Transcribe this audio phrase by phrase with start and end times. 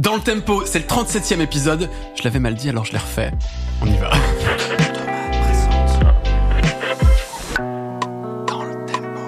[0.00, 1.90] Dans le tempo, c'est le 37e épisode.
[2.16, 3.32] Je l'avais mal dit, alors je l'ai refait.
[3.82, 4.10] On y va.
[8.46, 9.20] Dans le tempo.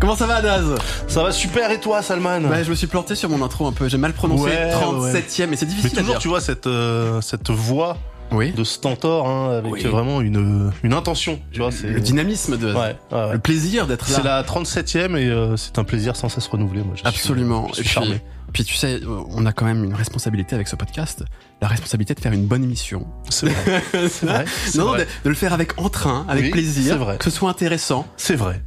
[0.00, 0.74] Comment ça va, Daz?
[1.06, 2.40] Ça va super et toi, Salman?
[2.44, 3.88] Ouais, je me suis planté sur mon intro un peu.
[3.88, 6.18] J'ai mal prononcé Ouais, 37e, mais c'est Mais difficile à toujours, dire.
[6.18, 7.96] tu vois, cette, euh, cette voix
[8.32, 8.52] Oui.
[8.52, 9.82] de Stentor, hein, avec Oui.
[9.84, 11.70] vraiment une, une intention, tu vois.
[11.72, 12.72] c'est Le dynamisme de.
[12.72, 13.32] Ouais, ouais, ouais.
[13.34, 14.16] Le plaisir d'être là.
[14.16, 16.80] C'est la 37e et euh, c'est un plaisir sans cesse renouvelé.
[16.82, 17.66] Moi, je suis- Absolument.
[17.68, 18.20] je Et suis puis, charmé.
[18.52, 21.24] puis tu sais, on a quand même une responsabilité avec ce podcast.
[21.60, 23.06] La responsabilité de faire une bonne émission.
[23.28, 23.82] C'est vrai.
[24.74, 25.00] Non, vrai.
[25.00, 27.16] de, de le faire avec entrain, avec Oui, plaisir, c'est vrai.
[27.18, 28.06] que ce soit intéressant.
[28.16, 28.62] C'est vrai.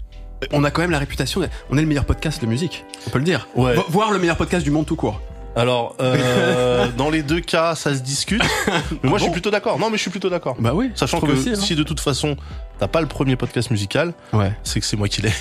[0.51, 3.09] On a quand même la réputation, d'être- on est le meilleur podcast de musique, on
[3.09, 3.47] peut le dire.
[3.55, 3.73] Ouais.
[3.75, 5.21] Vo- Voire le meilleur podcast du monde tout court.
[5.55, 8.43] Alors, euh, dans les deux cas, ça se discute.
[9.03, 9.79] Mais moi, je suis plutôt d'accord.
[9.79, 10.55] Non, mais je suis plutôt d'accord.
[10.59, 10.91] Bah oui.
[10.95, 11.55] Sachant que aussi, hein.
[11.55, 12.35] si de toute façon,
[12.79, 15.31] t'as pas le premier podcast musical, Ouais, c'est que c'est moi qui l'ai.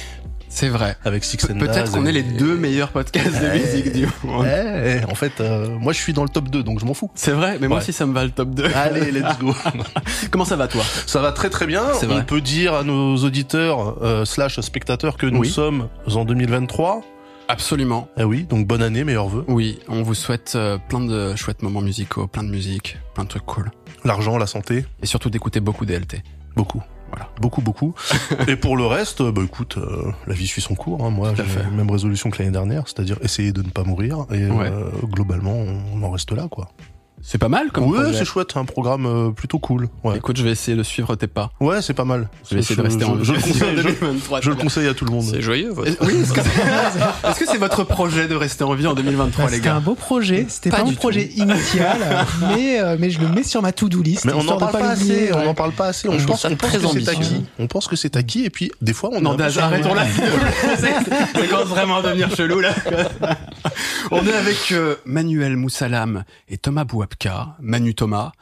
[0.48, 0.96] c'est vrai.
[1.04, 4.42] Avec Six Pe- Peut-être qu'on et- est les deux meilleurs podcasts de musique du monde.
[4.44, 7.10] Ouais, en fait, euh, moi, je suis dans le top 2, donc je m'en fous.
[7.16, 8.66] C'est vrai, mais moi aussi ça me va le top 2.
[8.74, 9.52] Allez, let's go.
[10.30, 10.82] Comment ça va toi?
[11.06, 11.82] Ça va très très bien.
[12.02, 12.24] On vrai.
[12.24, 15.50] peut dire à nos auditeurs euh, slash spectateurs que nous Oui.
[15.50, 17.02] sommes en 2023.
[17.48, 18.08] Absolument.
[18.16, 19.44] Eh oui, donc bonne année, meilleurs vœux.
[19.48, 23.28] Oui, on vous souhaite euh, plein de chouettes moments musicaux, plein de musique, plein de
[23.28, 23.70] trucs cool.
[24.04, 26.22] L'argent, la santé, Et surtout d'écouter beaucoup DLT.
[26.56, 26.82] beaucoup.
[27.10, 27.30] Voilà.
[27.40, 27.94] Beaucoup, beaucoup.
[28.48, 31.04] Et pour le reste, euh, bah écoute, euh, la vie suit son cours.
[31.04, 31.10] hein.
[31.10, 31.62] Moi, j'ai fait.
[31.62, 34.26] la même résolution que l'année dernière, c'est-à-dire essayer de ne pas mourir.
[34.32, 34.66] Et Ouais.
[34.68, 36.70] euh, globalement, on en reste là, quoi.
[37.26, 39.88] C'est pas mal comme ouais, c'est chouette, un programme euh, plutôt cool.
[40.04, 41.50] Ouais, Écoute, je vais essayer de suivre tes pas.
[41.58, 42.28] ouais, c'est pas mal.
[42.48, 44.40] Je vais essayer de rester en je, je le conseille, je, 2023.
[44.42, 45.24] je le conseille à tout le monde.
[45.24, 45.88] C'est joyeux, votre.
[45.90, 49.56] Est- Oui, est-ce que c'est votre projet de rester en vie en 2023, Bah, les
[49.56, 51.98] C'était un gars beau projet, c'était Pas pas, du mon projet initial,
[52.54, 54.26] mais, euh, mais je le mets sur ma to-do list.
[54.26, 56.08] Mais on n'en parle pas assez, on n'en parle pas assez.
[56.10, 56.48] On pense, que
[57.00, 57.46] c'est acquis.
[57.58, 60.04] On pense que c'est acquis et puis des fois on peu- arrêtons là.
[60.76, 62.74] Ça commence vraiment à devenir chelou, là.
[64.10, 66.84] On est avec euh, Manuel Moussalam et Thomas
[67.60, 68.32] Manu Thomas,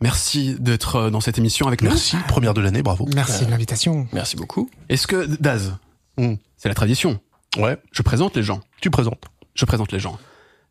[0.00, 1.88] merci d'être euh, dans cette émission avec nous.
[1.90, 3.08] Merci, première de l'année, bravo.
[3.14, 4.06] Merci de l'invitation.
[4.12, 4.70] Merci beaucoup.
[4.88, 5.76] Est-ce que, Daz,
[6.18, 6.34] Mm.
[6.56, 7.20] c'est la tradition?
[7.56, 8.60] Ouais, Je présente les gens.
[8.80, 9.24] tu présentes.
[9.54, 10.18] Je présente les gens.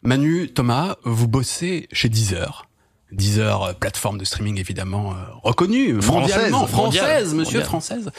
[0.03, 2.68] Manu, Thomas, vous bossez chez Deezer.
[3.11, 7.63] Deezer, euh, plateforme de streaming évidemment euh, reconnue, Française, française, monsieur, mondiale.
[7.63, 8.11] française.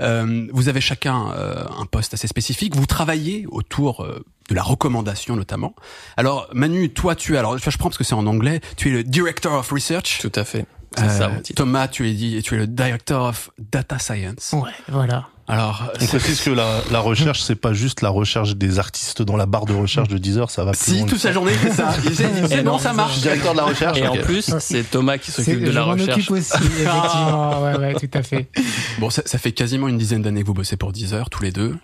[0.00, 2.74] Euh, vous avez chacun euh, un poste assez spécifique.
[2.74, 5.74] Vous travaillez autour euh, de la recommandation notamment.
[6.16, 8.92] Alors Manu, toi tu es, alors je prends parce que c'est en anglais, tu es
[8.92, 10.18] le Director of Research.
[10.20, 10.64] Tout à fait.
[10.96, 11.56] C'est Euh, ça, mon titre.
[11.62, 14.52] Thomas, tu es dit, tu es le Director of Data Science.
[14.52, 15.28] Ouais, voilà.
[15.50, 19.36] Alors, On précise que la, la recherche, c'est pas juste la recherche des artistes dans
[19.38, 21.06] la barre de recherche de Deezer, ça va plus si loin.
[21.06, 21.94] toute sa journée fait ça,
[22.62, 23.20] non, ça marche.
[23.20, 23.96] directeur de la recherche.
[23.96, 26.10] Et en plus, c'est Thomas qui C'est- s'occupe de la je m'en recherche.
[26.18, 27.62] occupe aussi, effectivement.
[27.62, 28.50] ouais, ouais, tout à fait.
[28.98, 31.50] Bon, ça, ça fait quasiment une dizaine d'années que vous bossez pour Deezer, tous les
[31.52, 31.76] deux.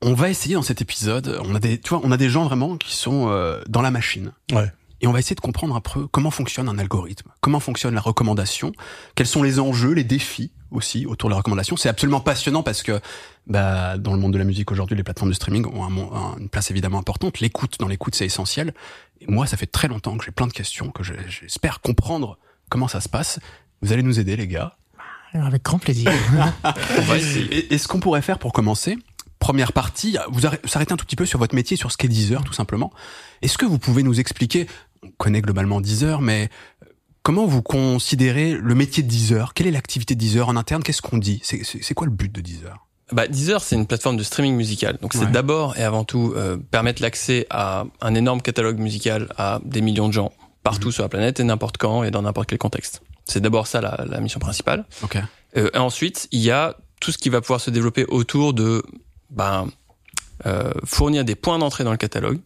[0.00, 2.44] On va essayer dans cet épisode, on a des, tu vois, on a des gens
[2.44, 4.32] vraiment qui sont euh, dans la machine.
[4.52, 4.72] Ouais.
[5.00, 8.00] Et on va essayer de comprendre un peu comment fonctionne un algorithme, comment fonctionne la
[8.00, 8.72] recommandation,
[9.14, 11.76] quels sont les enjeux, les défis aussi autour de la recommandation.
[11.76, 13.00] C'est absolument passionnant parce que
[13.46, 16.48] bah, dans le monde de la musique aujourd'hui, les plateformes de streaming ont un une
[16.48, 17.40] place évidemment importante.
[17.40, 18.74] L'écoute, dans l'écoute, c'est essentiel.
[19.20, 22.38] Et moi, ça fait très longtemps que j'ai plein de questions, que je- j'espère comprendre
[22.68, 23.40] comment ça se passe.
[23.82, 24.76] Vous allez nous aider, les gars.
[25.32, 26.10] Avec grand plaisir.
[27.50, 28.98] Et, et ce qu'on pourrait faire pour commencer,
[29.38, 31.96] première partie, vous arrê- vous arrêtez un tout petit peu sur votre métier, sur ce
[31.96, 32.92] qu'est Deezer, tout simplement.
[33.42, 34.66] Est-ce que vous pouvez nous expliquer,
[35.02, 36.48] on connaît globalement Deezer, mais
[36.82, 36.86] euh,
[37.22, 39.54] comment vous considérez le métier de Deezer?
[39.54, 40.82] Quelle est l'activité de Deezer en interne?
[40.82, 41.40] Qu'est-ce qu'on dit?
[41.44, 42.86] C'est quoi le but de Deezer?
[43.12, 44.98] Bah, Deezer, c'est une plateforme de streaming musical.
[45.02, 45.30] Donc, c'est Ouais.
[45.32, 50.06] d'abord et avant tout euh, permettre l'accès à un énorme catalogue musical à des millions
[50.06, 50.92] de gens partout Mhm.
[50.92, 53.02] sur la planète et n'importe quand et dans n'importe quel contexte.
[53.24, 54.84] C'est d'abord ça la, la mission principale.
[55.02, 55.18] Ok.
[55.56, 58.84] Euh, et ensuite, il y a tout ce qui va pouvoir se développer autour de
[59.30, 59.68] ben,
[60.46, 62.38] euh, fournir des points d'entrée dans le catalogue,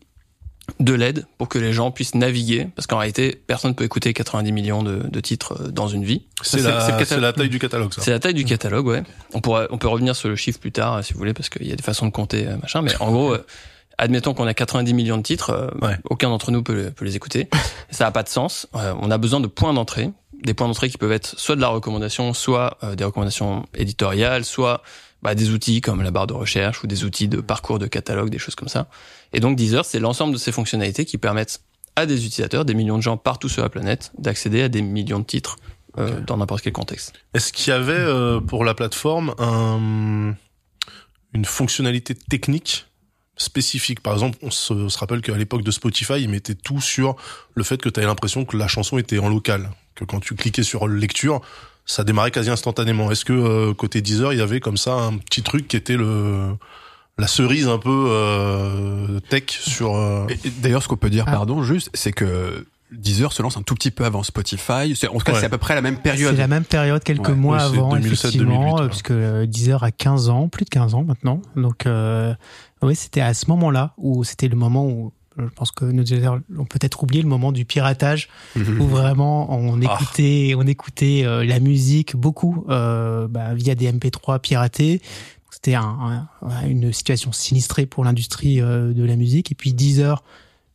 [0.80, 4.12] de l'aide pour que les gens puissent naviguer, parce qu'en réalité, personne ne peut écouter
[4.12, 6.22] 90 millions de, de titres euh, dans une vie.
[6.42, 8.02] C'est la, taille du catalogue, ça.
[8.02, 9.02] C'est la taille du catalogue, ouais.
[9.34, 11.48] On pourra, on peut revenir sur le chiffre plus tard, euh, si vous voulez, parce
[11.48, 12.82] qu'il y a des façons de compter, euh, machin.
[12.82, 13.36] Mais en gros,
[13.98, 15.96] admettons qu'on a 90 millions de titres, Ouais.
[16.08, 17.48] aucun d'entre nous peut, peut les écouter.
[17.90, 18.66] Ça n'a pas de sens.
[18.72, 20.10] On a besoin de points d'entrée,
[20.42, 24.82] des points d'entrée qui peuvent être soit de la recommandation, soit des recommandations éditoriales, soit
[25.24, 28.28] bah, des outils comme la barre de recherche ou des outils de parcours de catalogue,
[28.28, 28.88] des choses comme ça.
[29.32, 31.62] Et donc Deezer, c'est l'ensemble de ces fonctionnalités qui permettent
[31.96, 35.20] à des utilisateurs, des millions de gens partout sur la planète, d'accéder à des millions
[35.20, 35.56] de titres
[35.96, 37.14] euh, dans n'importe quel contexte.
[37.32, 40.34] Est-ce qu'il y avait euh, pour la plateforme un,
[41.32, 42.86] une fonctionnalité technique
[43.36, 44.00] spécifique?
[44.00, 47.16] Par exemple, on se, se rappelle qu'à l'époque de Spotify, ils mettaient tout sur
[47.54, 50.34] le fait que tu avais l'impression que la chanson était en local, que quand tu
[50.34, 51.40] cliquais sur lecture,
[51.86, 53.10] ça démarrait quasi instantanément.
[53.10, 55.96] Est-ce que euh, côté Deezer, il y avait comme ça un petit truc qui était
[55.96, 56.50] le
[57.18, 59.94] la cerise un peu euh, tech sur.
[59.96, 61.32] euh, Et- et D'ailleurs, ce qu'on peut dire, Ah.
[61.32, 64.94] pardon, juste, c'est que Deezer se lance un tout petit peu avant Spotify.
[64.96, 65.40] C'est- En tout cas, Ouais.
[65.40, 66.36] c'est à peu près la même C'est période.
[66.36, 68.88] la même période, quelques Ouais, mois oui, c'est avant, 2007, effectivement, 2008, euh, ouais.
[68.88, 71.40] puisque euh, Deezer a 15 ans, plus de 15 ans maintenant.
[71.56, 72.34] Donc, euh,
[72.82, 76.38] oui, c'était à ce moment-là où c'était le moment où je pense que nos auditeurs
[76.56, 79.84] ont peut-être oublié le moment du piratage où vraiment on Ah.
[80.00, 85.00] écoutait, on écoutait euh, la musique beaucoup euh, bah, via des MP3 piratés.
[85.50, 89.52] C'était un, un- une situation sinistrée pour l'industrie euh, de la musique.
[89.52, 90.22] Et puis Deezer,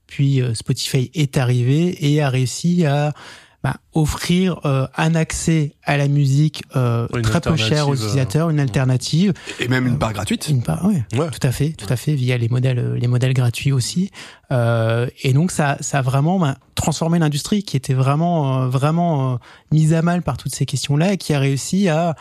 [0.07, 3.13] puis euh, Spotify est arrivé et a réussi à
[3.61, 7.93] bah, offrir euh, un accès à la musique euh, très peu cher aux alternative, euh,
[8.05, 9.33] utilisateurs, une alternative.
[9.59, 10.47] Et même une part gratuite.
[10.47, 11.29] Une part, ouais, Ouais.
[11.29, 14.11] tout à fait, tout à fait, via les modèles, euh, les modèles gratuits aussi.
[14.51, 19.33] Euh, et donc ça, ça a vraiment bah, transformé l'industrie qui était vraiment, euh, vraiment
[19.33, 19.37] euh,
[19.71, 22.15] mise à mal par toutes ces questions-là et qui a réussi à,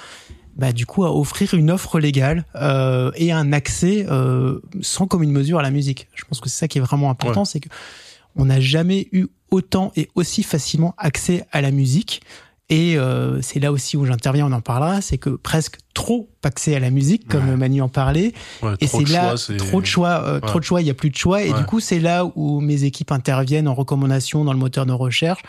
[0.56, 5.30] bah, du coup, à offrir une offre légale euh, et un accès euh, sans commune
[5.30, 6.08] mesure à la musique.
[6.16, 7.46] Je pense que c'est ça qui est vraiment important, Ouais.
[7.46, 7.68] c'est que
[8.34, 12.22] on n'a jamais eu autant et aussi facilement accès à la musique.
[12.70, 16.74] Et euh, c'est là aussi où j'interviens, on en parlera, c'est que presque trop accès
[16.76, 17.56] à la musique, comme Ouais.
[17.56, 20.82] Manu en parlait, ouais, et c'est là choix, trop de choix, euh, trop de choix,
[20.82, 21.42] il y a plus de choix.
[21.42, 24.92] Et du coup, c'est là où mes équipes interviennent en recommandation dans le moteur de
[24.92, 25.40] recherche.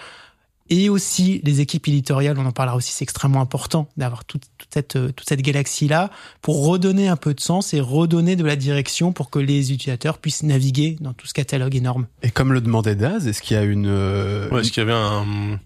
[0.70, 4.70] Et aussi les équipes éditoriales, on en parlera aussi, c'est extrêmement important d'avoir toute, toute
[4.72, 6.12] cette, euh, toute cette galaxie-là
[6.42, 10.20] pour redonner un peu de sens et redonner de la direction pour que les utilisateurs
[10.20, 12.08] puissent naviguer dans tout ce catalogue énorme.
[12.22, 14.86] Et comme le demandait Daz, est-ce qu'il y a une, euh, Ouais, est-ce qu'il y
[14.86, 15.60] avait un,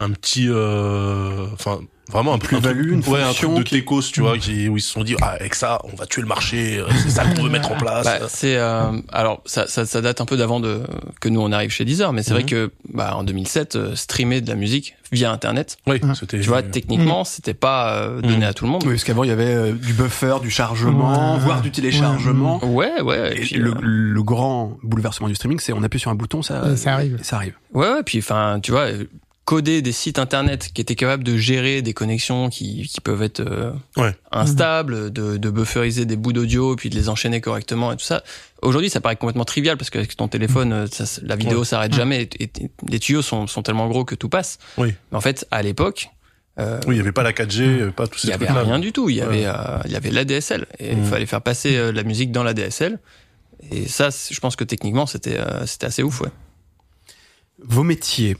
[0.00, 3.74] un petit, euh, enfin, vraiment un plus-value, un truc- une ouais, un truc de qui-
[3.76, 6.22] techos, tu vois, qui, où ils se sont dit, ah, avec ça, on va tuer
[6.22, 8.04] le marché, euh, c'est ça qu'on veut mettre en place.
[8.04, 10.82] Bah, c'est euh, alors ça, ça, ça date un peu d'avant de
[11.20, 12.48] que nous on arrive chez Deezer, mais c'est vrai Mhm.
[12.48, 17.24] que bah, en 2007, euh, streamer de la musique via Internet, oui, tu vois, techniquement,
[17.24, 18.42] c'était pas euh, donné Mhm.
[18.44, 18.82] à tout le monde.
[18.84, 22.64] Oui, parce qu'avant il y avait euh, du buffer, du chargement, voire du téléchargement.
[22.64, 23.34] Ouais, ouais.
[23.36, 26.14] Et Et puis, le, euh, le grand bouleversement du streaming, c'est on appuie sur un
[26.14, 27.18] bouton, ça, ça arrive.
[27.22, 27.54] ça arrive.
[27.72, 28.86] Ouais, ouais, puis enfin, tu vois,
[29.44, 33.40] coder des sites internet qui étaient capables de gérer des connexions qui, qui peuvent être
[33.40, 34.14] euh, Ouais.
[34.32, 38.22] instables, de, de bufferiser des bouts d'audio, puis de les enchaîner correctement et tout ça.
[38.62, 41.64] Aujourd'hui, ça paraît complètement trivial parce qu'avec ton téléphone, euh, ça, la vidéo Ouais.
[41.66, 42.50] s'arrête jamais et, et
[42.88, 44.58] les tuyaux sont, sont tellement gros que tout passe.
[44.78, 44.94] Oui.
[45.12, 46.08] Mais en fait, à l'époque,
[46.58, 48.28] euh, Oui, il y avait pas la 4G, il y avait pas tous il ces
[48.30, 49.10] y avait rien du tout.
[49.10, 49.26] Il y Ouais.
[49.26, 52.44] avait, euh, il y avait l'ADSL et il fallait faire passer euh, la musique dans
[52.44, 52.98] l'ADSL.
[53.70, 56.30] Et ça, je pense que techniquement, c'était euh, c'était assez ouf, ouais.
[57.62, 58.36] Vos métiers,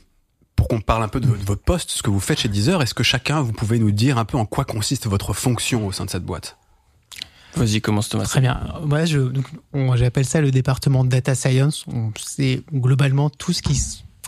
[0.67, 2.47] pour qu'on parle un peu de, votre- de votre poste, ce que vous faites chez
[2.49, 5.85] Deezer, est-ce que chacun, vous pouvez nous dire un peu en quoi consiste votre fonction
[5.85, 6.57] au sein de cette boîte?
[7.55, 8.23] Vas-y, commence Thomas.
[8.25, 8.59] Très bien.
[8.83, 11.85] Moi, je, donc, on- j'appelle ça le département de data science.
[11.87, 13.79] On- C'est globalement tout ce qui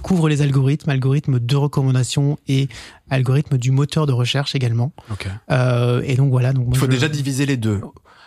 [0.04, 2.70] couvre les algorithmes, algorithmes de recommandation et
[3.10, 4.92] algorithmes du moteur de recherche également.
[5.12, 5.28] Ok.
[5.50, 6.54] Euh, et donc voilà.
[6.54, 7.82] Donc moi, Il faut je- déjà diviser les deux,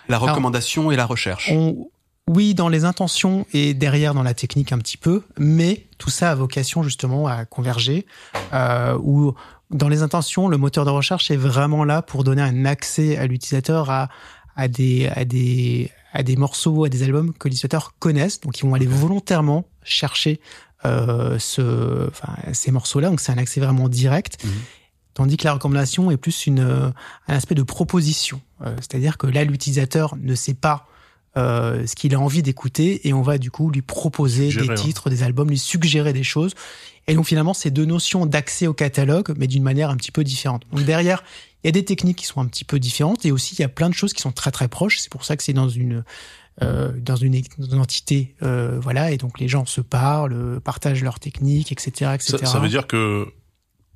[0.09, 1.49] la Alors, recommandation et la recherche.
[1.53, 1.87] on-
[2.31, 6.31] oui, dans les intentions et derrière dans la technique un petit peu, mais tout ça
[6.31, 8.07] a vocation justement à converger.
[8.53, 9.35] Euh, où
[9.73, 13.27] dans les intentions, le moteur de recherche est vraiment là pour donner un accès à
[13.27, 14.11] l'utilisateur à,
[14.55, 18.41] à des à des à des morceaux, à des albums que l'utilisateur connaissent.
[18.41, 20.41] Donc ils vont aller volontairement chercher
[20.85, 23.09] euh, ce, enfin, ces morceaux-là.
[23.09, 24.45] Donc c'est un accès vraiment direct.
[24.45, 24.51] Mhm.
[25.15, 26.91] Tandis que la recommandation est plus une, euh,
[27.27, 28.41] un aspect de proposition.
[28.65, 30.87] Euh, C'est-à-dire que là, l'utilisateur ne sait pas
[31.37, 34.75] euh, ce qu'il a envie d'écouter et on va du coup lui proposer des hein.
[34.75, 36.55] titres, des albums, lui suggérer des choses.
[37.07, 40.25] Et donc finalement, c'est deux notions d'accès au catalogue, mais d'une manière un petit peu
[40.25, 40.63] différente.
[40.73, 41.23] Donc derrière,
[41.63, 43.65] il y a des techniques qui sont un petit peu différentes et aussi il y
[43.65, 44.99] a plein de choses qui sont très très proches.
[44.99, 46.05] C'est pour ça que c'est dans une
[46.63, 50.61] euh, dans une, dans une entité, euh, voilà, et donc les gens se parlent, euh,
[50.61, 52.37] partagent leurs techniques, etc., etc.
[52.39, 53.29] Ça, ça veut dire que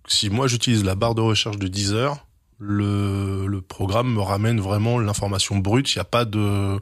[0.06, 2.26] si moi j'utilise la barre de recherche de Deezer,
[2.58, 5.94] le, le programme me ramène vraiment l'information brute.
[5.94, 6.78] Il n'y a pas de,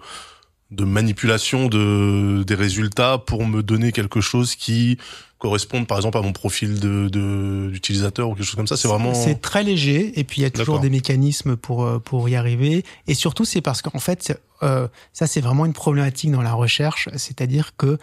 [0.73, 4.99] de manipulation de, des résultats pour me donner quelque chose qui
[5.39, 8.77] corresponde par exemple à mon profil de, de, d'utilisateur ou quelque chose comme ça.
[8.77, 9.13] C'est vraiment...
[9.13, 12.37] C'est très léger et puis il y a toujours des mécanismes pour euh, pour y
[12.37, 12.85] arriver.
[13.09, 17.09] Et surtout, c'est parce qu'en fait, euh, ça c'est vraiment une problématique dans la recherche,
[17.17, 17.99] c'est-à-dire que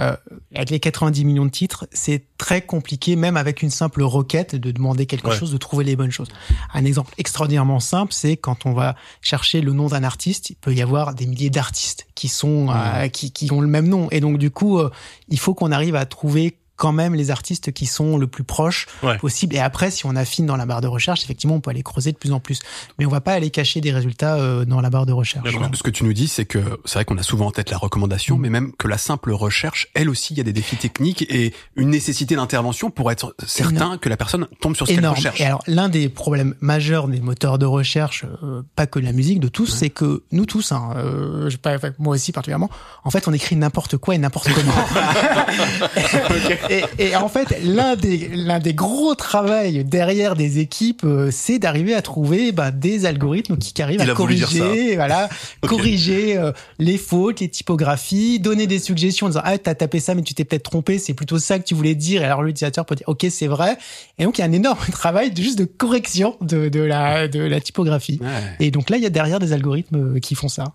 [0.00, 0.16] euh,
[0.54, 4.70] avec les 90 millions de titres, c'est très compliqué, même avec une simple requête, de
[4.72, 5.36] demander quelque Ouais.
[5.36, 6.28] chose, de trouver les bonnes choses.
[6.72, 10.74] Un exemple extraordinairement simple, c'est quand on va chercher le nom d'un artiste, il peut
[10.74, 14.20] y avoir des milliers d'artistes qui sont euh, qui, qui ont le même nom, et
[14.20, 14.90] donc du coup, euh,
[15.28, 18.86] il faut qu'on arrive à trouver quand même les artistes qui sont le plus proches
[19.02, 19.16] Ouais.
[19.18, 19.54] possible.
[19.54, 22.12] Et après, si on affine dans la barre de recherche, effectivement, on peut aller creuser
[22.12, 22.58] de plus en plus.
[22.98, 25.48] Mais on va pas aller cacher des résultats euh, dans la barre de recherche.
[25.74, 27.78] Ce que tu nous dis, c'est que c'est vrai qu'on a souvent en tête la
[27.78, 31.22] recommandation, mais même que la simple recherche, elle aussi, il y a des défis techniques
[31.30, 35.16] et une nécessité d'intervention pour être certain que la personne tombe sur ce qu'elle énorme.
[35.16, 35.40] recherche.
[35.40, 39.12] Et alors, l'un des problèmes majeurs des moteurs de recherche, euh, pas que de la
[39.12, 42.70] musique, de tous, c'est que nous tous, hein, euh, je sais pas, moi aussi particulièrement,
[43.04, 44.72] en fait, on écrit n'importe quoi et n'importe comment.
[46.70, 51.58] et, et en fait, l'un des l'un des gros travails derrière des équipes, euh, c'est
[51.58, 55.28] d'arriver à trouver bah, des algorithmes qui, qui arrivent Il à corriger, voilà,
[55.62, 60.14] corriger euh, les fautes, les typographies, donner des suggestions en disant ah t'as tapé ça
[60.14, 62.22] mais tu t'es peut-être trompé, c'est plutôt ça que tu voulais dire.
[62.22, 63.76] Et alors l'utilisateur peut dire ok c'est vrai.
[64.18, 67.28] Et donc il y a un énorme travail de juste de correction de, de la
[67.28, 68.18] de la typographie.
[68.22, 68.66] Ouais.
[68.66, 70.74] Et donc là il y a derrière des algorithmes euh, qui font ça.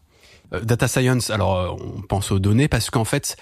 [0.53, 3.38] Euh, data science, alors on pense aux données parce qu'en fait,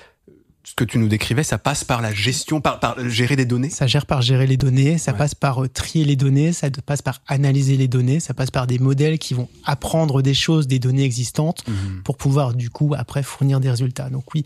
[0.70, 3.70] ce que tu nous décrivais, ça passe par la gestion, par, par gérer des données?
[3.70, 5.18] Ça gère par gérer les données, ça Ouais.
[5.18, 8.68] passe par euh, trier les données, ça passe par analyser les données, ça passe par
[8.68, 12.02] des modèles qui vont apprendre des choses des données existantes Mhm.
[12.04, 14.10] pour pouvoir du coup après fournir des résultats.
[14.10, 14.44] Donc oui,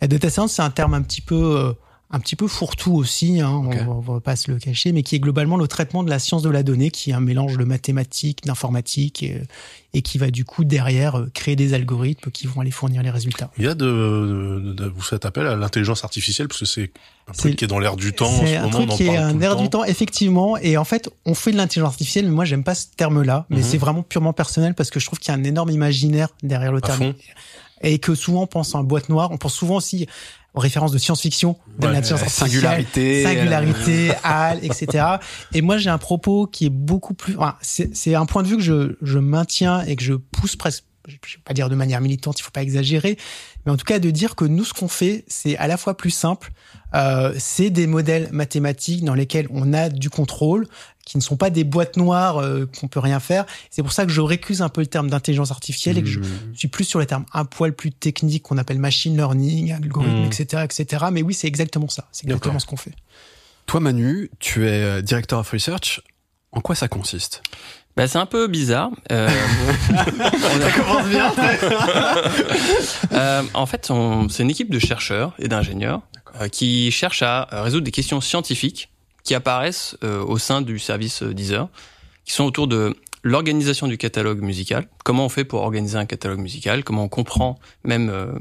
[0.00, 1.72] la data science c'est un terme un petit peu euh,
[2.12, 5.14] un petit peu fourre-tout aussi, hein, on, on va pas se le cacher, mais qui
[5.14, 7.62] est globalement le traitement de la science de la donnée, qui est un mélange de
[7.62, 9.42] mathématiques, d'informatique, et,
[9.94, 13.10] et qui va du coup derrière euh, créer des algorithmes qui vont aller fournir les
[13.10, 13.50] résultats.
[13.58, 16.90] Il y a de, de- de- vous faites appel à l'intelligence artificielle parce que c'est
[17.28, 18.28] un truc qui est dans l'air du temps.
[18.40, 19.62] C'est ce un moment, truc on en qui est un air temps.
[19.62, 20.56] du temps, effectivement.
[20.56, 23.46] Et en fait, on fait de l'intelligence artificielle, mais moi, j'aime pas ce terme-là.
[23.50, 23.62] Mais Mhm.
[23.62, 26.72] c'est vraiment purement personnel parce que je trouve qu'il y a un énorme imaginaire derrière
[26.72, 26.98] le À terme.
[26.98, 27.14] fond.
[27.82, 29.30] Et que souvent, on pense en boîte noire.
[29.30, 30.06] On pense souvent aussi
[30.54, 32.50] aux références de science-fiction, de Ouais, l'intelligence Euh, artificielle.
[32.50, 33.22] singularité.
[33.22, 35.04] Singularité, HAL, etc.
[35.54, 37.36] Et moi, j'ai un propos qui est beaucoup plus.
[37.36, 40.56] enfin, c'est c'est un point de vue que je, je maintiens et que je pousse
[40.56, 40.84] presque.
[41.08, 43.16] Je vais pas dire de manière militante, il faut pas exagérer,
[43.64, 45.96] mais en tout cas de dire que nous, ce qu'on fait, c'est à la fois
[45.96, 46.52] plus simple.
[46.94, 50.68] Euh, c'est des modèles mathématiques dans lesquels on a du contrôle,
[51.10, 53.44] qui ne sont pas des boîtes noires euh, qu'on peut rien faire.
[53.68, 56.20] C'est pour ça que je récuse un peu le terme d'intelligence artificielle et que je,
[56.52, 60.22] je suis plus sur les termes un poil plus techniques qu'on appelle machine learning, algorithme,
[60.24, 61.06] etc., etc.
[61.10, 62.06] Mais oui, c'est exactement ça.
[62.12, 62.92] C'est exactement ce qu'on fait.
[63.66, 66.00] Toi, Manu, tu es euh, director of research.
[66.52, 67.42] En quoi ça consiste?
[67.96, 68.90] Bah, c'est un peu bizarre.
[69.10, 69.28] Euh,
[69.90, 71.32] Ça commence bien.
[73.12, 76.02] euh, en fait, on- c'est une équipe de chercheurs et d'ingénieurs
[76.40, 78.90] euh, qui cherchent à résoudre des questions scientifiques
[79.24, 81.68] qui apparaissent euh, au sein du service euh, Deezer,
[82.24, 84.88] qui sont autour de l'organisation du catalogue musical.
[85.04, 86.84] Comment on fait pour organiser un catalogue musical?
[86.84, 88.32] Comment on comprend même euh,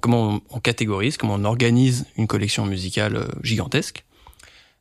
[0.00, 4.04] comment on, on catégorise Comment on organise une collection musicale euh, gigantesque?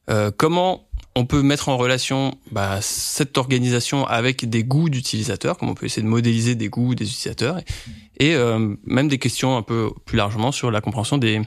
[0.09, 5.73] Euh, Comment on peut mettre en relation bah, cette organisation avec des goûts d'utilisateurs, comment
[5.73, 9.57] on peut essayer de modéliser des goûts des utilisateurs, et, et, euh, même des questions
[9.57, 11.41] un peu plus largement sur la compréhension des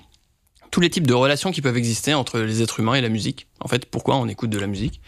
[0.75, 3.47] tous les types de relations qui peuvent exister entre les êtres humains et la musique.
[3.61, 5.01] En fait, pourquoi on écoute de la musique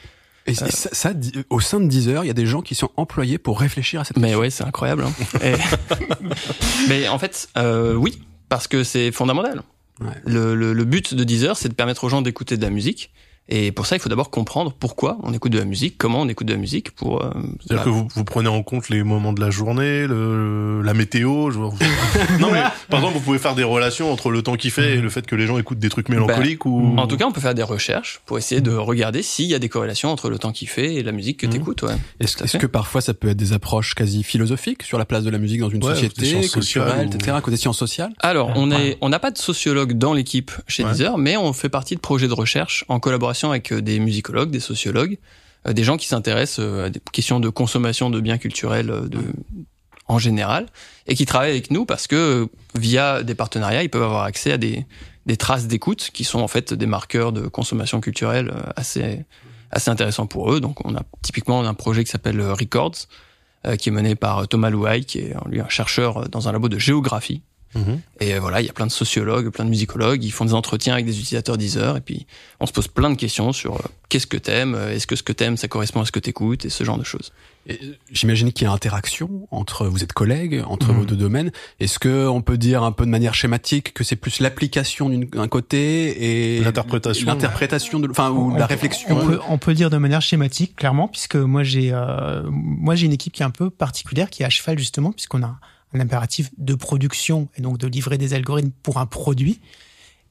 [0.47, 1.11] Et, et ça,
[1.51, 4.05] au sein de Deezer, il y a des gens qui sont employés pour réfléchir à
[4.05, 4.41] cette Mais question.
[4.43, 5.03] ouais, c'est incroyable.
[5.05, 5.13] hein.
[5.43, 5.55] Et-
[6.89, 9.63] Mais en fait, euh, oui, parce que c'est fondamental.
[10.01, 10.07] Ouais.
[10.25, 13.11] Le, le, le but de Deezer, c'est de permettre aux gens d'écouter de la musique.
[13.49, 16.29] Et pour ça, il faut d'abord comprendre pourquoi on écoute de la musique, comment on
[16.29, 17.23] écoute de la musique pour.
[17.25, 20.83] euh, C'est-à-dire bah, que vous, vous prenez en compte les moments de la journée, le,
[20.83, 21.51] la météo.
[21.53, 21.79] Je vois, vous-
[22.41, 22.61] non mais
[22.91, 25.25] par exemple, vous pouvez faire des relations entre le temps qu'il fait et le fait
[25.27, 26.95] que les gens écoutent des trucs mélancoliques ou.
[26.97, 29.59] En tout cas, on peut faire des recherches pour essayer de regarder s'il y a
[29.61, 31.53] des corrélations entre le temps qu'il fait et la musique que Mhm.
[31.53, 31.83] tu écoutes.
[31.83, 31.95] Ouais.
[32.19, 35.39] Est-ce que parfois ça peut être des approches quasi philosophiques sur la place de la
[35.39, 38.13] musique dans une Ouais, société, culturelle, ou- etc., côté sciences sociales?
[38.19, 38.89] Alors, on Ouais.
[38.89, 40.91] est, on n'a pas de sociologue dans l'équipe chez Ouais.
[40.91, 44.51] Deezer, mais on fait partie de projets de recherche en collaboration avec euh, des musicologues,
[44.51, 45.19] des sociologues,
[45.67, 48.93] euh, des gens qui s'intéressent euh, à des questions de consommation de biens culturels
[50.09, 50.67] en général,
[51.07, 54.59] et qui travaillent avec nous parce que via des partenariats, ils peuvent avoir accès à
[54.59, 54.87] des,
[55.39, 59.25] traces d'écoute qui sont en fait des marqueurs de consommation culturelle assez,
[59.87, 60.61] intéressants pour eux.
[60.61, 63.09] Donc, on a typiquement un projet qui s'appelle Records,
[63.79, 66.79] qui est mené par Thomas Louaille, qui est lui un chercheur dans un labo de
[66.79, 67.43] géographie.
[67.77, 68.01] Mhm.
[68.21, 70.95] Et voilà, il y a plein de sociologues, plein de musicologues, ils font des entretiens
[70.95, 72.27] avec des utilisateurs Deezer, et puis
[72.61, 75.23] on se pose plein de questions sur euh, qu'est-ce que t'aimes, euh, est-ce que ce
[75.23, 77.33] que t'aimes, ça correspond à ce que t'écoutes, et ce genre de choses.
[77.71, 77.75] Euh,
[78.13, 81.51] J'imagine qu'il y a interaction entre vous êtes collègues entre vos deux domaines.
[81.81, 85.49] Est-ce que on peut dire un peu de manière schématique que c'est plus l'application d'un
[85.49, 87.27] côté et L'interprétation.
[87.27, 89.09] l'interprétation de, enfin ou On- la on- réflexion.
[89.11, 92.95] On peut, on peut le dire de manière schématique, clairement, puisque moi j'ai euh, moi
[92.95, 95.57] j'ai une équipe qui est un peu particulière, qui est à cheval justement, puisqu'on a
[95.97, 99.61] un impératif de production et donc de livrer des algorithmes pour un produit.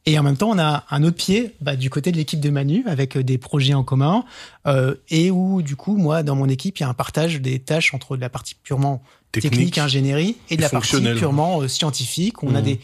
[0.08, 2.52] Et en même temps, on a un autre pied bah, du côté de l'équipe de
[2.52, 4.24] Manu avec euh, des projets en commun
[4.68, 7.58] euh, et où du coup, moi, dans mon équipe, il y a un partage des
[7.60, 9.78] tâches entre la partie purement technique, Technique.
[9.80, 12.44] ingénierie et de et la partie purement euh, scientifique.
[12.44, 12.66] On a Mhm.
[12.66, 12.80] des,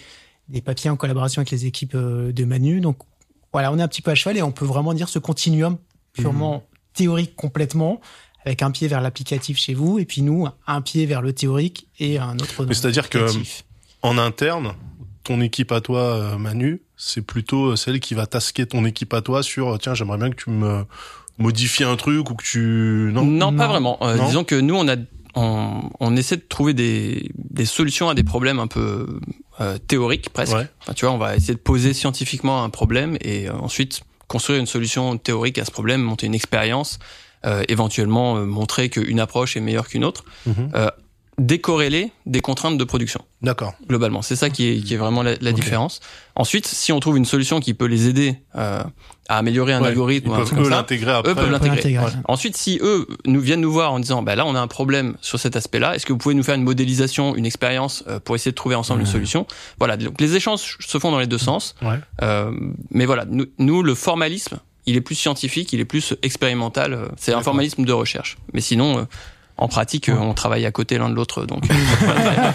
[0.50, 2.82] des papiers en collaboration avec les équipes euh, de Manu.
[2.82, 2.98] Donc,
[3.54, 5.78] voilà, on est un petit peu à cheval et on peut vraiment dire ce continuum
[6.14, 6.78] purement Mmh.
[6.96, 8.02] théorique complètement,
[8.46, 11.88] avec un pied vers l'applicatif chez vous et puis nous un pied vers le théorique
[12.00, 12.66] et un autre.
[12.66, 13.28] Mais c'est-à-dire que-.
[14.04, 14.74] En interne,
[15.24, 19.22] ton équipe à toi, euh, Manu, c'est plutôt celle qui va tasquer ton équipe à
[19.22, 20.84] toi sur, euh, tiens, j'aimerais bien que tu me
[21.38, 23.12] modifies un truc ou que tu...
[23.14, 23.98] Non, Non, pas vraiment.
[24.02, 24.26] Euh, Non?
[24.26, 24.96] disons que nous, on a,
[25.36, 29.08] on, on essaie de trouver des, des solutions à des problèmes un peu
[29.60, 30.56] euh, théoriques presque.
[30.56, 30.68] Ouais.
[30.82, 34.60] Enfin, tu vois, on va essayer de poser scientifiquement un problème et euh, ensuite construire
[34.60, 37.06] une solution théorique à ce problème, monter une expérience, euh,
[37.68, 40.72] éventuellement euh, montrer qu'une approche est meilleure qu'une autre, Mhm.
[41.38, 43.74] décorréler des contraintes de production D'accord.
[43.88, 44.22] globalement.
[44.22, 46.00] C'est ça qui est, qui est vraiment la, la différence.
[46.36, 48.84] Ensuite, si on trouve une solution qui peut les aider euh,
[49.28, 51.32] à améliorer un Ouais, algorithme Ils ou un peuvent eux ça, l'intégrer après.
[51.32, 51.98] eux peuvent l'intégrer.
[51.98, 52.06] Ouais.
[52.28, 55.16] Ensuite, si eux nous viennent nous voir en disant, bah là, on a un problème
[55.22, 58.36] sur cet aspect-là, est-ce que vous pouvez nous faire une modélisation, une expérience euh, pour
[58.36, 59.48] essayer de trouver ensemble une solution?
[59.80, 59.98] Voilà.
[59.98, 61.76] Donc les échanges se font dans les deux sens.
[61.82, 61.98] Ouais.
[62.22, 62.52] Euh,
[62.92, 66.94] mais voilà, nous, nous, le formalisme, il est plus scientifique, il est plus expérimental.
[66.94, 68.38] euh, C'est un formalisme de recherche.
[68.54, 69.04] Mais sinon, euh,
[69.58, 71.64] en pratique, euh, on travaille à côté l'un de l'autre, donc.
[71.70, 72.52] euh,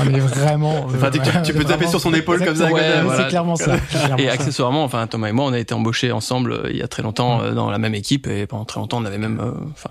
[0.00, 0.86] On est vraiment.
[1.12, 2.70] Tu- tu- tu peux taper sur son épaule comme ça.
[2.72, 3.22] Ouais, Voilà.
[3.24, 3.78] C'est clairement ça.
[3.78, 6.82] clairement Et accessoirement, enfin Thomas et moi, on a été embauchés ensemble euh, il y
[6.82, 9.40] a très longtemps euh, dans la même équipe et pendant très longtemps on avait même,
[9.40, 9.90] euh, enfin,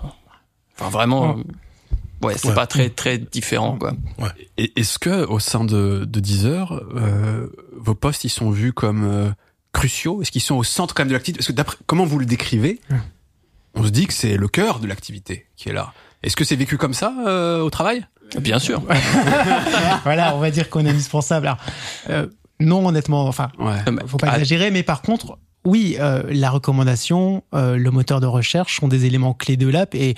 [0.78, 2.54] enfin vraiment, euh, ouais, c'est Ouais.
[2.54, 3.92] pas très très différent quoi.
[4.58, 7.46] Et est-ce que au sein de, de Deezer, euh,
[7.76, 9.30] vos postes ils sont vus comme euh,
[9.74, 11.38] cruciaux Est-ce qu'ils sont au centre quand même de l'activité?
[11.38, 13.00] Parce que d'après comment vous le décrivez, Hum.
[13.74, 15.92] on se dit que c'est le cœur de l'activité qui est là.
[16.22, 18.06] Est-ce que c'est vécu comme ça euh, au travail?
[18.40, 18.82] Bien sûr.
[20.04, 21.46] voilà, on va dire qu'on est indispensable.
[21.46, 21.58] Alors,
[22.08, 22.26] euh,
[22.60, 23.76] non, honnêtement, enfin, Ouais.
[24.06, 28.26] Faut pas ah, exagérer, mais par contre, oui, euh, la recommandation, euh, le moteur de
[28.26, 30.14] recherche sont des éléments clés de l'app et,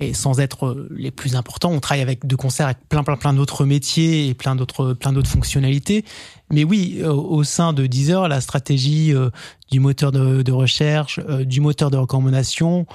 [0.00, 3.16] et sans être euh, les plus importants, on travaille avec de concert avec plein plein
[3.16, 6.04] plein d'autres métiers et plein d'autres plein d'autres fonctionnalités.
[6.50, 9.30] Mais oui, euh, au sein de Deezer, la stratégie euh,
[9.70, 12.86] du moteur de, de recherche, euh, du moteur de recommandation,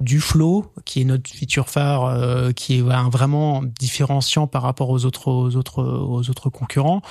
[0.00, 4.90] du flow, qui est notre feature phare, euh, qui est voilà, vraiment différenciant par rapport
[4.90, 7.02] aux autres aux autres aux autres concurrents.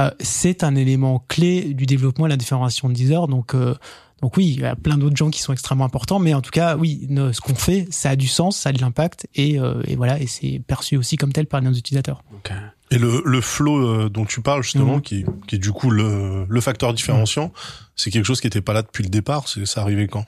[0.00, 3.28] Euh, c'est un élément clé du développement et de la différenciation de Deezer.
[3.28, 3.74] Donc, euh,
[4.22, 6.50] donc oui, il y a plein d'autres gens qui sont extrêmement importants, mais en tout
[6.50, 9.82] cas, oui, ce qu'on fait, ça a du sens, ça a de l'impact, et, euh,
[9.86, 12.22] et voilà, et c'est perçu aussi comme tel par nos utilisateurs.
[12.34, 12.52] Ok.
[12.92, 15.02] Et le, le flow euh, dont tu parles justement, Mhm.
[15.02, 17.52] qui, qui est du coup le, le facteur différenciant,
[17.96, 19.48] c'est quelque chose qui était pas là depuis le départ.
[19.48, 20.24] C'est ça arrivé quand?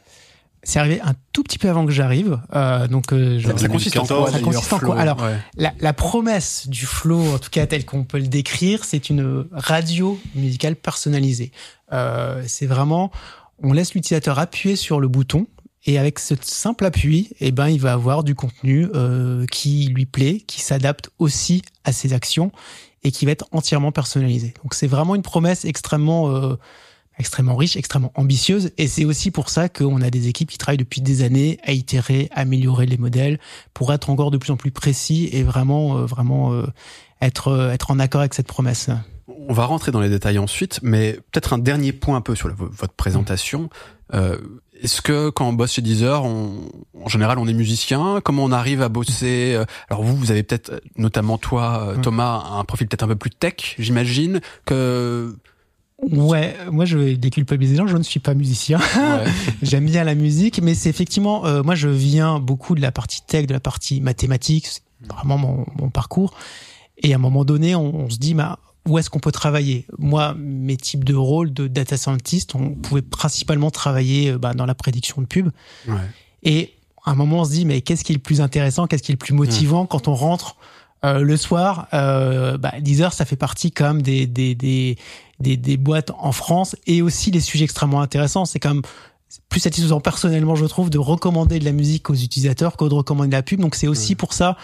[0.64, 4.04] C'est arrivé un tout petit peu avant que j'arrive, euh, donc euh, Ça, consiste en
[4.04, 4.98] 2014, quoi ça consiste en quoi?
[4.98, 5.36] Alors, Ouais.
[5.56, 9.46] la, la promesse du flow, en tout cas tel qu'on peut le décrire, c'est une
[9.52, 11.52] radio musicale personnalisée.
[11.92, 13.10] Euh, c'est vraiment,
[13.62, 15.46] on laisse l'utilisateur appuyer sur le bouton
[15.86, 20.06] et avec ce simple appui, eh ben, il va avoir du contenu euh, qui lui
[20.06, 22.50] plaît, qui s'adapte aussi à ses actions
[23.02, 24.54] et qui va être entièrement personnalisé.
[24.62, 26.56] Donc c'est vraiment une promesse extrêmement euh,
[27.18, 30.78] extrêmement riche, extrêmement ambitieuse, et c'est aussi pour ça qu'on a des équipes qui travaillent
[30.78, 33.38] depuis des années à itérer, à améliorer les modèles
[33.72, 36.66] pour être encore de plus en plus précis et vraiment, euh, vraiment euh,
[37.20, 38.90] être euh, être en accord avec cette promesse.
[39.48, 42.48] On va rentrer dans les détails ensuite, mais peut-être un dernier point un peu sur
[42.48, 43.70] la- votre présentation.
[44.12, 44.36] Euh,
[44.82, 46.68] Est-ce que quand on bosse chez Deezer, on,
[47.02, 48.20] en général, on est musicien?
[48.22, 52.02] Comment on arrive à bosser euh, Alors vous, vous avez peut-être, notamment toi, euh.
[52.02, 54.40] Thomas, un profil peut-être un peu plus tech, j'imagine.
[54.66, 55.34] Que
[56.12, 58.78] Ouais, moi je vais déculpabiliser les gens, je ne suis pas musicien.
[58.78, 59.30] ouais.
[59.62, 63.22] J'aime bien la musique, mais c'est effectivement, euh, moi je viens beaucoup de la partie
[63.26, 66.34] tech, de la partie mathématiques, c'est vraiment mon, mon parcours.
[66.98, 69.86] Et à un moment donné, on, on se dit, bah, où est-ce qu'on peut travailler?
[69.98, 74.66] Moi, mes types de rôles de data scientist, on pouvait principalement travailler euh, bah, dans
[74.66, 75.50] la prédiction de pub.
[75.88, 75.94] ouais.
[76.42, 76.74] Et
[77.06, 79.12] à un moment, on se dit, mais qu'est-ce qui est le plus intéressant, qu'est-ce qui
[79.12, 79.86] est le plus motivant?
[79.86, 80.56] Quand on rentre
[81.04, 84.96] euh, le soir euh, bah, Deezer, ça fait partie quand même des, des, des,
[85.40, 88.44] des, des boîtes en France et aussi les sujets extrêmement intéressants.
[88.44, 88.82] C'est quand même
[89.48, 93.28] plus satisfaisant personnellement, je trouve, de recommander de la musique aux utilisateurs que de recommander
[93.28, 93.60] de la pub.
[93.60, 94.56] Donc c'est aussi pour ça,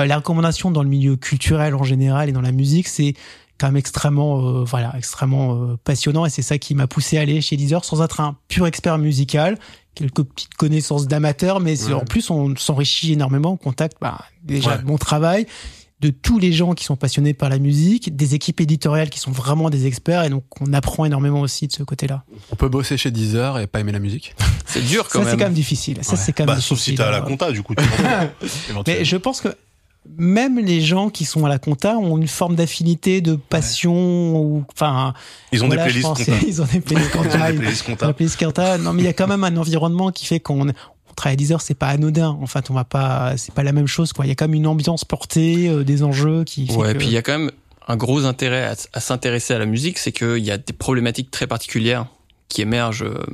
[0.00, 3.14] euh, la recommandation dans le milieu culturel en général et dans la musique, c'est
[3.58, 7.22] quand même extrêmement, euh, voilà, extrêmement euh, passionnant et c'est ça qui m'a poussé à
[7.22, 9.58] aller chez Deezer sans être un pur expert musical,
[9.96, 11.92] quelques petites connaissances d'amateur, mais Ouais.
[11.92, 14.78] en plus on s'enrichit énormément, on contacte bah, déjà Ouais.
[14.82, 15.46] de mon travail,
[16.00, 19.32] de tous les gens qui sont passionnés par la musique, des équipes éditoriales qui sont
[19.32, 22.22] vraiment des experts et donc on apprend énormément aussi de ce côté-là.
[22.52, 24.34] On peut bosser chez Deezer et pas aimer la musique.
[24.66, 25.38] C'est dur quand Ça c'est même.
[25.38, 25.98] quand même difficile.
[26.02, 26.18] Ça Ouais.
[26.22, 26.98] c'est quand même Bah, sauf si difficile.
[26.98, 27.74] t'as à la Euh, compta, du coup.
[28.86, 29.48] mais je pense que
[30.16, 34.64] même les gens qui sont à la compta ont une forme d'affinité, de passion ou
[34.72, 35.12] enfin
[35.52, 36.32] Ils ont voilà, des playlists pense, compta.
[36.46, 37.52] Ils ont des playlists Ils ont compta.
[37.52, 38.06] des ils- ont compta.
[38.06, 38.78] des playlists compta.
[38.78, 40.68] Non, mais il y a quand même un environnement qui fait qu'on
[41.18, 42.28] on travaille à 10 heures, c'est pas anodin.
[42.40, 44.12] En fait, on va pas, c'est pas la même chose.
[44.12, 44.24] Quoi.
[44.24, 46.68] Il y a quand même une ambiance portée, euh, des enjeux qui.
[46.68, 47.50] fait Ouais, que- puis il y a quand même
[47.88, 51.30] un gros intérêt à, à s'intéresser à la musique, c'est qu'il y a des problématiques
[51.32, 52.06] très particulières
[52.48, 53.24] qui émergent euh,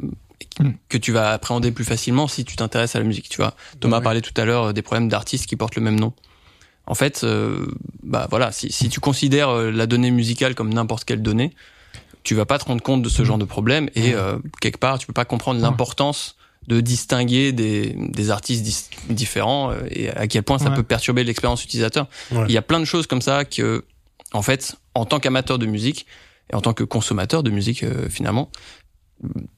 [0.61, 0.71] Mm.
[0.89, 3.29] que tu vas appréhender plus facilement si tu t'intéresses à la musique.
[3.29, 4.05] Tu vois, Thomas Ouais.
[4.05, 6.13] parlait tout à l'heure euh, des problèmes d'artistes qui portent le même nom.
[6.87, 7.67] En fait, euh,
[8.05, 11.53] bah voilà, si, si tu considères la donnée musicale comme n'importe quelle donnée,
[12.23, 14.15] tu vas pas te rendre compte de ce genre de problème et Mm.
[14.17, 16.37] euh, quelque part, tu peux pas comprendre l'importance
[16.69, 20.77] de distinguer des, des artistes dis- différents euh, et à quel point ça Ouais.
[20.77, 22.07] peut perturber l'expérience utilisateur.
[22.33, 22.45] Ouais.
[22.49, 23.85] Il y a plein de choses comme ça que,
[24.33, 26.07] en fait, en tant qu'amateur de musique
[26.53, 28.51] et en tant que consommateur de musique euh, finalement,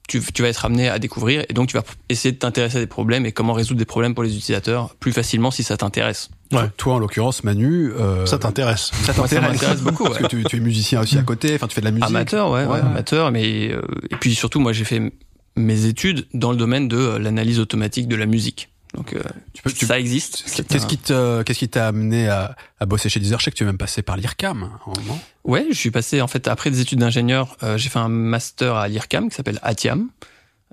[0.07, 2.79] tu, tu vas être amené à découvrir et donc tu vas essayer de t'intéresser à
[2.79, 6.29] des problèmes et comment résoudre des problèmes pour les utilisateurs plus facilement si ça t'intéresse.
[6.53, 6.69] Ouais.
[6.77, 8.91] Toi, en l'occurrence, Manu, euh, Ça t'intéresse.
[9.03, 10.05] ça t'intéresse beaucoup.
[10.05, 10.23] Parce ouais.
[10.23, 11.55] que tu, tu es musicien aussi à côté.
[11.55, 12.07] Enfin, tu fais de la musique.
[12.07, 12.79] Amateur, ouais, ouais, Ouais.
[12.79, 15.11] amateur, mais euh, et puis surtout, moi, j'ai fait
[15.57, 18.69] mes études dans le domaine de euh, l'analyse automatique de la musique.
[18.93, 19.21] Donc, euh,
[19.53, 20.43] Tu peux, tu- ça existe.
[20.69, 23.37] Qu'est-ce un- qui te, qu'est-ce qui t'a amené à, à bosser chez Deezer?
[23.39, 25.21] Je sais que tu es même passé par l'IRCAM, moment.
[25.43, 28.75] Ouais, je suis passé en fait après des études d'ingénieur, euh, j'ai fait un master
[28.75, 30.09] à l'IRCAM qui s'appelle ATIAM,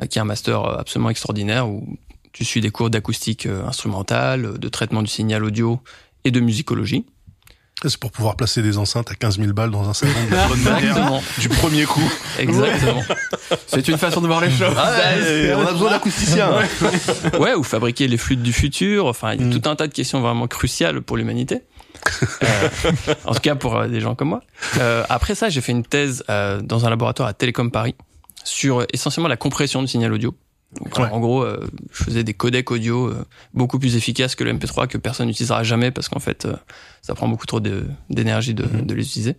[0.01, 1.99] euh, qui est un master euh, absolument extraordinaire où
[2.33, 5.81] tu suis des cours d'acoustique instrumentale, de traitement du signal audio
[6.25, 7.05] et de musicologie.
[7.83, 10.49] C'est pour pouvoir placer des enceintes à 15 000 balles dans un salon de la
[10.49, 10.79] bonne manière.
[10.91, 12.11] Exactement, Du premier coup.
[12.39, 13.03] exactement.
[13.67, 14.75] C'est une façon de voir les choses.
[14.75, 16.51] Ouais, on a besoin d'acousticiens.
[17.39, 19.07] Ouais, ou fabriquer les flûtes du futur.
[19.07, 19.61] Enfin, il y a Mm.
[19.61, 21.63] tout un tas de questions vraiment cruciales pour l'humanité.
[22.43, 22.69] Euh,
[23.25, 24.43] en tout cas, pour euh, des gens comme moi.
[24.79, 27.95] Euh, après ça, j'ai fait une thèse euh, dans un laboratoire à Télécom Paris
[28.45, 30.35] sur essentiellement la compression du signal audio.
[30.81, 31.09] Donc, Ouais.
[31.11, 31.61] En gros, euh,
[31.93, 35.63] je faisais des codecs audio euh, beaucoup plus efficaces que le MP3 que personne n'utilisera
[35.63, 36.55] jamais parce qu'en fait, euh,
[37.03, 38.87] ça prend beaucoup trop de- d'énergie de, Mhm.
[38.87, 39.37] de les utiliser.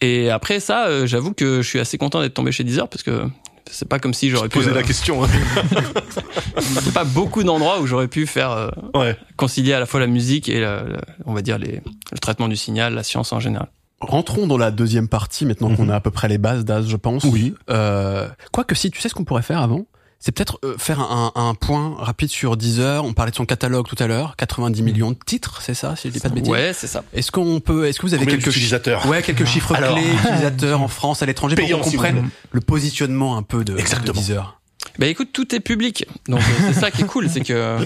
[0.00, 3.02] Et après ça, euh, j'avoue que je suis assez content d'être tombé chez Deezer parce
[3.02, 3.24] que
[3.70, 4.58] c'est pas comme si j'aurais pu.
[4.58, 5.24] Poser euh, la question.
[5.24, 5.28] hein.
[6.82, 9.16] c'est pas beaucoup d'endroits où j'aurais pu faire euh, Ouais.
[9.36, 11.80] concilier à la fois la musique et la- la- on va dire les,
[12.12, 13.68] le traitement du signal, la science en général.
[14.00, 15.90] Rentrons dans la deuxième partie, maintenant qu'on Mhm.
[15.90, 17.24] a à peu près les bases d'Az, je pense.
[17.24, 17.54] Oui.
[17.70, 19.86] Euh, Quoique si, tu sais ce qu'on pourrait faire avant?
[20.18, 23.04] C'est peut-être euh, faire un, un point rapide sur Deezer.
[23.04, 26.08] On parlait de son catalogue tout à l'heure, 90 millions de titres, c'est ça, si
[26.08, 26.50] je dis pas de bêtises?
[26.50, 27.04] Ouais, c'est ça.
[27.12, 29.06] Est-ce qu'on peut, est-ce que vous avez Combien quelques chi- d'utilisateurs?
[29.06, 29.94] Ouais, quelques chiffres Alors.
[29.94, 34.12] clés utilisateurs en France, à l'étranger, pour qu'on comprenne le positionnement un peu de, de.
[34.12, 34.58] Deezer.
[34.98, 37.78] Bah écoute, tout est public, donc euh, c'est ça qui est cool, c'est que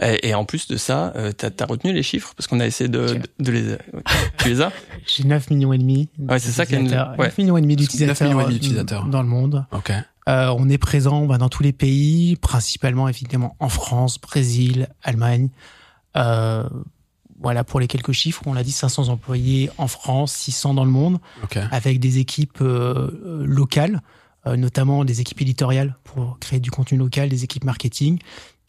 [0.00, 2.66] et, et en plus de ça, euh, t'as as retenu les chiffres parce qu'on a
[2.66, 3.76] essayé de, de, de les.
[4.38, 4.70] Tu les as?
[5.06, 6.08] J'ai 9 millions et demi.
[6.18, 7.18] Ouais, c'est ça qui est une- d'utilisateurs.
[7.18, 7.26] ouais.
[7.26, 8.28] 9 millions et demi 9 d'utilisateurs.
[8.28, 9.04] millions et demi euh, d'utilisateurs.
[9.06, 9.66] Dans le monde.
[9.72, 9.90] Ok.
[10.28, 15.48] Euh, on est présent bah, dans tous les pays, principalement évidemment en France, Brésil, Allemagne.
[16.16, 16.68] Euh,
[17.40, 18.42] voilà pour les quelques chiffres.
[18.46, 21.56] On l'a dit, 500 employés en France, 600 dans le monde, Ok.
[21.70, 24.02] avec des équipes euh, locales,
[24.46, 28.18] euh, notamment des équipes éditoriales pour créer du contenu local, des équipes marketing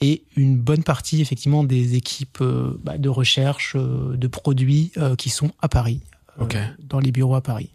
[0.02, 5.15] et une bonne partie effectivement des équipes euh, bah, de recherche euh, de produits euh,
[5.15, 6.00] qui sont à Paris,
[6.39, 6.58] euh, Ok.
[6.82, 7.69] dans les bureaux à Paris.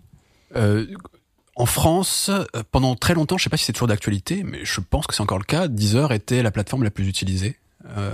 [0.57, 0.87] Euh,
[1.57, 4.81] en France, euh, pendant très longtemps, je sais pas si c'est toujours d'actualité, mais je
[4.81, 5.69] pense que c'est encore le cas.
[5.69, 7.59] Deezer était la plateforme la plus utilisée.
[7.97, 8.11] Euh,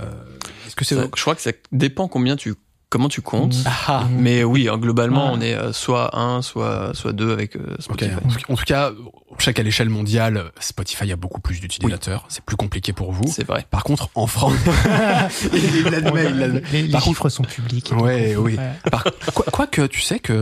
[0.67, 2.53] Est-ce que c'est Ça, Je crois que ça dépend combien tu
[2.89, 3.55] comment tu comptes.
[3.55, 3.63] Mmh.
[3.87, 4.17] Ah, Mhm.
[4.19, 5.37] Mais oui, hein, globalement, Ouais.
[5.37, 7.77] on est euh, soit un, soit soit deux avec euh.
[7.79, 8.11] Spotify.
[8.15, 8.91] En tout- En tout cas,
[9.39, 12.25] je sais qu'à l'échelle mondiale, Spotify a beaucoup plus d'utilisateurs.
[12.27, 13.23] C'est plus compliqué pour vous.
[13.31, 13.65] C'est vrai.
[13.71, 14.55] Par contre, en France,
[15.53, 16.61] il l'admet, il l'admet.
[16.73, 17.93] les, les Par chiffres sont publics.
[17.97, 18.57] Ouais, oui.
[18.91, 20.33] Par, quoi, quoique, tu sais que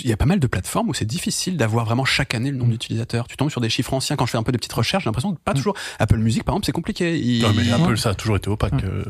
[0.00, 2.56] il y a pas mal de plateformes où c'est difficile d'avoir vraiment chaque année le
[2.56, 3.26] nombre d'utilisateurs.
[3.28, 4.16] Tu tombes sur des chiffres anciens.
[4.16, 5.74] Quand je fais un peu de petites recherches, j'ai l'impression que pas toujours.
[5.98, 7.18] Apple Music, par exemple, c'est compliqué.
[7.18, 8.72] Il- Non, mais Apple, ça a toujours été opaque.
[8.74, 8.84] Ouais.
[8.84, 9.04] euh,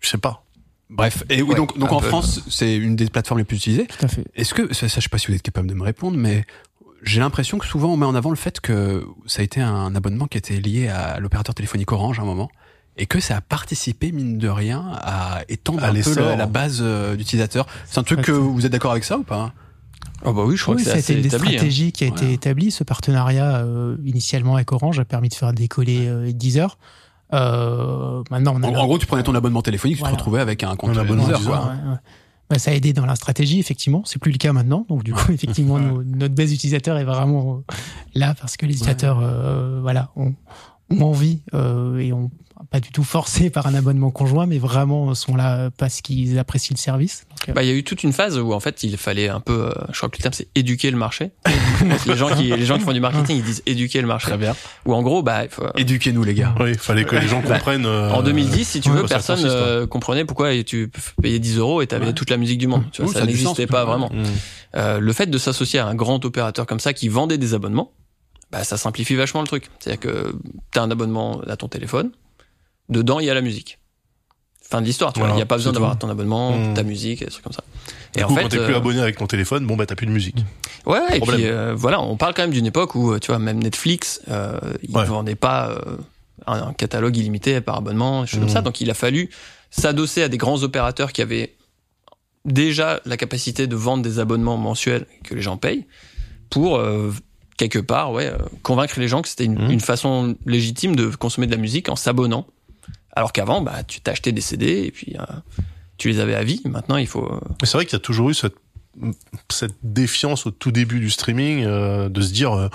[0.00, 0.44] je sais pas.
[0.90, 2.00] Bref, et oui, Ouais, donc, donc en.
[2.00, 3.86] France, c'est une des plateformes les plus utilisées.
[3.86, 4.24] Tout à fait.
[4.34, 6.44] Est-ce que, ça, ça, je sais pas si vous êtes capable de me répondre, mais
[7.02, 9.94] j'ai l'impression que souvent on met en avant le fait que ça a été un
[9.94, 12.50] abonnement qui était lié à l'opérateur téléphonique Orange à un moment.
[12.96, 16.80] Et que ça a participé, mine de rien, à étendre À un peu la base
[16.82, 17.66] euh, d'utilisateurs.
[17.86, 19.54] C'est un truc que vous êtes d'accord avec ça ou pas?
[20.24, 21.48] Oh bah oui, je crois Oui, que c'est ça a été assez une des établi.
[21.48, 21.52] hein.
[21.52, 22.70] stratégies qui a été établie.
[22.70, 26.78] Ce partenariat, euh, initialement avec Orange, a permis de faire décoller euh, Deezer.
[27.32, 30.14] Euh, maintenant, on a en, la- en gros, tu prenais ton abonnement téléphonique, tu Voilà.
[30.16, 31.66] te retrouvais avec un compte abonnement Deezer, Deezer, quoi.
[31.70, 31.96] Ouais, ouais.
[32.50, 34.02] Bah, ça a aidé dans la stratégie, effectivement.
[34.04, 34.84] C'est plus le cas maintenant.
[34.88, 37.74] Donc, du coup, effectivement, nos- notre base utilisateur est vraiment euh,
[38.14, 40.34] là parce que les utilisateurs, euh, voilà, ont,
[40.90, 42.30] ont envie euh, et ont
[42.70, 46.74] pas du tout forcé par un abonnement conjoint, mais vraiment sont là parce qu'ils apprécient
[46.76, 47.26] le service.
[47.30, 49.28] Donc, euh, Bah, il y a eu toute une phase où en fait il fallait
[49.28, 51.32] un peu, euh, je crois que le terme c'est éduquer le marché.
[52.06, 54.28] les gens qui, les gens qui font du marketing, ils disent éduquer le marché.
[54.28, 54.54] Très bien.
[54.86, 56.54] Ou en gros, bah, il faut- Éduquez-nous, les gars.
[56.60, 57.86] Oui, il fallait que les gens comprennent.
[57.86, 61.38] euh, en 2010, si tu ouais, veux, ça personne consiste, euh, comprenait pourquoi tu payer
[61.40, 62.12] 10 euros et t'avais Ouais.
[62.12, 62.84] toute la musique du monde.
[62.92, 64.10] Tu vois, ça n'existait pas vraiment.
[64.12, 64.22] Mm.
[64.76, 67.90] Euh, le fait de s'associer à un grand opérateur comme ça qui vendait des abonnements,
[68.52, 69.68] bah, ça simplifie vachement le truc.
[69.80, 70.34] C'est-à-dire que
[70.72, 72.10] t'as un abonnement à ton téléphone,
[72.90, 73.78] dedans il y a la musique.
[74.62, 75.12] fin de l'histoire.
[75.12, 76.74] Tu vois, il n'y a pas besoin d'avoir ton abonnement, Mm.
[76.74, 77.64] ta musique, et des trucs comme ça.
[78.14, 79.84] Du Et coup, en fait, quand t'es plus euh, abonné avec ton téléphone, bon bah
[79.84, 80.36] t'as plus de musique.
[80.86, 81.40] Ouais, et Problème.
[81.40, 84.20] puis euh, voilà, on parle quand même d'une époque où, euh, tu vois, même Netflix,
[84.28, 85.04] euh, il Ouais.
[85.06, 85.96] vendait pas euh,
[86.46, 88.54] un, un catalogue illimité par abonnement, des choses comme Mhm.
[88.54, 88.62] ça.
[88.62, 89.28] Donc il a fallu
[89.72, 91.56] s'adosser à des grands opérateurs qui avaient
[92.44, 95.86] déjà la capacité de vendre des abonnements mensuels que les gens payent
[96.48, 97.12] pour euh,
[97.56, 99.70] quelque part, ouais, euh, convaincre les gens que c'était une, Mhm.
[99.72, 102.46] une façon légitime de consommer de la musique en s'abonnant.
[103.20, 105.22] Alors qu'avant, bah, tu t'achetais des CD et puis euh,
[105.98, 106.62] tu les avais à vie.
[106.64, 107.24] Maintenant, il faut.
[107.30, 108.54] euh, Mais c'est vrai qu'il y a toujours eu cette,
[109.50, 112.68] cette défiance au tout début du streaming euh, de se dire, euh,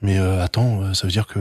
[0.00, 1.40] mais euh, attends, ça veut dire que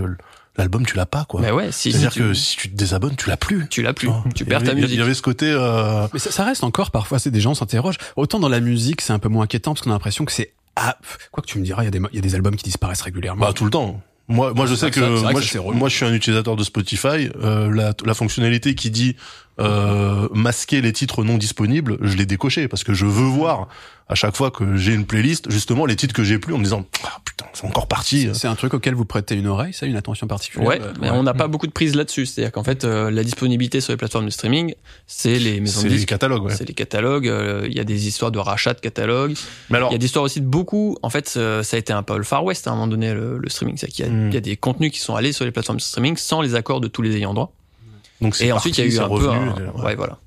[0.57, 1.41] l'album tu l'as pas quoi.
[1.41, 3.67] bah ouais, si, si C'est-à-dire tu, que si tu te désabonnes, tu l'as plus.
[3.69, 4.89] tu l'as plus, tu perds ta musique.
[4.91, 5.45] Il y avait ce côté.
[5.49, 7.99] Euh, Mais ça, ça reste encore parfois, c'est des gens s'interrogent.
[8.15, 10.53] Autant dans la musique, c'est un peu moins inquiétant parce qu'on a l'impression que c'est
[10.75, 10.97] ah,
[11.31, 12.63] quoi que tu me diras, il y a des il y a des albums qui
[12.63, 13.45] disparaissent régulièrement.
[13.45, 14.01] bah tout le temps.
[14.30, 17.30] Moi, moi, je sais que ça- moi, je, moi, suis un utilisateur de Spotify.
[17.44, 19.15] Euh, la, la fonctionnalité qui dit
[19.60, 23.68] euh, masquer les titres non disponibles, je l'ai décoché parce que je veux voir
[24.08, 26.63] à chaque fois que j'ai une playlist justement les titres que j'ai plus en me
[26.63, 26.86] disant
[27.60, 28.30] c'est encore parti.
[28.34, 30.67] c'est un truc auquel vous prêtez une oreille, ça, une attention particulière.
[30.67, 32.26] Ouais, Euh, mais on n'a pas beaucoup de prise là-dessus.
[32.26, 34.74] C'est-à-dire qu'en fait, euh, la disponibilité sur les plateformes de streaming,
[35.08, 36.43] c'est les maisons C'est de les disques, catalogues.
[36.45, 36.56] Ouais.
[36.56, 37.28] c'est les catalogues.
[37.28, 39.36] euh, Il y a des histoires de rachat de catalogues.
[39.69, 40.98] Mais alors, Il y a des histoires aussi de beaucoup.
[41.04, 43.13] En fait, euh, ça a été un peu le Far West à un moment donné,
[43.13, 43.78] le, le streaming.
[43.78, 44.28] C'est qu'il y, a- Mm.
[44.30, 46.56] il y a des contenus qui sont allés sur les plateformes de streaming sans les
[46.56, 47.52] accords de tous les ayants droit.
[48.22, 49.13] donc c'est Et ensuite, il y a eu c'est un peu.
[49.15, 49.84] revenu, un- ouais.
[49.84, 50.19] ouais, voilà.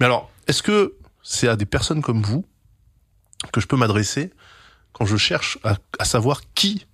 [0.00, 2.44] Mais alors, est-ce que c'est à des personnes comme vous
[3.52, 4.30] que je peux m'adresser
[4.92, 6.86] quand je cherche à, à savoir qui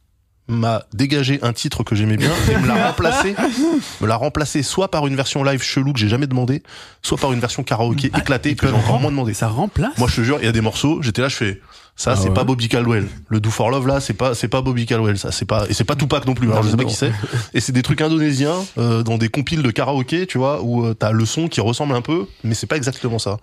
[0.48, 3.34] m'a dégagé un titre que j'aimais bien et me l'a remplacé,
[4.00, 6.62] me l'a remplacé soit par une version live chelou que j'ai jamais demandé,
[7.02, 9.34] soit par une version karaoké Ah, éclatée que j'ai encore moins demandé.
[9.34, 11.60] Ça remplace Moi, je te jure, il y a des morceaux, j'étais là, je fais,
[11.96, 12.34] ça, Ah c'est ouais.
[12.34, 13.08] pas Bobby Caldwell.
[13.28, 15.74] Le Do for Love, là, c'est pas, c'est pas Bobby Caldwell, ça, c'est pas, et
[15.74, 16.88] c'est pas Tupac non plus, alors je sais pas Non.
[16.90, 17.12] qui c'est.
[17.52, 20.94] Et c'est des trucs indonésiens, euh, dans des compiles de karaoké, tu vois, où euh,
[20.94, 23.38] t'as le son qui ressemble un peu, mais c'est pas exactement ça.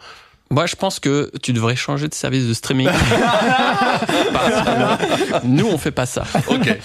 [0.53, 2.87] Moi, je pense que tu devrais changer de service de streaming.
[4.33, 6.25] Parce que nous, on fait pas ça.
[6.47, 6.77] Ok.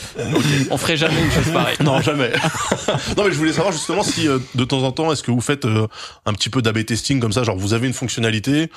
[0.70, 1.76] On ferait jamais une chose pareille.
[1.84, 2.32] Non, jamais.
[3.16, 5.42] non, mais je voulais savoir justement si euh, de temps en temps, est-ce que vous
[5.42, 5.86] faites euh,
[6.24, 8.70] un petit peu d'AB testing comme ça, genre vous avez une fonctionnalité,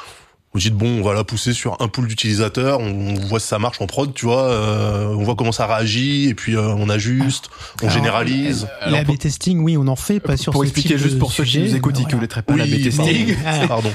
[0.54, 3.58] vous dites bon, on va la pousser sur un pool d'utilisateurs, on voit si ça
[3.58, 6.90] marche en prod, tu vois, euh, on voit comment ça réagit et puis euh, on
[6.90, 7.50] ajuste,
[7.82, 8.68] on Alors, généralise.
[8.86, 11.46] L'A-B testing, oui, on en fait, pas sur Pour ce expliquer type juste pour ceux
[11.46, 13.36] qui nous écoutent qui ne connaîtraient pas Oui, B-testing.
[13.46, 13.60] Ah.
[13.68, 13.92] Pardon.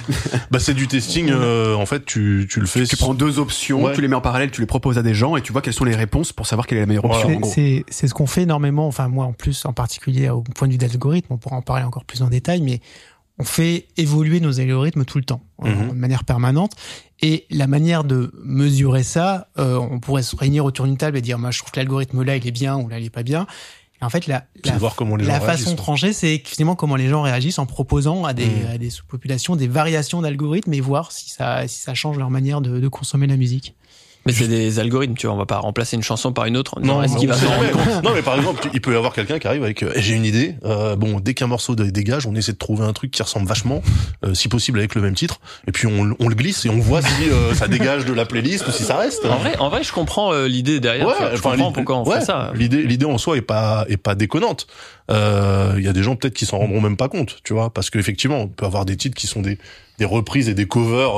[0.51, 1.29] bah c'est du testing.
[1.31, 2.85] euh, en fait, tu tu le fais.
[2.87, 3.93] Tu prends deux options, Ouais.
[3.95, 5.75] tu les mets en parallèle, tu les proposes à des gens et tu vois quelles
[5.75, 7.25] sont les réponses pour savoir quelle est la meilleure option.
[7.25, 7.41] Voilà.
[7.41, 7.53] gros.
[7.55, 10.73] C'est c'est ce qu'on fait énormément, enfin moi en plus en particulier au point de
[10.73, 12.81] vue d'algorithme, on pourra en parler encore plus en détail, mais
[13.39, 15.89] on fait évoluer nos algorithmes tout le temps, en- Mhm.
[15.91, 16.73] de manière permanente.
[17.23, 21.23] Et la manière de mesurer ça, euh, on pourrait se réunir autour d'une table et
[21.23, 23.23] dire, moi je trouve que l'algorithme là il est bien ou là il est pas
[23.23, 23.47] bien.
[24.03, 26.43] Et en fait, la, la, de voir comment les gens la façon de trancher, c'est
[26.45, 28.67] finalement comment les gens réagissent en proposant à des, Mhm.
[28.75, 32.61] à des sous-populations des variations d'algorithmes et voir si ça, si ça change leur manière
[32.61, 33.75] de, de consommer la musique.
[34.27, 35.35] Mais c'est des algorithmes, tu vois.
[35.35, 36.81] On va pas remplacer une chanson par une autre.
[36.81, 39.13] Non, est-ce qu'il va s'en rendre compte non, mais par exemple, il peut y avoir
[39.15, 40.57] quelqu'un qui arrive avec euh, j'ai une idée.
[40.65, 43.47] euh, bon, dès qu'un morceau dé- dégage, on essaie de trouver un truc qui ressemble
[43.47, 43.83] vachement,
[44.25, 46.79] euh, si possible avec le même titre, et puis on, on le glisse et on
[46.79, 49.25] voit si euh, ça dégage de la playlist ou si ça reste.
[49.25, 51.07] En vrai, en vrai, je comprends euh, l'idée derrière.
[51.09, 51.31] tu vois.
[51.31, 52.51] je enfin, comprends pourquoi on ouais, fait ça.
[52.55, 54.67] L'idée, l'idée en soi est pas est pas déconnante.
[55.11, 57.71] Euh, Il y a des gens peut-être qui s'en rendront même pas compte, tu vois,
[57.73, 59.59] parce qu'effectivement, on peut avoir des titres qui sont des
[59.99, 61.15] des reprises et des covers.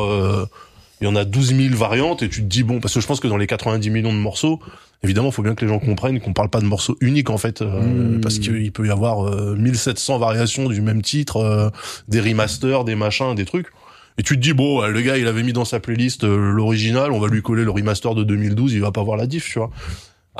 [1.00, 3.06] Il y en a 12 000 variantes et tu te dis bon, parce que je
[3.06, 4.58] pense que dans les 90 millions de morceaux,
[5.02, 7.38] évidemment, il faut bien que les gens comprennent qu'on parle pas de morceaux uniques en
[7.38, 8.20] fait, euh, Mm.
[8.20, 11.70] parce qu'il peut y avoir euh, 1700 variations du même titre, euh,
[12.08, 13.68] des remasters, des machins, des trucs.
[14.20, 17.12] Et tu te dis bon, le gars, il avait mis dans sa playlist euh, l'original,
[17.12, 19.60] on va lui coller le remaster de 2012, il va pas voir la diff, tu
[19.60, 19.70] vois.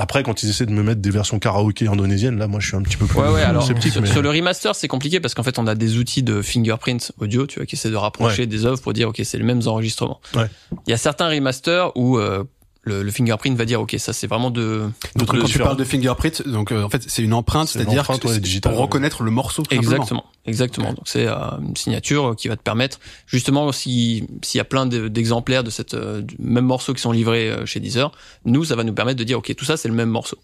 [0.01, 2.75] Après, quand ils essaient de me mettre des versions karaoké indonésiennes, là, moi, je suis
[2.77, 3.91] un petit peu plus Ouais, ouais, alors, sceptique.
[3.91, 6.41] sur, mais- sur le remaster, c'est compliqué parce qu'en fait, on a des outils de
[6.41, 9.43] fingerprint audio, tu vois, qui essaient de rapprocher des œuvres pour dire, OK, c'est les
[9.43, 10.21] mêmes enregistrements.
[10.35, 10.47] Ouais.
[10.87, 12.43] Il y a certains remasters où, euh,
[12.89, 15.65] le, le fingerprint va dire, OK, ça, c'est vraiment de, de- Quand tu différents.
[15.67, 18.17] parles de fingerprint, donc euh, en fait c'est une empreinte, c'est-à-dire ouais,
[18.61, 19.63] pour reconnaître le morceau.
[19.63, 19.91] tout simplement.
[19.93, 20.89] Exactement, exactement.
[20.93, 24.85] Donc c'est euh, une signature qui va te permettre, justement, si s'il y a plein
[24.85, 28.11] de- d'exemplaires de cette euh, du même morceau qui sont livrés euh, chez Deezer,
[28.45, 30.37] nous ça va nous permettre de dire ok tout ça c'est le même morceau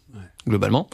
[0.47, 0.87] globalement.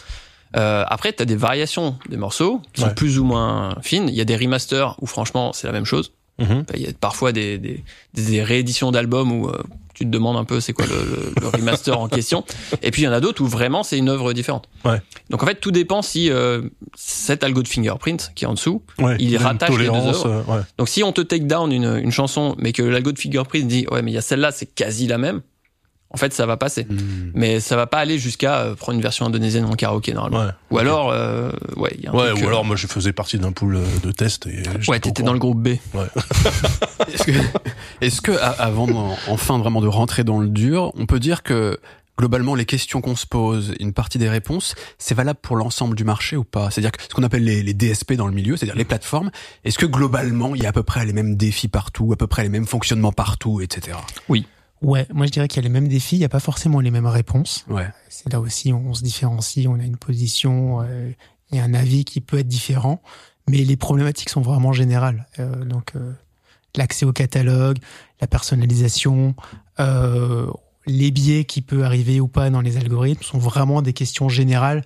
[0.58, 2.90] Euh, après tu as des variations des morceaux qui Ouais.
[2.90, 4.10] sont plus ou moins fines.
[4.10, 6.12] Il y a des remasters où franchement c'est la même chose.
[6.40, 6.66] Mhm.
[6.74, 7.84] Il y a parfois des, des,
[8.16, 9.62] des rééditions d'albums où euh,
[10.02, 12.44] tu te demandes un peu c'est quoi le, le- le remaster en question.
[12.82, 14.68] Et puis il y en a d'autres où vraiment c'est une œuvre différente.
[14.86, 15.02] Ouais.
[15.30, 16.62] Donc en fait tout dépend si euh,
[16.96, 20.26] cet algo de fingerprint qui est en dessous Ouais, il rattache les deux œuvres.
[20.28, 20.62] euh, ouais.
[20.78, 23.86] donc si on te take down une, une chanson, mais que l'algo de fingerprint dit
[23.92, 25.42] ouais mais il y a celle-là, c'est quasi la même,
[26.14, 26.86] en fait, ça va passer.
[26.90, 27.32] Hmm.
[27.34, 30.46] Mais ça va pas aller jusqu'à euh, prendre une version indonésienne en karaoké normalement.
[30.46, 30.52] Ouais.
[30.72, 32.88] Ou alors, euh, ouais, il y a un Ouais, truc, ou euh, alors moi je
[32.88, 35.70] faisais partie d'un pool euh, de test et ouais, t'étais dans le groupe B.
[37.08, 37.32] Est-ce que,
[38.02, 41.80] est-ce que, avant enfin vraiment de rentrer dans le dur, on peut dire que
[42.18, 46.04] globalement les questions qu'on se pose, une partie des réponses, c'est valable pour l'ensemble du
[46.04, 46.70] marché ou pas?
[46.70, 49.32] C'est-à-dire que ce qu'on appelle les, les DSP dans le milieu, c'est-à-dire les plateformes,
[49.64, 52.28] est-ce que globalement il y a à peu près les mêmes défis partout, à peu
[52.28, 53.98] près les mêmes fonctionnements partout, etc.
[54.82, 56.80] Ouais, moi je dirais qu'il y a les mêmes défis, il n'y a pas forcément
[56.80, 57.66] les mêmes réponses.
[57.70, 57.88] Ouais.
[58.10, 61.12] C'est là aussi on se différencie, on a une position euh,
[61.52, 63.02] et un avis qui peut être différent,
[63.48, 65.28] mais les problématiques sont vraiment générales.
[65.40, 66.14] Euh, donc euh,
[66.76, 67.78] l'accès au catalogue,
[68.22, 69.36] la personnalisation,
[69.80, 70.48] euh,
[70.88, 74.84] les biais qui peut arriver ou pas dans les algorithmes sont vraiment des questions générales.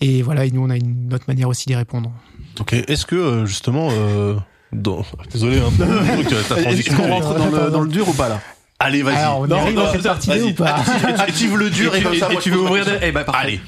[0.00, 2.12] Et voilà, et nous on a une autre manière aussi d'y répondre.
[2.60, 4.36] Ok, est-ce que euh, justement euh,
[4.72, 5.04] dans...
[5.32, 8.12] désolé hein, truc, ta Est-ce transition qu'on est- rentre dans le, dans le dur ou
[8.12, 8.40] pas là?
[8.84, 9.16] Allez, vas-y.
[9.16, 10.50] Alors, on Non, arrive non, dans cette putain, partie-là vas-y.
[10.50, 10.76] ou pas
[11.18, 12.84] Ah, tu- tu veux le dur et, tu- comme ça, et moi, tu veux ouvrir
[12.84, 12.98] des...
[13.02, 13.40] Eh ben, parfait.
[13.42, 13.60] Allez.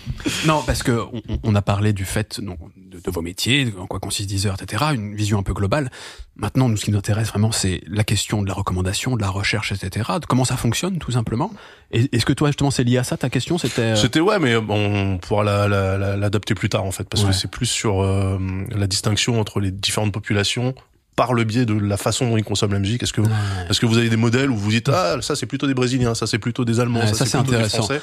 [0.46, 3.86] Non, parce que on, on a parlé du fait non, de, de vos métiers, en
[3.86, 4.84] quoi consiste Deezer, etc.
[4.94, 5.90] Une vision un peu globale.
[6.36, 9.28] Maintenant, nous, ce qui nous intéresse vraiment, c'est la question de la recommandation, de la
[9.30, 10.10] recherche, etc.
[10.20, 11.52] De comment ça fonctionne, tout simplement.
[11.92, 13.82] Et est-ce que toi, justement, c'est lié à ça ta question C'était.
[13.82, 17.22] euh, C'était ouais, mais on pourra la- la- la- l'adapter plus tard en fait, parce
[17.22, 17.30] Ouais.
[17.30, 18.38] que c'est plus sur euh,
[18.70, 20.74] la distinction entre les différentes populations
[21.16, 23.02] par le biais de la façon dont ils consomment la musique.
[23.02, 23.28] Est-ce que, Ouais.
[23.70, 26.14] est-ce que vous avez des modèles où vous dites ah ça c'est plutôt des Brésiliens,
[26.14, 27.82] ça c'est plutôt des Allemands, Ouais, ça, ça, c'est plutôt des intéressant.
[27.84, 28.00] Français.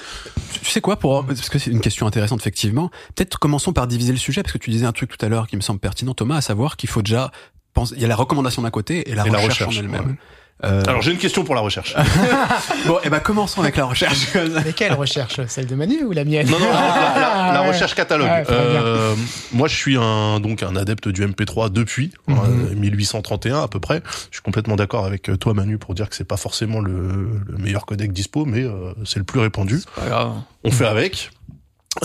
[0.63, 2.89] Tu sais quoi pour parce que c'est une question intéressante effectivement.
[3.15, 5.47] Peut-être commençons par diviser le sujet parce que tu disais un truc tout à l'heure
[5.47, 7.32] qui me semble pertinent Thomas, à savoir qu'il faut déjà
[7.74, 9.80] penser il y a la recommandation d'un côté et la Et la recherche, recherche, en
[9.82, 10.08] elle-même.
[10.12, 10.15] ouais.
[10.63, 11.95] Euh, Alors j'ai une question pour la recherche.
[12.86, 14.28] bon, et ben commençons avec la recherche.
[14.65, 15.39] Mais quelle recherche?
[15.47, 16.47] Celle de Manu ou la mienne?
[16.50, 18.28] Non non, la, la- Ah, recherche catalogue.
[18.28, 18.43] Ouais.
[18.52, 19.15] Euh,
[19.54, 22.38] moi je suis un donc un adepte du MP3 depuis Mhm.
[22.71, 24.04] euh, 1831 à peu près.
[24.30, 27.58] Je suis complètement d'accord avec toi Manu pour dire que c'est pas forcément le, le
[27.58, 29.82] meilleur codec dispo, mais euh, c'est le plus répandu.
[29.95, 30.32] Pas grave.
[30.63, 31.32] on fait avec.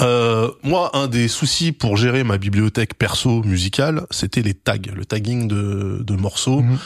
[0.00, 5.04] Euh, moi, un des soucis pour gérer ma bibliothèque perso musicale, c'était les tags, le
[5.04, 6.60] tagging de, de morceaux.
[6.62, 6.78] Mhm.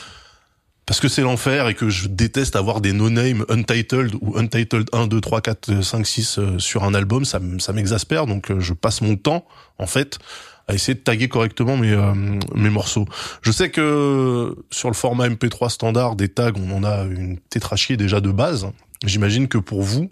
[0.90, 5.07] Parce que c'est l'enfer et que je déteste avoir des no-name untitled ou untitled 1,
[5.07, 7.38] 2, 3, 4, 5, 6 euh, sur un album, ça
[7.72, 8.26] m'exaspère.
[8.26, 9.46] Donc euh, je passe mon temps,
[9.79, 10.18] en fait,
[10.66, 12.12] à essayer de taguer correctement mes, euh,
[12.57, 13.07] mes morceaux.
[13.40, 17.96] Je sais que sur le format MP3 standard des tags, on en a une tétrachie
[17.96, 18.66] déjà de base.
[19.05, 20.11] J'imagine que pour vous,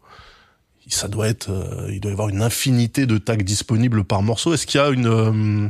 [0.86, 4.54] ça doit être, euh, il doit y avoir une infinité de tags disponibles par morceau.
[4.54, 5.68] Est-ce qu'il y a une, euh,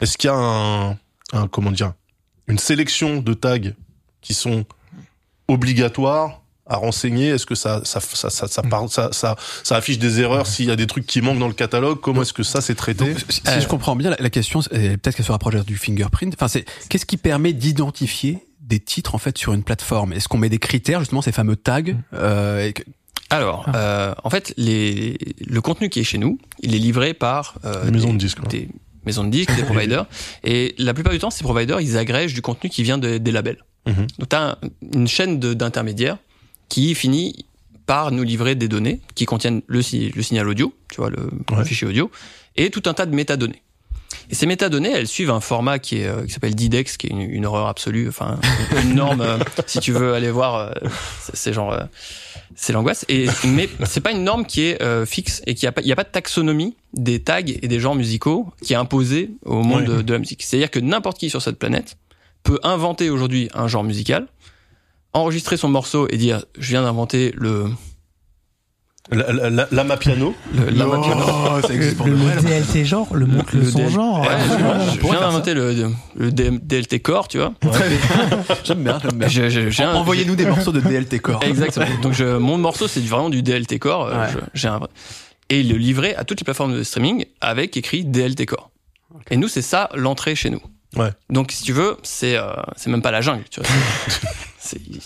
[0.00, 0.90] est-ce qu'il y a un,
[1.32, 1.94] un, comment dire,
[2.46, 3.58] une sélection de tags
[4.20, 4.64] qui sont
[5.48, 9.98] obligatoires à renseigner Est-ce que ça, ça, ça, ça, ça, parle- ça, ça, ça affiche
[9.98, 11.98] des erreurs s'il y a des trucs qui manquent dans le catalogue?
[12.00, 13.06] Comment est-ce que ça c'est traité?
[13.12, 13.60] Donc, si si Euh.
[13.60, 16.32] je comprends bien, la, la question, peut-être qu'elle se rapproche du fingerprint.
[16.34, 20.12] Enfin, c'est qu'est-ce qui permet d'identifier des titres en fait sur une plateforme?
[20.12, 21.82] Est-ce qu'on met des critères justement ces fameux tags
[22.14, 22.84] euh, et que-
[23.30, 23.76] Alors, Ah.
[23.76, 27.84] euh, en fait, les, le contenu qui est chez nous, il est livré par euh,
[27.86, 28.68] Les maisons des, de disques, des
[29.06, 30.06] maisons de disques, des providers.
[30.44, 33.32] Et la plupart du temps, ces providers, ils agrègent du contenu qui vient de- des
[33.32, 33.58] labels.
[33.86, 34.06] Mhm.
[34.18, 34.58] Donc, tu as
[34.94, 36.18] une chaîne d'intermédiaires
[36.68, 37.46] qui finit
[37.86, 41.28] par nous livrer des données qui contiennent le, le signal audio, tu vois, le,
[41.64, 42.10] fichier audio,
[42.56, 43.62] et tout un tas de métadonnées.
[44.28, 47.10] Et ces métadonnées, elles suivent un format qui est euh, qui s'appelle DIDEX, qui est
[47.10, 48.38] une, une horreur absolue, enfin
[48.82, 49.20] une norme.
[49.22, 50.72] euh, si tu veux aller voir, euh,
[51.32, 51.80] c'est- genre euh,
[52.54, 53.04] c'est l'angoisse.
[53.08, 55.92] Et mais c'est pas une norme qui est fixe et qui a pas il y
[55.92, 59.88] a pas de taxonomie des tags et des genres musicaux qui est imposée au monde
[59.88, 59.96] Ouais.
[59.96, 60.42] de, de la musique.
[60.42, 61.96] C'est-à-dire que n'importe qui sur cette planète
[62.42, 64.26] peut inventer aujourd'hui un genre musical,
[65.12, 67.66] enregistrer son morceau et dire je viens d'inventer le,
[69.10, 70.34] La, la, la, la Mapiano.
[70.54, 72.06] le Oh, ça existe pour.
[72.06, 74.20] DLT genre, le montre le, Le son DL genre.
[74.20, 74.38] Ouais, Ah,
[74.94, 75.92] je- viens d'inventer le,
[76.60, 77.52] DLT Core, tu vois.
[78.64, 79.28] J'aime bien, j'aime bien.
[79.28, 81.42] Je- un- Envoyez-nous des morceaux de DLT Core.
[81.44, 81.86] Exactement.
[82.02, 84.06] Donc je, mon morceau c'est vraiment du DLT Core.
[84.06, 84.28] euh, Ouais.
[84.32, 84.88] je- j'ai un vrai-
[85.48, 88.70] et le livrer à toutes les plateformes de streaming avec écrit DLT Core.
[89.30, 90.60] Et nous c'est ça l'entrée chez nous.
[90.96, 91.10] Ouais.
[91.28, 93.44] Donc si tu veux c'est euh, c'est même pas la jungle.
[93.50, 93.68] Tu vois.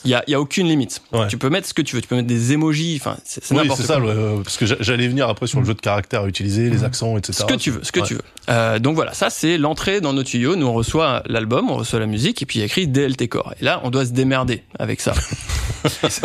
[0.04, 1.00] Il y a, il y a aucune limite.
[1.12, 1.28] Ouais.
[1.28, 2.02] Tu peux mettre ce que tu veux.
[2.02, 2.98] Tu peux mettre des emojis.
[3.00, 3.96] Enfin c'est c'est Oui, n'importe c'est quoi.
[3.96, 6.26] ça, ouais, ouais, parce que j'a- j'allais venir après sur le jeu de caractères à
[6.26, 7.32] utiliser, les accents, etc.
[7.40, 8.06] Ce que tu veux, ce que Ouais.
[8.06, 8.22] tu veux.
[8.50, 10.56] Euh, donc voilà, ça c'est l'entrée dans nos tuyaux.
[10.56, 13.28] Nous on reçoit l'album, on reçoit la musique et puis il y a écrit DLT
[13.28, 13.54] Core.
[13.60, 15.14] Et là on doit se démerder avec ça.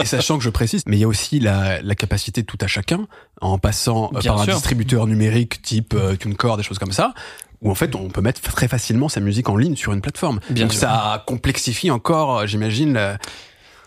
[0.01, 2.57] Et sachant que je précise, mais il y a aussi la, la capacité de tout
[2.61, 3.07] à chacun,
[3.41, 4.53] en passant euh, Bien par sûr.
[4.53, 7.13] un distributeur numérique type euh, TuneCore, des choses comme ça,
[7.61, 10.39] où en fait on peut mettre très facilement sa musique en ligne sur une plateforme.
[10.49, 10.81] Bien Donc sûr.
[10.83, 12.93] ça complexifie encore, euh, j'imagine.
[12.93, 13.17] la-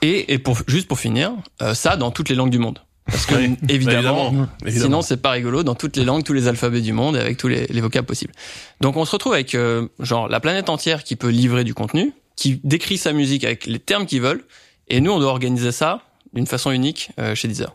[0.03, 2.81] Et, et pour juste pour finir, euh, ça dans toutes les langues du monde.
[3.07, 4.31] Parce que Oui, évidemment,
[4.64, 7.21] évidemment, sinon c'est pas rigolo dans toutes les langues, tous les alphabets du monde, et
[7.21, 8.33] avec tous les, les vocables possibles.
[8.81, 12.12] Donc on se retrouve avec euh, genre la planète entière qui peut livrer du contenu,
[12.37, 14.44] qui décrit sa musique avec les termes qu'ils veulent,
[14.88, 16.02] et nous on doit organiser ça
[16.33, 17.75] d'une façon unique euh, chez Deezer.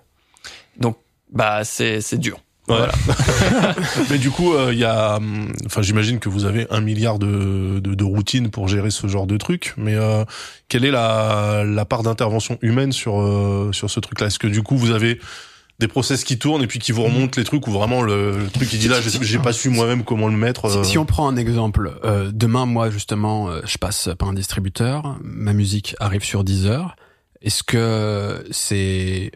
[0.80, 0.98] Donc,
[1.32, 2.40] bah, c'est c'est dur.
[2.70, 2.76] Ouais.
[2.78, 3.76] Voilà.
[4.10, 7.80] Mais du coup, il y a, hum, enfin, j'imagine que vous avez un milliard de,
[7.80, 9.74] de, de routines pour gérer ce genre de truc.
[9.78, 10.26] Mais euh,
[10.68, 14.28] quelle est la, la part d'intervention humaine sur euh, sur ce truc-là?
[14.28, 15.20] Est-ce que du coup, vous avez
[15.80, 18.50] des process qui tournent et puis qui vous remontent les trucs ou vraiment le, le
[18.50, 20.66] truc qui dit là, j'ai j'ai pas su moi-même comment le mettre.
[20.66, 24.28] euh, Si, si on prend un exemple, euh, demain, moi, justement, euh, je passe par
[24.30, 26.96] un distributeur, ma musique arrive sur Deezer.
[27.44, 29.32] Est-ce que c'est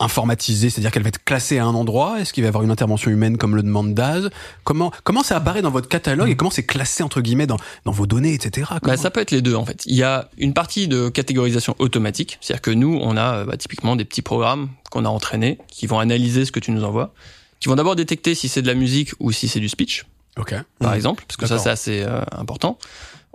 [0.00, 2.70] informatisé, c'est-à-dire qu'elle va être classée à un endroit Est-ce qu'il va y avoir une
[2.70, 4.30] intervention humaine comme le demande Daz?
[4.64, 7.92] Comment comment ça apparaît dans votre catalogue et comment c'est classé entre guillemets dans, dans
[7.92, 8.70] vos données, etc.
[8.82, 9.82] Bah, ça peut être les deux en fait.
[9.86, 13.56] Il y a une partie de catégorisation automatique, c'est-à-dire que nous, on a euh, bah,
[13.56, 17.12] typiquement des petits programmes qu'on a entraînés qui vont analyser ce que tu nous envoies,
[17.60, 20.04] qui vont d'abord détecter si c'est de la musique ou si c'est du speech,
[20.38, 20.54] Ok.
[20.80, 20.96] par Mhm.
[20.96, 22.78] exemple, parce que ça c'est assez euh, important.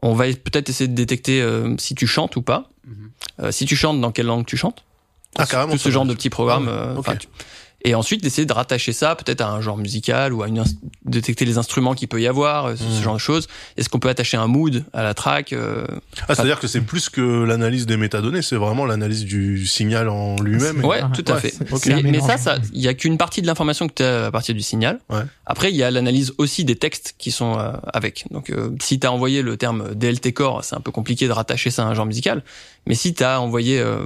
[0.02, 3.10] On va peut-être essayer de détecter euh, si tu chantes ou pas, Mhm.
[3.42, 4.84] Euh, si tu chantes dans quelle langue tu chantes.
[5.38, 6.68] Ah, carrément, Tout ce genre de petits programmes.
[6.70, 7.00] Ah ouais, euh, ok.
[7.00, 7.28] enfin, tu-
[7.86, 10.66] Et ensuite d'essayer de rattacher ça peut-être à un genre musical ou à une ins-
[11.06, 13.04] détecter les instruments qu'il peut y avoir, euh, ce, ce Mhm.
[13.04, 13.48] genre de choses.
[13.78, 15.86] Est-ce qu'on peut attacher un mood à la track euh,
[16.28, 20.36] Ah, c'est-à-dire que c'est plus que l'analyse des métadonnées, c'est vraiment l'analyse du signal en
[20.42, 20.84] lui-même.
[20.84, 21.52] Ouais, tout à ouais, fait.
[21.52, 21.80] c'est- Ok.
[21.84, 24.26] c'est un Mais, ça, ça, il y a qu'une partie de l'information que tu as
[24.26, 25.00] à partir du signal.
[25.10, 25.22] Ouais.
[25.46, 28.26] Après, il y a l'analyse aussi des textes qui sont euh, avec.
[28.30, 31.32] Donc, euh, si tu as envoyé le terme DLT core, c'est un peu compliqué de
[31.32, 32.44] rattacher ça à un genre musical.
[32.88, 34.06] Mais si tu as envoyé euh,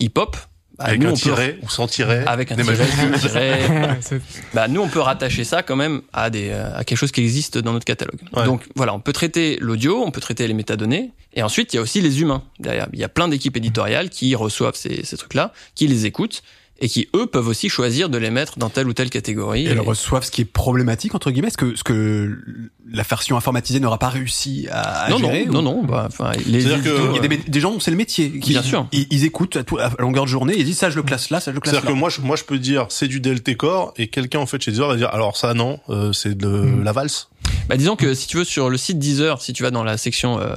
[0.00, 0.36] hip-hop,
[0.78, 2.22] bah, Avec nous, un on peut- tiret ou sans tiret.
[2.26, 3.60] avec un des tiret, un tiret,
[4.54, 7.56] bah, nous, on peut rattacher ça quand même à des à quelque chose qui existe
[7.58, 8.20] dans notre catalogue.
[8.34, 8.44] Ouais.
[8.44, 11.78] Donc voilà, on peut traiter l'audio, on peut traiter les métadonnées, et ensuite il y
[11.78, 12.88] a aussi les humains derrière.
[12.92, 16.42] Il y a plein d'équipes éditoriales qui reçoivent ces, ces trucs-là, qui les écoutent
[16.78, 19.66] et qui eux peuvent aussi choisir de les mettre dans telle ou telle catégorie.
[19.66, 22.38] Et elles reçoivent ce qui est problématique entre guillemets, ce que ce que
[22.92, 25.44] la version informatisée n'aura pas réussi à, à non, gérer.
[25.46, 27.80] non, ou- non, non, bah, enfin, les C'est-à-dire que- Il y a des, des gens,
[27.80, 28.38] c'est le métier.
[28.38, 28.86] Qui, Bien sûr.
[28.92, 30.54] Ils, ils écoutent à, tout- à longueur de journée.
[30.56, 31.94] Ils disent ça, je le classe là, ça, je le classe C'est-à-dire là.
[31.94, 34.60] que moi, je, moi, je peux dire c'est du DLT core et quelqu'un en fait
[34.62, 36.84] chez Deezer va dire alors ça non, euh, c'est de Mm.
[36.84, 37.28] la valse.
[37.68, 39.96] bah, disons que si tu veux sur le site Deezer, si tu vas dans la
[39.96, 40.54] section euh,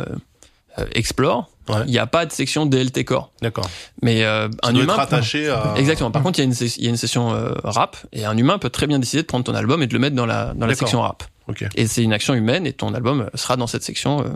[0.77, 1.85] euh, Explore, il Ouais.
[1.85, 3.31] n'y a pas de section DLT Core.
[3.41, 3.69] D'accord.
[4.01, 5.75] Mais euh, un humain être attaché à.
[5.77, 6.11] Exactement.
[6.11, 8.35] Par contre, il y a une, il y a une session euh, rap et un
[8.37, 10.53] humain peut très bien décider de prendre ton album et de le mettre dans la
[10.55, 11.23] dans la section rap.
[11.47, 11.65] Ok.
[11.75, 14.29] Et c'est une action humaine et ton album euh, sera dans cette section euh,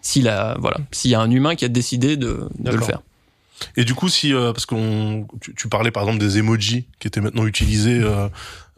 [0.00, 3.00] s'il a voilà s'il y a un humain qui a décidé de, de le faire.
[3.76, 7.06] Et du coup, si euh, parce qu'on tu, tu parlais par exemple des emojis qui
[7.08, 8.28] étaient maintenant utilisés, euh,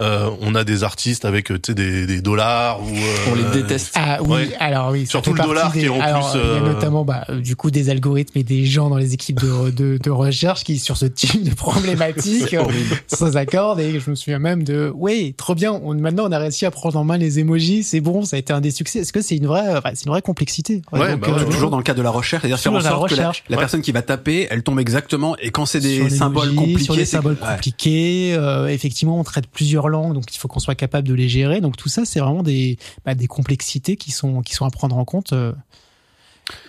[0.00, 3.34] euh, on a des artistes avec euh, tu sais des, des dollars ou euh, On
[3.34, 3.92] les déteste.
[3.96, 4.48] Ah oui, Ouais.
[4.58, 6.72] alors oui, Surtout le dollar des- qui est en alors, plus, Il y a euh,
[6.72, 10.10] notamment bah, du coup des algorithmes et des gens dans les équipes de, de, de
[10.10, 12.56] recherche qui sur ce type de problématique
[13.06, 16.38] sans accord et je me souviens même de oui trop bien on, maintenant on a
[16.38, 19.00] réussi à prendre en main les emojis c'est bon ça a été un des succès
[19.00, 20.82] est-ce que c'est une vraie enfin, c'est une vraie complexité?
[20.92, 23.10] Ouais, bah toujours dans le cadre de la recherche, c'est-à-dire faire en dans la sorte
[23.10, 23.44] que la, recherche.
[23.48, 23.62] la Ouais.
[23.62, 25.36] personne qui va taper, elle tombe exactement.
[25.40, 27.48] Et quand c'est des sur symboles compliqués, sur des c'est- symboles ouais.
[27.54, 31.60] compliqués euh, effectivement on traite plusieurs donc il faut qu'on soit capable de les gérer
[31.60, 34.96] donc tout ça c'est vraiment des bah, des complexités qui sont qui sont à prendre
[34.96, 35.52] en compte euh.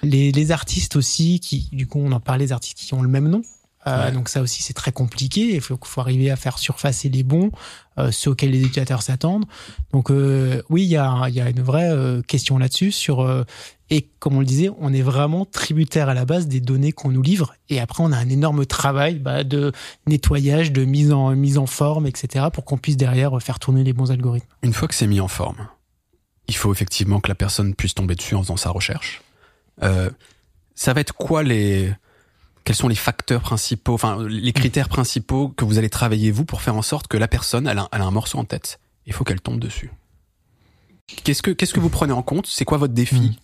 [0.01, 3.09] les, les artistes aussi qui du coup on en parlait des artistes qui ont le
[3.09, 3.41] même nom
[3.85, 4.11] Euh, Ouais.
[4.13, 7.51] donc ça aussi c'est très compliqué il faut, faut arriver à faire surfacer les bons
[7.97, 9.43] euh, ceux auxquels les utilisateurs s'attendent
[9.91, 13.43] donc euh, oui il y a y a une vraie euh, question là-dessus sur euh,
[13.89, 17.09] et comme on le disait, on est vraiment tributaire à la base des données qu'on
[17.11, 17.53] nous livre.
[17.69, 19.71] Et après, on a un énorme travail bah, de
[20.07, 22.47] nettoyage, de mise en, mise en forme, etc.
[22.51, 24.47] pour qu'on puisse derrière faire tourner les bons algorithmes.
[24.63, 25.67] Une fois que c'est mis en forme,
[26.47, 29.21] il faut effectivement que la personne puisse tomber dessus en faisant sa recherche.
[29.83, 30.09] Euh,
[30.73, 31.93] ça va être quoi les
[32.63, 36.61] quels sont les facteurs principaux, enfin les critères principaux que vous allez travailler vous pour
[36.61, 38.79] faire en sorte que la personne elle a, elle a un morceau en tête.
[39.05, 39.91] Il faut qu'elle tombe dessus.
[41.23, 42.47] Qu'est-ce que qu'est-ce que vous prenez en compte?
[42.47, 43.15] C'est quoi votre défi?
[43.15, 43.35] Mm.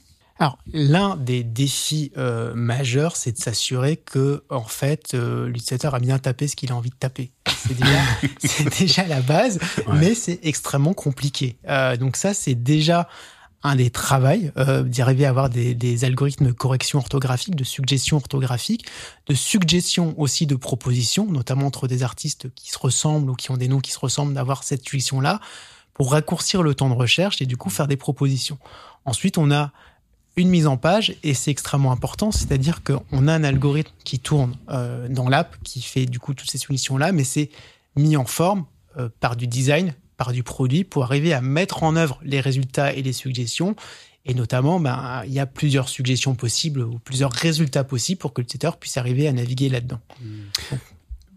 [0.42, 6.00] Alors, l'un des défis euh, majeurs, c'est de s'assurer que, en fait, euh, l'utilisateur a
[6.00, 7.32] bien tapé ce qu'il a envie de taper.
[8.40, 9.98] C'est déjà, la base, Ouais.
[10.00, 11.58] mais c'est extrêmement compliqué.
[11.68, 13.10] Euh, donc ça, c'est déjà
[13.64, 17.64] un des travails euh, d'y arriver à avoir des, des algorithmes de correction orthographique, de
[17.64, 18.86] suggestion orthographique,
[19.28, 23.58] de suggestion aussi de propositions, notamment entre des artistes qui se ressemblent ou qui ont
[23.58, 25.42] des noms qui se ressemblent, d'avoir cette suggestion-là
[25.94, 28.58] pour raccourcir le temps de recherche et du coup faire des propositions.
[29.04, 29.72] Ensuite, on a
[30.38, 34.56] une mise en page et c'est extrêmement important, c'est-à-dire qu'on a un algorithme qui tourne
[34.70, 37.50] euh, dans l'app qui fait du coup toutes ces solutions-là, mais c'est
[37.98, 38.66] mis en forme
[38.98, 42.94] euh, par du design, par du produit pour arriver à mettre en œuvre les résultats
[42.94, 43.76] et les suggestions.
[44.26, 48.42] Et notamment, ben, il y a plusieurs suggestions possibles ou plusieurs résultats possibles pour que
[48.42, 50.02] l'utilisateur puisse arriver à naviguer là-dedans.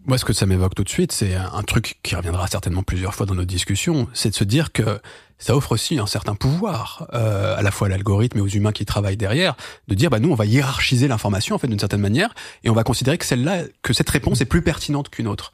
[0.05, 3.15] Moi, ce que ça m'évoque tout de suite, c'est un truc qui reviendra certainement plusieurs
[3.15, 4.99] fois dans notre discussion, c'est de se dire que
[5.37, 8.73] ça offre aussi un certain pouvoir euh, à la fois à l'algorithme et aux humains
[8.73, 9.55] qui travaillent derrière,
[9.87, 12.33] de dire bah nous on va hiérarchiser l'information en fait d'une certaine manière
[12.65, 15.53] et on va considérer que celle-là, que cette réponse est plus pertinente qu'une autre.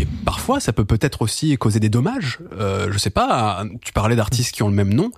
[0.00, 2.38] Et parfois, ça peut peut-être aussi causer des dommages.
[2.58, 3.64] Euh, je sais pas.
[3.82, 5.10] Tu parlais d'artistes qui ont le même nom.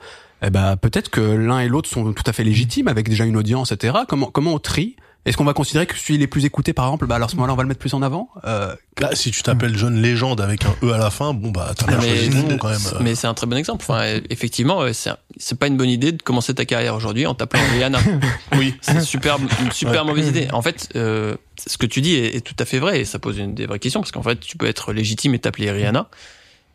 [0.44, 3.36] Eh ben, peut-être que l'un et l'autre sont tout à fait légitimes avec déjà une
[3.36, 3.98] audience, etc.
[4.08, 7.06] Comment comment on trie est-ce qu'on va considérer que celui les plus écoutés, par exemple,
[7.06, 9.30] bah alors à ce moment-là, on va le mettre plus en avant euh, Là, si
[9.30, 12.28] tu t'appelles Jeune Légende avec un E à la fin, bon bah t'as bien choisi
[12.30, 12.80] le nom quand même.
[13.00, 13.84] Mais c'est un très bon exemple.
[13.88, 17.62] Enfin, effectivement, euh, c'est pas une bonne idée de commencer ta carrière aujourd'hui en t'appelant
[17.72, 18.00] Rihanna.
[18.56, 18.74] Oui.
[18.80, 20.08] C'est une super, une super Ouais.
[20.10, 20.48] mauvaise idée.
[20.52, 23.18] En fait, euh, ce que tu dis est, est tout à fait vrai et ça
[23.18, 26.08] pose une des vraies questions parce qu'en fait, tu peux être légitime et t'appeler Rihanna,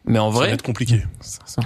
[0.07, 1.03] mais en Ça va vrai, être compliqué.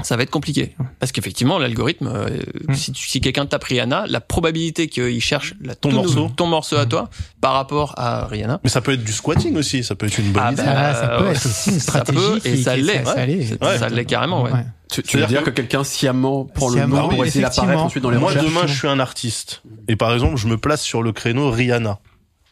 [0.03, 2.73] ça va être compliqué parce qu'effectivement, l'algorithme, euh, Mm.
[2.73, 6.15] si, quelqu'un tape Rihanna, la probabilité qu'il cherche la, Ton morceau.
[6.21, 8.59] nouveau- ton morceau à toi par rapport à Rihanna.
[8.63, 10.63] Mais ça peut être du squatting aussi, ça peut être une bonne Ah idée.
[10.63, 12.17] bah, Ah, ça peut être aussi une Ça stratégie.
[12.19, 13.25] peut, et ça l'est, ça ouais.
[13.27, 13.43] l'est.
[13.45, 13.77] C'est- Ouais.
[13.77, 14.51] Ça l'est carrément, ouais.
[14.51, 14.65] Ouais.
[14.91, 17.85] Tu, tu veux dire que, quelqu'un sciemment prend le nom pour oui, essayer d'apparaître effectivement.
[17.85, 20.57] ensuite dans les Moi recherches demain, je suis un artiste et par exemple, je me
[20.57, 21.99] place sur le créneau Rihanna,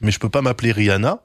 [0.01, 1.19] mais je peux pas m'appeler Rihanna.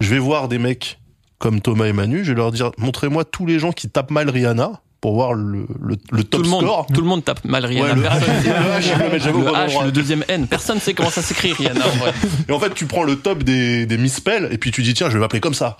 [0.00, 0.98] Je vais voir des mecs
[1.42, 4.30] comme Thomas et Manu, je vais leur dire montrez-moi tous les gens qui tapent mal
[4.30, 6.86] Rihanna pour voir le, le, le top Tout le monde, score.
[6.86, 7.88] tout le monde tape mal Rihanna.
[7.88, 10.46] Ouais, le- Personne H, H, le deuxième N.
[10.46, 11.84] Personne sait comment ça s'écrit Rihanna.
[11.84, 12.12] En vrai.
[12.48, 15.08] Et en fait, tu prends le top des, des misspells et puis tu dis tiens,
[15.08, 15.78] je vais m'appeler comme ça.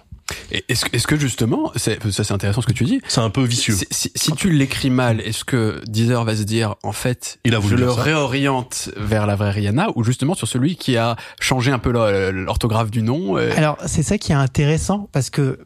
[0.50, 3.20] Et Est-ce que- est-ce que justement, c'est- ça c'est intéressant ce que tu dis, C'est
[3.20, 3.74] un peu vicieux.
[3.74, 7.54] si, si- si tu l'écris mal, est-ce que Deezer va se dire, en fait, Il
[7.54, 8.02] a voulu je le ça.
[8.02, 12.32] réoriente vers la vraie Rihanna, ou justement sur celui qui a changé un peu l'or-
[12.32, 15.58] l'orthographe du nom Alors, c'est ça qui est intéressant parce que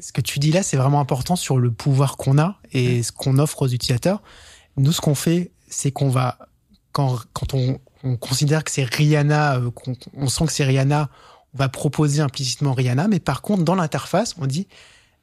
[0.00, 3.10] ce que tu dis là, c'est vraiment important sur le pouvoir qu'on a et ce
[3.12, 4.22] qu'on offre aux utilisateurs.
[4.76, 6.38] Nous, ce qu'on fait, c'est qu'on va,
[6.92, 11.08] quand, quand on, on considère que c'est Rihanna, euh, qu'on on sent que c'est Rihanna,
[11.54, 14.66] va proposer implicitement Rihanna, mais par contre, dans l'interface, on dit,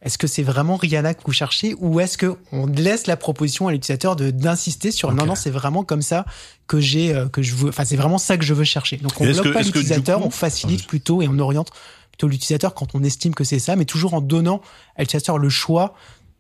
[0.02, 3.68] est-ce que c'est vraiment Rihanna que vous cherchez ou est-ce que on laisse la proposition
[3.68, 6.26] à l'utilisateur de d'insister sur non non c'est vraiment comme ça
[6.66, 8.98] que j'ai euh, que je veux enfin c'est vraiment ça que je veux chercher.
[8.98, 11.70] Donc on bloque que- pas l'utilisateur on facilite Ah, plutôt et on oriente
[12.12, 14.62] plutôt l'utilisateur quand on estime que c'est ça mais toujours en donnant
[14.96, 15.94] à l'utilisateur le choix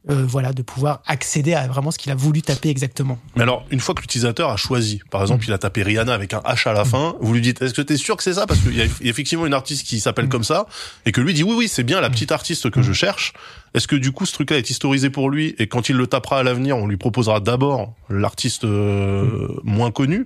[0.09, 3.19] euh, voilà de pouvoir accéder à vraiment ce qu'il a voulu taper exactement.
[3.35, 6.33] Mais alors, une fois que l'utilisateur a choisi, par exemple, il a tapé Rihanna avec
[6.33, 8.47] un H à la fin, vous lui dites, est-ce que t'es sûr que c'est ça?
[8.47, 10.65] Parce qu'il y a effectivement une artiste qui s'appelle comme ça,
[11.05, 13.33] et que lui dit, oui, oui, c'est bien la petite artiste que je cherche.
[13.75, 16.39] Est-ce que du coup, ce truc-là est historisé pour lui, et quand il le tapera
[16.39, 20.25] à l'avenir, on lui proposera d'abord l'artiste euh, moins connu.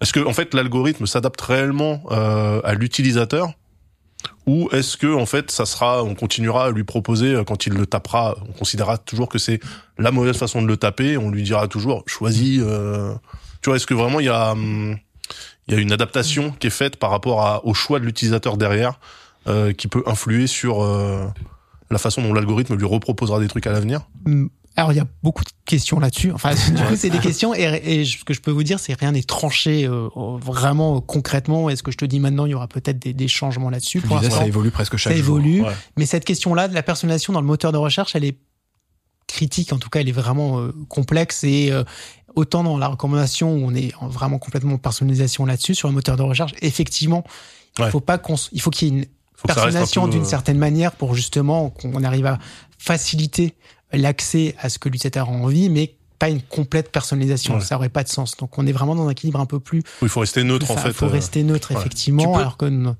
[0.00, 3.52] Est-ce que, en fait, l'algorithme s'adapte réellement euh, à l'utilisateur?
[4.46, 7.72] Ou est-ce que en fait ça sera on continuera à lui proposer euh, quand il
[7.74, 9.60] le tapera on considérera toujours que c'est
[9.98, 13.14] la mauvaise façon de le taper on lui dira toujours choisis euh,
[13.62, 14.96] tu vois est-ce que vraiment il y a hum,
[15.66, 18.98] il y a une adaptation qui est faite par rapport au choix de l'utilisateur derrière
[19.46, 21.26] euh, qui peut influer sur euh,
[21.90, 24.02] la façon dont l'algorithme lui reproposera des trucs à l'avenir?
[24.26, 26.32] Hum, alors il y a beaucoup de questions là-dessus.
[26.32, 28.98] Enfin, du coup, c'est des questions et, et ce que je peux vous dire, c'est
[28.98, 30.08] rien n'est tranché euh,
[30.40, 31.70] vraiment euh, concrètement.
[31.70, 34.18] Est-ce que je te dis maintenant, il y aura peut-être des, des changements là-dessus Pour
[34.18, 35.38] disais, ça évolue presque chaque ça jour.
[35.38, 35.62] évolue.
[35.62, 35.72] Ouais.
[35.96, 38.36] Mais cette question-là de la personnalisation dans le moteur de recherche, elle est
[39.26, 39.72] critique.
[39.72, 41.72] En tout cas, elle est vraiment euh, complexe et
[42.34, 45.94] autant dans la recommandation où on est en- vraiment complètement en personnalisation là-dessus sur le
[45.94, 46.52] moteur de recherche.
[46.62, 47.22] Effectivement,
[47.78, 50.92] il faut pas qu'on, il faut qu'il y ait une un personnalisation d'une certaine manière
[50.92, 52.38] pour justement qu'on arrive à
[52.78, 53.54] faciliter
[53.96, 57.54] l'accès à ce que l'utilisateur a envie, mais pas une complète personnalisation.
[57.56, 57.60] Ouais.
[57.60, 58.36] Ça aurait pas de sens.
[58.36, 59.82] Donc on est vraiment dans un équilibre un peu plus.
[60.02, 61.80] il faut rester neutre en Il fait faut euh, rester neutre ouais.
[61.80, 62.96] effectivement, Tu peux- alors que non.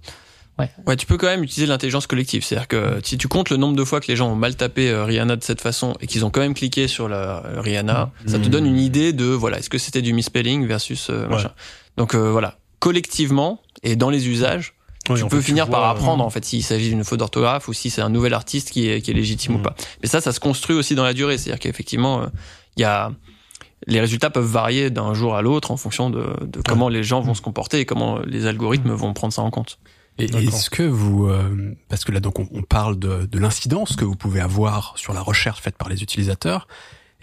[0.87, 2.45] Ouais, tu peux quand même utiliser l'intelligence collective.
[2.45, 4.89] C'est-à-dire que si tu comptes le nombre de fois que les gens ont mal tapé
[4.89, 8.13] euh, Rihanna de cette façon et qu'ils ont quand même cliqué sur la euh, Rihanna,
[8.27, 11.51] ça te donne une idée de voilà, est-ce que c'était du misspelling versus euh, machin.
[11.97, 14.75] Donc euh, voilà, collectivement et dans les usages,
[15.09, 17.19] ouais, tu peux fait, finir vois, par euh, apprendre en fait s'il s'agit d'une faute
[17.19, 19.65] d'orthographe ou si c'est un nouvel artiste qui est, qui est légitime ou Mhm.
[19.65, 19.75] pas.
[20.03, 21.39] Mais ça, ça se construit aussi dans la durée.
[21.39, 22.27] C'est-à-dire qu'effectivement, euh,
[22.77, 23.11] il y a
[23.87, 27.21] les résultats peuvent varier d'un jour à l'autre en fonction de, de comment les gens
[27.21, 29.79] vont se comporter et comment les algorithmes vont prendre ça en compte.
[30.17, 33.97] Et est-ce que vous, euh, parce que là donc on, on parle de, de l'incidence
[33.97, 36.67] que vous pouvez avoir sur la recherche faite par les utilisateurs,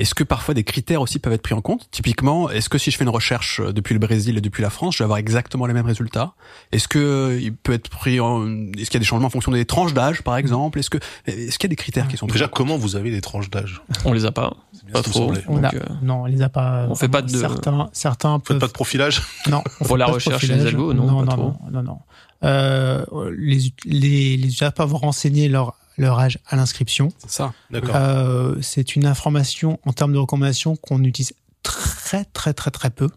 [0.02, 1.88] est-ce que parfois des critères aussi peuvent être pris en compte?
[1.92, 4.70] Typiquement, est-ce que si je fais une recherche euh, depuis le Brésil et depuis la
[4.70, 6.34] France, je vais avoir exactement les mêmes résultats?
[6.72, 9.32] Est-ce que euh, il peut être pris en, est-ce qu'il y a des changements en
[9.32, 10.80] fonction des tranches d'âge par exemple?
[10.80, 10.98] Est-ce que
[11.28, 12.58] est-ce qu'il y a des critères qui sont pris déjà en compte?
[12.58, 13.82] comment vous avez les tranches d'âge?
[14.06, 15.14] On les a pas, C'est bien pas trop.
[15.28, 15.44] semblait.
[15.48, 16.88] On a, euh, non, on les a pas.
[16.90, 18.60] on fait pas de- certains, certains faites peuvent.
[18.60, 19.22] pas de profilage?
[19.50, 21.54] Non, on Pour fait la pas recherche des algos, non, non, pas non, trop.
[21.70, 22.00] non, non, non.
[22.44, 23.06] Euh,
[23.38, 24.02] les, les,
[24.36, 27.12] les utilisateurs peuvent renseigner leur, leur âge à l'inscription.
[27.20, 27.54] C'est ça.
[27.70, 31.34] d'accord Euh, c'est une information en termes de recommandation qu'on utilise
[31.64, 33.10] très, très, très, très peu.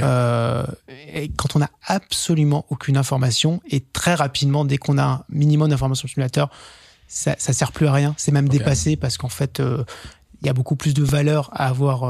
[0.00, 0.66] Euh,
[1.12, 5.70] et quand on n'a absolument aucune information et très rapidement, dès qu'on a un minimum
[5.70, 6.50] d'informations sur l'utilisateur,
[7.06, 8.14] ça, ça sert plus à rien.
[8.16, 9.84] C'est même dépassé parce qu'en fait, euh,
[10.42, 12.04] il y a beaucoup plus de valeur à avoir,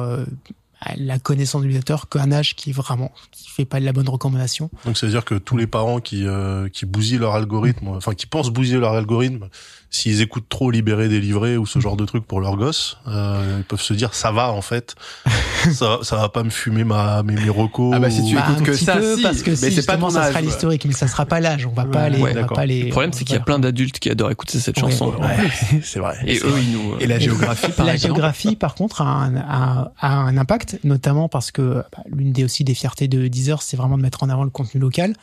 [0.81, 4.09] à la connaissance de l'utilisateur qu'un âge qui vraiment qui fait pas de la bonne
[4.09, 4.71] recommandation.
[4.85, 8.15] Donc ça veut dire que tous les parents qui euh, qui bousillent leur algorithme, enfin
[8.15, 9.49] qui pensent bousiller leur algorithme,
[9.91, 13.65] s'ils écoutent trop libérer délivrer ou ce genre de trucs pour leur gosse, euh, ils
[13.65, 14.95] peuvent se dire ça va en fait,
[15.73, 17.93] ça ça va pas me fumer ma mes, mes recos.
[17.97, 19.57] Ah bah si tu Bah, écoutes un que petit ça, peu, si, parce que mais
[19.57, 21.67] si, c'est pas ton ça âge, sera l'historique, mais ça sera pas l'âge.
[21.67, 22.57] On va pas aller, ouais, on va d'accord.
[22.57, 22.83] pas aller.
[22.85, 25.15] Le problème, c'est qu'il y a plein d'adultes qui adorent écouter cette chanson.
[25.19, 26.17] Ouais, c'est vrai.
[26.27, 26.95] Et eux, ils nous.
[27.01, 28.15] Et la géographie, par la exemple.
[28.15, 32.45] géographie, par contre, a un, a- a un impact, notamment parce que bah, l'une des
[32.45, 35.15] aussi des fiertés de Deezer, c'est vraiment de mettre en avant le contenu local.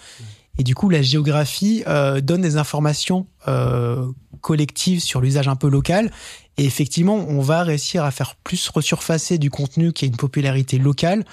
[0.57, 4.07] Et du coup, la géographie euh, donne des informations euh,
[4.41, 6.11] collectives sur l'usage un peu local.
[6.57, 10.77] Et effectivement, on va réussir à faire plus resurfacer du contenu qui a une popularité
[10.77, 11.25] locale,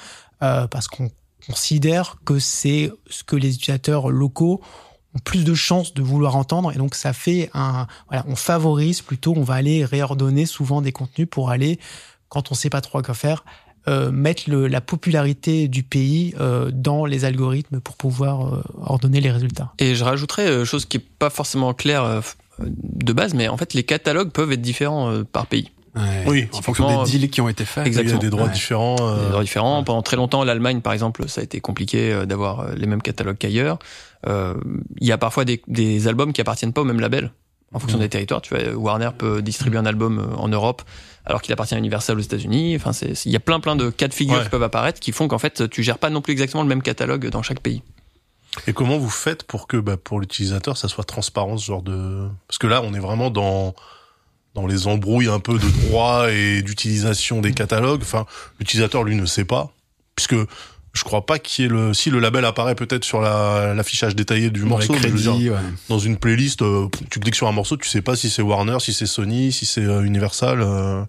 [0.42, 1.10] euh, parce qu'on
[1.46, 4.60] considère que c'est ce que les utilisateurs locaux
[5.14, 6.72] ont plus de chances de vouloir entendre.
[6.72, 10.92] Et donc, ça fait un, voilà, on favorise plutôt, on va aller réordonner souvent des
[10.92, 11.78] contenus pour aller,
[12.28, 13.44] quand on sait pas trop quoi faire,
[13.88, 19.20] euh, mettre le, la popularité du pays euh, dans les algorithmes pour pouvoir euh, ordonner
[19.20, 19.72] les résultats.
[19.78, 22.20] Et je rajouterais euh, chose qui est pas forcément claire euh,
[22.60, 25.70] de base, mais en fait, les catalogues peuvent être différents euh, par pays.
[25.94, 26.24] Ouais.
[26.26, 27.86] Oui, en fonction des deals qui ont été faits.
[27.86, 28.20] Il y a Exactement.
[28.20, 28.52] des droits Ouais.
[28.52, 28.96] différents.
[29.00, 29.84] euh, Des droits différents.
[29.84, 33.78] Pendant très longtemps, l'Allemagne, par exemple, ça a été compliqué d'avoir les mêmes catalogues qu'ailleurs.
[34.26, 34.54] Euh,
[35.00, 37.32] Il y a parfois des, des albums qui appartiennent pas au même label.
[37.74, 38.04] En fonction Mhm.
[38.04, 40.82] des territoires, tu vois, Warner peut distribuer un album en Europe
[41.24, 42.74] alors qu'il appartient à Universal aux États-Unis.
[42.76, 42.90] Enfin,
[43.24, 44.42] il y a plein plein de cas de figure Ouais.
[44.44, 46.82] qui peuvent apparaître qui font qu'en fait, tu gères pas non plus exactement le même
[46.82, 47.82] catalogue dans chaque pays.
[48.66, 52.28] Et comment vous faites pour que bah, pour l'utilisateur ça soit transparent ce genre de
[52.48, 53.74] parce que là on est vraiment dans
[54.54, 58.02] dans les embrouilles un peu de droit et d'utilisation des catalogues.
[58.02, 58.26] Enfin,
[58.58, 59.72] l'utilisateur lui ne sait pas
[60.16, 60.36] puisque
[60.92, 64.14] je crois pas qu'il y ait le si le label apparaît peut-être sur la l'affichage
[64.14, 65.58] détaillé du Dans morceau, mais dire, ouais.
[65.88, 68.76] dans une playlist, euh, tu cliques sur un morceau, tu sais pas si c'est Warner,
[68.80, 70.60] si c'est Sony, si c'est euh, Universal.
[70.62, 71.02] euh.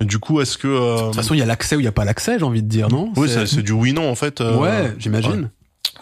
[0.00, 1.84] Et du coup, est-ce que euh, De toute façon, il y a l'accès ou il
[1.84, 3.12] y a pas l'accès, j'ai envie de dire, non?
[3.16, 4.40] Oui, c'est du oui non en fait.
[4.40, 5.50] euh, Ouais, j'imagine.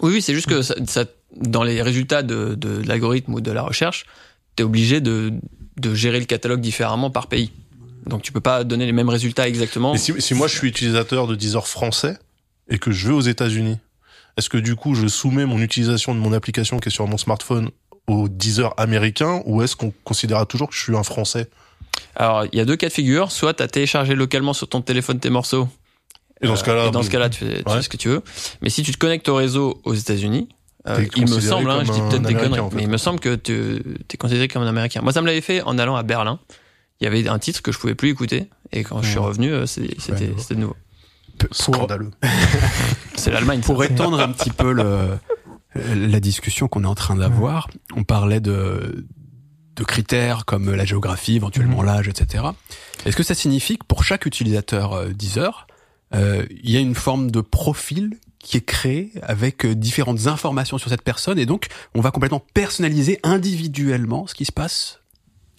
[0.02, 1.04] Oui, oui, c'est juste que ça, ça-
[1.40, 4.04] dans les résultats de, de l'algorithme ou de la recherche,
[4.56, 5.32] tu es obligé de,
[5.80, 7.52] de gérer le catalogue différemment par pays.
[8.06, 9.92] Donc tu peux pas donner les mêmes résultats exactement.
[9.92, 12.18] Mais si, si moi je suis utilisateur de Deezer français
[12.68, 13.78] et que je vais aux États-Unis,
[14.36, 17.18] est-ce que du coup je soumets mon utilisation de mon application qui est sur mon
[17.18, 17.70] smartphone
[18.06, 21.48] au Deezer américain ou est-ce qu'on considérera toujours que je suis un français?
[22.16, 23.30] Alors, il y a deux cas de figure.
[23.30, 25.68] Soit tu as téléchargé localement sur ton téléphone tes morceaux.
[26.42, 27.76] Et dans ce cas-là, Euh, dans ce cas-là, tu fais, tu Ouais.
[27.76, 28.22] fais ce que tu veux.
[28.60, 30.48] Mais si tu te connectes au réseau aux États-Unis,
[30.88, 32.76] euh, il me semble, hein, je dis peut-être des conneries, en fait.
[32.76, 33.80] mais il me semble que tu
[34.12, 35.00] es considéré comme un Américain.
[35.02, 36.40] Moi, ça me l'avait fait en allant à Berlin.
[37.00, 38.50] Il y avait un titre que je pouvais plus écouter.
[38.72, 40.34] Et quand je suis revenu, euh, c'était Ouais.
[40.38, 40.76] c'était nouveau.
[41.50, 42.10] Scandaleux.
[43.16, 43.60] C'est l'Allemagne.
[43.60, 45.18] pour étendre un petit peu le,
[45.74, 49.06] la discussion qu'on est en train d'avoir, on parlait de,
[49.76, 52.44] de critères comme la géographie, éventuellement l'âge, etc.
[53.04, 55.66] Est-ce que ça signifie que pour chaque utilisateur euh, Deezer,
[56.14, 60.78] euh, il y a une forme de profil qui est créé avec euh, différentes informations
[60.78, 65.00] sur cette personne et donc on va complètement personnaliser individuellement ce qui se passe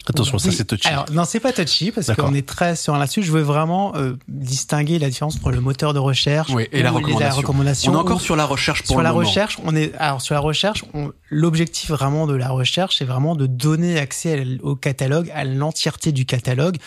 [0.08, 0.88] Attention, ça c'est touchy.
[0.88, 3.24] Alors, non, c'est pas touchy parce qu'on est très sur là-dessus.
[3.24, 6.92] Je veux vraiment euh, distinguer la différence entre le moteur de recherche Oui, et la
[6.94, 7.38] ou les- recommandation.
[7.42, 9.28] recommandation On est encore sur la recherche pour sur le la moment.
[9.28, 10.84] recherche, on est alors sur la recherche,
[11.30, 16.26] l'objectif vraiment de la recherche, c'est vraiment de donner accès au catalogue, à l'entièreté du
[16.26, 16.78] catalogue.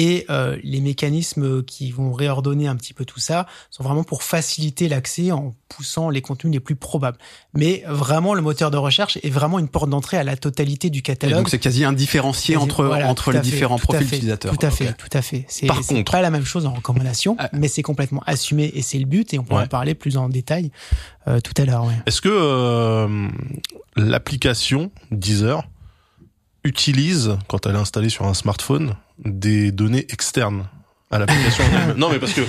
[0.00, 4.22] Et euh, les mécanismes qui vont réordonner un petit peu tout ça sont vraiment pour
[4.22, 7.18] faciliter l'accès en poussant les contenus les plus probables.
[7.52, 11.00] Mais vraiment, le moteur de recherche est vraiment une porte d'entrée à la totalité du
[11.00, 11.38] Et catalogue.
[11.38, 14.56] donc c'est quasi indifférencié Quasi- entre voilà, entre les fait, différents profils fait, utilisateurs.
[14.56, 15.44] Tout à fait, tout à fait.
[15.48, 17.50] C'est contre- pas la même chose en recommandation, Ah.
[17.52, 19.34] mais c'est complètement assumé et c'est le but.
[19.34, 19.64] Et on pourra Ouais.
[19.64, 20.70] en parler plus en détail
[21.26, 21.84] euh, tout à l'heure.
[21.84, 21.94] Ouais.
[22.06, 23.28] Est-ce que euh,
[23.96, 25.64] l'application Deezer
[26.64, 28.94] utilise, quand elle est installée sur un smartphone,
[29.24, 30.68] des données externes
[31.10, 31.64] à l'application
[31.96, 32.42] Non, mais parce que,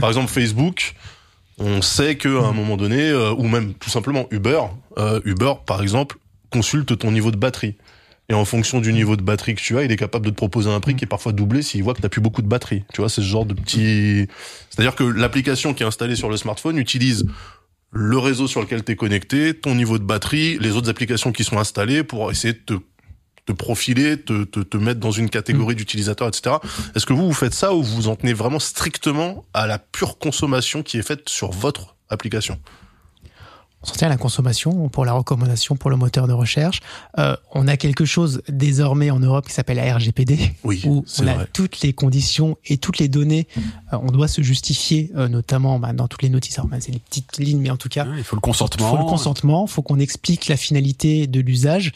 [0.00, 0.94] par exemple, Facebook,
[1.58, 4.62] on sait qu'à un moment donné, euh, ou même tout simplement Uber,
[4.98, 6.18] euh, Uber, par exemple,
[6.50, 7.76] consulte ton niveau de batterie.
[8.28, 10.36] Et en fonction du niveau de batterie que tu as, il est capable de te
[10.36, 12.84] proposer un prix qui est parfois doublé s'il voit que t'as plus beaucoup de batterie.
[12.92, 14.26] Tu vois, c'est ce genre de petit...
[14.68, 17.26] C'est-à-dire que l'application qui est installée sur le smartphone utilise
[17.92, 21.44] le réseau sur lequel tu es connecté, ton niveau de batterie, les autres applications qui
[21.44, 22.74] sont installées pour essayer de te,
[23.46, 26.56] te profiler, te, te, te mettre dans une catégorie d'utilisateurs, etc.
[26.94, 29.78] Est-ce que vous, vous faites ça ou vous vous en tenez vraiment strictement à la
[29.78, 32.58] pure consommation qui est faite sur votre application?
[33.82, 36.80] On s'en tient à la consommation pour la recommandation pour le moteur de recherche.
[37.18, 41.26] Euh, on a quelque chose désormais en Europe qui s'appelle la RGPD, Oui, où on
[41.28, 41.46] a vrai.
[41.52, 43.46] toutes les conditions et toutes les données.
[43.92, 46.58] Euh, on doit se justifier, euh, notamment bah, dans toutes les notices.
[46.58, 48.42] Alors, bah, c'est les petites lignes, mais en tout cas, Ouais, Il faut le il
[48.42, 48.90] consentement.
[48.90, 51.92] faut le consentement, faut qu'on explique la finalité de l'usage.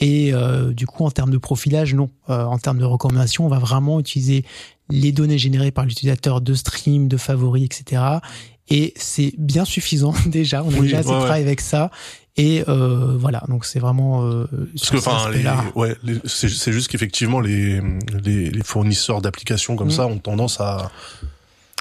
[0.00, 2.08] Et euh, du coup, en termes de profilage, non.
[2.30, 4.44] Euh, en termes de recommandation, on va vraiment utiliser
[4.88, 8.02] les données générées par l'utilisateur de stream, de favoris, etc.
[8.68, 10.62] Et c'est bien suffisant déjà.
[10.64, 11.90] On a Oui, déjà assez ouais, travail avec ça.
[12.36, 14.24] Et euh, voilà, donc c'est vraiment.
[14.24, 15.30] Euh, Parce que enfin,
[15.74, 17.80] ouais, c'est juste qu'effectivement les,
[18.24, 19.90] les les fournisseurs d'applications comme Mm.
[19.90, 20.90] ça ont tendance à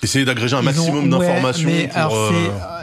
[0.03, 2.31] essayer d'agréger un Ils maximum ouais, d'informations mais alors, euh,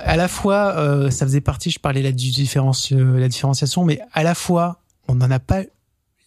[0.04, 3.84] à la fois, euh, ça faisait partie, je parlais là du différence, euh, la différenciation,
[3.84, 5.62] mais à la fois, on n'en a pas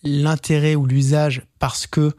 [0.04, 2.14] l'intérêt ou l'usage parce que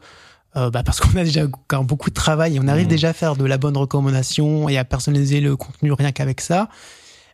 [0.57, 1.45] euh, bah parce qu'on a déjà
[1.83, 2.89] beaucoup de travail et on arrive Mhm.
[2.89, 6.69] déjà à faire de la bonne recommandation et à personnaliser le contenu rien qu'avec ça.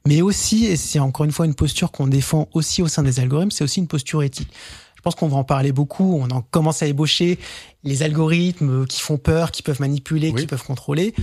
[0.05, 3.19] Mais aussi, et c'est encore une fois une posture qu'on défend aussi au sein des
[3.19, 4.49] algorithmes, c'est aussi une posture éthique.
[4.95, 6.17] Je pense qu'on va en parler beaucoup.
[6.21, 7.39] On en commence à ébaucher
[7.83, 10.41] les algorithmes qui font peur, qui peuvent manipuler, Oui.
[10.41, 11.13] qui peuvent contrôler.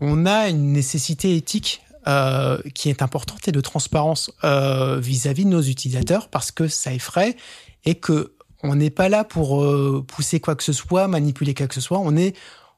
[0.00, 5.50] On a une nécessité éthique euh, qui est importante et de transparence euh, vis-à-vis de
[5.50, 7.36] nos utilisateurs parce que ça effraie
[7.84, 11.66] et que on n'est pas là pour euh, pousser quoi que ce soit, manipuler quoi
[11.66, 11.98] que ce soit.
[11.98, 12.34] On est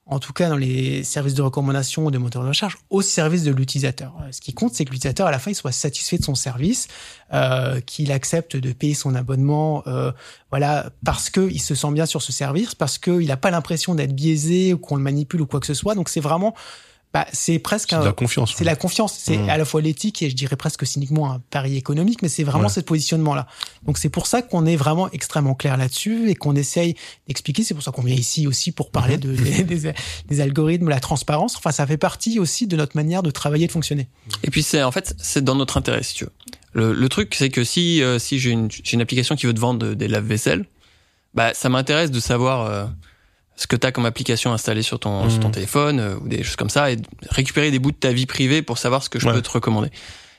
[0.06, 3.50] en tout cas dans les services de recommandation des moteurs de recherche, au service de
[3.50, 4.14] l'utilisateur.
[4.22, 6.36] Euh, Ce qui compte, c'est que l'utilisateur, à la fin, il soit satisfait de son
[6.36, 6.86] service,
[7.34, 10.12] euh, qu'il accepte de payer son abonnement, euh,
[10.50, 13.96] voilà, parce que il se sent bien sur ce service, parce qu'il n'a pas l'impression
[13.96, 15.96] d'être biaisé ou qu'on le manipule ou quoi que ce soit.
[15.96, 16.54] Donc c'est vraiment,
[17.16, 18.54] bah, c'est presque c'est de un, la confiance.
[18.56, 19.48] c'est la confiance, c'est Mm.
[19.50, 22.64] à la fois l'éthique et je dirais presque cyniquement un pari économique, mais c'est vraiment
[22.64, 22.68] Ouais.
[22.68, 23.46] ce positionnement-là.
[23.86, 26.94] Donc c'est pour ça qu'on est vraiment extrêmement clair là-dessus et qu'on essaye
[27.26, 27.62] d'expliquer.
[27.64, 29.92] C'est pour ça qu'on vient ici aussi pour parler de, des, des-
[30.28, 31.56] des algorithmes, la transparence.
[31.56, 34.08] Enfin, ça fait partie aussi de notre manière de travailler et de fonctionner.
[34.42, 36.32] Et puis c'est en fait c'est dans notre intérêt si tu veux.
[36.72, 39.54] Le, le truc c'est que si euh, si j'ai une j'ai une application qui veut
[39.54, 40.66] te vendre des lave-vaisselle,
[41.34, 42.86] bah ça m'intéresse de savoir euh,
[43.56, 46.42] ce que tu as comme application installée sur ton sur ton téléphone euh, ou des
[46.42, 46.96] choses comme ça et
[47.30, 49.32] récupérer des bouts de ta vie privée pour savoir ce que je Ouais.
[49.32, 49.90] peux te recommander.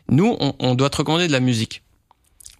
[0.09, 1.81] Nous on, on doit te recommander de la musique.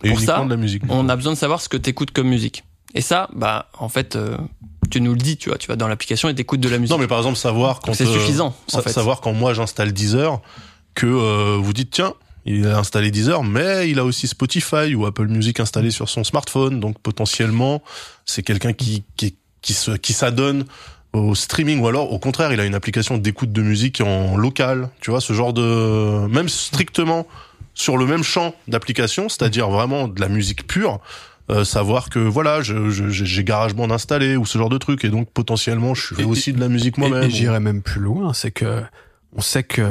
[0.04, 0.84] Et pour ça, de la musique.
[0.90, 2.64] On a besoin de savoir ce que t'écoutes comme musique.
[2.96, 4.38] Et ça bah en fait euh,
[4.90, 6.92] tu nous le dis, tu vois, tu vas dans l'application et t'écoutes de la musique.
[6.96, 8.92] Non, mais par exemple, savoir quand c'est euh, suffisant sa- en fait.
[8.94, 10.40] savoir quand moi j'installe Deezer
[10.96, 12.14] que euh, vous dites tiens
[12.46, 16.24] il a installé Deezer mais il a aussi Spotify ou Apple Music installé sur son
[16.24, 17.84] smartphone donc potentiellement
[18.26, 19.36] c'est quelqu'un qui qui
[19.68, 20.64] qui se qui s'adonne
[21.14, 24.90] au streaming ou alors au contraire il a une application d'écoute de musique en local.
[25.02, 27.28] Tu vois ce genre de même strictement
[27.74, 31.00] sur le même champ d'application c'est-à-dire vraiment de la musique pure
[31.50, 35.10] euh, savoir que voilà je je- j'ai GarageBand installé ou ce genre de truc et
[35.10, 38.34] donc potentiellement je fais Et- aussi de la musique moi-même et j'irais même plus loin,
[38.34, 38.82] c'est que
[39.36, 39.84] on sait que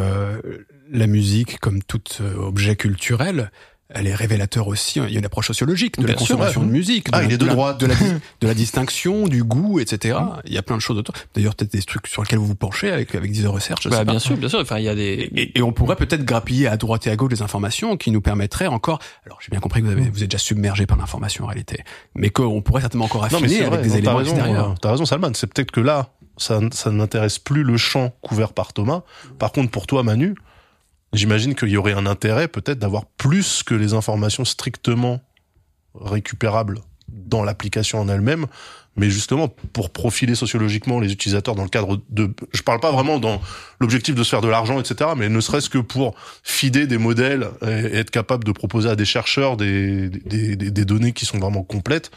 [0.91, 3.51] la musique, comme tout euh, objet culturel,
[3.89, 4.99] elle est révélateur aussi.
[5.01, 6.66] Il y a une approche sociologique de Bien la sûr, consommation ouais.
[6.66, 7.80] de musique, Ah, de, il la- est de droite.
[7.80, 7.95] de la,
[8.41, 10.18] de la distinction, du goût, etc.
[10.45, 11.14] Il y a plein de choses autour.
[11.34, 13.80] D'ailleurs, peut-être des trucs sur lesquels vous vous penchez avec avec Research.
[13.84, 14.05] Je Bah, pas.
[14.11, 14.59] bien sûr, bien sûr.
[14.61, 15.30] Enfin, il y a des.
[15.37, 18.20] Et, et on pourrait peut-être grappiller à droite et à gauche des informations qui nous
[18.20, 18.99] permettraient encore.
[19.24, 21.84] Alors j'ai bien compris que vous, avez, vous êtes déjà submergé par l'information en réalité,
[22.14, 24.70] mais qu'on pourrait certainement encore Non, mais affiner avec vrai, des non, éléments extérieurs.
[24.70, 25.30] euh, T'as raison, Salman.
[25.34, 29.03] C'est peut-être que là, ça, ça n'intéresse plus le champ couvert par Thomas.
[29.39, 30.34] Par contre, pour toi, Manu,
[31.17, 35.21] j'imagine qu'il y aurait un intérêt peut-être d'avoir plus que les informations strictement
[35.95, 38.47] récupérables dans l'application en elle-même,
[38.97, 43.19] mais justement pour profiler sociologiquement les utilisateurs dans le cadre de, je parle pas vraiment
[43.19, 43.41] dans
[43.81, 47.49] l'objectif de se faire de l'argent, etc., mais ne serait-ce que pour fider des modèles
[47.62, 51.39] et, être capable de proposer à des chercheurs des, des, des, des données qui sont
[51.39, 52.11] vraiment complètes,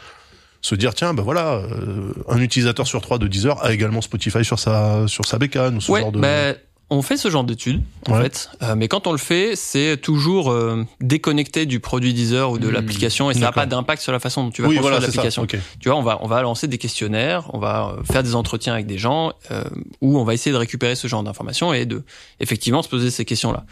[0.62, 4.44] se dire tiens ben voilà euh, un utilisateur sur trois de Deezer a également Spotify
[4.44, 6.54] sur sa sur sa bécane ou ce Ouais, genre de bah,
[6.90, 8.24] on fait ce genre d'études, en Ouais.
[8.24, 8.50] fait.
[8.62, 12.66] Euh, mais quand on le fait, c'est toujours euh, déconnecté du produit Deezer ou de
[12.68, 12.70] Mmh.
[12.72, 15.06] l'application et ça n'a pas d'impact sur la façon dont tu vas oui construire voilà
[15.06, 15.42] l'application.
[15.42, 18.34] ok Tu vois, on va, on va lancer des questionnaires, on va euh, faire des
[18.34, 19.62] entretiens avec des gens euh,
[20.00, 22.02] où on va essayer de récupérer ce genre d'informations et de
[22.40, 23.64] effectivement se poser ces questions-là.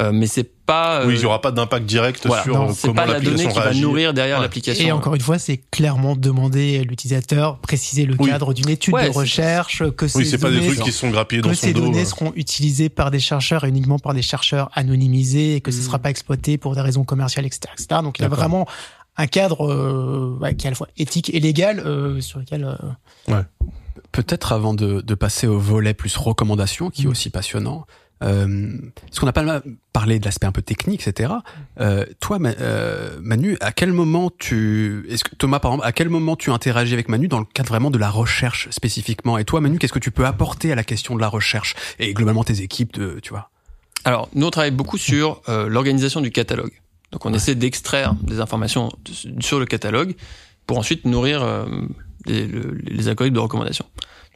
[0.00, 1.04] Euh, mais c'est pas.
[1.06, 3.06] oui euh, il y aura pas d'impact direct voilà, sur non, euh, c'est comment pas
[3.06, 3.80] la donnée l'application qui va réagit.
[3.80, 4.42] nourrir derrière Ouais.
[4.42, 4.86] l'application.
[4.86, 8.28] Et encore une fois, c'est clairement demander à l'utilisateur, préciser le Oui.
[8.30, 11.42] cadre d'une étude Ouais, de recherche, que oui ces des données trucs qui sont grappillés
[11.42, 14.22] que dans son ces dos données seront utilisées par des chercheurs et uniquement par des
[14.22, 15.86] chercheurs anonymisés et que ce ne Mm.
[15.86, 17.62] sera pas exploité pour des raisons commerciales, etc.
[17.72, 18.00] etc.
[18.04, 18.68] Donc il y a vraiment
[19.16, 22.64] un cadre euh, ouais, qui est à la fois éthique et légal euh, sur lequel
[23.28, 23.42] euh,
[24.12, 27.10] Peut-être avant de, de passer au volet plus recommandation, qui est Mhm.
[27.10, 27.84] aussi passionnant,
[28.22, 29.62] euh, parce qu'on n'a pas
[29.92, 31.32] parlé de l'aspect un peu technique, etc.
[31.80, 36.08] Euh, toi, euh, Manu, à quel moment tu, est-ce que Thomas, par exemple, à quel
[36.08, 39.38] moment tu interagis avec Manu dans le cadre vraiment de la recherche spécifiquement?
[39.38, 42.12] Et toi, Manu, qu'est-ce que tu peux apporter à la question de la recherche et
[42.14, 43.50] globalement tes équipes, de, tu vois?
[44.04, 46.72] Alors, nous, on travaille beaucoup sur euh, l'organisation du catalogue.
[47.12, 50.14] Donc, on essaie d'extraire des informations de- sur le catalogue
[50.66, 51.66] pour ensuite nourrir euh,
[52.26, 53.86] les, le- les algorithmes de recommandation.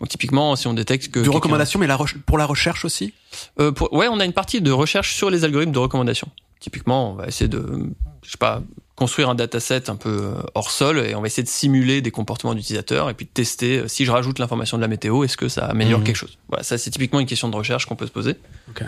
[0.03, 1.21] Donc, typiquement, si on détecte que...
[1.21, 1.97] De recommandation, mais la
[2.27, 3.15] pour la recherche aussi?
[3.61, 6.29] Euh, pour- Ouais, on a une partie de recherche sur les algorithmes de recommandation.
[6.59, 7.85] Typiquement, on va essayer de,
[8.25, 8.63] je sais pas,
[8.97, 12.53] construire un dataset un peu hors sol et on va essayer de simuler des comportements
[12.55, 15.67] d'utilisateurs et puis de tester si je rajoute l'information de la météo, est-ce que ça
[15.67, 16.05] améliore Mhm.
[16.07, 16.37] quelque chose?
[16.49, 18.35] Voilà, ça c'est typiquement une question de recherche qu'on peut se poser.
[18.71, 18.83] Ok.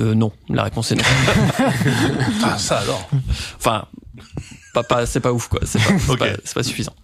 [0.00, 1.02] Euh, non, la réponse est non.
[2.44, 3.08] Ah, ça alors.
[3.56, 3.86] enfin,
[4.72, 5.60] pas, pas, c'est pas ouf quoi.
[5.64, 5.80] C'est
[6.54, 6.94] pas, suffisant.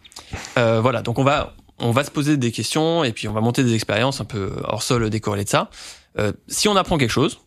[0.56, 1.54] Euh, voilà, donc on va,
[1.84, 4.52] on va se poser des questions et puis on va monter des expériences un peu
[4.64, 5.70] hors sol décorrélées de ça.
[6.18, 7.40] Euh, si on apprend quelque chose,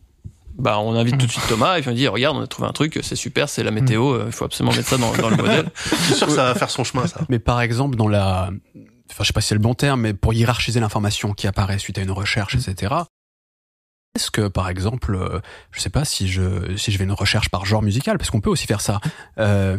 [0.56, 2.68] bah on invite tout de suite Thomas et puis on dit regarde on a trouvé
[2.68, 5.28] un truc, c'est super, c'est la météo, euh, il faut absolument mettre ça dans, dans
[5.28, 5.70] le modèle.
[5.84, 7.20] Je suis sûr que ça va faire son chemin, ça.
[7.28, 8.50] Mais par exemple, dans la,
[9.10, 11.78] enfin, je sais pas si c'est le bon terme, mais pour hiérarchiser l'information qui apparaît
[11.78, 12.94] suite à une recherche, etc.
[14.14, 17.50] Est-ce que, par exemple, euh, je sais pas si je si je fais une recherche
[17.50, 19.00] par genre musical, parce qu'on peut aussi faire ça.
[19.38, 19.78] Euh,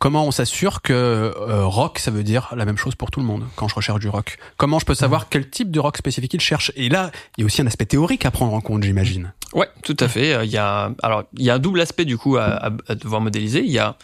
[0.00, 3.26] comment on s'assure que euh, rock, ça veut dire la même chose pour tout le
[3.26, 4.38] monde quand je recherche du rock?
[4.56, 6.72] Comment je peux savoir quel type de rock spécifique il cherche?
[6.74, 9.32] Et là, il y a aussi un aspect théorique à prendre en compte, j'imagine.
[9.52, 10.34] Ouais, tout à fait.
[10.34, 12.70] Euh, Il y a, alors, il y a un double aspect du coup à, à-
[12.88, 13.60] à devoir modéliser.
[13.60, 13.96] Il y a,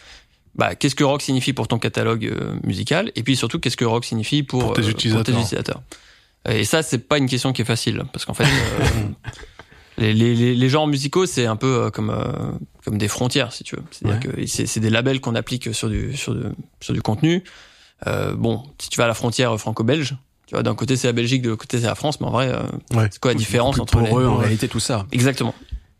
[0.55, 3.85] bah, qu'est-ce que rock signifie pour ton catalogue euh, musical, et puis surtout qu'est-ce que
[3.85, 5.35] rock signifie pour, Pour tes utilisateurs.
[5.35, 5.81] utilisateurs.
[6.49, 8.45] Et ça, c'est pas une question qui est facile, parce qu'en fait,
[9.97, 12.51] les, les, les, genres musicaux, c'est un peu euh, comme euh,
[12.85, 13.83] comme des frontières, si tu veux.
[13.91, 16.43] C'est-à-dire que c'est c'est des labels qu'on applique sur du sur du
[16.81, 17.43] sur du contenu.
[18.05, 21.13] Euh, bon, si tu vas à la frontière franco-belge, tu vois, d'un côté c'est la
[21.13, 22.61] Belgique, de l'autre côté c'est la France, mais en vrai, euh,
[22.95, 23.07] Ouais.
[23.11, 25.07] c'est quoi la différence Plus entre pour eux, en réalité, tout ça.
[25.11, 25.55] Exactement.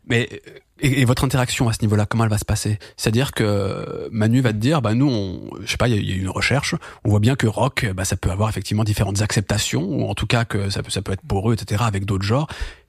[0.06, 0.36] Mais euh,
[0.80, 2.78] et, et votre interaction à ce niveau-là, comment elle va se passer?
[2.96, 6.00] C'est-à-dire que Manu va te dire, bah nous, on, je sais pas, il y, a-
[6.00, 9.82] y une recherche, on voit bien que rock, bah ça peut avoir effectivement différentes acceptations,
[9.82, 11.82] ou en tout cas que ça peut, ça peut être pour eux, etc.
[11.84, 12.46] Avec d'autres genres.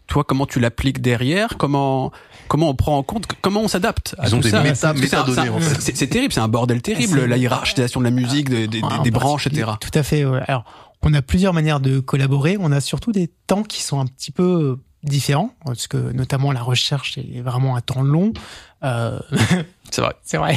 [0.09, 1.57] Toi, comment tu l'appliques derrière?
[1.57, 2.11] Comment
[2.47, 3.25] comment on prend en compte?
[3.41, 4.63] Comment on s'adapte à Ils tout ça?
[5.43, 6.07] c'est en fait.
[6.07, 9.71] Terrible, c'est un bordel terrible, la hiérarchisation de la musique, des, des branches, etc.
[9.79, 10.25] Tout à fait.
[10.25, 10.41] ouais.
[10.47, 10.65] Alors,
[11.03, 12.57] on a plusieurs manières de collaborer.
[12.59, 16.61] On a surtout des temps qui sont un petit peu différents, parce que notamment la
[16.61, 18.33] recherche est vraiment un temps long.
[18.83, 19.19] Euh,
[19.91, 20.13] C'est vrai.
[20.23, 20.55] c'est vrai.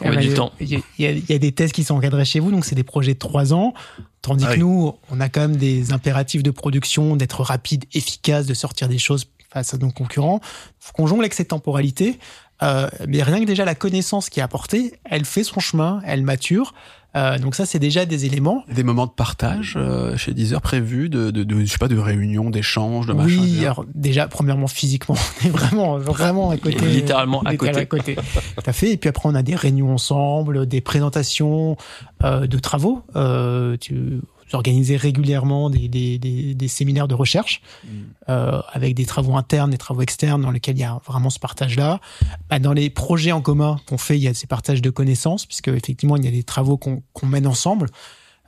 [0.00, 0.52] On met du Il y a- temps.
[0.60, 0.68] Il
[0.98, 3.18] y, a- y des thèses qui sont encadrés chez vous, donc c'est des projets de
[3.18, 3.74] trois ans.
[4.22, 4.60] Tandis Ah que oui.
[4.60, 8.98] nous, on a quand même des impératifs de production, d'être rapide, efficace, de sortir des
[8.98, 10.40] choses face à nos concurrents.
[10.78, 12.18] Faut qu'on jongle avec cette temporalité.
[12.62, 16.22] Euh, mais rien que déjà la connaissance qui est apportée, elle fait son chemin, elle
[16.22, 16.74] mature.
[17.16, 18.64] Euh, donc ça, c'est déjà des éléments.
[18.72, 21.98] Des moments de partage euh, chez Deezer prévus, de, de, de, je sais pas, de
[21.98, 23.40] réunions, d'échanges, de machin.
[23.40, 26.86] Oui, alors déjà, premièrement, physiquement, on est vraiment, vraiment à côté.
[26.86, 28.14] Littéralement à côté.
[28.16, 28.92] Tout à fait.
[28.92, 31.76] Et puis après, on a des réunions ensemble, des présentations
[32.24, 33.02] euh, de travaux.
[33.16, 34.20] Euh, tu
[34.50, 37.62] vous organisez régulièrement des, des, des, des séminaires de recherche
[38.28, 41.38] euh, avec des travaux internes, des travaux externes dans lesquels il y a vraiment ce
[41.38, 42.00] partage-là.
[42.48, 45.46] Bah, dans les projets en commun qu'on fait, il y a ces partages de connaissances,
[45.46, 47.88] puisque effectivement, il y a des travaux qu'on mène ensemble.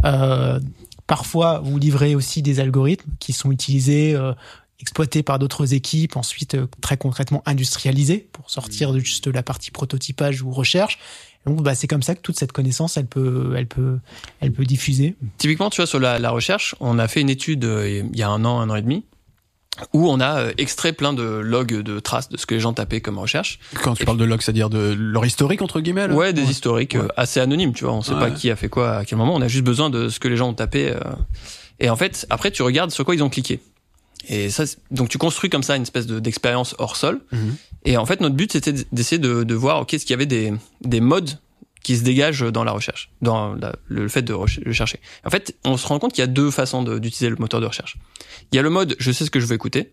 [0.04, 0.58] Euh,
[1.06, 4.32] parfois, vous livrez aussi des algorithmes qui sont utilisés, euh,
[4.80, 9.70] exploités par d'autres équipes, ensuite euh, très concrètement industrialisés pour sortir de juste la partie
[9.70, 10.98] prototypage ou recherche.
[11.46, 13.98] Donc, bah, c'est comme ça que toute cette connaissance, elle peut, elle peut,
[14.40, 15.16] elle peut diffuser.
[15.38, 18.22] Typiquement, tu vois, sur la, la recherche, on a fait une étude euh, il y
[18.22, 19.04] a un an, un an et demi,
[19.92, 22.72] où on a euh, extrait plein de logs de traces de ce que les gens
[22.74, 23.58] tapaient comme recherche.
[23.82, 26.06] Quand tu parles de log, c'est-à-dire de leur historique entre guillemets.
[26.08, 27.08] là Ouais, des historiques euh, Ouais.
[27.16, 27.94] assez anonymes, tu vois.
[27.94, 28.20] On sait Ouais.
[28.20, 29.34] pas qui a fait quoi à quel moment.
[29.34, 30.90] On a juste besoin de ce que les gens ont tapé.
[30.90, 31.00] euh.
[31.80, 33.60] Et en fait, après, tu regardes sur quoi ils ont cliqué.
[34.28, 37.20] Et ça, donc tu construis comme ça une espèce de- d'expérience hors sol.
[37.32, 37.56] Mhm.
[37.84, 40.26] Et en fait, notre but, c'était d'essayer de, de voir, ok, est-ce qu'il y avait
[40.26, 40.52] des,
[40.82, 41.38] des modes
[41.82, 45.00] qui se dégagent dans la recherche, dans la- le fait de reche- le chercher.
[45.24, 47.60] En fait, on se rend compte qu'il y a deux façons de- d'utiliser le moteur
[47.60, 47.96] de recherche.
[48.52, 49.92] Il y a le mode, je sais ce que je veux écouter.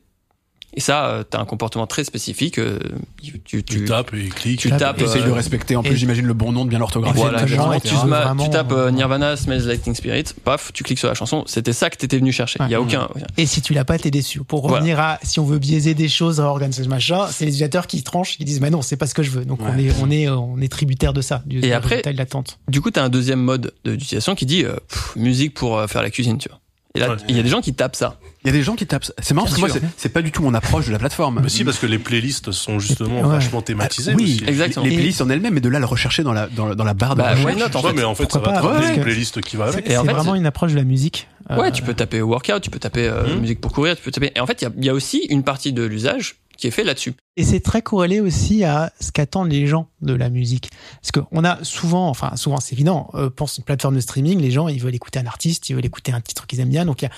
[0.75, 2.59] Et ça, tu as un comportement très spécifique.
[2.59, 2.77] euh,
[3.21, 4.59] tu, tu, Tu tapes et cliques.
[4.59, 5.01] tu tapes, tapes.
[5.01, 7.19] Essaye euh, de respecter en plus, j'imagine, le bon nom de bien l'orthographier.
[7.21, 11.43] voilà, Tu, vraiment- tapes euh, Nirvana, Smells Teen Spirit, paf, tu cliques sur la chanson.
[11.47, 12.59] C'était ça que t'étais venu chercher.
[12.65, 12.85] Il y a Ouais.
[12.85, 13.07] aucun.
[13.37, 14.41] Et si tu l'as pas, t'es déçu.
[14.43, 14.77] Pour Voilà.
[14.77, 17.87] revenir à, si on veut biaiser des choses à organes, ce machin, c'est les utilisateurs
[17.87, 19.45] qui tranchent, qui disent, bah non, c'est pas ce que je veux.
[19.45, 19.85] Donc on Ouais.
[19.85, 22.59] est, on est, euh, on est tributaire de ça, du Et après- l'attente.
[22.67, 25.87] Du coup, t'as un deuxième mode de- d'utilisation qui dit euh, pff, musique pour euh,
[25.87, 26.59] faire la cuisine, tu vois.
[26.95, 27.15] Et là, Ouais.
[27.27, 28.17] il y a des gens qui tapent ça.
[28.43, 29.03] Il y a des gens qui tapent.
[29.03, 29.13] ça.
[29.21, 30.97] C'est marrant Bien parce que moi, c'est- c'est pas du tout mon approche de la
[30.97, 31.39] plateforme.
[31.43, 33.27] Mais si, parce que les playlists sont justement Ouais.
[33.27, 34.49] vachement thématisées Ah, oui, aussi.
[34.49, 34.85] Exactement.
[34.85, 36.83] Les Et- playlists en elles-mêmes, mais de là le rechercher dans la dans, la- dans
[36.83, 37.45] la barre de Bah, recherche.
[37.75, 37.95] en Ouais, fait.
[37.95, 39.85] mais en fait, ça Pourquoi va pas, parce que- playlist qui va avec.
[39.85, 41.27] C'est Et en fait, vraiment une approche de la musique.
[41.51, 43.41] Ouais, Euh, tu peux taper workout, tu peux taper euh, Mhm.
[43.41, 44.31] musique pour courir, tu peux taper.
[44.35, 46.67] Et en fait, il y a, il y a aussi une partie de l'usage qui
[46.67, 47.13] est fait là-dessus.
[47.37, 50.69] Et c'est très corrélé aussi à ce qu'attendent les gens de la musique.
[51.01, 54.51] Parce qu'on a souvent, enfin souvent c'est évident, euh, pour une plateforme de streaming, les
[54.51, 56.85] gens ils veulent écouter un artiste, ils veulent écouter un titre qu'ils aiment bien.
[56.85, 57.11] Donc il y a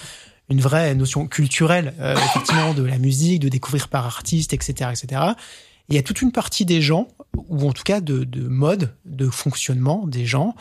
[0.50, 5.22] une vraie notion culturelle, euh, effectivement, de la musique, de découvrir par artiste, etc., etc.
[5.90, 7.08] Et il y a toute une partie des gens,
[7.50, 10.56] ou en tout cas de, de mode, de fonctionnement des gens,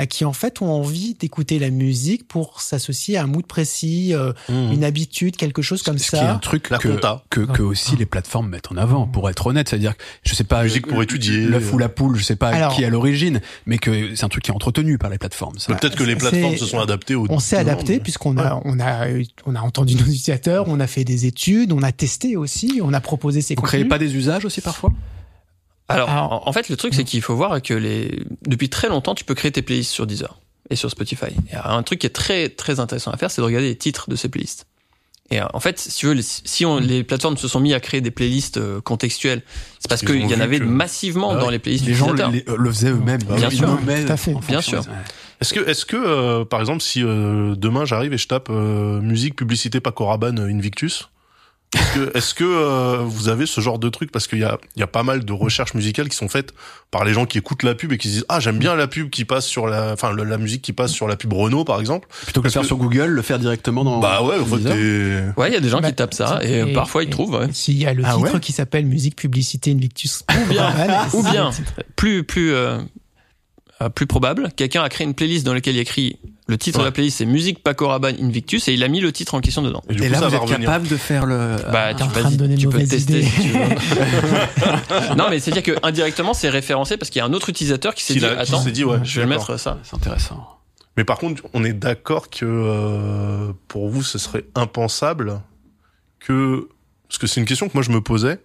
[0.00, 4.14] euh, qui en fait ont envie d'écouter la musique pour s'associer à un mood précis,
[4.14, 4.72] euh, Mmh.
[4.72, 6.38] une habitude, quelque chose comme Ce qui est un ça.
[6.40, 7.24] truc La que, compta.
[7.30, 9.68] que, que aussi les plateformes mettent en avant, pour être honnête.
[9.68, 11.38] C'est-à-dire, que, je sais pas, Musique pour euh, étudier.
[11.46, 14.24] l'œuf ou la poule, je sais pas Alors- qui est à l'origine, mais que c'est
[14.24, 15.58] un truc qui est entretenu par les plateformes.
[15.58, 15.74] ça.
[15.74, 17.26] Peut-être que les plateformes se sont adaptées au.
[17.28, 19.06] On s'est adapté puisqu'on a, on a,
[19.46, 22.92] on a entendu nos utilisateurs, on a fait des études, on a testé aussi, on
[22.92, 23.80] a proposé ces Vous contenus.
[23.82, 24.90] créez pas des usages aussi parfois?
[25.90, 28.88] Alors, Alors- en, en fait, le truc, c'est qu'il faut voir que les, depuis très
[28.88, 30.38] longtemps, tu peux créer tes playlists sur Deezer
[30.70, 31.26] et sur Spotify.
[31.52, 34.08] Et un truc qui est très, très intéressant à faire, c'est de regarder les titres
[34.08, 34.66] de ces playlists.
[35.32, 37.72] Et euh, en fait, si tu veux, les- si on, les plateformes se sont mis
[37.74, 39.42] à créer des playlists euh, contextuelles,
[39.78, 41.40] c'est parce qu'il y en avait que- massivement Ah ouais.
[41.40, 42.56] dans les playlists Les gens le, utilisateurs.
[42.56, 43.22] les- le faisaient eux-mêmes.
[43.28, 43.78] Bah Ils- bien sûr.
[43.78, 44.34] Tout à fait.
[44.34, 44.82] en Bien sûr.
[45.40, 49.00] Est-ce que, est-ce que, euh, par exemple, si euh, demain j'arrive et je tape euh,
[49.00, 51.08] musique, publicité, Paco Rabanne, euh, Invictus,
[51.72, 54.10] est-ce que, est-ce que euh, vous avez ce genre de truc?
[54.10, 56.52] Parce qu'il y a, il y a pas mal de recherches musicales qui sont faites
[56.90, 58.88] par les gens qui écoutent la pub et qui se disent ah j'aime bien la
[58.88, 61.78] pub qui passe sur la, enfin la musique qui passe sur la pub Renault par
[61.78, 62.08] exemple.
[62.24, 64.00] Plutôt que le Parce faire que- sur Google, le faire directement dans.
[64.00, 66.58] bah ouais, en fait, Ouais, il y a des gens Bah, qui tapent ça et,
[66.70, 67.34] et- parfois ils et- trouvent.
[67.34, 67.48] ouais.
[67.52, 70.24] S'il y a le Ah titre ouais qui s'appelle Musique, Publicité, Invictus.
[70.44, 70.74] Ou bien,
[71.12, 71.50] ou bien.
[71.94, 72.78] Plus, plus, euh,
[73.88, 76.18] plus probable, quelqu'un a créé une playlist dans laquelle il écrit
[76.48, 79.12] le titre de la playlist, c'est Musique Paco Rabanne Invictus et il a mis le
[79.12, 79.82] titre en question dedans.
[79.88, 80.60] et du Et coup là, vous êtes revenir.
[80.68, 81.56] capable de faire le.
[81.72, 83.22] Bah, tu, train vas-y, de donner tu de peux tester idées.
[83.22, 85.14] si tu veux.
[85.16, 88.02] non, mais c'est-à-dire que indirectement, c'est référencé parce qu'il y a un autre utilisateur qui
[88.02, 89.48] s'est dit, qui attends, dit, ouais, je vais d'accord.
[89.48, 89.78] mettre ça.
[89.84, 90.44] C'est intéressant.
[90.96, 95.40] Mais par contre, on est d'accord que euh, pour vous, ce serait impensable
[96.18, 96.68] que
[97.10, 98.38] parce que c'est une question que moi je me posais.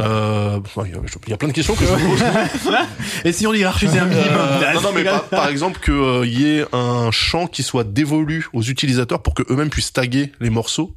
[0.00, 2.22] Euh, bon, il y a- il y a plein de questions que je me pose.
[3.24, 6.46] Et si on hiérarchisait un Euh, non, non, mais par, par exemple que euh, y
[6.58, 10.94] ait un champ qui soit dévolu aux utilisateurs pour que eux-mêmes puissent taguer les morceaux.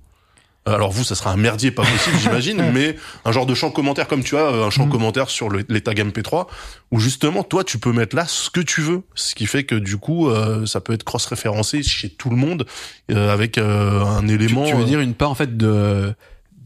[0.67, 2.95] Euh, Alors vous, ça sera un merdier pas possible, j'imagine, mais
[3.25, 4.89] un genre de champ commentaire comme tu as euh, un champ Mm.
[4.91, 6.47] commentaire sur le- les tags MP3
[6.91, 9.75] où justement toi tu peux mettre là ce que tu veux, ce qui fait que
[9.75, 12.65] du coup euh, ça peut être cross-référencé chez tout le monde
[13.11, 14.63] euh, avec euh, un Tu, élément.
[14.65, 16.15] tu veux euh, dire une part en fait de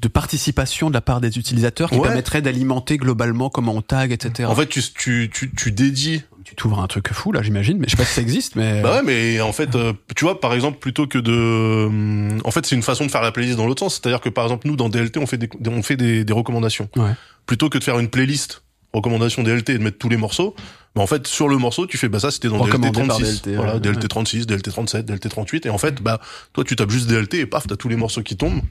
[0.01, 2.03] de participation de la part des utilisateurs qui Ouais.
[2.07, 4.47] permettrait d'alimenter globalement comment on tag, etc.
[4.49, 7.85] en fait tu tu tu, tu dédies tu t'ouvres un truc fou là, j'imagine, mais
[7.85, 10.39] je sais pas si ça existe, mais Bah ouais, mais en fait, euh, tu vois,
[10.39, 13.55] par exemple, plutôt que de, hum, en fait, c'est une façon de faire la playlist
[13.57, 13.95] dans l'autre sens.
[14.01, 16.89] C'est-à-dire que par exemple, nous dans DLT, on fait des, on fait des, des recommandations.
[16.95, 17.11] Ouais.
[17.45, 20.55] Plutôt que de faire une playlist recommandations DLT et de mettre tous les morceaux,
[20.95, 23.17] bah en fait, sur le morceau, tu fais bah ça, c'était dans DLT Recommandé par
[23.17, 23.79] 36, DLT, voilà, ouais.
[23.79, 24.07] DLT Ouais.
[24.07, 26.19] 36, DLT 37, DLT 38, et en fait, bah
[26.53, 28.61] toi, tu tapes juste DLT et paf, t'as tous les morceaux qui tombent.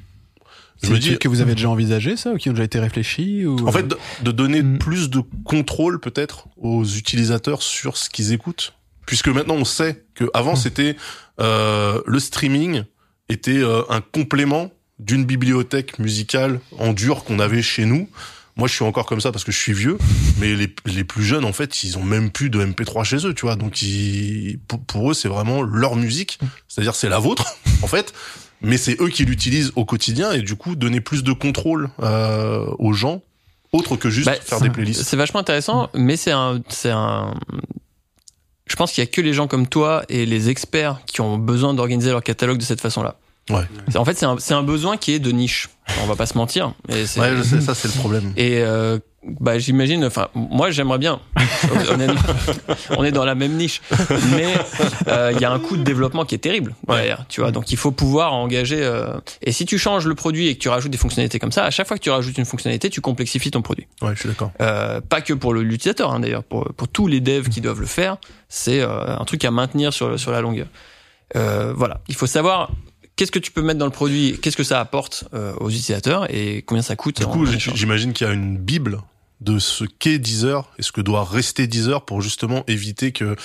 [0.79, 2.79] C'est Je me dis, que vous avez déjà envisagé ça ou qui ont déjà été
[2.81, 4.79] réfléchis ou en fait, de, de donner Mm.
[4.79, 8.75] plus de contrôle peut-être aux utilisateurs sur ce qu'ils écoutent,
[9.07, 10.57] puisque maintenant on sait que avant Mm.
[10.57, 10.97] c'était
[11.41, 12.85] euh, le streaming
[13.29, 18.09] était euh, un complément d'une bibliothèque musicale en dur qu'on avait chez nous.
[18.57, 19.99] Moi, je suis encore comme ça parce que je suis vieux,
[20.41, 23.33] mais les, les plus jeunes, en fait, ils ont même plus de MP3 chez eux,
[23.33, 23.55] tu vois.
[23.55, 27.45] Donc, ils, pour, pour eux, c'est vraiment leur musique, c'est-à-dire c'est la vôtre,
[27.83, 28.13] en fait.
[28.61, 32.67] Mais c'est eux qui l'utilisent au quotidien et du coup, donner plus de contrôle euh,
[32.79, 33.23] aux gens,
[33.73, 35.03] autre que juste Bah, faire des playlists.
[35.05, 37.35] C'est vachement intéressant, mais c'est un, c'est un.
[38.67, 41.39] Je pense qu'il y a que les gens comme toi et les experts qui ont
[41.39, 43.17] besoin d'organiser leur catalogue de cette façon-là.
[43.51, 43.63] Ouais.
[43.95, 45.71] En fait, c'est un, c'est un besoin qui est de niche.
[46.03, 46.75] On va pas se mentir.
[46.91, 48.33] Et Ouais, je sais, ça c'est le problème.
[48.37, 50.05] Et euh, bah j'imagine.
[50.05, 51.21] Enfin, moi j'aimerais bien.
[51.91, 52.21] Honnêtement,
[52.97, 53.81] on est dans la même niche,
[54.35, 54.55] mais
[55.09, 57.25] euh, il y a un coût de développement qui est terrible derrière.
[57.29, 58.79] Tu vois, donc il faut pouvoir engager.
[58.81, 61.65] euh, Et si tu changes le produit et que tu rajoutes des fonctionnalités comme ça,
[61.65, 63.87] à chaque fois que tu rajoutes une fonctionnalité, tu complexifies ton produit.
[64.03, 64.53] Ouais, je suis d'accord.
[64.61, 67.87] Euh, pas que pour l'utilisateur, hein, d'ailleurs, pour, pour tous les devs qui doivent le
[67.87, 70.67] faire, c'est euh, un truc à maintenir sur, sur la longueur.
[71.37, 72.71] Euh, voilà, il faut savoir
[73.19, 76.33] qu'est-ce que tu peux mettre dans le produit, qu'est-ce que ça apporte euh, aux utilisateurs
[76.33, 77.19] et combien ça coûte.
[77.19, 79.03] Du coup, j'imagine qu'il y a une bible
[79.41, 83.37] de ce qu'est Deezer et ce que doit rester Deezer pour justement éviter que,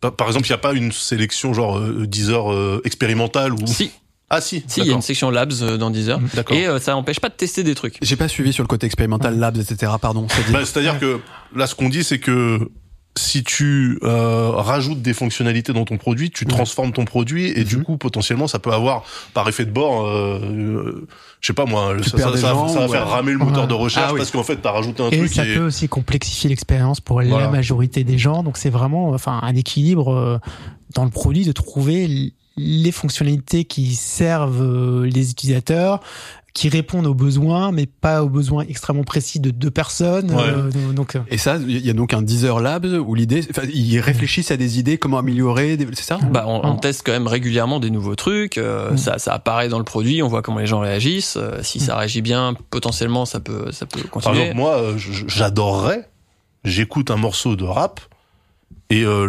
[0.00, 3.66] par par exemple, il n'y a pas une sélection genre euh, Deezer euh, expérimentale ou
[3.66, 3.90] Si,
[4.28, 6.18] ah si, si, il y a une section labs euh, dans Deezer.
[6.34, 6.56] D'accord.
[6.56, 7.96] Et euh, ça n'empêche pas de tester des trucs.
[8.02, 9.92] J'ai pas suivi sur le côté expérimental labs, etc.
[10.00, 10.26] Pardon.
[10.50, 11.20] Bah, C'est-à-dire que
[11.54, 12.68] là, ce qu'on dit, c'est que
[13.16, 17.78] si tu euh, rajoutes des fonctionnalités dans ton produit, tu transformes ton produit et du
[17.78, 17.82] Mhm.
[17.84, 19.04] coup, potentiellement, ça peut avoir,
[19.34, 21.08] par effet de bord, euh, euh,
[21.40, 23.62] je sais pas moi, Tu ça, ça- ça- gens ça va faire ramer le moteur
[23.62, 23.68] Ouais.
[23.68, 24.18] de recherche Ah oui.
[24.18, 27.22] parce qu'en fait, t'as rajouté un Et truc ça et peut aussi complexifier l'expérience pour
[27.22, 27.46] Voilà.
[27.46, 28.42] la majorité des gens.
[28.42, 30.38] Donc c'est vraiment enfin un équilibre euh,
[30.94, 36.00] dans le produit de trouver les fonctionnalités qui servent euh, les utilisateurs,
[36.56, 40.30] qui répondent aux besoins, mais pas aux besoins extrêmement précis de deux personnes.
[40.34, 40.42] Ouais.
[40.42, 43.68] Euh, donc euh, Et ça, il y a donc un Deezer Labs où l'idée, enfin,
[43.70, 46.18] ils réfléchissent à des idées, comment améliorer, des- c'est ça?
[46.32, 46.78] Bah, on, on Oh.
[46.80, 48.56] teste quand même régulièrement des nouveaux trucs.
[48.56, 48.96] euh, Mm.
[48.96, 50.22] ça, ça apparaît dans le produit.
[50.22, 51.36] On voit comment les gens réagissent.
[51.36, 54.40] euh, si ça réagit bien, potentiellement, ça peut, ça peut Par continuer.
[54.44, 54.80] exemple, moi,
[55.26, 56.08] j'adorerais,
[56.64, 58.00] j'écoute un morceau de rap
[58.88, 59.26] et euh,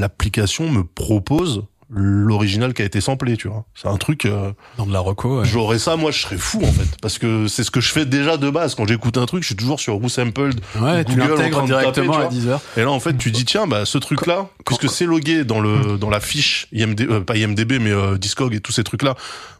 [0.00, 1.64] l'application me propose
[1.94, 3.64] l'original qui a été samplé, tu vois.
[3.74, 4.24] C'est un truc.
[4.24, 5.40] euh, Dans de la reco.
[5.40, 5.44] ouais.
[5.44, 8.06] J'aurais ça, moi, je serais fou en fait, parce que c'est ce que je fais
[8.06, 8.74] déjà de base.
[8.74, 10.60] Quand j'écoute un truc, je suis toujours sur Who Sampled.
[10.80, 12.30] Ouais, tu Google en l'intègres taper, directement tu à vois.
[12.30, 12.60] 10 heures.
[12.76, 15.98] Et là, en fait, tu dis tiens, bah ce truc-là, puisque c'est logué dans le
[15.98, 19.14] dans la fiche IMD, euh, pas IMDb, mais euh, Discog et tous ces trucs-là,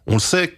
[0.07, 0.55] on le sait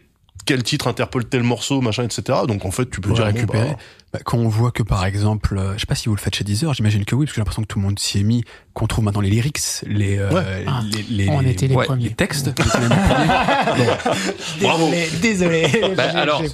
[0.47, 2.41] quel titre interpelle tel morceau, machin, etc.
[2.47, 3.68] Donc en fait, tu peux dire bon, récupérer.
[3.70, 3.77] bah,
[4.15, 6.37] Bah, quand on voit que par exemple, euh, je sais pas si vous le faites
[6.37, 8.23] chez Deezer, j'imagine que oui, parce que j'ai l'impression que tout le monde s'y est
[8.23, 9.59] mis, qu'on trouve maintenant les lyrics,
[9.89, 10.65] les, euh, Ouais.
[10.69, 12.05] Ah, les, les, on les- était les ouais, premiers.
[12.05, 12.51] les textes.
[14.61, 14.91] Bravo.
[15.21, 15.95] Désolé, désolé.
[15.97, 16.49] Bah, alors, oui.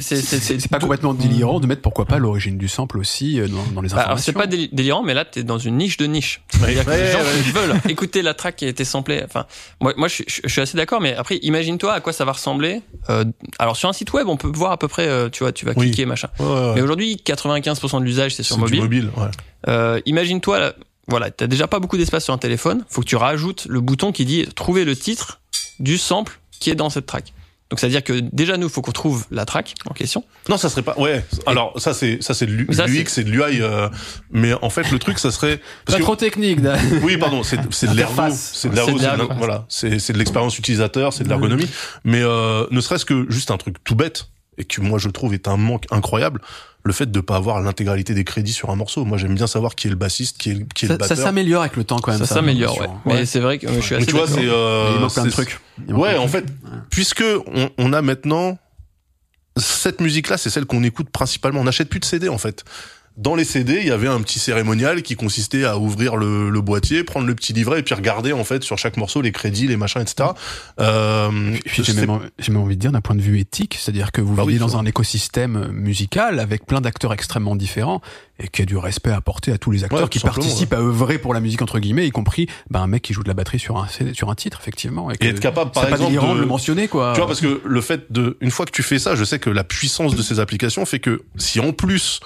[0.00, 3.80] c'est- pas complètement délirant de mettre pourquoi pas l'origine du sample aussi euh, dans, dans
[3.80, 4.24] les Bah, alors informations.
[4.24, 6.42] c'est pas déli- délirant, mais là t'es dans une niche de niche.
[6.48, 7.42] C'est-à-dire que Ouais, les gens ouais.
[7.44, 9.22] qui veulent écouter la track qui a été samplée.
[9.24, 9.46] Enfin,
[9.80, 12.32] moi, moi je, suis- je suis assez d'accord, mais après imagine-toi à quoi ça va
[12.32, 12.82] ressembler.
[13.10, 13.24] Euh,
[13.58, 15.08] alors sur un site web, on peut voir à peu près.
[15.08, 15.86] euh, tu vois, tu vas Oui.
[15.88, 16.28] cliquer machin.
[16.38, 19.04] ouais, ouais, Mais aujourd'hui, 95% de l'usage c'est sur c'est du mobile.
[19.06, 19.10] mobile.
[19.16, 19.30] Ouais.
[19.68, 20.74] Euh, imagine-toi, là,
[21.08, 22.84] voilà, t'as déjà pas beaucoup d'espace sur un téléphone.
[22.88, 25.40] Faut que tu rajoutes le bouton qui dit trouver le titre
[25.80, 27.32] du sample qui est dans cette track.
[27.70, 30.22] Donc c'est à dire que déjà nous, faut qu'on trouve la track en question.
[30.48, 30.94] Non, ça serait pas.
[30.98, 31.24] Ouais.
[31.46, 33.60] Alors ça c'est ça c'est de l'UX et de l'UI.
[33.62, 33.88] euh,
[34.30, 35.56] mais en fait, le truc, ça serait.
[35.84, 36.60] parce Pas que- trop technique.
[36.60, 36.78] Dan.
[37.02, 40.18] Oui, pardon, c'est c'est de l'ergo, c'est de C'est l'ergo, c'est voilà, c'est c'est de
[40.18, 41.66] l'expérience utilisateur, c'est de l'ergonomie,
[42.04, 44.28] mais euh, ne serait-ce que juste un truc tout bête
[44.58, 46.40] et que moi je trouve est un manque incroyable,
[46.84, 49.06] le fait de pas avoir l'intégralité des crédits sur un morceau.
[49.06, 51.08] Moi, j'aime bien savoir qui est le bassiste, qui est qui est Ça, le ça
[51.08, 51.24] batteur.
[51.24, 52.20] s'améliore avec le temps quand même.
[52.20, 52.88] ça s'améliore, ouais.
[53.06, 55.14] Mais c'est vrai que euh, je suis Mais assez tu vois, c'est euh, il manque
[55.14, 55.58] plein de trucs.
[55.88, 56.44] Ouais, en fait,
[56.90, 57.24] puisque
[57.54, 58.58] on, on a maintenant
[59.56, 61.60] cette musique-là, c'est celle qu'on écoute principalement.
[61.60, 62.64] On n'achète plus de CD en fait.
[63.16, 66.60] Dans les CD, il y avait un petit cérémonial qui consistait à ouvrir le, le
[66.60, 69.68] boîtier, prendre le petit livret et puis regarder en fait sur chaque morceau les crédits,
[69.68, 70.30] les machins, etc.
[70.80, 74.34] Euh, j'ai même, même envie de dire d'un point de vue éthique, c'est-à-dire que vous
[74.34, 78.00] Bah oui, vivez dans un écosystème musical avec plein d'acteurs extrêmement différents
[78.40, 80.80] et qui a du respect à apporter à tous les acteurs Ouais, qui participent à
[80.80, 83.34] œuvrer pour la musique entre guillemets, y compris bah, un mec qui joue de la
[83.34, 85.12] batterie sur un CD sur un titre effectivement.
[85.12, 87.12] Et, que être capable, par pas exemple, de- le mentionner quoi.
[87.14, 89.38] Tu vois, parce que le fait de, une fois que tu fais ça, je sais
[89.38, 92.18] que la puissance de ces applications fait que si en plus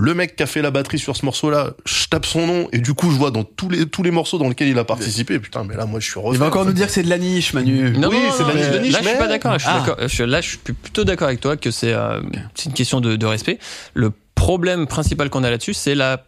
[0.00, 2.78] le mec qui a fait la batterie sur ce morceau-là, je tape son nom et
[2.78, 5.38] du coup je vois dans tous les tous les morceaux dans lesquels il a participé.
[5.40, 6.36] Putain, mais là moi je suis refait.
[6.36, 7.90] Il va encore en nous dire que c'est de la niche, Manu.
[7.98, 9.54] Non, Oui, non, c'est de la niche de niche, Là, je suis pas d'accord.
[9.54, 9.78] Je suis Ah.
[9.80, 9.96] d'accord.
[10.00, 12.20] je suis- Là, je suis plutôt d'accord avec toi que c'est euh,
[12.54, 13.58] c'est une question de, de respect.
[13.94, 16.24] Le problème principal qu'on a là-dessus, c'est la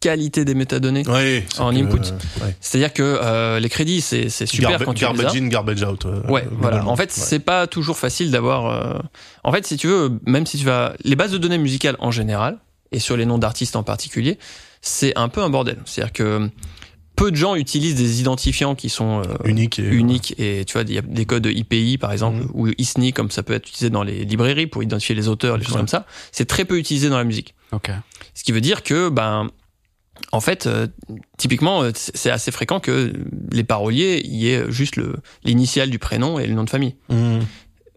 [0.00, 1.02] qualité des métadonnées.
[1.04, 1.96] C'est En que- input.
[2.42, 2.54] ouais.
[2.60, 5.14] C'est-à-dire que euh, les crédits, c'est c'est super Garba- quand tu les as.
[5.14, 6.04] garbage in, garbage out.
[6.04, 6.86] euh, Ouais, voilà.
[6.86, 7.08] En fait, Ouais.
[7.14, 8.66] c'est pas toujours facile d'avoir.
[8.66, 8.98] euh,
[9.44, 12.10] En fait, si tu veux, même si tu vas les bases de données musicales en
[12.10, 12.58] général
[12.94, 14.38] et sur les noms d'artistes en particulier,
[14.80, 15.78] c'est un peu un bordel.
[15.84, 16.50] C'est-à-dire que
[17.16, 20.82] peu de gens utilisent des identifiants qui sont euh, unique et uniques et tu vois,
[20.82, 22.50] il y a des codes IPI par exemple Mhm.
[22.54, 25.64] ou ISNI comme ça peut être utilisé dans les librairies pour identifier les auteurs, les
[25.64, 25.78] choses Ouais.
[25.80, 26.06] comme ça.
[26.32, 27.54] C'est très peu utilisé dans la musique.
[27.72, 27.90] Ok.
[28.34, 29.48] Ce qui veut dire que, ben,
[30.32, 30.86] en fait, euh,
[31.38, 33.12] typiquement, euh, c'est assez fréquent que
[33.52, 34.98] les paroliers y aient juste
[35.44, 36.94] l'initial du prénom et le nom de famille.
[37.10, 37.38] Mmh.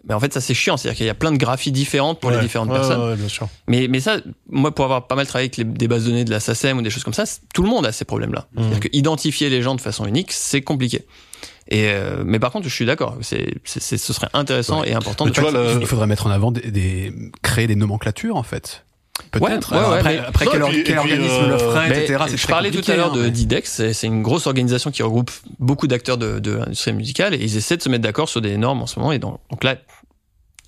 [0.07, 2.31] Mais en fait, ça c'est chiant, c'est-à-dire qu'il y a plein de graphies différentes pour
[2.31, 3.09] les différentes Ouais, personnes.
[3.09, 3.47] Ouais, bien sûr.
[3.67, 4.17] Mais, mais ça,
[4.49, 6.77] moi, pour avoir pas mal travaillé avec les- des bases de données de la SACEM
[6.77, 8.47] ou des choses comme ça, tout le monde a ces problèmes-là.
[8.53, 8.63] Mhm.
[8.63, 11.05] C'est-à-dire que identifier les gens de façon unique, c'est compliqué.
[11.69, 14.93] Et euh, mais par contre, je suis d'accord, c'est, c'est, c'est- ce serait intéressant et
[14.93, 17.67] important Mais de tu vois, faire- le- Il faudrait mettre en avant des, des créer
[17.67, 18.85] des nomenclatures en fait.
[19.31, 19.71] Peut-être.
[19.73, 22.23] Ouais, ouais, après, mais- après Non, quel, puis- organisme le euh, ferait, Mais etc.
[22.29, 24.91] c'est je parlais tout à l'heure hein, de mais- Didex, c'est, c'est une grosse organisation
[24.91, 28.29] qui regroupe beaucoup d'acteurs de, de l'industrie musicale et ils essaient de se mettre d'accord
[28.29, 29.11] sur des normes en ce moment.
[29.11, 29.75] Et donc, donc là,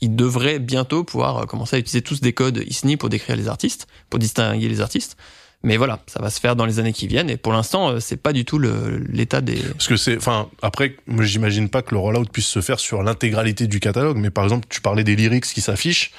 [0.01, 3.47] ils devraient bientôt pouvoir euh, commencer à utiliser tous des codes ISNI pour décrire les
[3.47, 5.17] artistes, pour distinguer les artistes.
[5.61, 7.29] Mais voilà, ça va se faire dans les années qui viennent.
[7.29, 9.57] Et pour l'instant, euh, c'est pas du tout l'état des.
[9.57, 13.03] Parce que c'est, enfin, après, moi, j'imagine pas que le rollout puisse se faire sur
[13.03, 16.11] l'intégralité du catalogue, mais par exemple, tu parlais des lyrics qui s'affichent.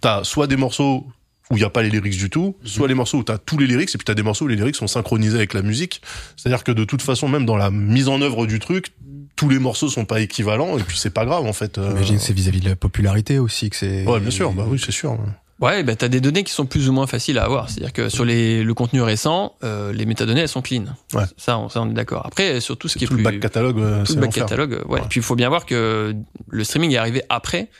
[0.00, 1.08] T'as soit des morceaux
[1.50, 3.58] où il y a pas les lyrics du tout, soit les morceaux où t'as tous
[3.58, 6.00] les lyrics, et puis t'as des morceaux où les lyrics sont synchronisés avec la musique.
[6.36, 8.92] C'est-à-dire que de toute façon, même dans la mise en œuvre du truc,
[9.36, 11.78] tous les morceaux sont pas équivalents, et puis c'est pas grave, en fait.
[11.78, 11.88] euh.
[11.90, 14.04] J'imagine que c'est vis-à-vis de la popularité aussi que c'est.
[14.06, 15.18] Ouais, bien sûr, bah oui, c'est sûr.
[15.60, 17.70] Ouais, bah t'as des données qui sont plus ou moins faciles à avoir.
[17.70, 20.84] C'est-à-dire que sur les, le contenu récent, euh, les métadonnées elles sont clean.
[21.14, 21.22] Ouais.
[21.36, 22.26] Ça, on, ça on est d'accord.
[22.26, 24.20] Après, sur tout ce qui est Tout le plus back catalogue, euh, tout c'est le
[24.22, 25.00] back catalogue, ouais.
[25.00, 25.06] Ouais.
[25.08, 26.12] Puis il faut bien voir que
[26.48, 27.70] le streaming est arrivé après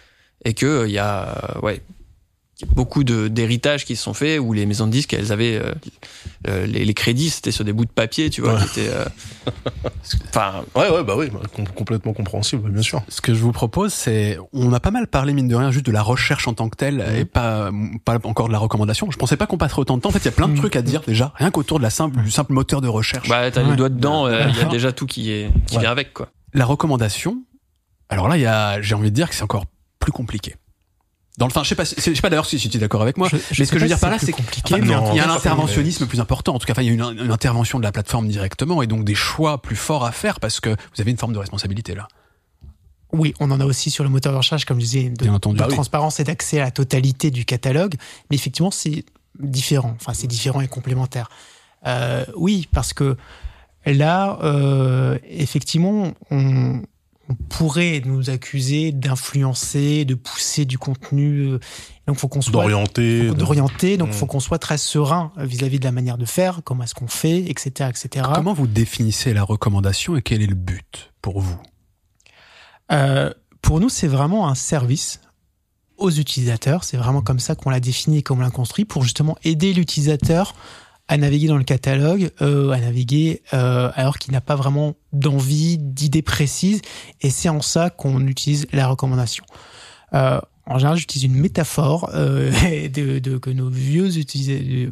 [0.45, 1.94] et que euh, il y a euh, ouais il y a
[2.75, 5.75] beaucoup de d'héritages qui se sont faits où les maisons de disques elles avaient euh,
[6.49, 8.61] euh, les, les crédits c'était sur des bouts de papier tu vois Ouais.
[8.73, 9.05] qui étaient euh,
[10.29, 13.03] enfin Ouais, ouais, bah oui, bah, com- complètement compréhensible, bien sûr.
[13.09, 15.87] Ce que je vous propose, c'est, on a pas mal parlé mine de rien juste
[15.87, 17.17] de la recherche en tant que telle Mhm.
[17.17, 17.71] et pas
[18.05, 19.11] pas encore de la recommandation.
[19.11, 20.09] Je pensais pas qu'on passerait autant de temps.
[20.11, 20.59] En fait, il y a plein de Mhm.
[20.59, 23.29] trucs à dire déjà, rien qu'autour de la simple du simple moteur de recherche.
[23.29, 23.71] bah t'as Ouais.
[23.71, 25.83] les doigts dedans euh, il y a déjà tout qui est qui Ouais.
[25.83, 27.43] vient avec quoi La recommandation,
[28.09, 29.65] alors là, il y a, j'ai envie de dire que c'est encore
[29.99, 30.55] plus compliqué.
[31.37, 33.17] Dans le, enfin, je sais pas, je sais pas d'ailleurs si, tu es d'accord avec
[33.17, 34.95] moi, Je- je mais ce que je veux dire par là, c'est compliqué, y mais
[34.95, 36.55] a un interventionnisme plus important.
[36.55, 38.87] En tout cas, enfin, il y a une, une intervention de la plateforme directement et
[38.87, 41.95] donc des choix plus forts à faire parce que vous avez une forme de responsabilité
[41.97, 42.07] là.
[43.13, 45.35] Oui, on en a aussi sur le moteur de recherche, comme je disais, de, Bien
[45.35, 45.57] entendu.
[45.57, 45.75] de Bah oui.
[45.75, 47.95] transparence et d'accès à la totalité du catalogue.
[48.31, 49.05] Mais effectivement, c'est
[49.41, 49.97] différent.
[50.01, 51.29] Enfin, c'est différent et complémentaire.
[51.87, 53.17] Euh, oui, parce que
[53.87, 56.81] là, euh, effectivement, on,
[57.29, 61.41] on pourrait nous accuser d'influencer, de pousser du contenu.
[61.53, 61.59] euh,
[62.07, 63.31] Donc, faut qu'on soit D'orienter.
[63.31, 63.97] d'orienter.
[63.97, 64.13] Donc, Mm.
[64.13, 67.39] faut qu'on soit très serein vis-à-vis de la manière de faire, comment est-ce qu'on fait,
[67.49, 68.27] etc., etc.
[68.35, 71.59] Comment vous définissez la recommandation et quel est le but pour vous?
[72.93, 73.33] Euh,
[73.63, 75.21] pour nous, c'est vraiment un service
[75.97, 76.85] aux utilisateurs.
[76.85, 80.55] C'est vraiment comme ça qu'on l'a défini et qu'on l'a construit pour justement aider l'utilisateur
[81.09, 85.77] à naviguer dans le catalogue, euh, à naviguer euh, alors qu'il n'a pas vraiment d'envie,
[85.79, 86.81] d'idées précises.
[87.21, 89.45] Et c'est en ça qu'on utilise la recommandation.
[90.15, 92.51] Euh, en général, j'utilise une métaphore euh,
[92.89, 94.09] de, de- que nos vieux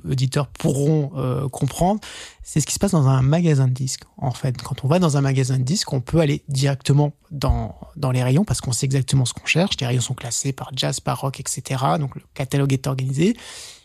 [0.04, 1.98] auditeurs pourront euh, comprendre.
[2.42, 4.02] C'est ce qui se passe dans un magasin de disques.
[4.18, 7.74] En fait, quand on va dans un magasin de disques, on peut aller directement dans,
[7.96, 9.76] dans les rayons parce qu'on sait exactement ce qu'on cherche.
[9.80, 11.82] Les rayons sont classés par jazz, par rock, etc.
[11.98, 13.34] Donc le catalogue est organisé.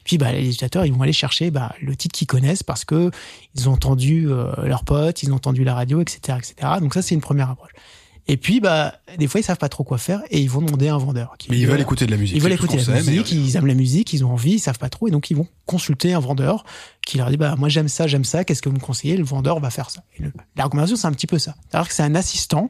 [0.07, 3.11] Puis bah, les utilisateurs, ils vont aller chercher bah, le titre qu'ils connaissent parce que
[3.55, 6.55] ils ont entendu euh, leurs potes, ils ont entendu la radio, etc., etc.
[6.79, 7.71] Donc ça, c'est une première approche.
[8.29, 10.87] Et puis, bah, des fois, ils savent pas trop quoi faire et ils vont demander
[10.87, 11.35] à un vendeur.
[11.37, 12.35] qui Mais ils veulent écouter de la musique.
[12.37, 14.79] ils veulent écouter ce la musique, ils aiment la musique, ils ont envie, ils savent
[14.79, 16.63] pas trop, et donc ils vont consulter un vendeur
[17.05, 19.15] qui leur dit bah moi j'aime ça, j'aime ça, qu'est-ce que vous me conseillez?
[19.17, 20.03] Le vendeur va faire ça.
[20.19, 22.69] Et le- la recommandation c'est un petit peu ça, c'est-à-dire que c'est un assistant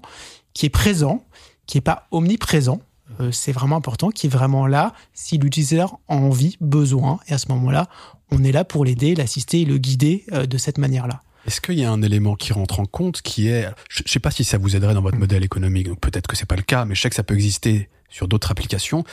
[0.53, 1.23] qui est présent,
[1.65, 2.79] qui est pas omniprésent.
[3.19, 7.37] Euh, c'est vraiment important, qui est vraiment là si l'utilisateur a envie, besoin, et à
[7.37, 7.87] ce moment-là,
[8.31, 11.21] on est là pour l'aider, l'assister et le guider euh, de cette manière-là.
[11.45, 14.19] Est-ce qu'il y a un élément qui rentre en compte qui est, je ne sais
[14.19, 16.61] pas si ça vous aiderait dans votre modèle économique, donc peut-être que c'est pas le
[16.61, 19.03] cas, mais je sais que ça peut exister sur d'autres applications,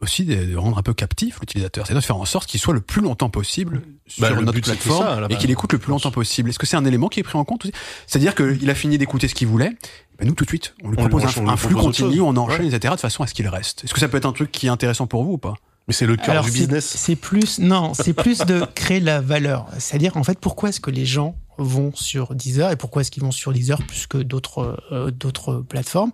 [0.00, 2.74] aussi de, de rendre un peu captif l'utilisateur, c'est-à-dire de faire en sorte qu'il soit
[2.74, 6.10] le plus longtemps possible sur Bah, notre plateforme ça, et qu'il écoute le plus longtemps
[6.10, 6.50] possible.
[6.50, 7.72] Est-ce que c'est un élément qui est pris en compte aussi?
[8.06, 9.76] C'est-à-dire qu'il a fini d'écouter ce qu'il voulait,
[10.18, 12.20] ben nous tout de suite, on lui propose un, on un lui flux propose continu,
[12.20, 13.84] on enchaîne, etc., de façon à ce qu'il reste.
[13.84, 15.54] Est-ce que ça peut être un truc qui est intéressant pour vous ou pas?
[15.88, 16.84] Mais c'est le cœur Alors, du business.
[16.84, 19.68] C'est plus non, c'est plus de créer la valeur.
[19.78, 23.22] C'est-à-dire en fait pourquoi est-ce que les gens vont sur Deezer et pourquoi est-ce qu'ils
[23.22, 26.10] vont sur Deezer plus que d'autres euh, d'autres plateformes?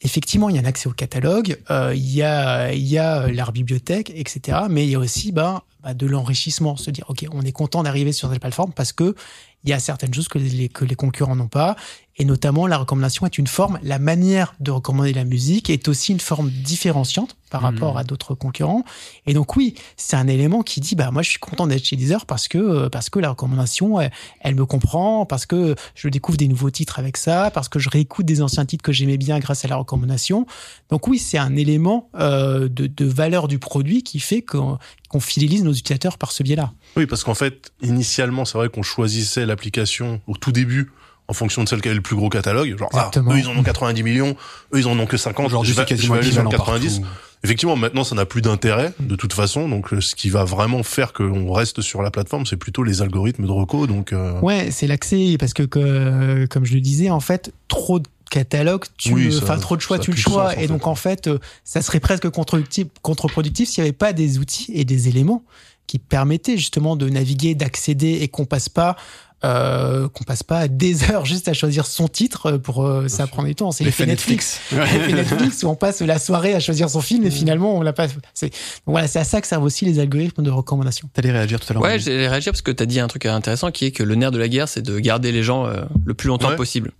[0.00, 3.50] Effectivement, il y a un accès au catalogue, euh, il y a il a leur
[3.50, 4.58] bibliothèque, etc.
[4.70, 7.82] Mais il y a aussi ben, bah, de l'enrichissement, se dire ok, on est content
[7.82, 9.16] d'arriver sur cette plateforme parce que
[9.68, 11.76] il y a certaines choses que les, que les concurrents n'ont pas.
[12.20, 16.10] Et notamment, la recommandation est une forme, la manière de recommander la musique est aussi
[16.10, 18.84] une forme différenciante par rapport à d'autres concurrents.
[19.26, 21.96] Et donc, oui, c'est un élément qui dit, bah, moi, je suis content d'être chez
[21.96, 26.08] Deezer parce que, euh, parce que la recommandation, elle, elle me comprend, parce que je
[26.08, 29.16] découvre des nouveaux titres avec ça, parce que je réécoute des anciens titres que j'aimais
[29.16, 30.44] bien grâce à la recommandation.
[30.90, 34.78] Donc, oui, c'est un élément euh, de, de valeur du produit qui fait qu'on
[35.08, 36.72] qu'on fidélise nos utilisateurs par ce biais-là.
[36.96, 40.90] Oui, parce qu'en fait, initialement, c'est vrai qu'on choisissait l'application au tout début
[41.26, 42.78] en fonction de celle qui avait le plus gros catalogue.
[42.78, 44.34] Genre, ah, eux, ils en ont 90 millions,
[44.72, 45.46] eux, ils en ont que 50.
[45.46, 47.00] Aujourd'hui, c'est quasiment je vais aller sur le équivalent 90.
[47.00, 47.14] partout.
[47.44, 49.68] Effectivement, maintenant, ça n'a plus d'intérêt, de toute façon.
[49.68, 53.02] Donc, euh, ce qui va vraiment faire qu'on reste sur la plateforme, c'est plutôt les
[53.02, 53.86] algorithmes de reco.
[53.86, 57.98] Donc, euh, Ouais, c'est l'accès parce que, que, comme je le disais, en fait, trop
[58.00, 60.94] de catalogues, tu Oui, ça- trop de choix, tu le choix, sens, et donc en
[60.94, 65.08] fait, euh, ça serait presque contre-productif, contre-productif s'il n'y avait pas des outils et des
[65.08, 65.42] éléments
[65.86, 68.96] qui permettaient justement de naviguer, d'accéder et qu'on passe pas.
[69.44, 73.44] Euh, qu'on passe pas des heures juste à choisir son titre pour euh, ça prend
[73.44, 76.90] du temps c'est L'effet l'effet Netflix, L'effet Netflix où on passe la soirée à choisir
[76.90, 78.50] son film et finalement on l'a pas c'est
[78.84, 81.74] voilà c'est à ça que servent aussi les algorithmes de recommandation T'allais réagir tout à
[81.74, 81.82] l'heure.
[81.84, 82.02] Ouais, Manu.
[82.02, 84.32] j'ai réagi parce que tu as dit un truc intéressant qui est que le nerf
[84.32, 86.56] de la guerre, c'est de garder les gens euh, le plus longtemps Ouais.
[86.56, 86.90] possible.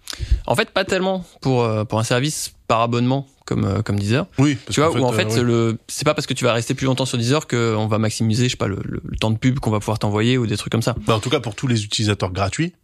[0.47, 4.27] En fait, pas tellement pour euh, pour un service par abonnement comme euh, comme Deezer.
[4.39, 4.55] oui.
[4.57, 6.85] parce Tu vois, où en fait, euh, c'est pas parce que tu vas rester plus
[6.87, 9.39] longtemps sur Deezer que on va maximiser, je sais pas, le, le- le temps de
[9.39, 10.95] pub qu'on va pouvoir t'envoyer ou des trucs comme ça.
[11.07, 12.75] Bah, en tout cas, pour tous les utilisateurs gratuits,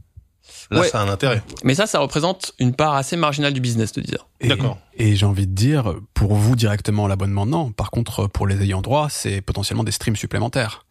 [0.71, 0.89] là, Ouais.
[0.89, 1.43] ça a un intérêt.
[1.63, 4.27] Mais ça, ça représente une part assez marginale du business de Deezer.
[4.41, 4.79] Et- D'accord.
[4.97, 7.71] Et j'ai envie de dire, pour vous directement l'abonnement, non.
[7.73, 10.85] Par contre, pour les ayants droit, c'est potentiellement des streams supplémentaires.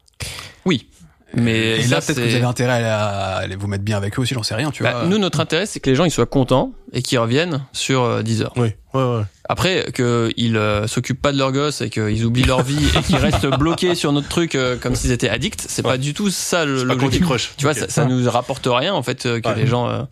[0.66, 0.88] Oui.
[1.36, 4.18] Mais et ça, là, peut-être que vous avez intérêt à aller vous mettre bien avec
[4.18, 5.06] eux aussi, j'en sais rien, tu Bah, vois.
[5.06, 8.22] nous, notre intérêt, c'est que les gens ils soient contents et qu'ils reviennent sur euh,
[8.22, 8.52] Deezer.
[8.56, 9.22] Oui, ouais, ouais.
[9.50, 13.16] Après, qu'ils euh, s'occupent pas de leur gosse et qu'ils oublient leur vie et qu'ils
[13.18, 16.66] restent bloqués sur notre truc euh, comme s'ils étaient addicts, c'est pas du tout ça
[16.66, 17.24] le- l'objectif.
[17.24, 17.52] Crush.
[17.58, 17.80] Tu vois, Ok.
[17.80, 19.56] ça, ça nous rapporte rien en fait euh, que Ouais.
[19.56, 19.88] les gens.
[19.90, 20.04] euh,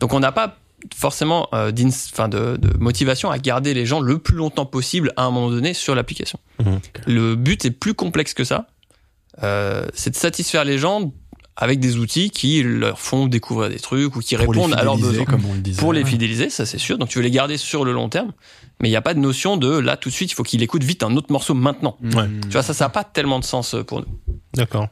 [0.00, 0.56] Donc on n'a pas
[0.96, 5.12] forcément euh, d'ins- enfin, de, de motivation à garder les gens le plus longtemps possible
[5.16, 6.38] à un moment donné sur l'application.
[6.64, 6.80] Mhm.
[7.06, 8.66] Le but est plus complexe que ça.
[9.42, 11.12] Euh, c'est de satisfaire les gens
[11.56, 14.94] avec des outils qui leur font découvrir des trucs ou qui Pour répondent à leurs
[14.96, 15.24] fidéliser, besoins.
[15.38, 15.80] comme on le disait.
[15.80, 16.08] Pour les Ouais.
[16.10, 16.98] fidéliser, ça c'est sûr.
[16.98, 18.32] Donc tu veux les garder sur le long terme,
[18.80, 20.62] mais il n'y a pas de notion de là tout de suite, il faut qu'il
[20.62, 21.96] écoute vite un autre morceau maintenant.
[22.02, 22.28] Ouais.
[22.42, 24.06] Tu vois, ça, ça n'a pas tellement de sens pour nous.
[24.54, 24.88] D'accord.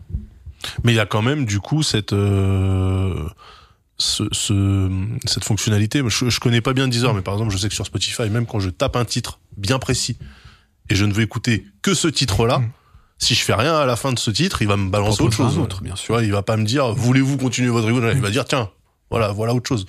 [0.85, 3.27] Mais il y a quand même du coup cette euh,
[3.97, 4.91] ce, ce-
[5.27, 6.03] cette fonctionnalité.
[6.07, 8.47] Je, je connais pas bien Deezer, mais par exemple, je sais que sur Spotify, même
[8.47, 10.19] quand je tape un titre bien précis
[10.91, 12.71] et je ne veux écouter que ce titre-là, Mm.
[13.21, 15.37] Si je fais rien à la fin de ce titre, il va me balancer autre
[15.37, 15.59] chose.
[15.59, 16.21] autre, bien sûr.
[16.23, 18.69] il va pas me dire voulez-vous continuer votre écoute Il va dire tiens,
[19.11, 19.87] voilà, voilà autre chose.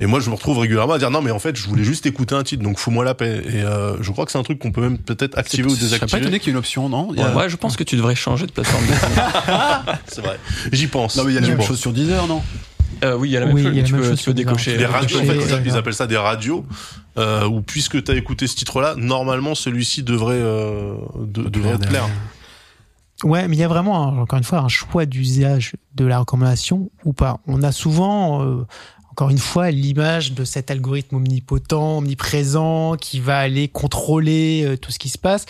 [0.00, 2.06] Et moi, je me retrouve régulièrement à dire non, mais en fait, je voulais juste
[2.06, 3.40] écouter un titre, donc fous-moi la paix.
[3.46, 5.74] Et euh, je crois que c'est un truc qu'on peut même peut-être activer ou Je
[5.76, 6.22] serais pas désactiver.
[6.22, 7.12] étonné qu'il y ait une option, non?
[7.16, 8.82] A- Ouais, je pense que tu devrais changer de plateforme.
[10.06, 10.40] C'est vrai.
[10.72, 11.14] J'y pense.
[11.16, 11.66] Non, mais il y a la même pense.
[11.68, 12.42] chose sur Deezer, non?
[13.04, 13.72] Euh, oui, il y a la même Oui, chose.
[13.74, 14.76] mais tu même peux, chose tu peux décocher.
[14.76, 16.64] Les radios, en fait, ils appellent ça des radios,
[17.18, 21.86] euh, où puisque tu as écouté ce titre-là, normalement celui-ci devrait, euh, de- devrait te
[21.86, 22.08] plaire.
[23.24, 26.90] Ouais, mais il y a vraiment, encore une fois, un choix d'usage de la recommandation
[27.04, 27.38] ou pas.
[27.46, 28.66] On a souvent, euh,
[29.10, 34.90] encore une fois, l'image de cet algorithme omnipotent, omniprésent, qui va aller contrôler euh, tout
[34.90, 35.46] ce qui se passe.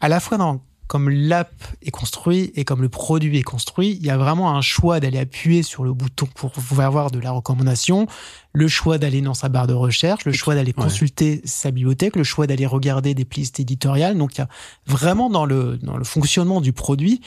[0.00, 1.50] À la fois dans comme l'app
[1.82, 5.18] est construit et comme le produit est construit, il y a vraiment un choix d'aller
[5.18, 8.06] appuyer sur le bouton pour pouvoir avoir de la recommandation,
[8.52, 10.84] le choix d'aller dans sa barre de recherche, le choix d'aller Ouais.
[10.84, 14.16] consulter sa bibliothèque, le choix d'aller regarder des playlists éditoriales.
[14.16, 14.48] Donc il y a
[14.86, 17.20] vraiment dans le, dans le fonctionnement du produit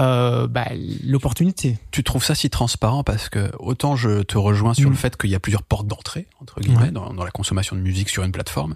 [0.00, 0.66] euh, bah,
[1.04, 1.78] l'opportunité.
[1.92, 4.92] tu trouves ça si transparent parce que autant je te rejoins sur Mm.
[4.92, 6.90] le fait qu'il y a plusieurs portes d'entrée entre guillemets Ouais.
[6.90, 8.74] dans, dans la consommation de musique sur une plateforme.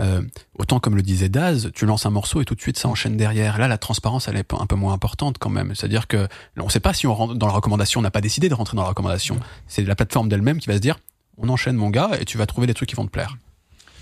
[0.00, 0.22] Euh,
[0.58, 3.16] autant comme le disait Daz, tu lances un morceau et tout de suite ça enchaîne
[3.16, 3.58] derrière.
[3.58, 5.74] Là, la transparence elle est un peu moins importante quand même.
[5.74, 6.26] C'est-à-dire que
[6.58, 8.54] on ne sait pas si on rentre dans la recommandation, on n'a pas décidé de
[8.54, 9.38] rentrer dans la recommandation.
[9.68, 10.98] C'est la plateforme d'elle-même qui va se dire
[11.36, 13.36] on enchaîne mon gars et tu vas trouver des trucs qui vont te plaire.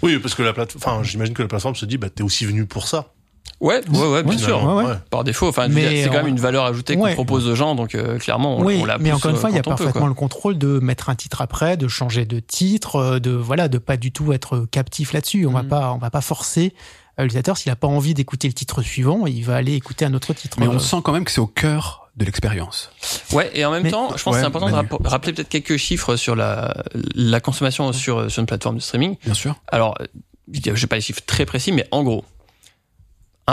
[0.02, 2.44] Oui, parce que la plateforme, enfin, j'imagine que la plateforme se dit, bah, t'es aussi
[2.44, 3.11] venu pour ça.
[3.60, 4.64] Ouais, ouais, ouais, bien Ouais, sûr.
[4.64, 4.94] ouais, ouais.
[5.08, 7.14] Par défaut, enfin, c'est quand même une valeur ajoutée qu'on Ouais.
[7.14, 9.50] propose aux gens, donc euh, clairement, on, oui, on la mais encore une euh, fois,
[9.50, 10.08] il y a peut, parfaitement quoi.
[10.08, 13.78] le contrôle de mettre un titre après, de changer de titre, euh, de voilà, de
[13.78, 15.46] pas du tout être captif là-dessus.
[15.46, 15.68] On va Mhm.
[15.68, 16.74] pas, on va pas forcer
[17.20, 20.14] euh, l'utilisateur s'il a pas envie d'écouter le titre suivant, il va aller écouter un
[20.14, 20.56] autre titre.
[20.58, 22.90] Mais Euh, on sent quand même que c'est au cœur de l'expérience.
[23.32, 24.88] Ouais, et en même Mais- temps, je pense que c'est important de Manu.
[25.04, 26.74] rappeler peut-être quelques chiffres sur la,
[27.14, 29.16] la consommation sur, sur une plateforme de streaming.
[29.24, 29.54] Bien sûr.
[29.68, 30.06] Alors, euh,
[30.52, 32.24] j'ai pas les chiffres très précis, mais en gros,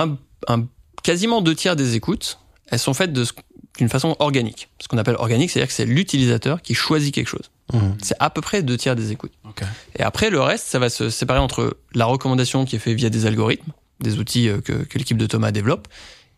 [0.03, 0.17] un,
[0.47, 0.65] un-
[1.03, 4.69] quasiment deux tiers des écoutes, elles sont faites d'une façon organique.
[4.81, 7.49] Ce qu'on appelle organique, c'est-à-dire que c'est l'utilisateur qui choisit quelque chose.
[8.01, 9.31] C'est à peu près deux tiers des écoutes.
[9.97, 13.09] Et après, le reste, ça va se séparer entre la recommandation qui est faite via
[13.11, 15.88] des algorithmes, des outils euh, que, que l'équipe de Thomas développe,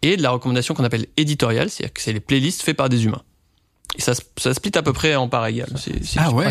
[0.02, 3.06] et de la recommandation qu'on appelle éditoriale, c'est-à-dire que c'est les playlists faites par des
[3.06, 3.22] humains.
[3.98, 5.30] Et ça, se- ça split à peu près en.
[5.78, 6.46] C'est- c'est- Ah ouais,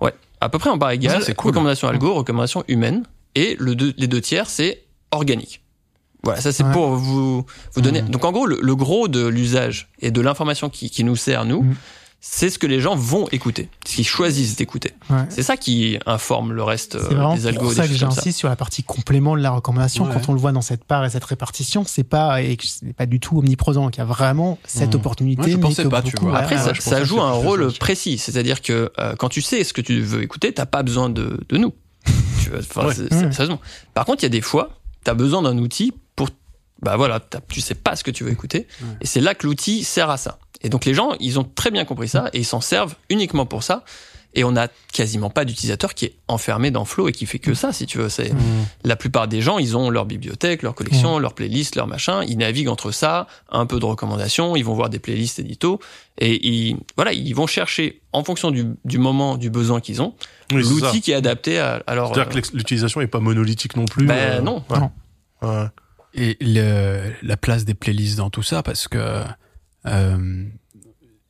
[0.00, 0.12] ouais.
[0.40, 1.12] à peu près en part égale.
[1.24, 1.50] C'est cool.
[1.50, 3.04] Recommandation algo, recommandation humaine.
[3.36, 4.82] Et le deux- les deux tiers, c'est
[5.12, 5.62] organique.
[6.22, 6.72] Voilà, ça c'est Ouais.
[6.72, 7.44] pour vous,
[7.74, 8.02] vous donner.
[8.02, 8.10] Mhm.
[8.10, 11.44] Donc en gros, le, le gros de l'usage et de l'information qui, qui nous sert,
[11.46, 11.74] nous, Mhm.
[12.20, 14.92] c'est ce que les gens vont écouter, ce qu'ils choisissent d'écouter.
[15.08, 15.24] Ouais.
[15.30, 17.60] C'est ça qui informe le reste euh, C'est des algos.
[17.60, 20.04] pour des ça que j'insiste sur la partie complément de la recommandation.
[20.04, 20.10] Ouais.
[20.12, 23.06] Quand on le voit dans cette part et cette répartition, c'est pas, et c'est pas
[23.06, 23.88] du tout omniprésent.
[23.88, 24.96] Il y a vraiment cette Mmh.
[24.98, 25.42] opportunité.
[25.42, 26.36] Ouais, je pensais pas, tu vois.
[26.36, 28.18] Après, ouais, ça, joue un rôle précis.
[28.18, 31.40] C'est-à-dire que euh, quand tu sais ce que tu veux écouter, t'as pas besoin de,
[31.48, 31.72] de nous.
[32.42, 32.94] Tu vois, enfin, Ouais.
[32.94, 33.32] c'est- c'est- Ouais.
[33.32, 33.60] sérieusement.
[33.94, 34.70] Par contre, il y a des fois,
[35.04, 36.00] t'as besoin d'un outil pour,
[36.82, 38.66] bah voilà, tu sais pas ce que tu veux écouter.
[38.80, 38.88] Ouais.
[39.02, 40.38] Et c'est là que l'outil sert à ça.
[40.62, 43.46] Et donc les gens, ils ont très bien compris ça et ils s'en servent uniquement
[43.46, 43.84] pour ça.
[44.32, 47.52] Et on a quasiment pas d'utilisateur qui est enfermé dans Flow et qui fait que
[47.52, 48.08] ça, si tu veux.
[48.08, 48.32] C'est
[48.84, 52.22] la plupart des gens, ils ont leur bibliothèque, leur collection, leur playlist, leur machin.
[52.22, 54.54] Ils naviguent entre ça, un peu de recommandations.
[54.54, 55.80] Ils vont voir des playlists édito
[56.18, 60.14] et ils, voilà, ils vont chercher en fonction du, du moment, du besoin qu'ils ont,
[60.52, 62.14] Oui, l'outil qui est adapté à, à leur.
[62.14, 64.06] C'est-à-dire que l'utilisation est pas monolithique non plus.
[64.06, 64.62] Ben euh, non.
[64.70, 64.78] ouais.
[64.78, 64.90] Non.
[65.42, 65.66] Ouais.
[66.14, 69.22] Et le, la place des playlists dans tout ça, parce que
[69.86, 70.44] euh,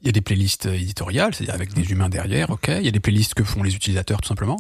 [0.03, 2.69] il y a des playlists éditoriales, c'est-à-dire avec des humains derrière, ok.
[2.79, 4.59] Il y a des playlists que font les utilisateurs tout simplement.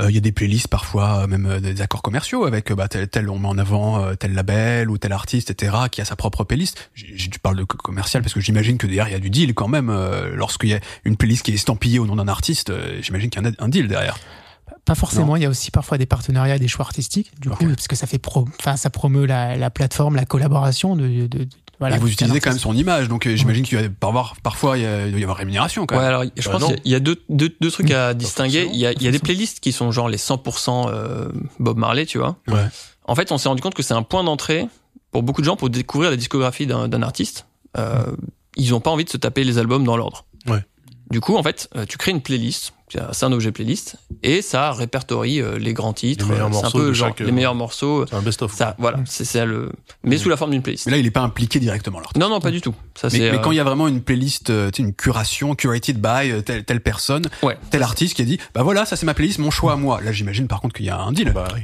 [0.00, 3.08] Euh, Il y a des playlists parfois euh, même des accords commerciaux avec bah, tel,
[3.08, 5.74] tel on met en avant tel label ou tel artiste, etc.
[5.90, 6.90] qui a sa propre playlist.
[6.94, 9.20] J- j- Tu parles de co- commercial parce que j'imagine que derrière il y a
[9.20, 9.88] du deal quand même.
[9.88, 12.70] euh, Lorsqu'il y a une playlist qui est estampillée au nom d'un artiste,
[13.00, 14.18] j'imagine qu'il y a un deal derrière.
[14.84, 15.36] Pas forcément.
[15.36, 17.30] Il y a aussi parfois des partenariats, des choix artistiques.
[17.40, 20.96] Du coup, parce que ça fait pro, enfin, ça promeut la, la plateforme, la collaboration
[20.96, 21.48] de, de, de-
[21.78, 21.96] voilà.
[21.96, 24.78] et vous utilisez quand même son image, donc euh, j'imagine qu'il y a parfois, parfois
[24.78, 26.08] il, y a, il doit y avoir rémunération quand Ouais, même.
[26.10, 28.14] alors je Bah pense qu'il y a- il y a deux, deux, deux trucs à
[28.14, 28.68] distinguer.
[28.72, 31.28] Il y a, il y a des playlists qui sont genre les 100% euh,
[31.58, 32.36] Bob Marley, tu vois.
[32.48, 32.66] Ouais.
[33.04, 34.66] En fait, on s'est rendu compte que c'est un point d'entrée
[35.10, 37.46] pour beaucoup de gens pour découvrir la discographie d'un artiste.
[37.78, 38.04] Euh,
[38.56, 40.24] Ils ont pas envie de se taper les albums dans l'ordre.
[40.46, 40.64] Ouais.
[41.10, 42.72] Du coup, en fait, tu crées une playlist
[43.12, 46.26] c'est un objet playlist et ça répertorie euh, les grands titres.
[46.26, 48.06] Les meilleurs C'est un morceaux peu de genre chaque, les euh, meilleurs morceaux.
[48.06, 48.52] C'est un best-of.
[48.54, 49.70] Ça, voilà, c'est ça le,
[50.04, 50.86] mais sous la forme d'une playlist.
[50.86, 51.98] Mais là, il est pas impliqué directement.
[51.98, 52.12] Alors.
[52.16, 52.74] Non, non, pas du tout.
[52.94, 53.30] Ça Mais, c'est.
[53.30, 56.40] mais euh, quand il y a vraiment une playlist, euh, une curation, curated by euh,
[56.42, 57.56] telle, telle personne, ouais.
[57.70, 60.00] tel artiste qui a dit, bah voilà, ça c'est ma playlist, mon choix à moi.
[60.00, 61.32] Là, j'imagine par contre qu'il y a un deal.
[61.32, 61.62] Bah, oui.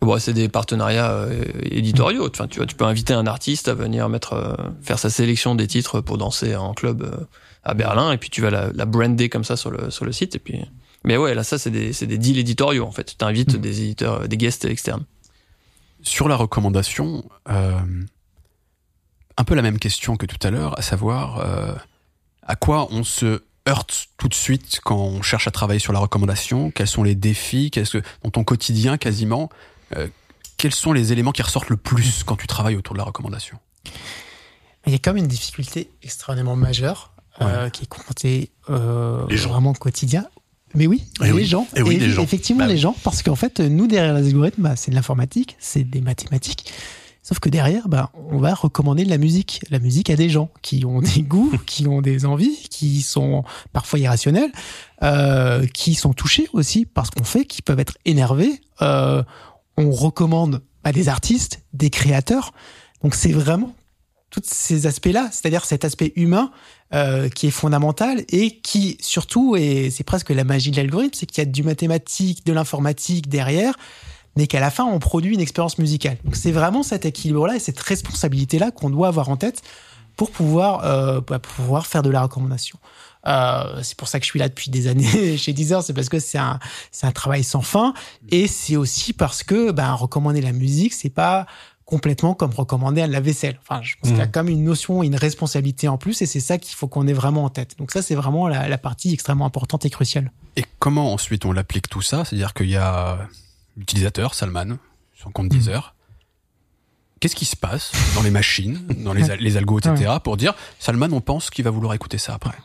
[0.00, 2.26] Bon, c'est des partenariats euh, éditoriaux.
[2.30, 5.54] Enfin, tu vois, tu peux inviter un artiste à venir mettre, euh, faire sa sélection
[5.54, 7.24] des titres pour danser en club euh,
[7.64, 10.12] à Berlin, et puis tu vas la, la brander comme ça sur le sur le
[10.12, 10.64] site, et puis.
[11.02, 13.16] Mais ouais, là, ça, c'est des, c'est des deals éditoriaux, en fait.
[13.18, 15.04] Tu invites des éditeurs, des guests externes.
[16.02, 17.80] Sur la recommandation, euh,
[19.36, 21.74] un peu la même question que tout à l'heure, à savoir euh,
[22.42, 25.98] à quoi on se heurte tout de suite quand on cherche à travailler sur la
[26.00, 29.48] recommandation, quels sont les défis, qu'est-ce que dans ton quotidien quasiment,
[29.96, 30.08] euh,
[30.58, 33.58] quels sont les éléments qui ressortent le plus quand tu travailles autour de la recommandation?
[34.86, 37.09] Il y a quand même une difficulté extrêmement majeure
[37.42, 39.50] euh, qui est confrontée euh, Les gens.
[39.50, 40.26] vraiment au quotidien.
[40.74, 41.44] Mais oui, Eh les oui.
[41.44, 41.66] gens.
[41.76, 42.22] Eh oui, les gens.
[42.22, 45.56] Effectivement, Bah les gens, parce qu'en fait, nous, derrière les algorithmes, bah, c'est de l'informatique,
[45.58, 46.72] c'est des mathématiques.
[47.22, 49.60] Sauf que derrière, bah, on va recommander de la musique.
[49.70, 53.44] La musique à des gens qui ont des goûts, qui ont des envies, qui sont
[53.72, 54.52] parfois irrationnels,
[55.02, 58.60] euh, qui sont touchés aussi par ce qu'on fait, qui peuvent être énervés.
[58.80, 59.22] Euh,
[59.76, 62.52] on recommande à des artistes, des créateurs.
[63.02, 63.74] Donc c'est vraiment
[64.30, 66.50] tous ces aspects-là, c'est-à-dire cet aspect humain
[66.94, 71.26] euh, qui est fondamental et qui surtout, et c'est presque la magie de l'algorithme, c'est
[71.26, 73.74] qu'il y a du mathématique, de l'informatique derrière,
[74.36, 76.16] mais qu'à la fin on produit une expérience musicale.
[76.24, 79.62] Donc c'est vraiment cet équilibre-là et cette responsabilité-là qu'on doit avoir en tête
[80.16, 82.78] pour pouvoir euh, bah, pour pouvoir faire de la recommandation.
[83.26, 86.08] Euh, c'est pour ça que je suis là depuis des années chez Deezer, c'est parce
[86.08, 86.58] que c'est un
[86.90, 87.94] c'est un travail sans fin
[88.30, 91.46] et c'est aussi parce que ben recommander la musique, c'est pas
[91.90, 93.58] complètement comme recommander un lave-vaisselle.
[93.60, 96.26] Enfin, je pense qu'il y a quand même une notion, une responsabilité en plus, et
[96.26, 97.76] c'est ça qu'il faut qu'on ait vraiment en tête.
[97.78, 100.30] Donc ça, c'est vraiment la, la partie extrêmement importante et cruciale.
[100.56, 102.24] Et comment ensuite on l'applique tout ça?
[102.24, 103.18] C'est-à-dire qu'il y a
[103.76, 104.78] l'utilisateur, Salman,
[105.20, 105.94] son compte Deezer.
[107.18, 111.20] Qu'est-ce qui se passe dans les machines, dans les algos, etc., pour dire Salman, on
[111.20, 112.56] pense qu'il va vouloir écouter ça après?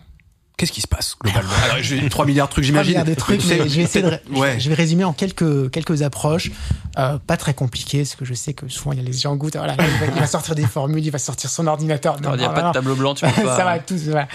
[0.57, 2.91] Qu'est-ce qui se passe globalement Alors, j'ai 3 milliards de trucs, j'imagine.
[2.91, 4.57] milliards de trucs, mais je vais essayer de, Ouais.
[4.59, 6.49] je vais résumer en quelques quelques approches,
[6.97, 9.35] euh, pas très compliquées, parce que je sais que souvent il y a les gens
[9.35, 9.57] goûtent.
[9.57, 12.21] Voilà, il, va, sortir des formules, il va sortir son ordinateur.
[12.21, 13.31] Non, Il n'y a non, pas non, de tableau blanc, tu pas.
[13.33, 14.01] ça va tous.
[14.05, 14.27] voilà.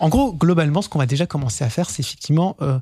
[0.00, 2.78] En gros, globalement, ce qu'on va déjà commencer à faire, c'est effectivement euh,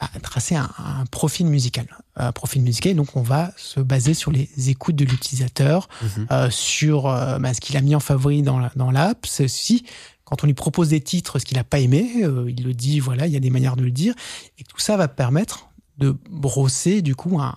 [0.00, 1.86] bah, tracer un, un profil musical.
[2.16, 6.26] Un profil musical, donc on va se baser sur les écoutes de l'utilisateur, Mhm.
[6.30, 9.26] euh, sur euh, bah, ce qu'il a mis en favori dans la- dans l'app.
[9.26, 9.84] Ceci,
[10.24, 13.00] quand on lui propose des titres, ce qu'il n'a pas aimé, euh, il le dit,
[13.00, 14.14] voilà, il y a des manières de le dire.
[14.58, 15.68] Et tout ça va permettre
[15.98, 17.54] de brosser, du coup, un,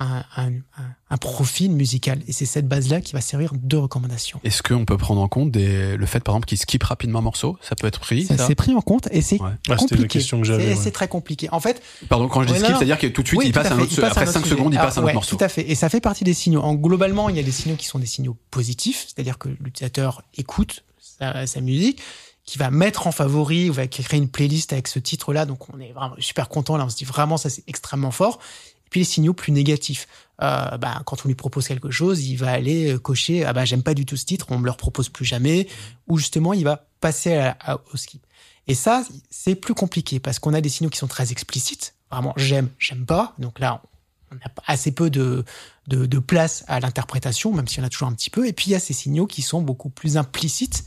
[0.00, 2.20] un, un- un- un profil musical.
[2.28, 4.38] Et c'est cette base-là qui va servir de recommandation.
[4.44, 7.22] Est-ce qu'on peut prendre en compte des, le fait, par exemple, qu'il skip rapidement un
[7.22, 7.56] morceau?
[7.62, 8.46] Ça peut être pris Ça, ça?
[8.46, 9.50] c'est pris en compte et c'est Ouais.
[9.70, 10.20] Ah, compliqué.
[10.20, 10.90] C'est- ouais.
[10.92, 11.48] Très compliqué.
[11.50, 13.58] En fait, Pardon, quand je dis skip, c'est-à-dire que tout de suite, oui, il tout
[13.60, 14.54] passe à un autre, il passe après un autre 5 sujet.
[14.56, 15.36] secondes, il Ah, passe un ouais, autre morceau.
[15.36, 15.68] Tout à fait.
[15.68, 16.60] Et ça fait partie des signaux.
[16.60, 20.22] En, globalement, il y a des signaux qui sont des signaux positifs, c'est-à-dire que l'utilisateur
[20.36, 20.84] écoute
[21.18, 22.00] sa, sa musique,
[22.44, 25.44] qui va mettre en favori, ou va créer une playlist avec ce titre-là.
[25.44, 26.76] Donc, on est vraiment super content.
[26.76, 28.38] Là, on se dit vraiment, ça, c'est extrêmement fort.
[28.86, 30.08] Et puis, les signaux plus négatifs.
[30.40, 33.64] Euh, bah, quand on lui propose quelque chose, il va aller euh, cocher, ah bah,
[33.64, 35.66] j'aime pas du tout ce titre, on me le repropose plus jamais.
[36.06, 38.24] Ou justement, il va passer à- au skip.
[38.68, 41.94] Et ça, c'est plus compliqué parce qu'on a des signaux qui sont très explicites.
[42.10, 43.34] Vraiment, j'aime, j'aime pas.
[43.38, 43.82] Donc là,
[44.30, 45.44] on a assez peu de,
[45.88, 48.46] de, de place à l'interprétation, même s'il y en a toujours un petit peu.
[48.46, 50.84] Et puis, il y a ces signaux qui sont beaucoup plus implicites.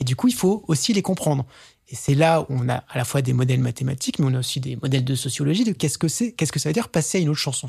[0.00, 1.46] Et du coup, il faut aussi les comprendre.
[1.88, 4.38] Et c'est là où on a à la fois des modèles mathématiques, mais on a
[4.38, 7.18] aussi des modèles de sociologie de qu'est-ce que c'est, qu'est-ce que ça veut dire passer
[7.18, 7.68] à une autre chanson.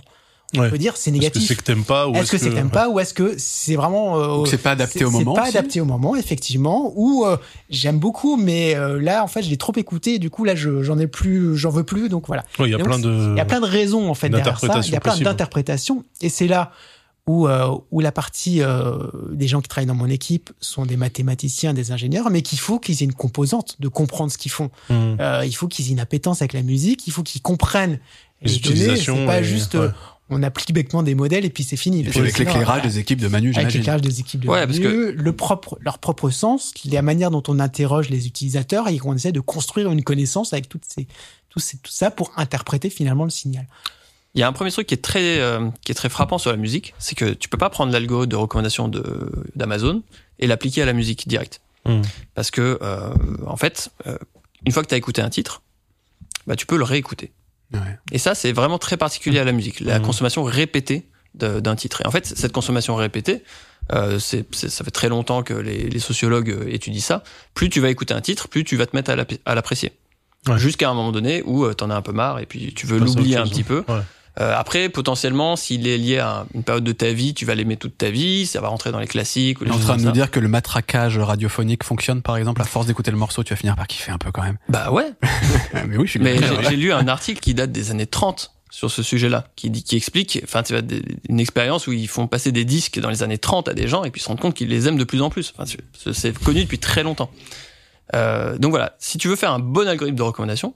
[0.56, 0.70] On Ouais.
[0.70, 1.48] peut dire c'est Est-ce que négatif.
[1.48, 3.76] c'est que t'aimes pas ou Est-ce que c'est que t'aimes pas ou est-ce que c'est
[3.76, 6.92] vraiment euh, c'est pas adapté au moment C'est pas aussi adapté au moment, effectivement.
[6.96, 7.38] Ou euh,
[7.70, 10.16] j'aime beaucoup, mais euh, là, en fait, je l'ai trop écouté.
[10.16, 12.10] Et du coup, là, je- j'en ai plus, j'en veux plus.
[12.10, 12.44] Donc voilà.
[12.60, 13.32] Ouais, il y a Donc, plein de.
[13.34, 14.82] Il y a plein de raisons en fait derrière ça.
[14.84, 16.04] Il y a plein d'interprétations.
[16.22, 16.72] Et c'est là
[17.28, 18.98] où, euh, où la partie euh,
[19.32, 22.80] des gens qui travaillent dans mon équipe sont des mathématiciens, des ingénieurs, mais qu'il faut
[22.80, 24.70] qu'ils aient une composante de comprendre ce qu'ils font.
[24.90, 27.06] Euh, il faut qu'ils aient une appétence avec la musique.
[27.08, 28.00] Il faut qu'ils comprennent
[28.42, 28.76] Les les, données.
[28.76, 29.90] utilisations C'est pas et- juste ouais.
[30.32, 32.02] On applique bêtement des modèles et puis c'est fini.
[32.02, 34.80] Et puis avec l'éclairage des équipes de Manu, avec l'éclairage des équipes de Ouais, parce
[34.80, 39.14] Manu, le propre, leur propre sens, la manière dont on interroge les utilisateurs et qu'on
[39.16, 41.08] essaie de construire une connaissance avec toutes ces,
[41.50, 43.68] tout, ces- tout ça pour interpréter finalement le signal.
[44.34, 46.52] Il y a un premier truc qui est très, euh, qui est très frappant sur
[46.52, 50.04] la musique, c'est que tu peux pas prendre l'algo de recommandation de, d'Amazon
[50.40, 51.60] et l'appliquer à la musique direct.
[51.86, 52.02] Hmm.
[52.34, 53.14] Parce que, euh,
[53.46, 54.18] en fait, euh,
[54.66, 55.62] une fois que tu as écouté un titre,
[56.48, 57.32] bah, tu peux le réécouter.
[57.74, 57.80] Ouais.
[58.12, 60.06] Et ça, c'est vraiment très particulier à la musique, la Mhm.
[60.06, 62.02] consommation répétée d'un titre.
[62.02, 63.44] Et en fait, cette consommation répétée,
[63.94, 67.24] euh, ça fait très longtemps que les, les sociologues euh, étudient ça.
[67.54, 69.94] Plus tu vas écouter un titre, plus tu vas te mettre à l'app- à l'apprécier.
[70.48, 70.58] Ouais.
[70.60, 73.00] Jusqu'à un moment donné où euh, t'en as un peu marre et puis tu veux
[73.00, 73.84] l'oublier un petit peu.
[73.88, 74.02] Ouais.
[74.40, 77.76] Euh, après, potentiellement, s'il est lié à une période de ta vie, tu vas l'aimer
[77.76, 80.04] toute ta vie, ça va rentrer dans les classiques ou On les en train de
[80.04, 83.54] nous dire que le matraquage radiophonique fonctionne, par exemple, à force d'écouter le morceau, tu
[83.54, 84.58] vas finir par kiffer un peu quand même.
[84.70, 85.12] Bah ouais,
[85.88, 86.38] mais oui, je suis mais
[86.70, 89.98] j'ai lu un article qui date des années 30 sur ce sujet-là, qui dit, qui
[89.98, 90.82] explique, enfin, tu vois,
[91.28, 94.06] une expérience où ils font passer des disques dans les années 30 à des gens
[94.06, 95.52] et puis ils se rendent compte qu'ils les aiment de plus en plus.
[95.58, 97.30] Enfin, c'est- c'est connu depuis très longtemps.
[98.16, 100.74] Euh, donc voilà, si tu veux faire un bon algorithme de recommandation,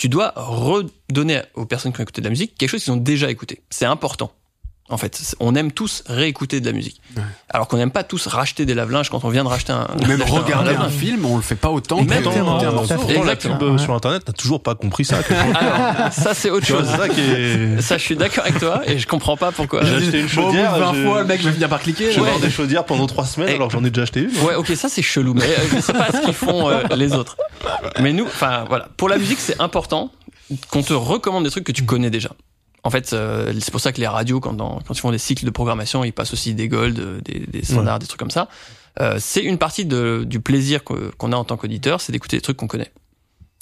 [0.00, 2.96] tu dois redonner aux personnes qui ont écouté de la musique quelque chose qu'ils ont
[2.96, 3.60] déjà écouté.
[3.68, 4.32] C'est important.
[4.90, 7.00] En fait, on aime tous réécouter de la musique.
[7.16, 7.22] Ouais.
[7.48, 9.86] Alors qu'on n'aime pas tous racheter des lave-linges quand on vient de racheter un.
[10.02, 10.92] Ou même un regarder un lave-linge.
[10.92, 12.94] film, on le fait pas autant que un Pourtant, morceau.
[12.94, 12.96] euh,
[13.62, 13.78] euh, Ouais.
[13.78, 15.18] sur internet, t'as toujours pas compris ça.
[15.54, 16.86] Alors, ça c'est autre chose.
[16.88, 17.80] ça qui est.
[17.80, 19.84] Ça, je suis d'accord avec toi et je comprends pas pourquoi.
[19.84, 20.76] J'ai acheté une Bon, chaudière.
[20.78, 22.10] 20 j'ai- fois, le mec va finir par cliquer.
[22.10, 24.20] Je vais avoir des chaudières pendant trois semaines Et- alors que j'en ai déjà acheté
[24.22, 24.30] une.
[24.44, 27.12] Ouais, ok, ça c'est chelou, mais euh, je sais pas ce qu'ils font euh, les
[27.12, 27.36] autres.
[28.00, 30.10] Mais nous, enfin voilà, pour la musique, c'est important
[30.70, 32.30] qu'on te recommande des trucs que tu connais déjà.
[32.82, 35.18] En fait, euh, c'est pour ça que les radios, quand, dans- quand ils font des
[35.18, 38.30] cycles de programmation, ils passent aussi des golds, euh, des, des standards, des trucs comme
[38.30, 38.48] ça.
[39.00, 42.40] Euh, c'est une partie de, du plaisir qu'on a en tant qu'auditeur, c'est d'écouter des
[42.40, 42.90] trucs qu'on connaît.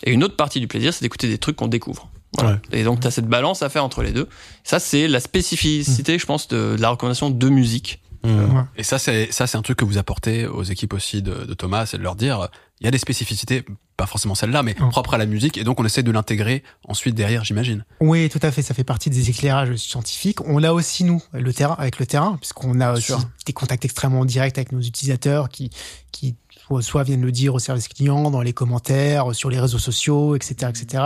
[0.05, 2.09] Et une autre partie du plaisir, c'est d'écouter des trucs qu'on découvre.
[2.39, 2.61] Voilà.
[2.73, 4.28] Et donc, tu as cette balance à faire entre les deux.
[4.62, 8.01] Ça, c'est la spécificité, je pense, de, de la recommandation de musique.
[8.24, 8.62] Mmh.
[8.77, 11.55] Et ça, c'est ça, c'est un truc que vous apportez aux équipes aussi de, de
[11.55, 12.49] Thomas, c'est de leur dire,
[12.81, 13.65] il y a des spécificités,
[13.99, 14.91] pas forcément celle-là, mais Non.
[14.91, 17.85] propres à la musique, et donc on essaie de l'intégrer ensuite derrière, j'imagine.
[18.01, 18.62] Oui, tout à fait.
[18.62, 20.41] Ça fait partie des éclairages scientifiques.
[20.47, 23.12] On l'a aussi nous, le terrain, avec le terrain, puisqu'on a aussi
[23.45, 25.70] des contacts extrêmement directs avec nos utilisateurs qui,
[26.12, 26.37] qui
[26.69, 30.37] soit- soit viennent le dire au service client, dans les commentaires, sur les réseaux sociaux,
[30.37, 31.03] etc., etc.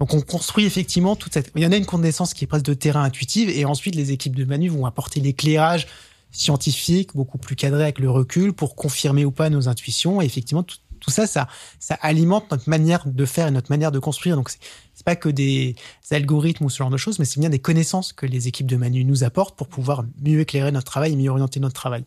[0.00, 1.52] Donc on construit effectivement toute cette.
[1.54, 4.10] Il y en a une connaissance qui est presque de terrain intuitive, et ensuite les
[4.10, 5.86] équipes de Manu vont apporter l'éclairage
[6.32, 10.20] scientifique beaucoup plus cadré avec le recul pour confirmer ou pas nos intuitions.
[10.20, 11.46] Et effectivement, tout, tout ça, ça,
[11.78, 14.36] ça alimente notre manière de faire et notre manière de construire.
[14.36, 14.58] Donc c'est
[14.96, 15.76] c'est pas que des
[16.10, 18.76] algorithmes ou ce genre de choses, mais c'est bien des connaissances que les équipes de
[18.76, 22.04] Manu nous apportent pour pouvoir mieux éclairer notre travail et mieux orienter notre travail.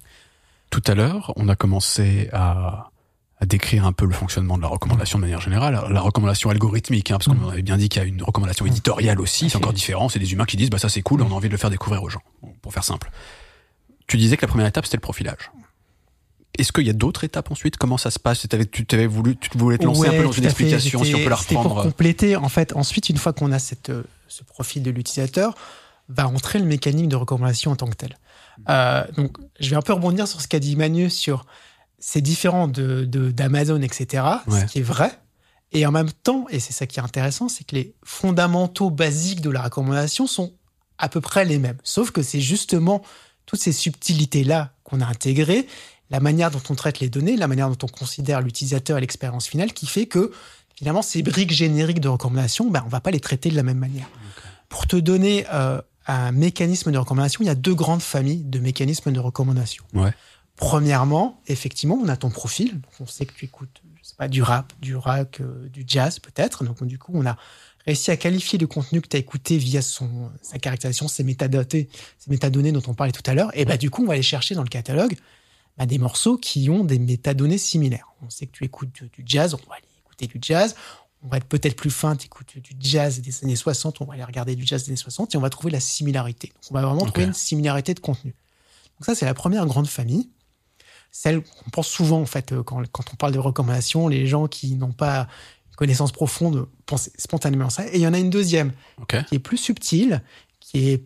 [0.72, 2.90] Tout à l'heure, on a commencé à,
[3.40, 5.80] à décrire un peu le fonctionnement de la recommandation de manière générale.
[5.92, 9.22] La recommandation algorithmique, hein, parce qu'on avait bien dit qu'il y a une recommandation éditoriale
[9.22, 11.34] aussi, c'est encore différent, c'est des humains qui disent, bah ça c'est cool, on a
[11.34, 12.24] envie de le faire découvrir aux gens,
[12.64, 13.12] pour faire simple.
[14.08, 15.52] Tu disais que la première étape, c'était le profilage.
[16.58, 17.78] Est-ce qu'il y a d'autres étapes ensuite?
[17.78, 18.46] Comment ça se passe?
[18.72, 21.30] Tu t'avais voulu, tu voulais te lancer un peu dans une explication, si on peut
[21.30, 21.84] la c'était Pour reprendre.
[21.84, 25.56] compléter, en fait, ensuite, une fois qu'on a cette, euh, ce profil de l'utilisateur,
[26.10, 28.18] va entrer le mécanisme de recommandation en tant que tel.
[28.68, 31.46] Euh, donc, je vais un peu rebondir sur ce qu'a dit Manu sur
[32.00, 34.24] c'est différent de de- d'Amazon, etc.
[34.48, 34.62] Ouais.
[34.62, 35.12] Ce qui est vrai.
[35.72, 39.42] Et en même temps, et c'est ça qui est intéressant, c'est que les fondamentaux basiques
[39.42, 40.52] de la recommandation sont
[40.98, 41.78] à peu près les mêmes.
[41.84, 43.04] Sauf que c'est justement
[43.46, 45.68] toutes ces subtilités-là qu'on a intégrées,
[46.10, 49.48] la manière dont on traite les données, la manière dont on considère l'utilisateur et l'expérience
[49.48, 50.32] finale qui fait que
[50.76, 53.78] finalement ces briques génériques de recommandation, ben, on va pas les traiter de la même
[53.78, 54.10] manière.
[54.70, 58.60] Pour te donner euh, un mécanisme de recommandation, il y a deux grandes familles de
[58.60, 59.84] mécanismes de recommandation.
[59.94, 60.14] Ouais.
[60.56, 62.74] Premièrement, effectivement, on a ton profil.
[62.74, 65.86] Donc, on sait que tu écoutes, je sais pas, du rap, du rock, euh, du
[65.88, 66.64] jazz peut-être.
[66.64, 67.38] Donc du coup, on a
[67.86, 71.88] réussi à qualifier le contenu que tu as écouté via son, sa caractérisation, ses métadonnées,
[72.18, 73.52] ces métadonnées dont on parlait tout à l'heure.
[73.54, 75.16] Et bah, du coup, on va aller chercher dans le catalogue
[75.80, 78.14] bah, des morceaux qui ont des métadonnées similaires.
[78.22, 80.76] On sait que tu écoutes du, du jazz, on va aller écouter du jazz.
[81.24, 84.14] On va être peut-être plus fin, tu écoutes du jazz des années 60, on va
[84.14, 86.48] aller regarder du jazz des années 60 et on va trouver la similarité.
[86.48, 88.32] Donc, on va vraiment trouver une similarité de contenu.
[89.00, 90.30] Donc ça, c'est la première grande famille.
[91.12, 94.48] Celle qu'on pense souvent, en fait, euh, quand, quand on parle de recommandations, les gens
[94.48, 95.28] qui n'ont pas
[95.70, 97.88] une connaissance profonde pensent spontanément ça.
[97.88, 98.74] Et il y en a une deuxième
[99.28, 100.22] qui est plus subtile,
[100.60, 101.04] qui est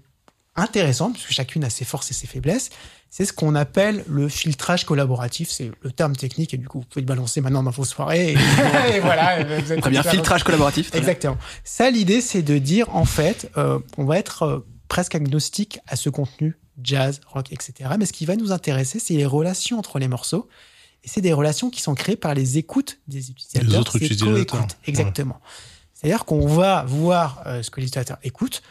[0.55, 2.69] intéressante, puisque chacune a ses forces et ses faiblesses.
[3.15, 5.51] C'est ce qu'on appelle le filtrage collaboratif.
[5.51, 8.31] C'est le terme technique, et du coup, vous pouvez le balancer maintenant dans vos soirées.
[8.31, 8.33] Et,
[8.95, 9.43] et voilà.
[9.43, 10.89] vous êtes Très bien, filtrage collaboratif.
[10.89, 11.09] très bien.
[11.09, 11.37] Exactement.
[11.63, 15.95] Ça, l'idée, c'est de dire, en fait, euh, on va être euh, presque agnostique à
[15.95, 17.87] ce contenu, jazz, rock, etc.
[17.99, 20.49] Mais ce qui va nous intéresser, c'est les relations entre les morceaux.
[21.03, 23.69] Et c'est des relations qui sont créées par les écoutes des utilisateurs.
[23.69, 24.65] Les autres C'est utilisateurs.
[24.87, 25.39] Exactement.
[25.93, 28.63] C'est-à-dire qu'on va voir euh, ce que l'utilisateur écoute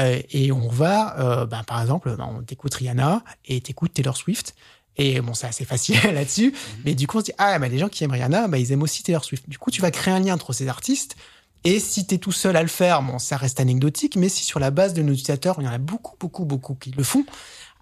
[0.00, 4.16] euh, et on va, euh, ben, par exemple, ben, on t'écoute Rihanna et t'écoutes Taylor
[4.16, 4.54] Swift.
[4.96, 6.54] Et bon, c'est assez facile là-dessus.
[6.84, 8.72] Mais du coup, on se dit, ah, ben, les gens qui aiment Rihanna, ben, ils
[8.72, 9.48] aiment aussi Taylor Swift.
[9.48, 11.16] Du coup, tu vas créer un lien entre ces artistes.
[11.64, 14.16] Et si tu es tout seul à le faire, bon, ça reste anecdotique.
[14.16, 16.74] Mais si sur la base de nos utilisateurs, il y en a beaucoup, beaucoup, beaucoup
[16.74, 17.24] qui le font,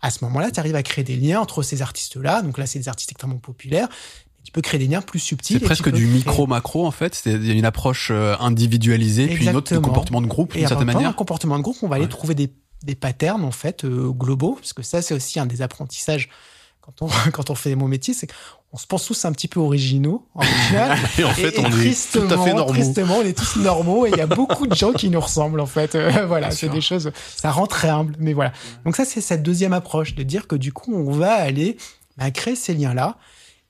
[0.02, 2.42] à ce moment-là, tu arrives à créer des liens entre ces artistes-là.
[2.42, 3.88] Donc là, c'est des artistes extrêmement populaires.
[4.44, 5.56] Tu peux créer des liens plus subtils.
[5.58, 7.14] C'est et presque du micro-macro en fait.
[7.14, 10.54] C'est- Il y a une approche euh, individualisée, puis une autre de comportement de groupe
[10.54, 11.08] Et d'une certaine manière.
[11.08, 12.10] un comportement de groupe, on va aller Ouais.
[12.10, 12.50] trouver des,
[12.82, 16.28] des patterns en fait euh, globaux, parce que ça, c'est aussi un des apprentissages
[16.80, 18.26] quand on, quand on fait mon métier, c'est
[18.74, 20.98] on se pense tous un petit peu originaux en final.
[21.18, 22.72] Et en fait, on est tout à fait normaux.
[22.72, 25.60] tristement, on est tous normaux et il y a beaucoup de gens qui nous ressemblent
[25.60, 25.94] en fait.
[25.94, 28.52] Euh, voilà, c'est des choses, ça rend très humble, mais voilà.
[28.86, 31.76] Donc ça, c'est cette deuxième approche de dire que du coup, on va aller
[32.16, 33.18] bah, créer ces liens-là.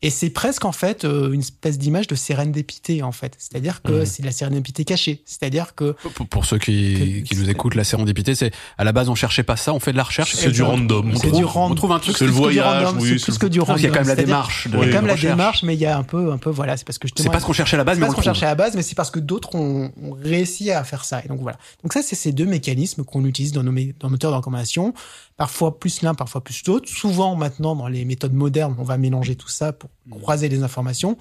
[0.04, 3.34] Et c'est presque en fait euh, une espèce d'image de sérendipité en fait.
[3.38, 5.22] C'est-à-dire que c'est de la sérendipité cachée.
[5.24, 8.92] C'est-à-dire que Pour, pour ceux qui, Que- qui nous écoutent, la sérendipité, c'est à la
[8.92, 10.34] base on cherchait pas ça, on fait de la recherche.
[10.34, 11.10] C'est du random.
[11.12, 11.72] On c'est trouve, du random.
[11.72, 12.16] on trouve un truc.
[12.16, 13.78] C'est le voyage, random, oui, c'est c'est plus que du random.
[13.78, 14.66] il y a quand même la démarche.
[14.68, 16.32] De, Il y a Oui, quand même la démarche, mais il y a un peu,
[16.32, 17.06] un peu, voilà, c'est parce que.
[17.16, 18.50] C'est pas ce qu'on cherchait à la base, C'est mais pas ce qu'on cherchait à
[18.50, 21.22] la base, mais c'est parce que d'autres ont, ont réussi à faire ça.
[21.24, 21.58] Et donc voilà.
[21.84, 24.94] Donc ça, c'est ces deux mécanismes qu'on utilise dans nos, dans nos moteurs de recommandation.
[25.36, 26.88] Parfois plus l'un, parfois plus l'autre.
[26.88, 31.16] Souvent, maintenant, dans les méthodes modernes, on va mélanger tout ça pour croiser les informations.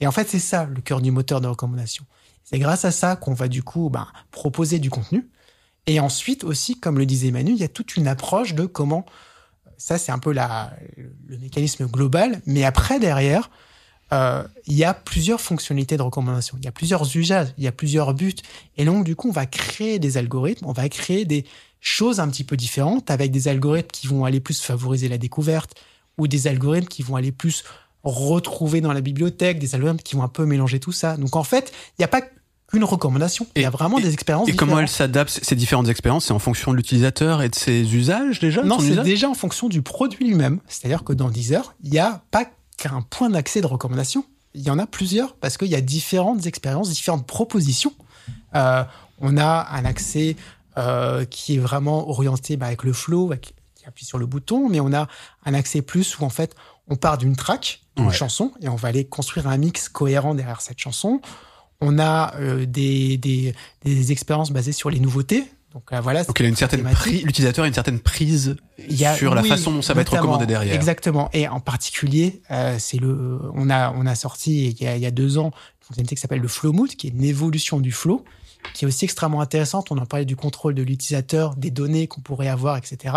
[0.00, 2.04] Et en fait, c'est ça le cœur du moteur de recommandation.
[2.44, 5.28] C'est grâce à ça qu'on va du coup ben, proposer du contenu.
[5.86, 9.04] Et ensuite aussi, comme le disait Manu, il y a toute une approche de comment.
[9.78, 12.40] Ça, c'est un peu la, le mécanisme global.
[12.46, 13.50] Mais après, derrière,
[14.12, 16.56] euh, il y a plusieurs fonctionnalités de recommandation.
[16.58, 18.34] Il y a plusieurs usages, il y a plusieurs buts.
[18.76, 21.44] Et donc, du coup, on va créer des algorithmes, on va créer des
[21.80, 25.74] choses un petit peu différentes avec des algorithmes qui vont aller plus favoriser la découverte
[26.18, 27.64] ou des algorithmes qui vont aller plus
[28.04, 31.16] retrouver dans la bibliothèque, des algorithmes qui vont un peu mélanger tout ça.
[31.16, 32.20] Donc, en fait, il n'y a pas
[32.66, 33.46] qu'une recommandation.
[33.56, 36.32] Il y a Et- vraiment des expériences Et comment elles s'adaptent, ces différentes expériences, c'est
[36.32, 39.82] en fonction de l'utilisateur et de ses usages déjà Non, c'est déjà en fonction du
[39.82, 40.60] produit lui-même.
[40.68, 42.46] C'est-à-dire que dans Deezer, il n'y a pas
[42.78, 44.24] qu'un point d'accès de recommandation.
[44.54, 47.92] Il y en a plusieurs parce qu'il y a différentes expériences, différentes propositions.
[48.54, 48.84] Euh,
[49.20, 50.36] on a un accès
[50.78, 54.68] euh, qui est vraiment orienté bah, avec le flow, avec, qui appuie sur le bouton,
[54.68, 55.08] mais on a
[55.44, 56.54] un accès plus où en fait
[56.88, 58.12] on part d'une track, d'une Ouais.
[58.12, 61.20] chanson, et on va aller construire un mix cohérent derrière cette chanson.
[61.80, 63.54] On a euh, des, des,
[63.84, 65.44] des expériences basées sur les nouveautés.
[65.72, 66.22] Donc euh, voilà.
[66.24, 66.86] Donc il a une certaine
[67.24, 68.56] l'utilisateur a une certaine prise
[68.88, 70.74] Il y a- sur la oui, façon dont ça va être recommandé derrière.
[70.74, 71.30] Exactement.
[71.32, 75.02] Et en particulier, euh, c'est le, on a, on a sorti il y a, il
[75.02, 77.80] y a deux ans une fonctionnalité qui s'appelle le Flow Mood, qui est une évolution
[77.80, 78.22] du flow,
[78.74, 79.90] qui est aussi extrêmement intéressante.
[79.90, 83.14] On en parlait du contrôle de l'utilisateur, des données qu'on pourrait avoir, etc.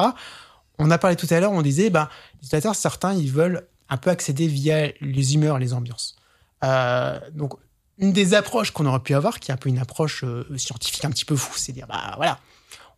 [0.79, 3.97] On a parlé tout à l'heure, on disait, ben, les utilisateurs, certains, ils veulent un
[3.97, 6.15] peu accéder via les humeurs, les ambiances.
[6.63, 7.53] Euh, donc,
[7.97, 11.05] une des approches qu'on aurait pu avoir, qui est un peu une approche euh, scientifique
[11.05, 12.39] un petit peu fou, c'est dire, bah voilà,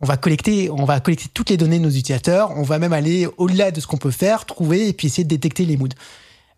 [0.02, 2.94] on va collecter, on va collecter toutes les données de nos utilisateurs, on va même
[2.94, 5.90] aller au-delà de ce qu'on peut faire, trouver et puis essayer de détecter les moods.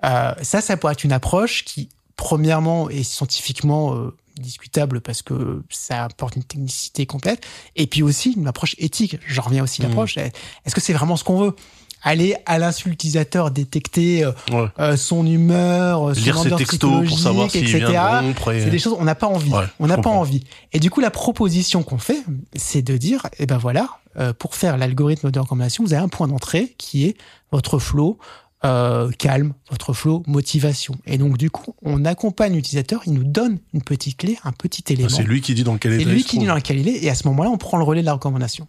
[0.03, 5.61] Euh, ça, ça pourrait être une approche qui, premièrement, est scientifiquement euh, discutable parce que
[5.69, 7.43] ça apporte une technicité complète,
[7.75, 9.17] et puis aussi une approche éthique.
[9.27, 9.89] J'en reviens aussi à Mhm.
[9.91, 10.17] l'approche.
[10.17, 11.55] Est-ce que c'est vraiment ce qu'on veut?
[12.01, 14.67] Aller à l'insu utilisateur, détecter euh, Ouais.
[14.79, 17.79] euh, son humeur, son Lire ses ambiance textos pour savoir s'il etc.
[17.87, 19.51] de et- C'est des choses on n'a pas envie.
[19.51, 20.45] Ouais, on n'a pas envie.
[20.71, 22.23] Et du coup, la proposition qu'on fait,
[22.55, 26.07] c'est de dire, eh ben voilà, euh, pour faire l'algorithme de recommandation, vous avez un
[26.07, 27.17] point d'entrée qui est
[27.51, 28.17] votre flow
[28.65, 30.95] euh, calme, votre flow motivation.
[31.05, 34.83] Et donc, du coup, on accompagne l'utilisateur, il nous donne une petite clé, un petit
[34.91, 35.09] élément.
[35.11, 36.55] Ah, C'est lui qui dit dans quel C'est état lui il se qui dit dans
[36.55, 38.67] lequel il est, et à ce moment-là, on prend le relais de la recommandation.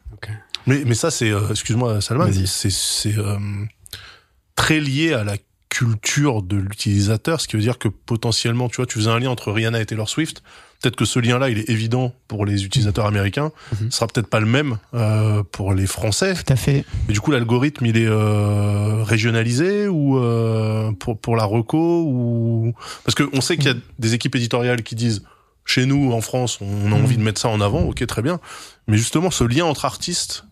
[0.66, 3.38] Mais, mais ça, c'est, euh, excuse-moi, Salman, c'est, c'est euh,
[4.54, 5.36] très lié à la
[5.70, 9.30] culture de l'utilisateur, ce qui veut dire que potentiellement, tu vois, tu faisais un lien
[9.30, 10.42] entre Rihanna et Taylor Swift.
[10.82, 13.52] Peut-être que ce lien-là, il est évident pour les utilisateurs américains.
[13.72, 13.90] Mhm.
[13.90, 16.34] Ce sera peut-être pas le même euh, pour les Français.
[16.34, 16.84] Tout à fait.
[17.06, 22.74] Mais du coup, l'algorithme, il est euh, régionalisé ou euh, pour pour la reco ou
[23.04, 25.22] parce que on sait qu'il y a des équipes éditoriales qui disent
[25.66, 27.82] chez nous en France, on a envie de mettre ça en avant.
[27.82, 28.40] Ok, très bien.
[28.88, 30.44] Mais justement, ce lien entre artistes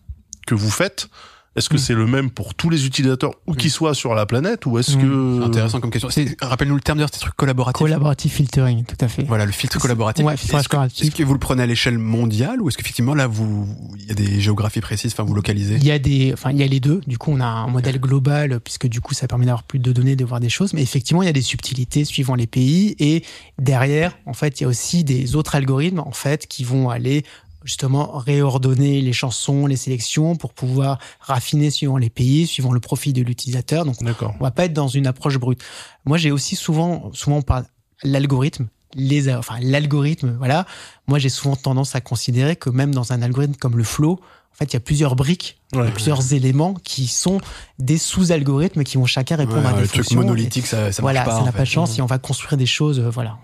[0.47, 1.09] que vous faites,
[1.55, 1.79] est-ce que Mm.
[1.79, 4.95] c'est le même pour tous les utilisateurs où qu'ils soient sur la planète ou est-ce
[4.97, 5.01] Mm.
[5.01, 6.09] que C'est intéressant comme question.
[6.09, 7.79] C'est- Rappelle-nous le terme d'ailleurs, ces trucs collaboratifs.
[7.79, 9.23] Collaborative filtering, tout à fait.
[9.23, 10.23] Voilà, le filtre collaboratif.
[10.25, 11.07] Ouais, filtrage est-ce, que, collaboratif.
[11.07, 13.67] est-ce que vous le prenez à l'échelle mondiale ou est-ce qu'effectivement là, vous,
[13.99, 16.57] il y a des géographies précises, enfin vous localisez Il y a des, enfin, il
[16.57, 17.01] y a les deux.
[17.07, 19.91] Du coup, on a un modèle global puisque du coup, ça permet d'avoir plus de
[19.91, 20.73] données, de voir des choses.
[20.73, 22.95] Mais effectivement, il y a des subtilités suivant les pays.
[22.99, 23.23] Et
[23.57, 27.23] derrière, en fait, il y a aussi des autres algorithmes, en fait, qui vont aller
[27.63, 33.13] justement réordonner les chansons, les sélections pour pouvoir raffiner suivant les pays, suivant le profil
[33.13, 33.85] de l'utilisateur.
[33.85, 35.61] Donc, on va pas être dans une approche brute.
[36.05, 37.65] Moi, j'ai aussi souvent, souvent on parle
[38.03, 40.65] l'algorithme, les, enfin l'algorithme, voilà.
[41.07, 44.19] Moi, j'ai souvent tendance à considérer que même dans un algorithme comme le flow,
[44.51, 45.91] en fait, il y a plusieurs briques, il y a Ouais.
[45.91, 47.39] plusieurs éléments qui sont
[47.77, 50.19] des sous-algorithmes qui vont chacun répondre Ouais, à des le truc fonctions.
[50.21, 51.35] monolithique, ça, ça voilà, marche pas.
[51.35, 53.37] ça en n'a pas de chance et on va construire des choses, euh, voilà.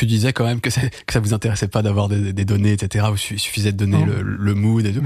[0.00, 2.72] Tu disais quand même que, c'est- que ça vous intéressait pas d'avoir des, des données,
[2.72, 3.04] etc.
[3.30, 5.02] Il suffisait de donner le, le mood et tout.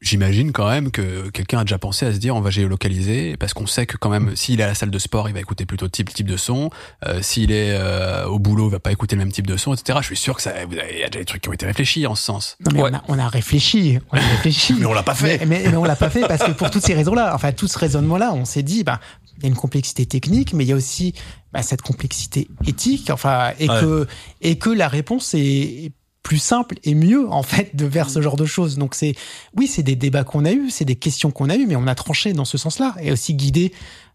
[0.00, 3.52] J'imagine quand même que quelqu'un a déjà pensé à se dire on va géolocaliser parce
[3.54, 5.64] qu'on sait que quand même s'il est à la salle de sport il va écouter
[5.64, 6.70] plutôt type type de son
[7.06, 9.72] euh, s'il est euh, au boulot il va pas écouter le même type de son
[9.74, 9.98] etc.
[10.02, 11.52] Je suis sûr que ça vous avez- il y a déjà des trucs qui ont
[11.54, 12.56] été réfléchis en ce sens.
[12.64, 12.90] Non, mais Ouais.
[12.92, 14.74] on, a, on a réfléchi, on a réfléchi.
[14.78, 15.38] Mais on l'a pas fait.
[15.40, 17.66] Mais, mais, mais on l'a pas fait parce que pour toutes ces raisons-là, enfin tout
[17.66, 19.00] ce raisonnement-là, on s'est dit, bah,
[19.38, 21.14] il y a une complexité technique, mais il y a aussi
[21.56, 23.08] bah, cette complexité éthique.
[23.08, 23.80] Enfin, et Ouais.
[23.80, 24.06] que
[24.42, 25.90] et que la réponse est
[26.22, 28.76] plus simple et mieux en fait de vers ce genre de choses.
[28.76, 29.14] Donc c'est
[29.56, 31.86] oui, c'est des débats qu'on a eus, c'est des questions qu'on a eues, mais on
[31.86, 33.72] a tranché dans ce sens-là et aussi guidé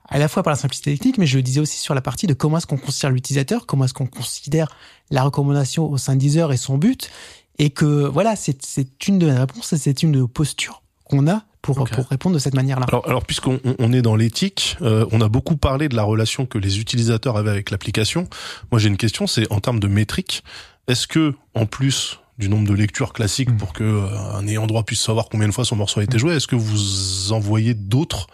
[0.08, 2.28] à la fois par la simplicité technique, mais je le disais aussi sur la partie
[2.28, 4.68] de comment est-ce qu'on considère l'utilisateur, comment est-ce qu'on considère
[5.10, 7.10] la recommandation au sein de Deezer et son but,
[7.58, 10.84] et que voilà, c'est c'est une de nos réponses et c'est une de nos postures
[11.06, 12.86] qu'on a pour, pour répondre de cette manière-là.
[12.90, 16.04] Alors, alors puisqu'on on- on est dans l'éthique, euh, on a beaucoup parlé de la
[16.04, 18.28] relation que les utilisateurs avaient avec l'application.
[18.72, 20.44] Moi, j'ai une question, c'est en termes de métriques,
[20.88, 24.84] est-ce que en plus du nombre de lectures classiques pour que euh, un ayant droit
[24.84, 28.26] puisse savoir combien de fois son morceau a été joué, est-ce que vous envoyez d'autres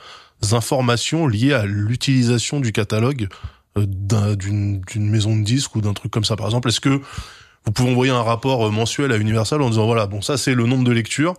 [0.51, 3.27] informations liées à l'utilisation du catalogue
[3.77, 6.35] euh, d'un- d'une d'une maison de disques ou d'un truc comme ça?
[6.35, 7.01] Par exemple, est-ce que
[7.65, 10.53] vous pouvez envoyer un rapport euh, mensuel à Universal en disant voilà bon ça c'est
[10.53, 11.33] le nombre de lectures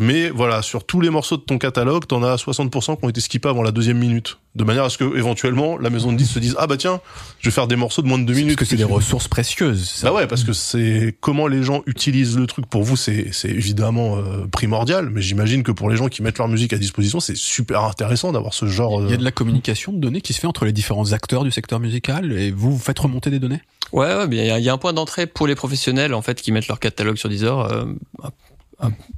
[0.00, 3.20] mais voilà, sur tous les morceaux de ton catalogue, t'en as 60% qui ont été
[3.20, 4.38] skippés avant la deuxième minute.
[4.54, 7.00] De manière à ce que, éventuellement, la maison de 10 se dise, ah bah tiens,
[7.40, 8.58] je vais faire des morceaux de moins de deux Parce minutes.
[8.58, 9.84] que c'est des ressources précieuses.
[9.90, 10.08] ça.
[10.08, 12.66] Bah ouais, parce que c'est comment les gens utilisent le truc.
[12.66, 16.38] Pour vous, c'est c'est évidemment euh, primordial, mais j'imagine que pour les gens qui mettent
[16.38, 19.02] leur musique à disposition, c'est super intéressant d'avoir ce genre.
[19.02, 21.12] Il y a euh, de la communication de données qui se fait entre les différents
[21.12, 23.60] acteurs du secteur musical et vous, vous faites remonter des données?
[23.92, 26.12] Ouais, ouais, mais il y a- il y, a un point d'entrée pour les professionnels
[26.14, 27.60] en fait qui mettent leur catalogue sur Deezer.
[27.60, 27.84] Euh,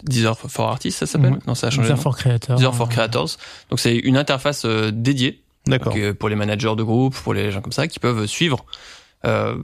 [0.04, 1.38] Deezer for Artists, ça s'appelle Ouais.
[1.46, 1.88] Non, ça a changé.
[1.88, 2.56] de Deezer for Creator.
[2.56, 3.30] Deezer for Creators.
[3.70, 5.92] Donc c'est une interface euh, dédiée D'accord.
[5.92, 8.64] donc, euh, pour les managers de groupe, pour les gens comme ça, qui peuvent suivre
[9.26, 9.56] euh,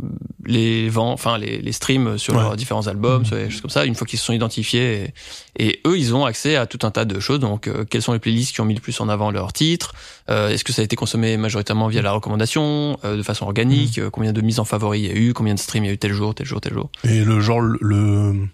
[0.44, 2.40] les vents, enfin les, les streams sur Ouais.
[2.42, 3.24] leurs différents albums, Mhm.
[3.24, 5.12] sur les choses comme ça, une fois qu'ils se sont identifiés.
[5.56, 7.38] Et, et eux, ils ont accès à tout un tas de choses.
[7.38, 9.94] Donc, euh, quelles sont les playlists qui ont mis le plus en avant leurs titres?
[10.28, 13.98] Euh, Est-ce que ça a été consommé majoritairement via la recommandation, euh, de façon organique?
[13.98, 15.32] Euh, Combien de mises en favori il y a eu?
[15.34, 16.90] Combien de streams il y a eu tel jour, tel jour, tel jour?
[17.04, 18.48] Et le genre, le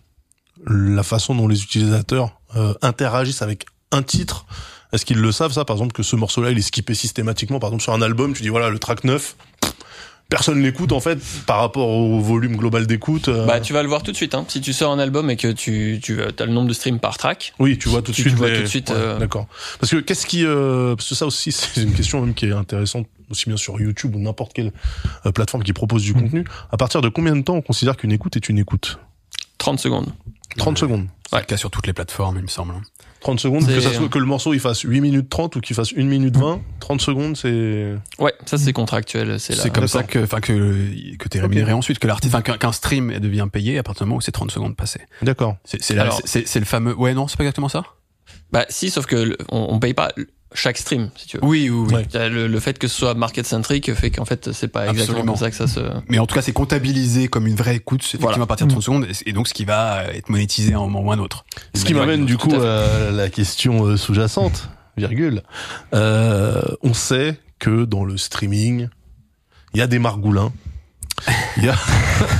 [0.66, 4.46] la façon dont les utilisateurs euh, interagissent avec un titre,
[4.92, 5.64] est-ce qu'ils le savent ça?
[5.64, 7.58] Par exemple, que ce morceau-là, il est skippé systématiquement.
[7.60, 9.36] Par exemple, sur un album, tu dis voilà, le track 9,
[10.28, 13.28] personne l'écoute en fait par rapport au volume global d'écoute.
[13.28, 14.34] euh, Bah, tu vas le voir tout de suite.
[14.34, 14.44] Hein.
[14.48, 17.18] Si tu sors un album et que tu, tu as le nombre de streams par
[17.18, 18.28] track, Oui, tu vois tout de suite.
[18.28, 19.46] tu vois les- tout de suite, ouais, euh, D'accord.
[19.80, 22.52] Parce que qu'est-ce qui, euh, parce que ça aussi, c'est une question même qui est
[22.52, 24.72] intéressante aussi bien sur YouTube ou n'importe quelle
[25.26, 26.20] euh, plateforme qui propose du Mm.
[26.22, 26.44] contenu.
[26.70, 28.98] À partir de combien de temps on considère qu'une écoute est une écoute?
[29.58, 30.12] 30 secondes.
[30.56, 31.06] 30 secondes.
[31.30, 32.74] C'est le cas sur toutes les plateformes, il me semble.
[33.20, 35.60] 30 secondes, C'est- que ça soit que le morceau il fasse 8 minutes 30 ou
[35.60, 39.38] qu'il fasse 1 minute 20, 30 secondes c'est Ouais, ça c'est contractuel.
[39.38, 39.88] C'est C'est comme D'accord.
[39.88, 43.46] ça que, enfin, que, que t'es rémunéré ensuite, que l'artiste, enfin, qu'un qu'un stream devient
[43.52, 45.02] payé à partir du moment où c'est 30 secondes passées.
[45.22, 45.56] D'accord.
[45.64, 47.84] C'est, c'est, la- Alors- c'est, c'est- c'est le fameux, ouais, non, c'est pas exactement ça?
[48.52, 50.12] Bah si, sauf que le- on, on paye pas
[50.52, 51.44] chaque stream, si tu veux.
[51.44, 51.94] Oui, oui, oui.
[52.14, 52.28] Ouais.
[52.28, 55.32] Le, le fait que ce soit market centric fait qu'en fait c'est pas exactement Absolument.
[55.32, 55.80] comme ça que ça se.
[56.08, 58.42] Mais en tout cas, c'est comptabilisé comme une vraie écoute, effectivement, Voilà.
[58.42, 60.80] à partir de 30 secondes, et- donc ce qui va euh, être monétisé à un
[60.80, 61.44] moment ou à un autre.
[61.74, 65.42] Ce qui m'amène du coup à à la question euh, sous-jacente, virgule.
[65.94, 68.88] Euh, on sait que dans le streaming,
[69.74, 70.52] il y a des margoulins.
[71.56, 71.74] Il y a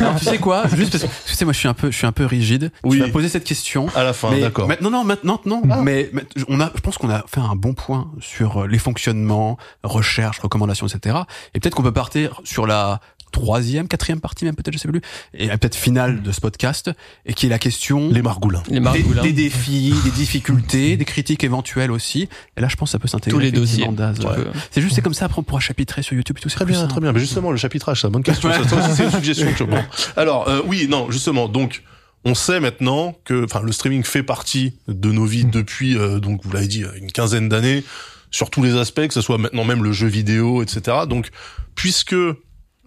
[0.00, 0.64] Alors, tu sais quoi?
[0.74, 2.70] Juste parce que, tu sais, moi, je suis un peu, je suis un peu rigide.
[2.84, 2.98] Oui.
[2.98, 3.86] Tu vas poser cette question.
[3.94, 4.68] à la fin, d'accord.
[4.68, 5.62] maintenant, non, maintenant, non.
[5.70, 5.80] Ah.
[5.82, 8.78] Mais, mais on a, je pense qu'on a fait un bon point sur euh, les
[8.78, 11.18] fonctionnements, recherche, recommandations, etc.
[11.54, 13.00] Et peut-être qu'on peut partir sur la
[13.30, 15.00] troisième, quatrième partie, même peut-être, je sais plus,
[15.34, 16.90] et peut-être finale de ce podcast,
[17.26, 18.62] et qui est la question Les margoulins.
[18.68, 19.22] Les des, margoulins.
[19.22, 22.28] des défis, des difficultés, des critiques éventuelles aussi.
[22.56, 23.38] Et là, je pense que ça peut s'intégrer.
[23.38, 23.86] Tous les dossiers.
[23.86, 24.44] Ouais.
[24.70, 26.48] C'est juste, c'est comme ça, après, on pourra chapitrer sur YouTube et tout.
[26.48, 26.92] c'est Très bien, simple.
[26.92, 27.12] très bien.
[27.12, 28.50] Mais justement, le chapitrage, c'est une bonne question.
[28.94, 29.48] C'est une suggestion.
[29.56, 29.80] tu vois.
[29.80, 29.84] Bon.
[30.16, 31.82] Alors, euh, oui, non, justement, donc,
[32.24, 36.44] on sait maintenant que, enfin, le streaming fait partie de nos vies depuis, euh, donc,
[36.44, 37.84] vous l'avez dit, une quinzaine d'années,
[38.30, 40.98] sur tous les aspects, que ce soit maintenant même le jeu vidéo, etc.
[41.08, 41.30] Donc,
[41.74, 42.14] puisque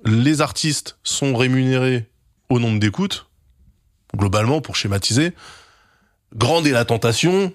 [0.05, 2.09] les artistes sont rémunérés
[2.49, 3.27] au nombre d'écoutes,
[4.15, 5.33] globalement, pour schématiser,
[6.35, 7.53] grande est la tentation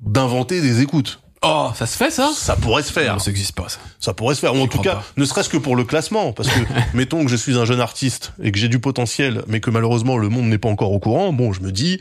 [0.00, 1.20] d'inventer des écoutes.
[1.42, 2.30] Oh, ça se fait, ça?
[2.34, 3.14] Ça pourrait se faire.
[3.14, 3.78] Non, ça existe pas, ça.
[3.98, 5.04] Ça pourrait se faire, ou en tout cas, pas.
[5.16, 6.60] ne serait-ce que pour le classement, parce que
[6.94, 10.18] mettons que je suis un jeune artiste et que j'ai du potentiel, mais que malheureusement
[10.18, 11.32] le monde n'est pas encore au courant.
[11.32, 12.00] Bon, je me dis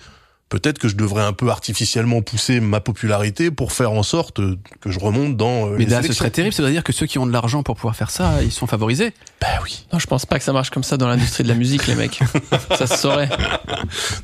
[0.49, 4.57] peut-être que je devrais un peu artificiellement pousser ma popularité pour faire en sorte euh,
[4.81, 5.67] que je remonte dans.
[5.67, 7.31] euh, Mais les Daz, ce serait terrible, ça veut dire que ceux qui ont de
[7.31, 9.13] l'argent pour pouvoir faire ça, ils sont favorisés.
[9.41, 9.85] Bah oui.
[9.93, 11.95] Non, je pense pas que ça marche comme ça dans l'industrie de la musique, les
[11.95, 12.19] mecs.
[12.77, 13.29] ça se saurait.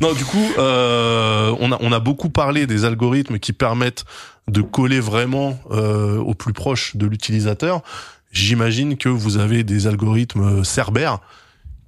[0.01, 4.05] Non, du coup, euh, on a on a beaucoup parlé des algorithmes qui permettent
[4.47, 7.81] de coller vraiment euh, au plus proche de l'utilisateur.
[8.31, 11.13] J'imagine que vous avez des algorithmes euh, Cerber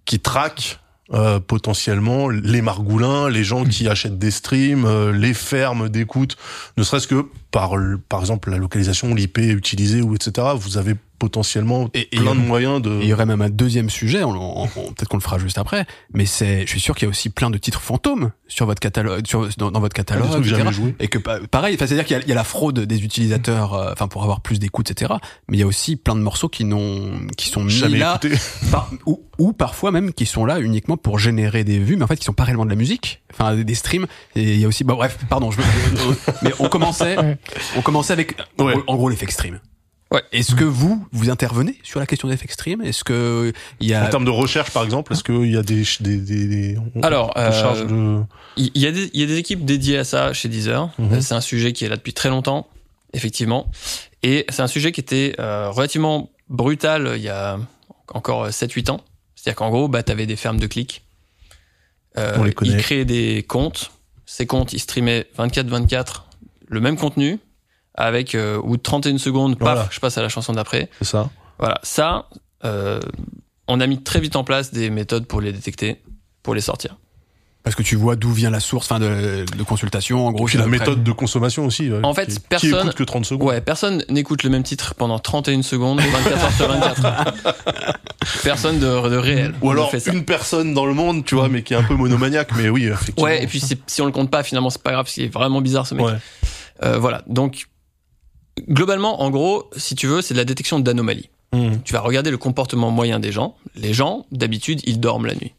[0.06, 0.80] qui traquent
[1.14, 6.38] euh, potentiellement les margoulins, les gens qui achètent des streams, euh, les fermes d'écoute,
[6.76, 7.72] ne serait-ce que par
[8.10, 10.48] par exemple la localisation, l'IP utilisée ou etc.
[10.56, 13.00] Vous avez potentiellement Et- et plein de moyens de.
[13.02, 15.58] Il y aurait même un deuxième sujet, on, on- on- peut-être qu'on le fera juste
[15.58, 18.66] après, mais c'est, je suis sûr qu'il y a aussi plein de titres fantômes sur
[18.66, 20.58] votre catalogue, sur, dans, dans votre des catalogue, trucs etc.
[20.58, 20.96] jamais joués.
[21.00, 23.04] Et que pa- pareil, enfin, c'est-à-dire qu'il y a, il y a la fraude des
[23.04, 25.14] utilisateurs, euh, enfin pour avoir plus d'écoute, etc.
[25.48, 28.20] Mais il y a aussi plein de morceaux qui n'ont, qui sont mis Jamais là,
[28.72, 32.08] par- ou, ou parfois même qui sont là uniquement pour générer des vues, mais en
[32.08, 34.08] fait qui sont pas réellement de la musique, enfin des, des streams.
[34.36, 35.64] Et il y a aussi, bon bref, pardon, je, me-
[36.44, 37.16] mais on commençait,
[37.76, 38.74] on commençait avec, en Ouais.
[38.74, 39.60] gros- en gros, l'effet stream.
[40.12, 40.24] Ouais.
[40.32, 43.52] Est-ce que vous, vous intervenez sur la question des effets stream Est-ce que
[43.82, 46.18] il y En a termes de recherche, par exemple, est-ce qu'il y a des, des,
[46.18, 48.24] des, des- on- Alors, on euh, de.
[48.56, 50.90] Il y, a des, il y a des équipes dédiées à ça chez Deezer.
[50.98, 51.14] Mhm.
[51.14, 52.68] Euh, C'est un sujet qui est là depuis très longtemps,
[53.14, 53.70] effectivement.
[54.24, 57.60] Et c'est un sujet qui était euh, relativement brutal il y a
[58.14, 59.02] encore 7-8 ans.
[59.36, 61.04] C'est-à-dire qu'en gros, bah, tu avais des fermes de clics.
[62.18, 62.72] Euh, On les connaît.
[62.72, 63.92] Ils créaient des comptes.
[64.26, 66.24] Ces comptes, ils streamaient 24-24
[66.70, 67.40] le même contenu
[67.98, 69.88] avec euh, ou 31 secondes, paf, Voilà.
[69.92, 70.90] je passe à la chanson d'après.
[71.00, 71.30] C'est ça.
[71.60, 72.28] Voilà, ça,
[72.64, 73.00] euh,
[73.68, 76.02] on a mis très vite en place des méthodes pour les détecter,
[76.44, 76.96] pour les sortir.
[77.64, 80.46] parce que tu vois d'où vient la source, enfin de, de consultation, en gros.
[80.46, 81.92] Puis c'est la méthode de consommation aussi.
[82.04, 83.48] En fait, qui, qui personne- écoute que 30 secondes.
[83.50, 87.34] Ouais, personne n'écoute le même titre pendant 31 secondes, 24 heures sur 24.
[88.44, 89.54] personne de, de réel.
[89.62, 90.14] Ou alors fait ça.
[90.14, 92.52] une personne dans le monde, tu vois, mais qui est un peu monomaniaque.
[92.56, 93.24] Mais oui, effectivement.
[93.26, 95.24] Ouais, et puis c'est- si on le compte pas, finalement, c'est pas grave, parce qu'il
[95.24, 96.06] est vraiment bizarre ce mec.
[96.06, 96.14] Ouais.
[96.84, 97.66] Euh, voilà, donc
[98.70, 101.30] globalement, en gros, si tu veux, c'est de la détection d'anomalies.
[101.54, 101.78] Mmh.
[101.86, 103.56] Tu vas regarder le comportement moyen des gens.
[103.76, 105.54] Les gens, d'habitude, ils dorment la nuit.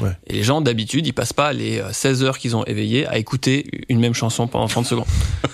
[0.00, 0.12] Ouais.
[0.28, 3.18] Et les gens, d'habitude, ils passent pas les euh, 16 heures qu'ils ont éveillées à
[3.18, 5.04] écouter une même chanson pendant 30 secondes.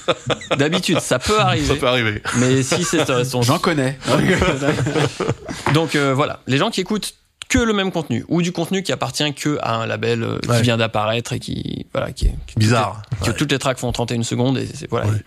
[0.59, 1.77] d'habitude, ça peut Ça arriver.
[1.77, 2.23] peut arriver.
[2.37, 3.99] Mais si c'est euh, son J'en connais.
[5.75, 7.15] Donc euh, voilà, les gens qui écoutent
[7.49, 10.57] que le même contenu ou du contenu qui appartient que à un label euh, Ouais.
[10.57, 13.03] qui vient d'apparaître et qui voilà qui, est- qui- Bizarre.
[13.25, 15.23] que toutes les tracks font 31 secondes et c'est voilà Ouais.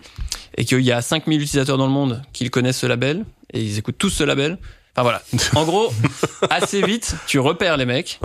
[0.57, 3.23] et qu'il y a 5000 utilisateurs dans le monde qui connaissent ce label
[3.53, 4.57] et ils écoutent tous ce label.
[4.95, 5.22] Enfin voilà.
[5.56, 5.91] En gros,
[6.49, 8.19] assez vite, tu repères les mecs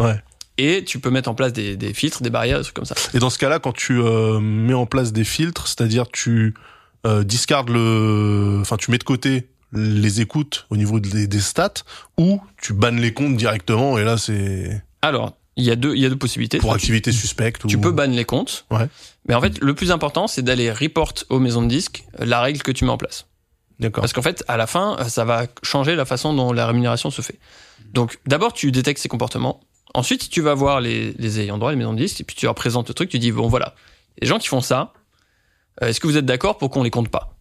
[0.59, 2.95] et tu peux mettre en place des, des filtres, des barrières, des trucs comme ça.
[3.15, 6.55] Et dans ce cas-là, quand tu euh, mets en place des filtres, c'est-à-dire tu
[7.07, 11.83] euh, discardes le, enfin tu mets de côté les écoutes au niveau des, des stats,
[12.19, 16.01] ou tu bannes les comptes directement et là c'est Alors, il y a deux il
[16.01, 16.59] y a deux possibilités.
[16.59, 17.67] pour activité suspecte.
[17.67, 17.81] Tu ou...
[17.81, 18.65] peux banner les comptes.
[18.71, 18.89] Ouais.
[19.29, 22.63] Mais en fait, le plus important, c'est d'aller report aux maisons de disques la règle
[22.63, 23.27] que tu mets en place.
[23.79, 24.03] D'accord.
[24.03, 27.21] Parce qu'en fait, à la fin, ça va changer la façon dont la rémunération se
[27.23, 27.39] fait.
[27.93, 29.61] Donc, d'abord, tu détectes ces comportements.
[29.95, 32.47] Ensuite, tu vas voir les, les ayants droit, les maisons de disques, et puis tu
[32.47, 33.11] leur présentes le truc.
[33.11, 33.75] Tu dis, bon, voilà,
[34.21, 34.93] les gens qui font ça,
[35.83, 37.32] euh, est-ce que vous êtes d'accord pour qu'on les compte pas?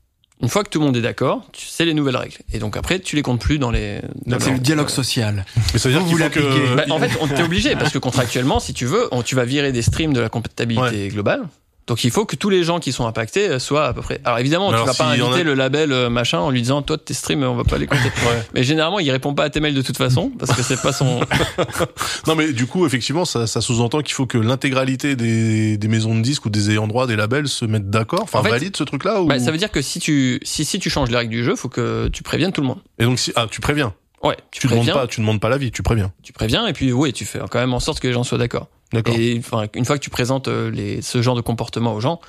[0.41, 2.38] Une fois que tout le monde est d'accord, tu sais les nouvelles règles.
[2.53, 3.99] Et donc après, tu les comptes plus dans les.
[4.26, 5.45] dans C'est le dialogue social.
[5.73, 6.76] Mais ça veut dire Vous, qu'il vous faut que.
[6.76, 9.45] Bah, en fait, on t'est obligé parce que contractuellement, si tu veux, on- tu vas
[9.45, 11.43] virer des streams de la comptabilité globale.
[11.88, 14.22] Donc il faut que tous les gens qui sont impactés euh, soient à peu près.
[14.24, 16.62] Alors évidemment, Mais tu alors, vas pas inviter a- le label euh, machin en lui
[16.62, 18.02] disant toi tes streams on va pas les compter.
[18.22, 18.44] Ouais.
[18.53, 20.94] Mais généralement, il répond pas à tes mails de toute façon parce que c'est pas
[20.94, 21.22] son.
[22.28, 26.16] Non mais du coup effectivement ça, ça sous-entend qu'il faut que l'intégralité des, des maisons
[26.16, 28.78] de disques ou des ayants droit des labels se mettent d'accord, enfin En fait, valide
[28.78, 31.18] ce truc-là ou Bah, ça veut dire que si tu si si tu changes les
[31.18, 32.80] règles du jeu, faut que tu préviennes tout le monde.
[32.99, 33.94] et donc si ah tu préviens,
[34.24, 36.12] Ouais, tu, tu, demandes pas tu demandes pas l'avis, tu préviens.
[36.22, 38.38] tu préviens et puis oui, tu fais quand même en sorte que les gens soient
[38.38, 38.68] d'accord.
[38.93, 39.15] D'accord.
[39.18, 42.19] Et enfin, une fois que tu présentes euh, les ce genre de comportement aux gens,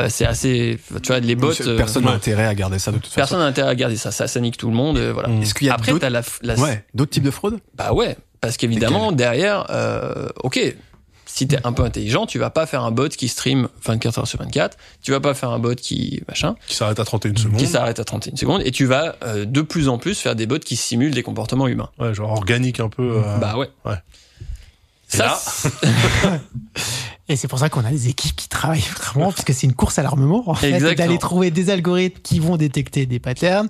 [0.00, 0.78] euh, c'est assez.
[1.02, 1.52] Tu vois, les bots.
[1.60, 2.16] euh, Personne n'a ouais.
[2.16, 3.16] intérêt à garder ça de toute façon.
[3.16, 5.28] Personne n'a intérêt à garder ça, ça, ça nique tout le monde, euh, voilà.
[5.28, 5.42] Mm.
[5.42, 7.92] Est-ce qu'il y a Après, d'autres t'as la, la ouais, d'autres types de fraude bah
[7.92, 10.60] ouais, parce qu'évidemment derrière, euh, ok,
[11.26, 14.28] si t'es un peu intelligent, tu vas pas faire un bot qui stream 24 heures
[14.28, 17.56] sur 24, tu vas pas faire un bot qui machin, Qui s'arrête à 31 secondes.
[17.58, 20.46] qui s'arrête à 31 secondes, et tu vas euh, de plus en plus faire des
[20.46, 21.90] bots qui simulent des comportements humains.
[21.98, 23.02] Ouais, genre organique un peu.
[23.24, 23.68] euh, Bah ouais.
[23.84, 23.96] ouais.
[25.14, 25.70] Et Ça, là- c'est-
[27.28, 29.72] Et c'est pour ça qu'on a des équipes qui travaillent vraiment, parce que c'est une
[29.72, 33.68] course à l'armement, en fait, d'aller trouver des algorithmes qui vont détecter des patterns.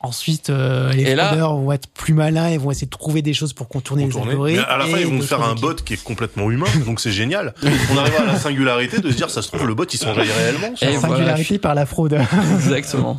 [0.00, 3.52] Ensuite, euh, les fraudeurs vont être plus malins et vont essayer de trouver des choses
[3.54, 4.26] pour contourner contourner.
[4.26, 4.60] les algorithmes.
[4.60, 7.10] Mais à la fin, ils vont faire un bot qui est complètement humain, donc c'est
[7.12, 7.54] génial.
[7.92, 10.30] On arrive à la singularité de se dire, ça se trouve, le bot, il s'enjaille
[10.30, 10.74] réellement.
[10.80, 12.18] Et voilà, Singularité par la fraude.
[12.54, 13.16] Exactement.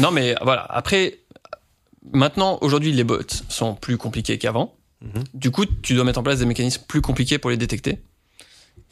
[0.00, 0.64] non, mais voilà.
[0.70, 1.18] Après,
[2.12, 3.18] maintenant, aujourd'hui, les bots
[3.48, 4.74] sont plus compliqués qu'avant.
[5.34, 7.98] Du coup, tu dois mettre en place des mécanismes plus compliqués pour les détecter.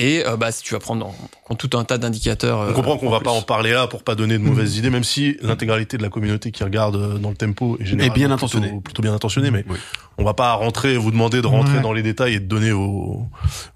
[0.02, 1.12] Et euh, bah, si tu vas prendre
[1.50, 2.66] en tout un tas d'indicateurs.
[2.70, 5.04] On comprend qu'on va pas en parler là pour pas donner de mauvaises idées, même
[5.04, 8.28] si l'intégralité de la communauté qui regarde euh, dans le tempo est généralement Et bien
[8.28, 8.80] plutôt- intentionnée.
[8.82, 9.76] plutôt bien intentionnée, mais Oui.
[10.16, 11.82] on va pas rentrer, vous demander de rentrer Ouais.
[11.82, 13.26] dans les détails et de donner vos,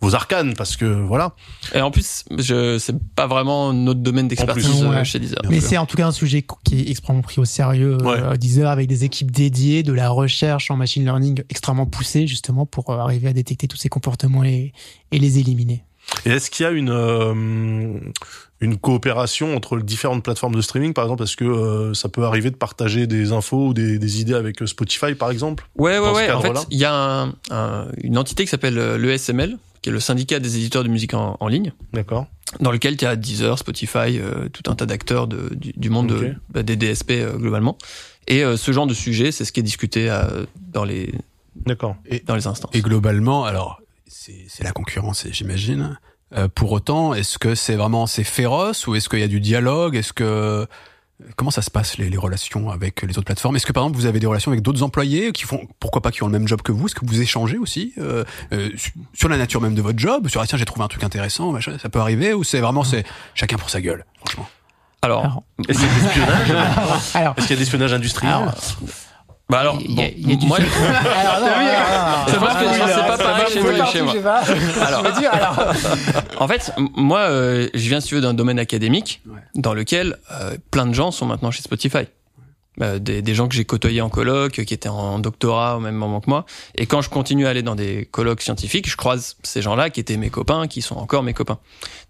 [0.01, 1.34] vos arcanes parce que voilà.
[1.74, 5.05] Et en plus, je, c'est pas vraiment notre domaine d'expertise euh, Ouais.
[5.05, 5.40] chez Deezer.
[5.51, 7.98] Mais c'est en tout cas un sujet qui est extrêmement pris au sérieux.
[8.02, 8.16] Ouais.
[8.22, 12.64] Euh, Deezer avec des équipes dédiées, de la recherche en machine learning extrêmement poussée justement
[12.66, 14.72] pour euh, arriver à détecter tous ces comportements et,
[15.10, 15.82] et les éliminer.
[16.26, 17.98] Et est-ce qu'il y a une euh,
[18.60, 22.24] une coopération entre les différentes plateformes de streaming, par exemple, parce que euh, ça peut
[22.24, 25.66] arriver de partager des infos ou des, des idées avec euh, Spotify, par exemple?
[25.76, 26.31] Ouais, ouais, ouais.
[26.31, 30.01] En fait, il y a un- un- une entité qui s'appelle l'ESML, qui est le
[30.01, 32.26] syndicat des éditeurs de musique en, en ligne, D'accord.
[32.60, 36.06] dans lequel tu as Deezer, Spotify, euh, tout un tas d'acteurs de- du, du monde
[36.09, 37.76] de- bah, des DSP euh, globalement.
[38.28, 41.12] Et euh, ce genre de sujet, c'est ce qui est discuté euh, dans les
[41.66, 41.97] D'accord.
[42.26, 42.70] dans les instances.
[42.74, 45.98] Et globalement, alors c'est c'est la concurrence, j'imagine.
[46.36, 49.40] Euh, pour autant, est-ce que c'est vraiment c'est féroce ou est-ce qu'il y a du
[49.40, 49.94] dialogue?
[49.97, 50.66] Est-ce que
[51.36, 53.55] comment ça se passe les, les relations avec les autres plateformes?
[53.56, 56.10] Est-ce que par exemple vous avez des relations avec d'autres employés qui font pourquoi pas
[56.10, 56.86] qui ont le même job que vous?
[56.86, 60.28] Est-ce que vous échangez aussi euh, euh, su- sur la nature même de votre job?
[60.28, 62.82] Sur ah, tiens j'ai trouvé un truc intéressant, machin, ça peut arriver ou c'est vraiment
[62.85, 63.05] c'est
[63.35, 64.48] chacun pour sa gueule Franchement?
[65.02, 66.51] Alors, Est-ce qu'il y a de l'espionnage
[67.36, 68.55] Est-ce qu'il y a de l'espionnage industriel alors,
[69.50, 70.56] bah alors, il y a, bon, y a du moi,
[71.16, 73.52] alors, non, non, C'est parce que c'est pas pareil
[73.92, 74.14] chez moi.
[74.22, 74.42] pas.
[74.86, 75.02] Alors.
[75.18, 75.74] Dire, alors.
[76.38, 79.40] En fait, moi, euh, je viens, si tu veux, d'un domaine académique Ouais.
[79.54, 82.06] dans lequel euh, plein de gens sont maintenant chez Spotify.
[82.82, 85.94] Euh, des, des gens que j'ai côtoyés en colloque, qui étaient en doctorat au même
[85.94, 86.44] moment que moi.
[86.74, 90.00] Et quand je continue à aller dans des colloques scientifiques, je croise ces gens-là qui
[90.00, 91.58] étaient mes copains, qui sont encore mes copains.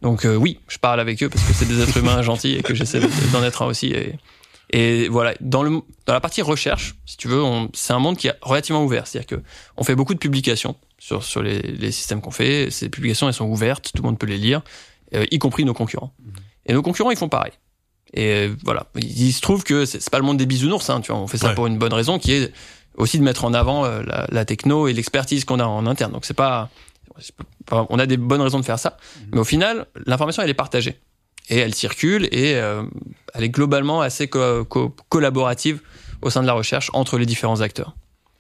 [0.01, 2.63] Donc euh, oui, je parle avec eux parce que c'est des êtres humains gentils et
[2.63, 3.89] que j'essaie de- d'en être un aussi.
[3.89, 4.15] Et,
[4.71, 7.43] et voilà, dans, le, dans la partie recherche, si tu veux,
[7.75, 9.07] c'est un monde qui est relativement ouvert.
[9.07, 9.43] C'est-à-dire que
[9.77, 12.71] on fait beaucoup de publications sur, sur les, les systèmes qu'on fait.
[12.71, 14.63] Ces publications, elles sont ouvertes, tout le monde peut les lire,
[15.15, 16.15] euh, y compris nos concurrents.
[16.67, 17.53] Et nos concurrents, ils font pareil.
[18.15, 21.21] Et voilà, il, se trouve que c'est pas le monde des bisounours, hein, tu vois.
[21.21, 21.55] On fait ça Ouais.
[21.55, 22.53] pour une bonne raison, qui est
[22.97, 26.13] aussi de mettre en avant euh, la, la techno et l'expertise qu'on a en interne.
[26.13, 26.71] Donc c'est pas,
[27.71, 28.97] on a des bonnes raisons de faire ça,
[29.33, 31.01] mais au final, l'information elle est partagée
[31.49, 32.83] et elle circule et euh,
[33.35, 35.81] elle est globalement assez co- co- collaborative
[36.23, 37.95] au sein de la recherche entre les différents acteurs.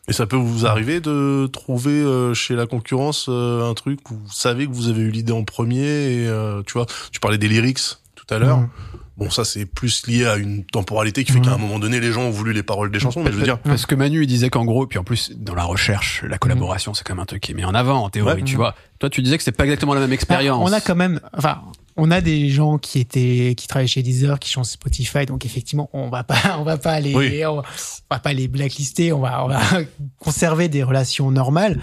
[0.09, 4.15] Et ça peut vous arriver de trouver euh, chez la concurrence euh, un truc où
[4.15, 7.39] vous savez que vous avez eu l'idée en premier et euh, tu vois, tu parlais
[7.39, 7.81] des lyrics
[8.15, 8.59] tout à l'heure.
[8.59, 8.69] Mhm.
[9.17, 11.45] Bon, ça c'est plus lié à une temporalité qui fait Mhm.
[11.45, 13.45] qu'à un moment donné les gens ont voulu les paroles des chansons, mais je veux
[13.45, 16.37] dire, Parce que Manu il disait qu'en gros, puis en plus dans la recherche, la
[16.37, 18.43] collaboration c'est quand même un truc qui est mis en avant en théorie, Ouais.
[18.43, 18.75] tu vois.
[18.99, 20.69] Toi tu disais que c'est pas exactement la même expérience.
[20.69, 21.63] On a quand même, enfin,
[21.97, 25.91] on a des gens qui étaient, qui travaillent chez Deezer, qui chantent Spotify, donc effectivement,
[25.93, 27.45] on va pas, on va pas les, Oui.
[27.47, 29.61] on, va, on va pas les blacklister, on va, on va
[30.19, 31.81] conserver des relations normales.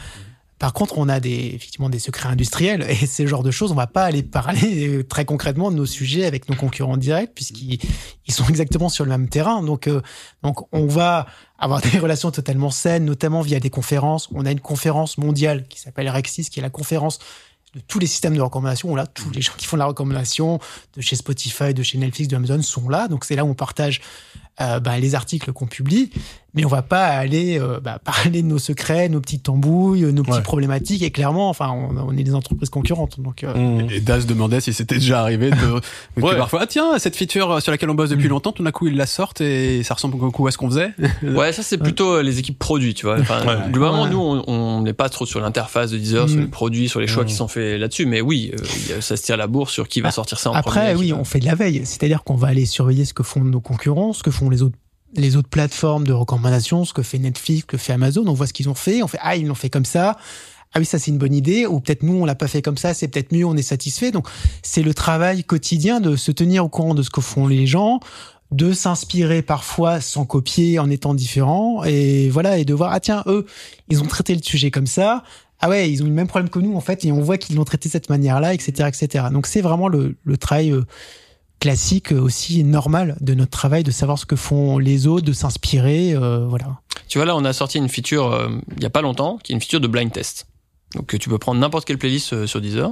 [0.61, 3.75] Par contre, on a des, effectivement des secrets industriels et ce genre de choses, on
[3.75, 7.79] va pas aller parler très concrètement de nos sujets avec nos concurrents directs puisqu'ils
[8.27, 9.63] ils sont exactement sur le même terrain.
[9.63, 10.03] Donc, euh,
[10.43, 11.25] donc on va
[11.57, 14.29] avoir des relations totalement saines, notamment via des conférences.
[14.35, 17.17] On a une conférence mondiale qui s'appelle Rexis, qui est la conférence
[17.73, 18.93] de tous les systèmes de recommandation.
[18.95, 20.59] Là, tous les gens qui font la recommandation
[20.95, 23.07] de chez Spotify, de chez Netflix, de Amazon sont là.
[23.07, 24.01] Donc c'est là où on partage
[24.59, 26.11] euh, bah, les articles qu'on publie,
[26.53, 30.23] mais on va pas aller euh, bah, parler de nos secrets, nos petites tambouilles, nos
[30.23, 30.41] petites Ouais.
[30.41, 31.01] problématiques.
[31.03, 33.43] Et clairement, enfin, on, on est des entreprises concurrentes, donc.
[33.43, 33.89] euh, Mhm.
[33.91, 35.49] Et Das demandait si c'était déjà arrivé
[36.17, 36.35] de Ouais.
[36.37, 38.95] parfois ah tiens cette feature sur laquelle on bosse depuis longtemps tout d'un coup ils
[38.95, 40.91] la sortent et ça ressemble beaucoup à ce qu'on faisait.
[41.23, 43.19] Ouais, ça c'est plutôt euh, les équipes produits, tu vois.
[43.19, 43.71] Enfin, Ouais.
[43.71, 44.09] Globalement, Ouais.
[44.09, 46.41] nous, on- n'est pas trop sur l'interface de Deezer, sur Mm.
[46.41, 48.05] les produits, sur les choix qui sont faits là-dessus.
[48.05, 50.79] Mais oui, euh, ça se tire la bourse sur qui va sortir ça en Après,
[50.81, 50.93] premier.
[50.95, 51.81] qui oui, va- on fait de la veille.
[51.85, 54.75] C'est-à-dire qu'on va aller surveiller ce que font nos concurrents, ce que font les autres
[55.15, 58.25] les autres plateformes de recommandation, ce que fait Netflix, ce que fait Amazon.
[58.27, 59.03] On voit ce qu'ils ont fait.
[59.03, 60.17] On fait ah ils l'ont fait comme ça.
[60.73, 61.65] Ah oui ça c'est une bonne idée.
[61.65, 62.93] Ou peut-être nous on l'a pas fait comme ça.
[62.93, 63.45] C'est peut-être mieux.
[63.45, 64.11] On est satisfait.
[64.11, 64.27] Donc
[64.63, 67.99] c'est le travail quotidien de se tenir au courant de ce que font les gens,
[68.51, 73.23] de s'inspirer parfois sans copier en étant différent et voilà et de voir ah tiens
[73.27, 73.45] eux
[73.89, 75.23] ils ont traité le sujet comme ça.
[75.63, 77.37] Ah ouais, ils ont eu le même problème que nous en fait, et on voit
[77.37, 79.25] qu'ils l'ont traité de cette manière-là, etc., etc.
[79.31, 80.85] Donc c'est vraiment le, le travail euh,
[81.61, 85.31] classique euh, aussi normal de notre travail, de savoir ce que font les autres, de
[85.31, 86.81] s'inspirer, euh, voilà.
[87.07, 89.53] Tu vois, là, on a sorti une feature euh, il y a pas longtemps, qui
[89.53, 90.47] est une feature de blind test.
[90.95, 92.91] Donc, euh, tu peux prendre n'importe quelle playlist euh, sur Deezer,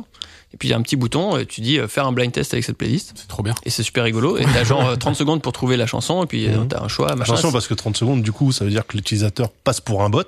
[0.54, 2.32] et puis il y a un petit bouton, et tu dis euh, faire un blind
[2.32, 3.54] test avec cette playlist, C'est trop bien.
[3.66, 4.38] et c'est super rigolo.
[4.38, 6.68] Et t'as genre euh, 30 secondes pour trouver la chanson, et puis euh, Mhm.
[6.70, 7.34] t'as un choix, machin.
[7.34, 10.10] Attention parce que 30 secondes, du coup, ça veut dire que l'utilisateur passe pour un
[10.10, 10.24] bot.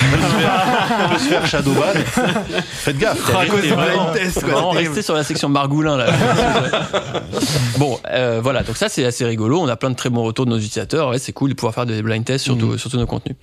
[0.00, 1.92] Il peut se faire, shadowban.
[2.64, 3.34] Faites gaffe.
[3.36, 6.06] À cause du blind test, vraiment rester sur la section Margoulin là.
[7.78, 9.60] bon, euh, voilà, donc ça c'est assez rigolo.
[9.60, 11.10] On a plein de très bons retours de nos utilisateurs.
[11.10, 13.36] Ouais, c'est cool de pouvoir faire des blind tests sur, tout- sur tous nos contenus.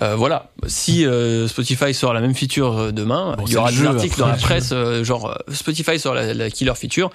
[0.00, 3.70] Euh, voilà, si euh, Spotify sort la même feature euh, demain, Bon, il y aura
[3.70, 7.10] des jeu, articles dans la presse, euh, genre euh, Spotify sort la, la killer feature.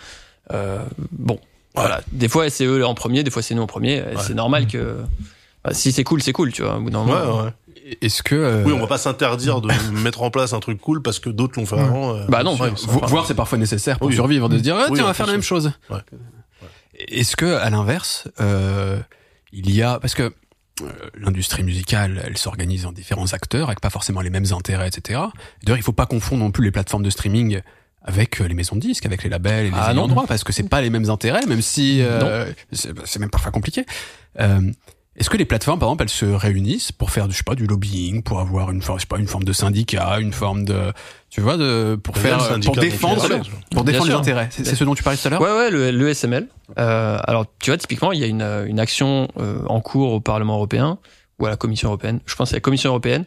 [0.53, 0.77] Euh,
[1.11, 1.39] bon,
[1.73, 4.03] voilà, des fois c'est eux en premier, des fois c'est nous en premier.
[4.19, 4.97] C'est normal que
[5.65, 6.77] bah, si c'est cool, c'est cool, tu vois.
[6.77, 7.43] Au bout d'un Ouais, moment.
[7.45, 7.53] ouais.
[8.01, 9.69] Est-ce que euh, Oui, on va pas s'interdire de
[10.03, 12.15] mettre en place un truc cool parce que d'autres l'ont fait avant.
[12.15, 14.13] euh, Bah non, ouais, vo- voir c'est parfois nécessaire pour Oui.
[14.13, 15.71] survivre de se dire ah, Oui, tiens on va faire la même chose.
[15.89, 15.97] Ouais.
[17.07, 18.99] Est-ce que à l'inverse euh,
[19.53, 20.29] il y a parce que euh,
[21.15, 25.19] l'industrie musicale elle s'organise en différents acteurs avec pas forcément les mêmes intérêts etc.
[25.63, 27.61] D'ailleurs il faut pas confondre non plus les plateformes de streaming
[28.03, 30.07] avec les maisons de disques, avec les labels et les Ah, non.
[30.07, 33.51] droit, parce que c'est pas les mêmes intérêts, même si euh, c'est c'est même parfois
[33.51, 33.85] compliqué.
[34.39, 34.71] Euh,
[35.17, 37.65] est-ce que les plateformes, par exemple, elles se réunissent pour faire, je sais pas, du
[37.65, 40.93] lobbying, pour avoir une forme, je sais pas, une forme de syndicat, une forme de,
[41.29, 43.27] tu vois, de pour faire, pour défendre,
[43.71, 44.49] pour défendre les intérêts.
[44.51, 45.41] C'est ce dont tu parlais tout à l'heure?
[45.41, 46.47] Ouais, ouais, le, le SML.
[46.77, 50.13] Euh, alors, tu vois, typiquement, il y a une, euh, une action euh, en cours
[50.13, 50.99] au Parlement européen
[51.39, 52.19] ou à la Commission européenne.
[52.25, 53.25] Je pense à la Commission européenne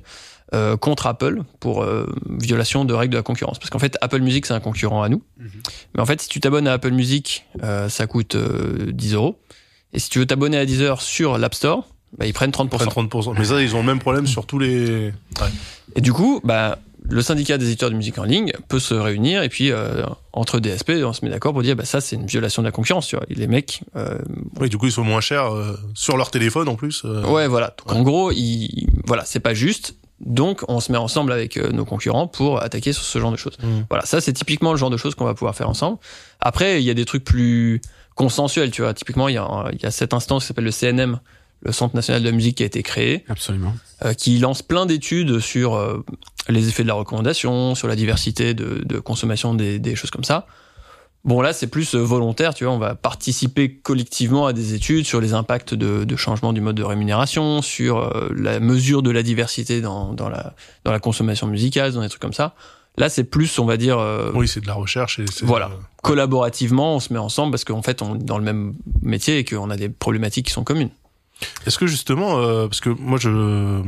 [0.55, 3.59] euh, contre Apple pour euh, violation de règles de la concurrence.
[3.59, 5.23] Parce qu'en fait, Apple Music, c'est un concurrent à nous.
[5.95, 9.39] Mais en fait, si tu t'abonnes à Apple Music, euh, ça coûte euh, 10 euros.
[9.93, 11.87] Et si tu veux t'abonner à Deezer sur l'App Store,
[12.19, 12.69] bah, ils prennent 30%.
[12.69, 13.35] Prennent 30%.
[13.39, 15.13] Mais ça, ils ont le même problème sur tous les.
[15.97, 19.43] Et du coup, bah, le syndicat des éditeurs de musique en ligne peut se réunir
[19.43, 22.27] et puis euh, entre DSP, on se met d'accord pour dire bah ça c'est une
[22.27, 23.07] violation de la concurrence.
[23.09, 23.25] Tu vois.
[23.31, 24.19] Et les mecs, euh,
[24.61, 27.03] Oui, du coup, ils sont moins chers euh, sur leur téléphone en plus.
[27.05, 27.25] euh.
[27.27, 27.75] ouais voilà.
[27.87, 29.97] Donc, En gros, ils, voilà, c'est pas juste.
[30.21, 33.39] Donc on se met ensemble avec euh, nos concurrents pour attaquer sur ce genre de
[33.39, 33.57] choses.
[33.63, 33.81] Mm.
[33.89, 35.97] Voilà, ça c'est typiquement le genre de choses qu'on va pouvoir faire ensemble.
[36.41, 37.81] Après, il y a des trucs plus
[38.23, 38.93] consensuels, tu vois.
[38.95, 41.21] Typiquement, il y a, il y a cette instance qui s'appelle le CNM,
[41.63, 43.25] le Centre national de la musique qui a été créé.
[43.29, 43.75] Absolument.
[44.05, 46.05] euh, qui lance plein d'études sur euh,
[46.49, 50.25] les effets de la recommandation, sur la diversité de, de consommation des, des choses comme
[50.33, 50.47] ça.
[51.23, 55.05] Bon là c'est plus euh, volontaire, tu vois, on va participer collectivement à des études
[55.05, 59.11] sur les impacts de, de changement du mode de rémunération, sur euh, la mesure de
[59.11, 62.55] la diversité dans, dans, la, dans la consommation musicale, dans des trucs comme ça.
[62.99, 65.19] Là c'est plus, on va dire, euh, Oui, c'est de la recherche.
[65.21, 65.67] Et Voilà.
[65.67, 69.39] euh, collaborativement, on se met ensemble parce qu'en fait on est dans le même métier
[69.39, 70.91] et qu'on a des problématiques qui sont communes.
[71.67, 73.83] Est-ce que justement, euh, parce que moi, je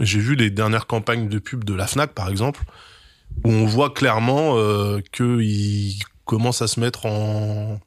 [0.00, 2.62] j'ai vu les dernières campagnes de pub de la Fnac, par exemple,
[3.44, 5.94] où on voit clairement euh, qu'ils
[6.24, 7.78] commencent à se mettre en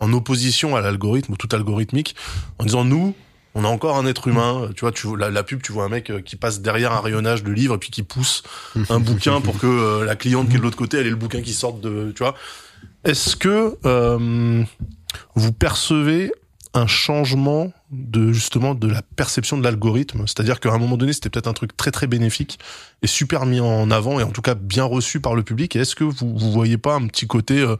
[0.00, 2.16] en opposition à l'algorithme ou tout algorithmique,
[2.58, 3.14] en disant nous.
[3.54, 5.84] On a encore un être humain, tu vois, tu vois la, la pub, tu vois
[5.84, 8.42] un mec euh, qui passe derrière un rayonnage de livres et puis qui pousse
[8.88, 11.16] un bouquin pour que euh, la cliente qui est de l'autre côté, elle ait le
[11.16, 12.34] bouquin qui sorte de, tu vois.
[13.04, 14.64] Est-ce que euh,
[15.34, 16.32] vous percevez
[16.74, 21.28] un changement de justement de la perception de l'algorithme, c'est-à-dire qu'à un moment donné c'était
[21.28, 22.58] peut-être un truc très très bénéfique
[23.02, 25.76] et super mis en avant et en tout cas bien reçu par le public.
[25.76, 27.76] Est-ce que vous vous voyez pas un petit côté euh,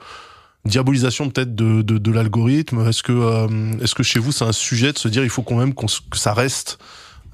[0.64, 3.48] diabolisation peut-être de, de, de l'algorithme Est-ce que euh,
[3.82, 5.86] est-ce que chez vous c'est un sujet de se dire il faut quand même qu'on
[5.86, 6.78] que ça reste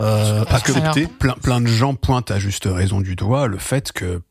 [0.01, 3.59] euh, Parce que- accepté Plein, plein de gens pointent à juste raison du doigt le
[3.59, 4.23] fait que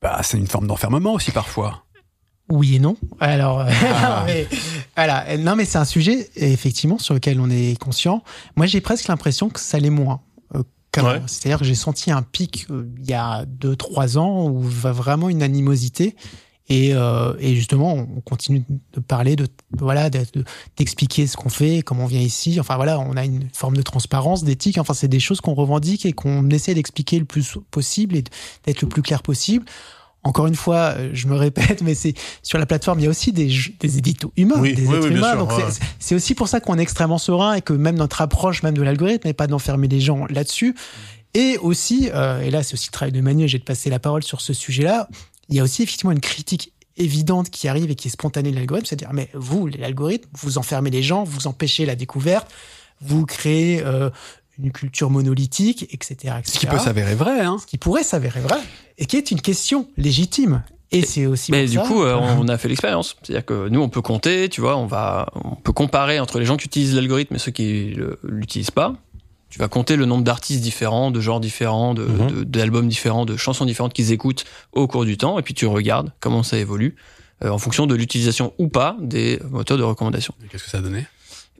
[0.00, 1.84] bah, c'est une forme d'enfermement aussi parfois.
[2.50, 2.96] Oui et non.
[3.20, 4.24] Alors, euh, Ah.
[4.26, 4.48] mais,
[4.96, 5.36] voilà.
[5.38, 8.24] Non, mais c'est un sujet effectivement sur lequel on est conscient.
[8.56, 10.20] Moi, j'ai presque l'impression que ça l'est moins.
[10.56, 10.62] euh.
[10.98, 11.22] Ouais.
[11.26, 14.90] C'est-à-dire que j'ai senti un pic euh, il y a deux trois ans où va
[14.92, 16.16] vraiment une animosité.
[16.68, 18.64] Et, euh, et justement, on continue
[18.94, 20.44] de parler, de voilà, de- de-
[20.76, 22.58] d'expliquer ce qu'on fait, comment on vient ici.
[22.60, 24.78] Enfin voilà, on a une forme de transparence, d'éthique.
[24.78, 28.24] Enfin, c'est des choses qu'on revendique et qu'on essaie d'expliquer le plus possible et
[28.64, 29.66] d'être le plus clair possible.
[30.24, 32.14] Encore une fois, euh, je me répète, mais c'est
[32.44, 35.08] sur la plateforme, il y a aussi des, des éditos humains, Oui, des oui, êtres
[35.08, 35.30] oui, humains.
[35.32, 35.64] sûr, donc ouais.
[35.98, 38.82] c'est- aussi pour ça qu'on est extrêmement serein et que même notre approche même de
[38.82, 40.76] l'algorithme n'est pas d'enfermer les gens là-dessus.
[41.34, 43.98] Et aussi, euh, et là c'est aussi le travail de Manu, j'ai de passer la
[43.98, 45.08] parole sur ce sujet-là,
[45.48, 48.56] il y a aussi effectivement une critique évidente qui arrive et qui est spontanée de
[48.56, 52.50] l'algorithme, c'est-à-dire mais vous, l'algorithme, vous enfermez les gens, vous empêchez la découverte,
[53.00, 54.10] vous créez euh,
[54.58, 56.42] une culture monolithique, etc., etc.
[56.44, 57.56] Ce qui peut s'avérer vrai, hein.
[57.60, 58.58] Ce qui pourrait s'avérer vrai
[58.98, 60.62] et qui est une question légitime.
[60.94, 63.16] Et c'est aussi Mais du ça- coup, euh, on a fait l'expérience.
[63.22, 66.44] C'est-à-dire que nous, on peut compter, tu vois, on va, on peut comparer entre les
[66.44, 68.94] gens qui utilisent l'algorithme et ceux qui l'utilisent pas.
[69.52, 72.26] Tu vas compter le nombre d'artistes différents, de genres différents, de- Mhm.
[72.30, 75.66] de- d'albums différents, de chansons différentes qu'ils écoutent au cours du temps, et puis tu
[75.66, 76.96] regardes comment ça évolue
[77.44, 80.32] euh, en fonction de l'utilisation ou pas des moteurs de recommandation.
[80.50, 81.06] Qu'est-ce que ça a donné?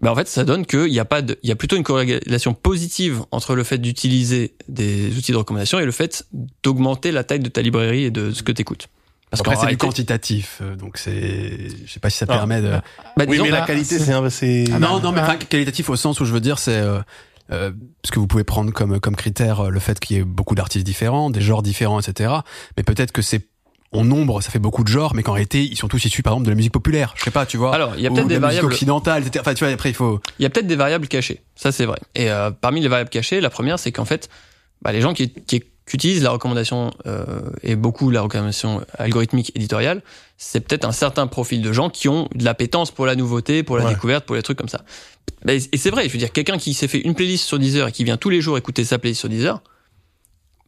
[0.01, 1.83] Ben en fait, ça donne qu'il y a pas de, il y a plutôt une
[1.83, 6.25] corrélation positive entre le fait d'utiliser des outils de recommandation et le fait
[6.63, 8.89] d'augmenter la taille de ta librairie et de ce que tu écoutes.
[9.31, 12.33] Parce Après, c'est du quantitatif, euh, donc c'est, je sais pas si ça Ah.
[12.35, 12.69] permet de.
[13.17, 15.25] bah, Oui, mais la bah, qualité c'est- c'est un- c'est Ah, non, non, mais ah.
[15.31, 17.01] enfin, qualitatif au sens où je veux dire, c'est euh,
[17.51, 20.25] euh, parce que vous pouvez prendre comme comme critère euh, le fait qu'il y ait
[20.25, 22.33] beaucoup d'artistes différents, des genres différents, etc.
[22.77, 23.49] Mais peut-être que c'est
[23.93, 26.33] en nombre, ça fait beaucoup de genres, mais qu'en réalité, ils sont tous issus, par
[26.33, 27.13] exemple, de la musique populaire.
[27.17, 27.75] Je sais pas, tu vois.
[27.75, 28.67] Alors, il y a peut-être de des variables.
[28.67, 29.41] occidentale, etc.
[29.41, 30.21] Enfin, tu vois, après, il faut.
[30.39, 31.99] Il y a peut-être des variables cachées, ça c'est vrai.
[32.15, 34.31] Et euh, parmi les variables cachées, la première c'est qu'en fait,
[34.81, 37.25] bah, les gens qui, qui, qui utilisent la recommandation euh,
[37.63, 40.03] et beaucoup la recommandation algorithmique éditoriale,
[40.39, 43.77] c'est peut-être un certain profil de gens qui ont de l'appétence pour la nouveauté, pour
[43.79, 43.95] la Ouais.
[43.95, 44.83] découverte, pour les trucs comme ça.
[45.49, 47.93] Et c'est vrai, je veux dire, quelqu'un qui s'est fait une playlist sur Deezer et
[47.93, 49.61] qui vient tous les jours écouter sa playlist sur Deezer,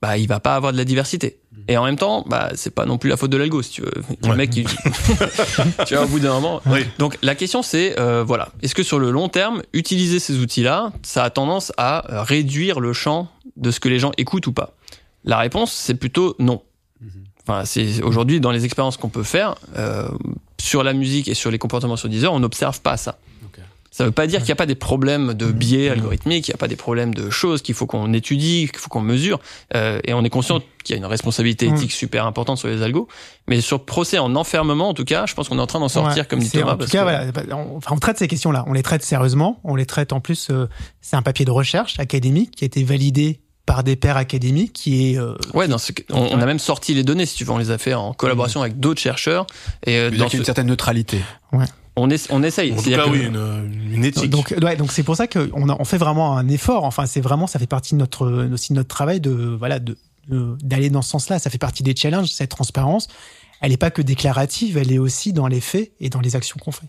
[0.02, 1.38] bah il va pas avoir de la diversité.
[1.68, 3.82] Et en même temps, bah c'est pas non plus la faute de l'algo si tu
[3.82, 3.92] veux.
[4.22, 4.36] Le Ouais.
[4.36, 4.64] mec qui
[5.86, 6.60] tu vois au bout d'un moment.
[6.66, 6.80] Oui.
[6.98, 10.92] Donc la question c'est euh, voilà, est-ce que sur le long terme, utiliser ces outils-là,
[11.02, 14.52] ça a tendance à euh, réduire le champ de ce que les gens écoutent ou
[14.52, 14.74] pas?
[15.24, 16.62] La réponse c'est plutôt non.
[17.46, 20.08] Enfin, c'est aujourd'hui dans les expériences qu'on peut faire euh,
[20.58, 23.18] sur la musique et sur les comportements sur Deezer, on n'observe pas ça.
[23.90, 25.52] Ça veut pas dire qu'il n'y a pas des problèmes de Mmh.
[25.52, 28.78] biais algorithmiques, qu'il n'y a pas des problèmes de choses qu'il faut qu'on étudie, qu'il
[28.80, 29.38] faut qu'on mesure.
[29.76, 32.82] Euh, et on est conscient qu'il y a une responsabilité éthique super importante sur les
[32.82, 33.06] algos.
[33.46, 35.88] Mais sur procès en enfermement, en tout cas, je pense qu'on est en train d'en
[35.88, 36.72] sortir, Ouais, comme dit Thomas.
[36.72, 38.64] En tout cas, que- voilà, on, enfin, on traite ces questions-là.
[38.66, 39.60] On les traite sérieusement.
[39.62, 40.48] On les traite en plus.
[40.50, 40.66] euh,
[41.00, 45.12] c'est un papier de recherche académique qui a été validé par des pairs académiques, qui
[45.12, 47.50] est euh, Ouais, dans ce, on, on a même sorti les données, si tu veux,
[47.52, 49.46] on les a fait en collaboration avec d'autres chercheurs.
[49.86, 51.20] Et euh, dans ce- une certaine neutralité.
[51.96, 52.72] on, est, on essaye.
[52.72, 54.30] En tout C'est-à-dire cas, que- oui, une, une éthique.
[54.30, 56.84] donc ouais, donc c'est pour ça qu'on a- on fait vraiment un effort.
[56.84, 59.96] Enfin, c'est vraiment ça fait partie de notre aussi de notre travail de voilà de
[60.28, 61.38] de- d'aller dans ce sens-là.
[61.38, 62.28] Ça fait partie des challenges.
[62.28, 63.08] Cette transparence,
[63.60, 66.56] elle n'est pas que déclarative, elle est aussi dans les faits et dans les actions
[66.62, 66.86] qu'on fait.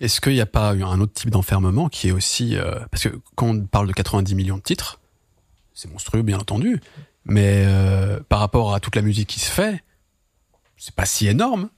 [0.00, 2.56] Est-ce qu'il n'y a pas eu un autre type d'enfermement qui est aussi...
[2.56, 4.98] euh, parce que quand on parle de 90 millions de titres,
[5.74, 6.80] c'est monstrueux bien entendu,
[7.24, 9.82] mais euh, par rapport à toute la musique qui se fait,
[10.76, 11.68] c'est pas si énorme.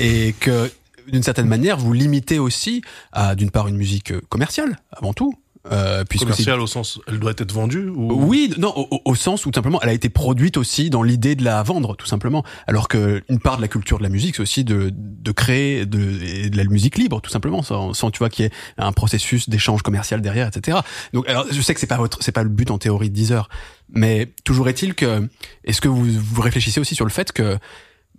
[0.00, 0.70] Et que
[1.08, 5.34] d'une certaine manière, vous limitez aussi à d'une part une musique euh, commerciale, avant tout.
[5.70, 8.12] Euh, commerciale au sens, elle doit être vendue ou?
[8.12, 11.34] Oui, non, au, au- sens où tout simplement elle a été produite aussi dans l'idée
[11.34, 12.44] de la vendre, tout simplement.
[12.66, 15.86] Alors que une part de la culture de la musique, c'est aussi de, de créer
[15.86, 18.92] de, de la musique libre, tout simplement, sans, sans tu vois qu'il y ait un
[18.92, 20.78] processus d'échange commercial derrière, etc.
[21.12, 23.14] Donc, alors, je sais que c'est pas votre, c'est pas le but en théorie de
[23.14, 23.48] Deezer,
[23.92, 25.28] mais toujours est-il que,
[25.64, 27.58] est-ce que vous vous réfléchissez aussi sur le fait que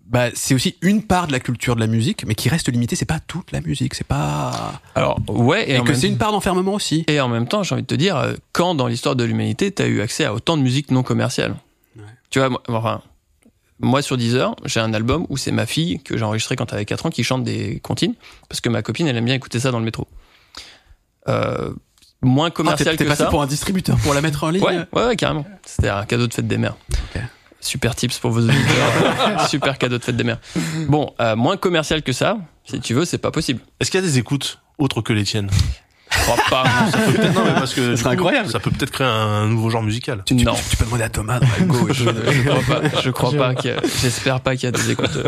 [0.09, 2.95] bah, c'est aussi une part de la culture de la musique, mais qui reste limitée.
[2.95, 6.31] C'est pas toute la musique, c'est pas Alors, ouais, et, et, que c'est une part
[6.31, 7.05] d'enfermement aussi.
[7.07, 9.71] Et en même temps, j'ai envie de te dire, euh, quand dans l'histoire de l'humanité,
[9.71, 11.55] tu as eu accès à autant de musique non commerciale
[11.95, 12.03] Ouais.
[12.31, 13.01] Tu vois, moi, enfin,
[13.79, 16.77] moi sur Deezer, j'ai un album où c'est ma fille, que j'ai enregistré quand elle
[16.77, 18.15] avait 4 ans, qui chante des comptines,
[18.47, 20.07] parce que ma copine, elle aime bien écouter ça dans le métro.
[21.27, 21.71] Euh,
[22.23, 23.29] moins Ah, commercial t'es que passé ça.
[23.29, 24.63] pour un distributeur pour la mettre en ligne.
[24.63, 25.45] Ouais, ouais, ouais, carrément.
[25.65, 26.75] C'était un cadeau de fête des mères.
[27.61, 29.47] Super tips pour vos auditeurs.
[29.49, 30.39] Super cadeau de fête des mères.
[30.87, 33.59] Bon, euh, moins commercial que ça, si tu veux, c'est pas possible.
[33.79, 35.49] Est-ce qu'il y a des écoutes autres que les tiennes?
[36.11, 36.63] Je crois pas.
[36.91, 38.49] Peut-être non, mais parce que Ça coup, incroyable.
[38.49, 40.23] Ça peut peut-être créer un nouveau genre musical.
[40.25, 40.55] Tu, tu- Non.
[40.69, 41.97] tu peux demander à Thomas dans la gauche.
[41.97, 43.01] je, je crois pas.
[43.03, 45.19] Je crois pas qu'il y a- J'espère pas qu'il y a des écoutes.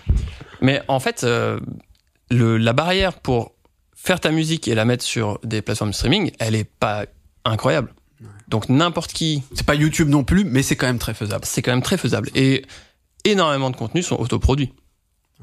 [0.62, 1.58] Mais en fait, euh,
[2.30, 3.52] le, la barrière pour
[3.94, 7.04] faire ta musique et la mettre sur des plateformes de streaming, elle est pas
[7.44, 7.92] incroyable.
[8.52, 11.44] Donc n'importe qui, C'est pas YouTube non plus, mais c'est quand même très faisable.
[11.46, 12.28] c'est quand même très faisable.
[12.34, 12.64] Et
[13.24, 14.72] énormément de contenus sont autoproduits.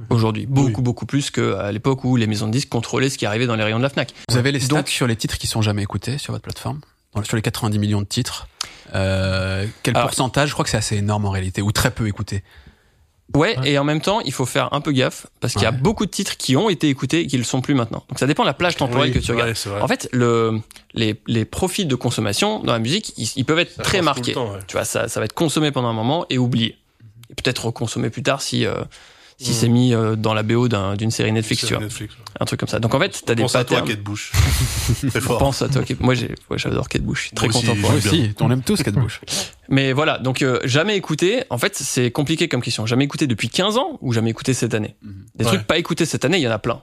[0.10, 3.48] Aujourd'hui, beaucoup, beaucoup plus qu'à l'époque où les maisons de disques contrôlaient ce qui arrivait
[3.48, 4.14] dans les rayons de la Fnac.
[4.30, 6.80] Vous avez les stats Donc- sur les titres qui sont jamais écoutés sur votre plateforme?
[7.24, 8.48] Sur les 90 millions de titres
[8.96, 10.50] euh, Quel Alors- pourcentage?
[10.50, 12.44] Je crois que c'est assez énorme en réalité, ou très peu écouté.
[13.36, 13.72] Ouais, Ouais.
[13.72, 15.78] et en même temps, il faut faire un peu gaffe parce qu'il y a Ouais.
[15.78, 18.04] beaucoup de titres qui ont été écoutés et qui le sont plus maintenant.
[18.10, 19.52] Donc ça dépend de la plage temporelle Oui, que tu regardes.
[19.54, 19.82] vrai.
[19.82, 20.60] En fait, le,
[20.96, 24.32] les, les profils de consommation dans la musique, ils, ils peuvent être Ça très marqués.
[24.32, 24.60] le temps, ouais.
[24.68, 26.78] Tu vois, ça, ça va être consommé pendant un moment et oublié.
[27.30, 28.74] Et peut-être reconsommé plus tard si, euh,
[29.42, 29.54] si Mm.
[29.54, 31.82] c'est mis euh, dans la BO d'un- d'une série Netflix, tu vois.
[31.84, 32.20] Netflix, ouais.
[32.42, 32.80] Un truc comme ça.
[32.80, 33.96] Donc en fait, t'as des Pense à toi, patterns.
[33.98, 34.32] Kate Bush.
[35.22, 35.38] Fort.
[35.40, 35.84] Pense à toi.
[35.84, 37.20] Kate- Moi, j'ai, ouais, j'adore Kate Bush.
[37.22, 39.22] Je suis Très Moi aussi, content pour aussi, on aime tous Kate Bush.
[39.70, 41.44] Mais voilà, donc euh, jamais écouté.
[41.50, 42.86] En fait, c'est compliqué comme question.
[42.86, 44.96] Jamais écouté depuis 15 ans ou jamais écouté cette année?
[45.02, 45.26] Mhm.
[45.36, 45.52] Des Ouais.
[45.52, 46.82] trucs pas écoutés cette année, il y en a plein.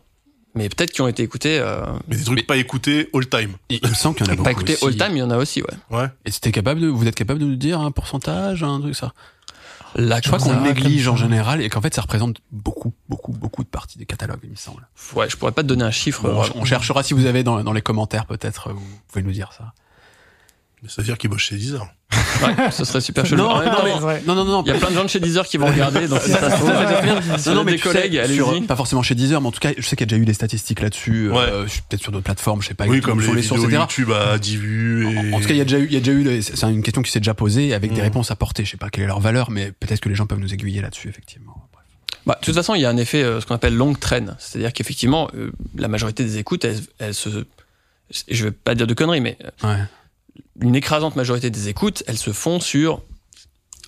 [0.54, 1.58] Mais peut-être qui ont été écoutés.
[1.58, 3.50] Euh, Mais des trucs pas écoutés all time.
[3.68, 4.44] Et il me semble qu'il y en a beaucoup.
[4.44, 5.68] pas écoutés all time, il y en a aussi, ouais.
[5.98, 6.06] Ouais.
[6.24, 9.12] Et c'était capable de, vous êtes capable de nous dire un pourcentage, un truc ça?
[9.94, 13.62] Là, Je crois qu'on néglige en général et qu'en fait ça représente beaucoup, beaucoup, beaucoup
[13.62, 14.88] de parties des catalogues, il me semble.
[15.14, 16.22] Ouais, je pourrais pas te donner un chiffre.
[16.22, 19.32] Bon, euh, on cherchera si vous avez dans, dans les commentaires peut-être, vous pouvez nous
[19.32, 19.72] dire ça.
[20.86, 21.84] Mais ça veut dire qu'il bosse chez Deezer.
[22.42, 23.42] ouais, ce serait super chelou.
[23.44, 24.22] Vrai.
[24.24, 24.62] non, non, non.
[24.64, 27.48] il y a plein de gens de chez Deezer qui vont regarder, donc ça se
[27.48, 28.60] Non, non, mais des collègues, allez-y.
[28.62, 30.24] pas forcément chez Deezer, mais en tout cas, je sais qu'il y a déjà eu
[30.24, 31.38] des statistiques là-dessus, Ouais.
[31.38, 33.68] euh, peut-être sur d'autres plateformes, je sais pas Oui, comme les, vidéos.
[33.68, 35.08] YouTube à 10 vues.
[35.12, 35.18] Et...
[35.34, 36.42] En, en tout cas, il y a déjà eu, il y a déjà eu, des-
[36.42, 38.04] c'est une question qui s'est déjà posée avec des Mm.
[38.04, 38.64] réponses apportées.
[38.64, 40.80] Je sais pas quelle est leur valeur, mais peut-être que les gens peuvent nous aiguiller
[40.80, 41.68] là-dessus, effectivement.
[41.72, 41.84] Bref.
[42.26, 44.26] Bah, de toute façon, il y a un effet, euh, ce qu'on appelle long trend.
[44.38, 47.44] C'est-à-dire qu'effectivement, euh, la majorité des écoutes, elles, elles se,
[48.30, 49.76] je vais pas dire de conneries, mais Ouais.
[50.60, 53.02] Une écrasante majorité des écoutes, elles se font sur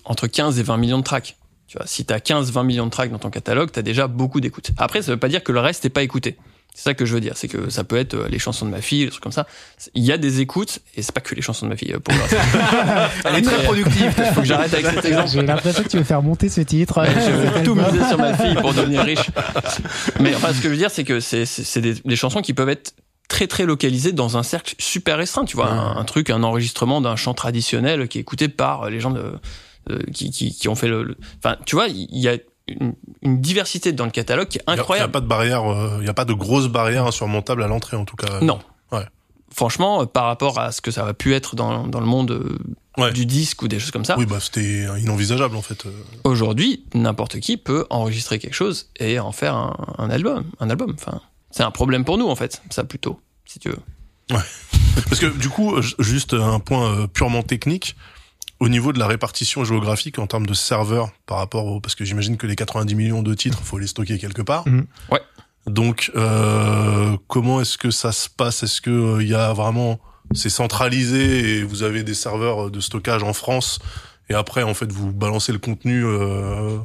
[0.05, 1.35] entre 15 et 20 millions de tracks.
[1.67, 4.71] Tu vois, si t'as 15-20 millions de tracks dans ton catalogue, t'as déjà beaucoup d'écoutes.
[4.77, 6.35] Après, ça veut pas dire que le reste n'est pas écouté.
[6.73, 8.71] C'est ça que je veux dire, c'est que ça peut être euh, les chansons de
[8.71, 9.47] ma fille, des trucs comme ça.
[9.95, 11.99] Il y a des écoutes, et c'est pas que les chansons de ma fille, euh,
[11.99, 12.13] pour.
[13.25, 14.11] Elle est très productive.
[14.33, 15.29] Faut que j'arrête avec cet exemple.
[15.29, 17.03] J'ai l'impression que tu veux faire monter ce titre.
[17.05, 19.29] Je veux tout miser sur ma fille pour devenir riche.
[20.19, 22.41] Mais enfin, ce que je veux dire, c'est que c'est c'est- c'est des, des chansons
[22.41, 22.93] qui peuvent être
[23.29, 25.45] très très localisées dans un cercle super restreint.
[25.45, 25.71] Tu vois, Ouais.
[25.71, 29.33] un, un truc, un enregistrement d'un chant traditionnel qui est écouté par les gens de,
[29.87, 31.15] de- qui, qui, qui ont fait le.
[31.37, 32.33] Enfin, tu vois, il y a
[32.67, 35.11] une, une diversité dans le catalogue qui est Il n'y a, incroyable.
[35.13, 38.05] pas de barrière, euh, il y a pas de grosse barrière insurmontable à l'entrée en
[38.05, 38.41] tout cas.
[38.41, 38.59] Non.
[38.91, 39.05] Ouais.
[39.51, 42.31] Franchement, euh, par rapport à ce que ça a pu être dans, dans le monde
[42.31, 42.57] euh,
[42.97, 43.13] Ouais.
[43.13, 44.17] du disque ou des choses comme ça.
[44.17, 45.85] Oui, bah c'était inenvisageable en fait.
[45.85, 45.89] euh.
[46.25, 50.43] Aujourd'hui, n'importe qui peut enregistrer quelque chose et en faire un, un album.
[50.59, 50.93] Un album.
[50.99, 52.61] Enfin, c'est un problème pour nous en fait.
[52.69, 53.79] Ça plutôt, si tu veux.
[54.27, 57.95] Parce que du coup, juste un point euh, purement technique.
[58.59, 62.03] Au niveau de la répartition géographique en termes de serveurs par rapport au, parce que
[62.03, 64.67] j'imagine que les 90 millions de titres, faut les stocker quelque part.
[64.67, 64.85] Mhm.
[65.09, 65.21] Ouais.
[65.65, 68.63] Donc, euh, comment est-ce que ça se passe?
[68.63, 69.99] Est-ce que euh, il y a vraiment,
[70.33, 73.79] c'est centralisé et vous avez des serveurs de stockage en France
[74.29, 76.77] et après en fait vous balancez le contenu euh,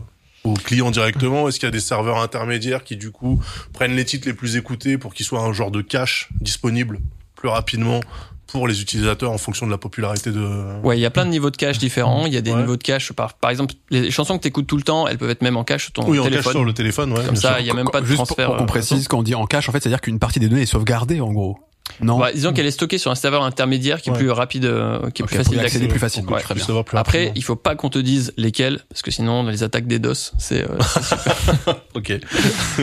[0.45, 3.41] au client directement Est-ce qu'il y a des serveurs intermédiaires qui du coup
[3.73, 7.01] prennent les titres les plus écoutés pour qu'ils soient un genre de cache disponible
[7.35, 8.01] plus rapidement
[8.47, 10.81] pour les utilisateurs en fonction de la popularité de.
[10.85, 12.27] Ouais, il y a plein de niveaux de cache différents.
[12.27, 12.61] Il y a des Ouais.
[12.61, 15.19] niveaux de cache par, par exemple, les chansons que tu écoutes tout le temps, elles
[15.19, 16.53] peuvent être même en cache sur ton oui, en cache téléphone.
[16.53, 17.25] sur le téléphone, ouais.
[17.25, 18.47] Comme ça, il y a même pas de Juste transfert.
[18.47, 20.39] pour, pour qu'on euh, précise, quand on dit en cache, en fait, c'est-à-dire qu'une partie
[20.39, 21.59] des données est sauvegardée, en gros.
[22.01, 24.19] Non Bah, disons qu'elle est stockée sur un serveur intermédiaire qui est Ouais.
[24.19, 25.89] plus rapide, euh, qui est plus facile y accéder d'accès.
[25.89, 26.33] plus facilement.
[26.33, 26.43] Ouais.
[26.43, 26.63] Plus
[26.99, 27.33] Après, rapidement.
[27.37, 30.63] il faut pas qu'on te dise lesquels, parce que sinon, les attaques des DOS, c'est.
[30.69, 30.77] euh,
[31.95, 32.13] ok.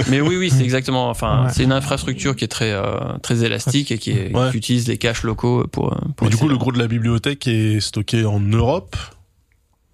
[0.09, 1.09] Mais oui, oui, c'est exactement.
[1.09, 1.51] Enfin, Ouais.
[1.53, 4.51] c'est une infrastructure qui est très, euh, très élastique et qui, est, Ouais.
[4.51, 5.93] qui utilise les caches locaux pour.
[5.93, 8.95] euh, pour Mais du coup, le gros de la bibliothèque est stocké en Europe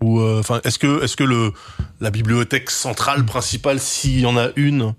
[0.02, 1.54] ou euh, enfin, est-ce que est-ce que le
[2.02, 4.94] la bibliothèque centrale principale, s'il y en a une,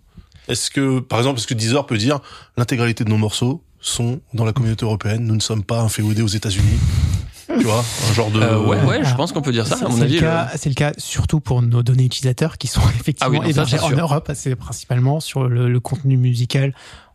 [0.49, 2.19] est-ce que par exemple, est-ce que Deezer peut dire
[2.57, 6.27] l'intégralité de nos morceaux sont dans la communauté européenne, nous ne sommes pas inféodés aux
[6.29, 6.79] États-Unis,
[7.47, 9.77] tu vois, un genre de Euh, ouais, ouais, je pense qu'on peut dire ça.
[9.77, 12.59] C'est À mon avis, le le- cas, c'est le cas surtout pour nos données utilisateurs
[12.59, 13.91] qui sont effectivement Ah oui, non, ça, en.
[13.91, 14.31] Europe.
[14.35, 16.75] C'est principalement sur le, le contenu musical.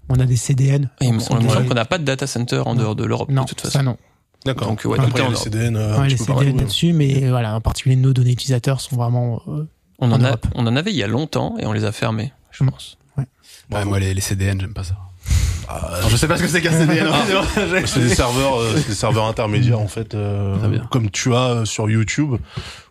[0.10, 0.90] On a des CDN.
[1.02, 2.82] il me Donc, semble on semble doit- qu'on n'a pas de data center en Non.
[2.82, 3.72] dehors de l'Europe, Non, de toute façon.
[3.78, 3.98] ça non.
[4.46, 4.68] D'accord.
[4.68, 5.38] Donc, ouais, Après, tout les.
[5.38, 8.98] CDN euh, un Ouais, les CDN là-dessus, mais voilà, en particulier nos données utilisateurs sont
[8.98, 9.42] vraiment.
[9.48, 9.66] euh,
[10.00, 11.94] On en en, a, on en avait il y a longtemps et on les a
[11.94, 12.70] fermés, je Mm.
[12.72, 12.98] pense.
[13.72, 14.96] Ouais, moi, les, les CDN, j'aime pas ça.
[15.68, 17.08] Ah, Alors, je sais pas ce que c'est qu'un CDN.
[17.86, 20.56] C'est des serveurs, euh, c'est des serveurs intermédiaires en fait, euh,
[20.92, 22.36] comme tu as euh, sur YouTube,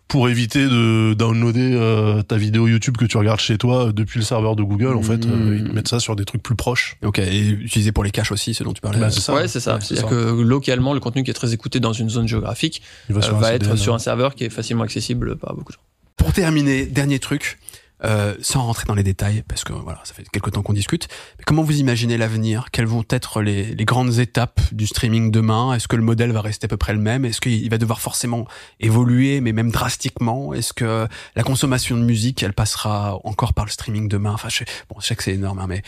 [0.07, 4.25] pour éviter de downloader euh, ta vidéo YouTube que tu regardes chez toi depuis le
[4.25, 4.95] serveur de Google.
[4.95, 6.97] En fait, euh, ils mettent ça sur des trucs plus proches.
[7.03, 8.99] ok, et utilisé pour les caches aussi, ce dont tu parlais.
[8.99, 9.33] Bah, c'est ça.
[9.33, 9.75] ouais, c'est ça.
[9.75, 13.15] Ouais, C'est-à-dire que localement, le contenu qui est très écouté dans une zone géographique Il
[13.15, 13.97] va, euh, sur un va CDN, être sur hein.
[13.97, 15.83] un serveur qui est facilement accessible par beaucoup de gens.
[16.17, 17.57] Pour terminer, dernier truc,
[18.05, 21.07] euh, sans rentrer dans les détails, parce que voilà, ça fait quelque temps qu'on discute.
[21.45, 22.67] Comment vous imaginez l'avenir?
[22.71, 25.73] Quelles vont être les, les grandes étapes du streaming demain?
[25.73, 27.25] Est-ce que le modèle va rester à peu près le même?
[27.25, 28.45] Est-ce qu'il va devoir forcément
[28.79, 30.53] évoluer, mais même drastiquement?
[30.53, 34.33] Est-ce que la consommation de musique, elle passera encore par le streaming demain?
[34.33, 35.81] Enfin, je sais, bon, je sais que c'est énorme, hein, mais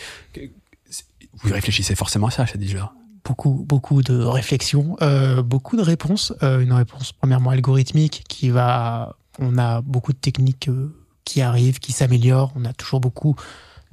[1.42, 2.92] vous réfléchissez forcément à ça, c'est déjà.
[3.26, 6.32] beaucoup, beaucoup de réflexions, euh, beaucoup de réponses.
[6.42, 10.94] Euh, une réponse premièrement algorithmique qui va, on a beaucoup de techniques euh,
[11.26, 12.52] qui arrivent, qui s'améliorent.
[12.56, 13.36] On a toujours beaucoup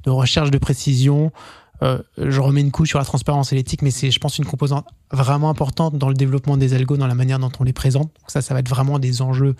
[0.04, 1.32] de recherche de précision.
[1.82, 4.46] Euh, je remets une couche sur la transparence et l'éthique, mais c'est, je pense, une
[4.46, 8.04] composante vraiment importante dans le développement des algos, dans la manière dont on les présente.
[8.04, 9.56] Donc ça, ça va être vraiment des enjeux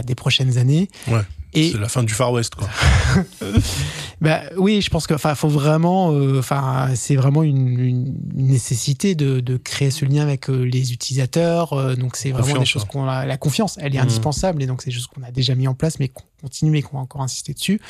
[0.00, 0.88] des prochaines années.
[1.08, 1.20] Ouais.
[1.54, 2.66] Et C'est la fin du Far West, quoi.
[4.22, 9.14] bah oui, je pense que enfin faut vraiment euh, enfin c'est vraiment une, une nécessité
[9.14, 12.84] de, de créer ce lien avec euh, les utilisateurs euh, donc c'est vraiment des choses
[12.86, 14.04] qu'on a la confiance, elle est Mhm.
[14.04, 16.78] indispensable et donc c'est des choses qu'on a déjà mis en place mais qu'on continue
[16.78, 17.80] et qu'on va encore insister dessus.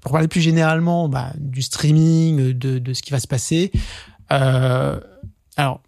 [0.00, 3.70] Pour parler plus généralement bah, du streaming, de, de ce qui va se passer.
[5.56, 5.80] Alors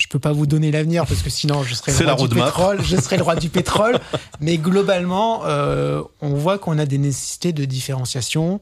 [0.00, 2.82] je peux pas vous donner l'avenir parce que sinon je serais le roi du pétrole,
[2.82, 3.98] je serais le roi du pétrole.
[4.40, 8.60] Mais globalement, euh, on voit qu'on a des nécessités de différenciation.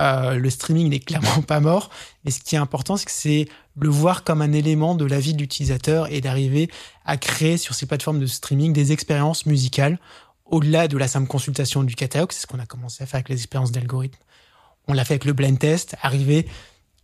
[0.00, 1.90] Euh, le streaming n'est clairement pas mort.
[2.24, 3.48] Mais ce qui est important, c'est que c'est
[3.78, 6.68] le voir comme un élément de la vie de l'utilisateur et d'arriver
[7.04, 9.98] à créer sur ces plateformes de streaming des expériences musicales
[10.46, 12.32] au-delà de la simple consultation du catalogue.
[12.32, 14.18] C'est ce qu'on a commencé à faire avec les expériences d'algorithme.
[14.88, 16.48] On l'a fait avec le blind test, arriver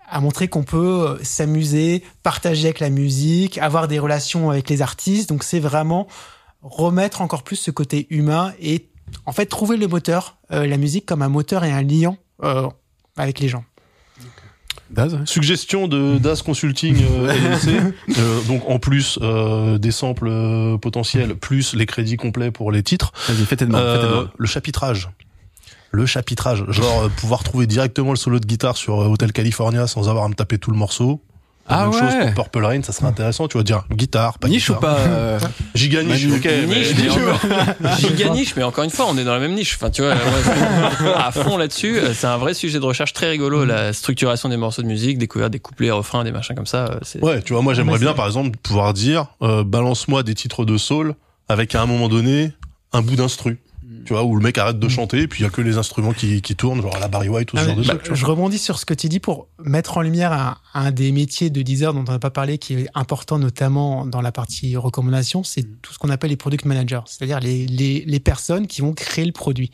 [0.08, 4.82] à montrer qu'on peut euh, s'amuser, partager avec la musique, avoir des relations avec les
[4.82, 5.28] artistes.
[5.28, 6.06] Donc c'est vraiment
[6.62, 8.88] remettre encore plus ce côté humain et
[9.24, 12.68] en fait trouver le moteur, euh, la musique comme un moteur et un liant euh,
[13.16, 13.64] avec les gens.
[14.90, 15.18] Daz?
[15.24, 17.80] Suggestion de Das Consulting euh, LLC.
[18.18, 22.84] Euh, donc en plus euh, des samples euh, potentiels, plus les crédits complets pour les
[22.84, 23.12] titres.
[23.28, 23.80] Vas-y, fais tes demandes.
[23.82, 24.30] fais tes Euh, demandes.
[24.36, 25.08] le chapitrage.
[25.96, 26.62] Le chapitrage.
[26.68, 30.24] Genre euh, pouvoir trouver directement le solo de guitare sur euh, Hotel California sans avoir
[30.24, 31.22] à me taper tout le morceau.
[31.68, 32.32] La Ah même chose ouais.
[32.34, 33.48] pour Purple Rain, ça serait intéressant.
[33.48, 34.94] Tu vas dire guitare, pas Niche ou guitare.
[34.96, 35.40] pas euh,
[35.74, 36.44] Giga niche, ok.
[36.44, 39.54] mais- Niche, mais encore- giga niche, mais encore une fois, on est dans la même
[39.54, 39.74] niche.
[39.76, 40.14] Enfin, tu vois,
[41.16, 44.56] à fond là-dessus, euh, c'est un vrai sujet de recherche très rigolo, la structuration des
[44.56, 47.00] morceaux de musique, découvrir des couplets, refrains, des machins comme ça.
[47.22, 50.76] Ouais, tu vois, moi j'aimerais bien par exemple pouvoir dire euh, balance-moi des titres de
[50.78, 51.14] soul
[51.48, 52.52] avec à un moment donné
[52.92, 53.58] un bout d'instru.
[54.06, 55.76] Tu vois, où le mec arrête de chanter et puis il y a que les
[55.78, 57.94] instruments qui, qui tournent, genre à la Barry White ou ce Ah, genre de bah,
[57.96, 58.14] truc.
[58.14, 61.50] je rebondis sur ce que tu dis pour mettre en lumière un, un des métiers
[61.50, 65.42] de Deezer dont on n'a pas parlé, qui est important notamment dans la partie recommandation,
[65.44, 68.92] c'est tout ce qu'on appelle les product managers, c'est-à-dire les, les, les personnes qui vont
[68.94, 69.70] créer le produit,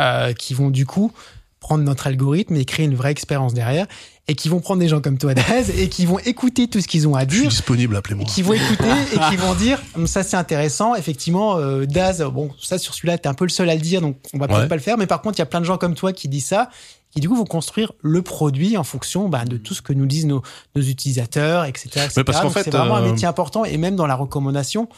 [0.00, 1.12] euh, qui vont du coup
[1.60, 3.86] prendre notre algorithme et créer une vraie expérience derrière,
[4.28, 6.86] et qui vont prendre des gens comme toi, Daz, et qui vont écouter tout ce
[6.86, 8.26] qu'ils ont à Je suis dire, disponible, et appelez-moi.
[8.26, 12.50] qui vont écouter et qui vont dire Hum, ça c'est intéressant effectivement euh, Daz bon
[12.60, 14.60] ça sur celui-là t'es un peu le seul à le dire donc on va peut-être
[14.62, 14.68] Ouais.
[14.68, 16.28] pas le faire mais par contre il y a plein de gens comme toi qui
[16.28, 16.68] disent ça
[17.10, 20.04] qui du coup vont construire le produit en fonction bah, de tout ce que nous
[20.06, 20.42] disent nos,
[20.76, 22.08] nos utilisateurs etc, etc.
[22.18, 24.88] Mais parce qu'en fait, c'est vraiment un euh, métier important et même dans la recommandation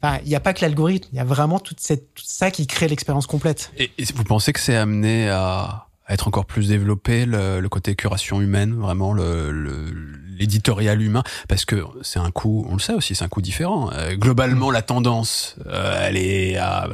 [0.00, 2.52] enfin, il n'y a pas que l'algorithme il y a vraiment toute cette tout ça
[2.52, 6.46] qui crée l'expérience complète Et, et vous pensez que c'est amené à, à être encore
[6.46, 9.92] plus développé le, le côté curation humaine, vraiment le le-
[10.38, 13.90] l'éditorial humain, parce que c'est un coût, on le sait aussi, c'est un coût différent.
[13.92, 16.88] Euh, globalement, la tendance, euh, elle est à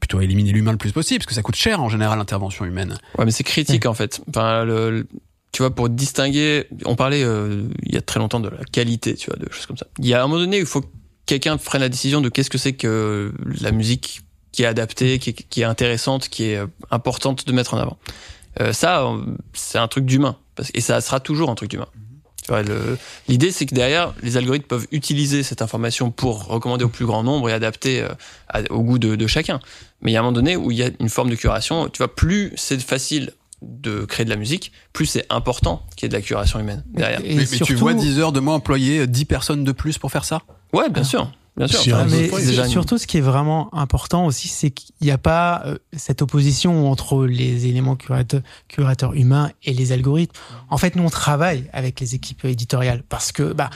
[0.00, 2.96] plutôt éliminer l'humain le plus possible, parce que ça coûte cher en général l'intervention humaine.
[3.18, 4.20] Ouais, mais c'est critique en fait.
[4.28, 5.08] Enfin, le, le-
[5.50, 9.14] tu vois, pour distinguer, on parlait euh, il y a très longtemps de la qualité,
[9.14, 9.86] tu vois, de choses comme ça.
[9.98, 10.88] Il y a un moment donné où il faut que
[11.24, 13.32] quelqu'un prenne la décision de qu'est-ce que c'est que
[13.62, 14.20] la musique
[14.52, 17.78] qui est adaptée, qui est, qui est intéressante, qui est euh, importante de mettre en
[17.78, 17.98] avant.
[18.60, 19.18] Euh, ça, euh,
[19.52, 21.86] c'est un truc d'humain, parce- et ça sera toujours un truc d'humain.
[22.42, 22.96] Tu vois, le-
[23.28, 27.22] L'idée, c'est que derrière, les algorithmes peuvent utiliser cette information pour recommander au plus grand
[27.22, 28.08] nombre et adapter euh,
[28.48, 29.60] à- au goût de, de chacun.
[30.00, 31.88] Mais il y a un moment donné où il y a une forme de curation.
[31.90, 36.06] Tu vois, plus c'est facile de créer de la musique, plus c'est important qu'il y
[36.06, 37.20] ait de la curation humaine derrière.
[37.24, 40.10] et mais, mais tu vois 10 heures de moi employer 10 personnes de plus pour
[40.12, 40.42] faire ça?
[40.72, 41.96] Ouais, bien sûr, bien sûr.
[41.96, 42.28] Enfin, mais
[42.64, 46.22] une- surtout, ce qui est vraiment important aussi, c'est qu'il n'y a pas euh, cette
[46.22, 50.32] opposition entre les éléments curateurs, curateurs humains et les algorithmes.
[50.70, 53.70] En fait, nous, on travaille avec les équipes éditoriales parce que bah,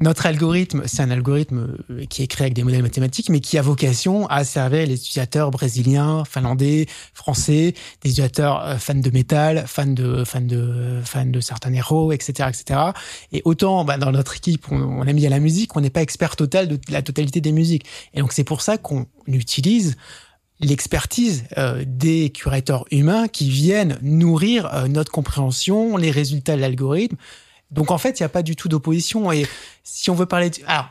[0.00, 3.58] notre algorithme, c'est un algorithme euh, qui est créé avec des modèles mathématiques, mais qui
[3.58, 9.64] a vocation à servir les utilisateurs brésiliens, finlandais, français, des utilisateurs euh, fans de métal,
[9.66, 12.80] fans de fans de fans de certains héros, etc., etc.
[13.32, 16.02] Et autant bah, dans notre équipe, on, on aime bien la musique, on n'est pas
[16.02, 17.84] expert total de la totalité des musiques.
[18.14, 19.96] Et donc c'est pour ça qu'on utilise
[20.60, 27.16] l'expertise euh, des curateurs humains qui viennent nourrir euh, notre compréhension, les résultats de l'algorithme.
[27.70, 29.30] Donc en fait, il n'y a pas du tout d'opposition.
[29.32, 29.46] Et
[29.84, 30.56] si on veut parler, de...
[30.66, 30.90] alors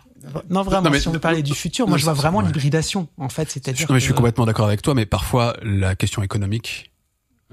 [0.50, 2.40] non vraiment, Non, mais- si on veut parler du futur, moi Non, je vois vraiment
[2.40, 2.46] ouais.
[2.46, 3.08] l'hybridation.
[3.18, 3.88] En fait, c'est-à-dire.
[3.90, 6.86] Non, mais je suis que- complètement d'accord avec toi, mais parfois la question économique.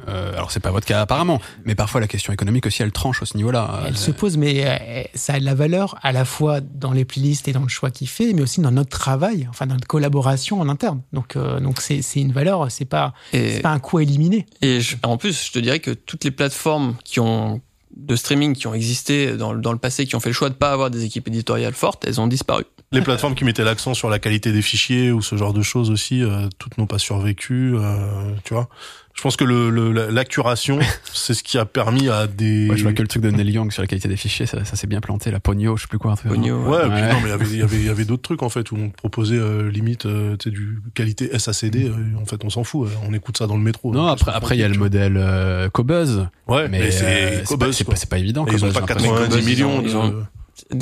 [0.09, 3.23] Euh, alors c'est pas votre cas apparemment, mais parfois la question économique aussi elle tranche
[3.23, 3.81] à ce niveau-là.
[3.87, 6.93] Elle Euh, se pose, mais euh, ça a de la valeur à la fois dans
[6.93, 9.73] les playlists et dans le choix qu'il fait, mais aussi dans notre travail, enfin dans
[9.73, 11.01] notre collaboration en interne.
[11.15, 14.03] Donc, euh, donc c'est c'est une valeur, c'est pas Et, c'est pas un coût à
[14.03, 14.45] éliminer.
[14.61, 17.63] et je- en plus, je te dirais que toutes les plateformes qui ont
[17.97, 20.49] de streaming qui ont existé dans, le- dans le passé, qui ont fait le choix
[20.51, 22.65] de pas avoir des équipes éditoriales fortes, elles ont disparu.
[22.93, 25.91] Les plateformes qui mettaient l'accent sur la qualité des fichiers ou ce genre de choses
[25.91, 28.69] aussi, euh, toutes n'ont pas survécu, euh, tu vois.
[29.17, 30.79] Je pense que le, le- curation,
[31.13, 32.69] c'est ce qui a permis à des...
[32.69, 34.63] Ouais, je vois que le truc de Neil Young sur la qualité des fichiers, ça,
[34.67, 35.31] ça s'est bien planté.
[35.31, 36.13] La Pogno, je sais plus quoi.
[36.13, 36.31] un truc.
[36.31, 36.91] Pogno, Ouais, Ouais.
[36.91, 38.51] puis non, mais il y avait- il y avait, il y avait d'autres trucs en
[38.51, 41.87] fait où on proposait euh, limite, euh, tu sais, du qualité SACD.
[41.89, 42.89] euh, en fait, on s'en fout.
[42.89, 43.91] euh, on écoute ça dans le métro.
[43.93, 46.27] Non, après, après il y a le modèle euh, Cobuzz.
[46.47, 48.47] Ouais, mais, mais, c'est euh, c'est pas, Cobuzz, pas, c'est pas évident.
[48.47, 49.15] Et ils ont Cobuzz, pas j'ai l'impression.
[49.15, 50.27] 90 Cobuzz, ils millions ont- ils ont-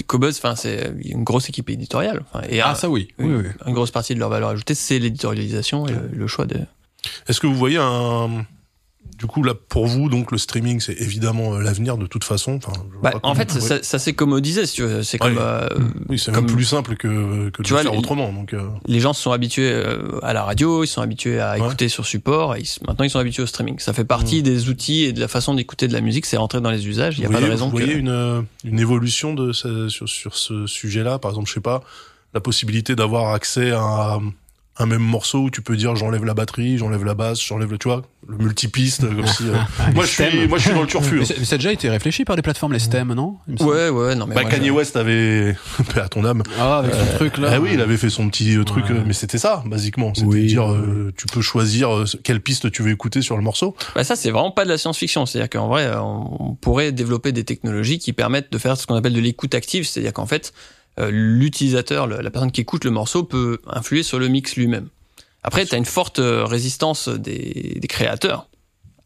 [0.06, 2.22] Cobuzz, enfin, c'est une grosse équipe éditoriale.
[2.48, 3.44] Et Ah un- ça oui, oui, une, oui.
[3.66, 6.58] une grosse partie de leur valeur ajoutée, c'est l'éditorialisation et le, le choix de.
[7.28, 8.44] Est-ce que vous voyez un...
[9.18, 12.56] Du coup, là, pour vous, donc, le streaming, c'est évidemment euh, l'avenir de toute façon.
[12.56, 14.82] Enfin, Bah, en fait, ça, ça c'est commodisé, si.
[15.02, 15.40] C'est comme Ouais.
[15.40, 15.68] euh,
[16.08, 18.32] Oui, c'est comme- même plus simple que, que de Tu le vois, faire autrement.
[18.32, 21.52] Donc, euh, les gens se sont habitués euh, à la radio, ils sont habitués à
[21.52, 21.58] Ouais.
[21.58, 23.78] écouter sur support, et ils- maintenant ils sont habitués au streaming.
[23.78, 24.42] Ça fait partie Mm.
[24.42, 27.16] des outils et de la façon d'écouter de la musique, c'est rentré dans les usages.
[27.16, 27.84] Il n'y a pas de raison vous que.
[27.84, 31.20] voyez une, euh, une évolution de ce, sur, sur ce sujet-là?
[31.20, 31.82] Par exemple, je sais pas,
[32.32, 34.18] la possibilité d'avoir accès à
[34.76, 37.78] un même morceau où tu peux dire j'enlève la batterie, j'enlève la basse, j'enlève le,
[37.78, 39.44] tu vois, le multipiste, comme si.
[39.48, 39.54] euh,
[39.94, 41.14] moi, je suis, moi, je suis dans le turfu.
[41.16, 41.24] Mais hein.
[41.26, 43.36] c'est- mais ça a déjà été réfléchi par les plateformes, les stems, non?
[43.60, 44.34] Ouais, ouais, non mais.
[44.34, 45.56] Bah, moi, Kanye je- West avait,
[45.94, 46.42] paix à ton âme.
[46.58, 47.50] Ah, avec son truc là.
[47.52, 48.96] Ah oui, il avait fait son petit euh, truc, Ouais.
[48.96, 50.12] euh, mais c'était ça, basiquement.
[50.14, 50.76] C'était Oui, dire, ouais.
[50.76, 53.76] euh, tu peux choisir euh, quelle piste tu veux écouter sur le morceau.
[53.94, 55.26] Bah, ça, c'est vraiment pas de la science-fiction.
[55.26, 58.96] C'est-à-dire qu'en vrai, euh, on pourrait développer des technologies qui permettent de faire ce qu'on
[58.96, 59.86] appelle de l'écoute active.
[59.86, 60.60] C'est-à-dire qu'en fait, euh,
[61.10, 64.88] l'utilisateur, le- la personne qui écoute le morceau peut influer sur le mix lui-même.
[65.42, 68.48] Après, tu as une forte euh, résistance des, des créateurs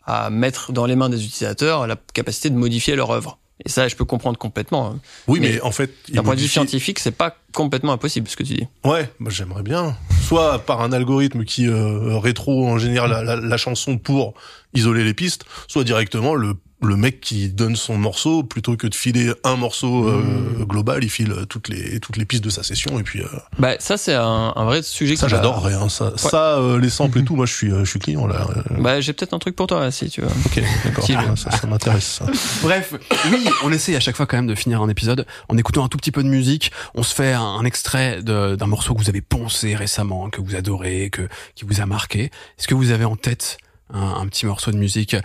[0.04, 3.38] à mettre dans les mains des utilisateurs la capacité de modifier leur œuvre.
[3.64, 4.86] Et ça, je peux comprendre complètement.
[4.86, 5.00] hein.
[5.26, 8.36] Oui, mais, Mais en fait, D'un point de vue scientifique, c'est pas complètement impossible ce
[8.36, 8.66] que tu dis.
[8.84, 9.96] Ouais, bah, j'aimerais bien.
[10.22, 14.34] Soit par un algorithme qui euh, rétro en général la, la, la chanson pour
[14.74, 18.94] isoler les pistes, soit directement le le mec qui donne son morceau plutôt que de
[18.94, 20.64] filer un morceau euh, Mmh.
[20.64, 23.26] global, il file toutes les toutes les pistes de sa session et puis euh,
[23.58, 26.78] Bah, ça, c'est un, un vrai sujet ça qui va- j'adore rien ça ça euh,
[26.78, 29.12] les samples et tout moi je suis euh, je suis client là euh, Bah, j'ai
[29.12, 30.28] peut-être un truc pour toi, là, si tu veux.
[30.46, 31.14] ok d'accord Si.
[31.36, 32.20] ça, ça m'intéresse.
[32.62, 32.94] Bref,
[33.32, 35.88] oui, on essaye à chaque fois quand même de finir un épisode en écoutant un
[35.88, 36.70] tout petit peu de musique.
[36.94, 40.54] On se fait un, extrait de- d'un morceau que vous avez poncé récemment, que vous
[40.54, 42.24] adorez, que qui vous a marqué.
[42.58, 43.58] Est-ce que vous avez en tête
[43.92, 45.16] un, un petit morceau de musique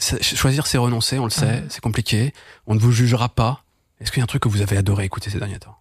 [0.00, 2.32] Choisir, c'est renoncer, on le sait, c'est compliqué.
[2.66, 3.62] On ne vous jugera pas.
[4.00, 5.76] Est-ce qu'il y a un truc que vous avez adoré écouter ces derniers temps?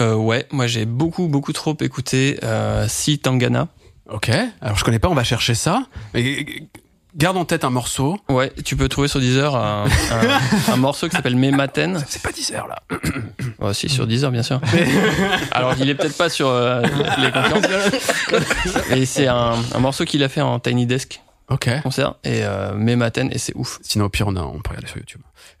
[0.00, 3.68] Euh, ouais, moi, j'ai beaucoup, beaucoup trop écouté euh, Si Tangana.
[4.10, 4.30] Ok.
[4.60, 5.84] Alors je connais pas, on va chercher ça.
[6.14, 6.44] Mais
[7.16, 8.18] garde en tête un morceau.
[8.28, 12.02] Ouais, tu peux trouver sur Deezer un, un, un morceau qui s'appelle Mematen.
[12.08, 12.82] C'est pas 10 heures là.
[13.60, 14.58] Ouais, si, sur Deezer, bien sûr.
[15.52, 16.82] Alors, il est peut-être pas sur euh,
[17.18, 17.60] les concurrents.
[18.96, 21.20] Et c'est un, un morceau qu'il a fait en Tiny Desk
[21.50, 21.68] Ok.
[21.82, 23.78] concert et euh, Mematen et c'est ouf.
[23.82, 25.20] Sinon au pire on, a, on peut regarder sur YouTube.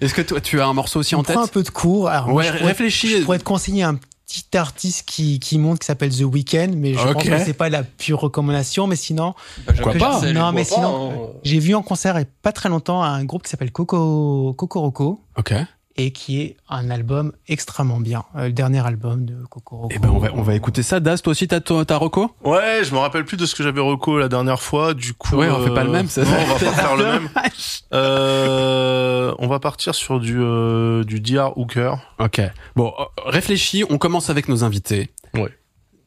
[0.00, 1.36] Est-ce que toi tu as un morceau aussi On en tête?
[1.36, 2.08] prend un peu de cours.
[2.08, 3.18] Alors, moi, Ouais, je pourrais- réfléchis.
[3.18, 6.94] Je pourrais te conseiller un petit artiste qui, qui monte qui s'appelle The Weeknd, mais
[6.94, 7.12] je Ok.
[7.12, 8.86] pense que c'est pas la pure recommandation.
[8.88, 9.34] Mais sinon,
[9.66, 10.20] Pourquoi que pas?
[10.22, 13.50] je- non, mais sinon, j'ai vu en concert a pas très longtemps un groupe qui
[13.50, 15.54] s'appelle Coco Cocoroco Ok.
[15.98, 18.24] Et qui est un album extrêmement bien.
[18.36, 19.88] Euh, le dernier album de Cocoroco.
[19.94, 21.00] Eh ben on va on va écouter ça.
[21.00, 23.80] Das, toi aussi t'as ta reco ouais je me rappelle plus de ce que j'avais
[23.80, 26.22] reco la dernière fois du coup Ouais, on fait euh, pas le même, ça.
[26.24, 27.28] non, on va pas faire le même
[27.94, 32.40] euh, on va partir sur du euh, du DR Hooker Ok.
[32.74, 33.84] Bon, euh, réfléchis.
[33.90, 35.10] On commence avec nos invités.
[35.34, 35.50] Ouais.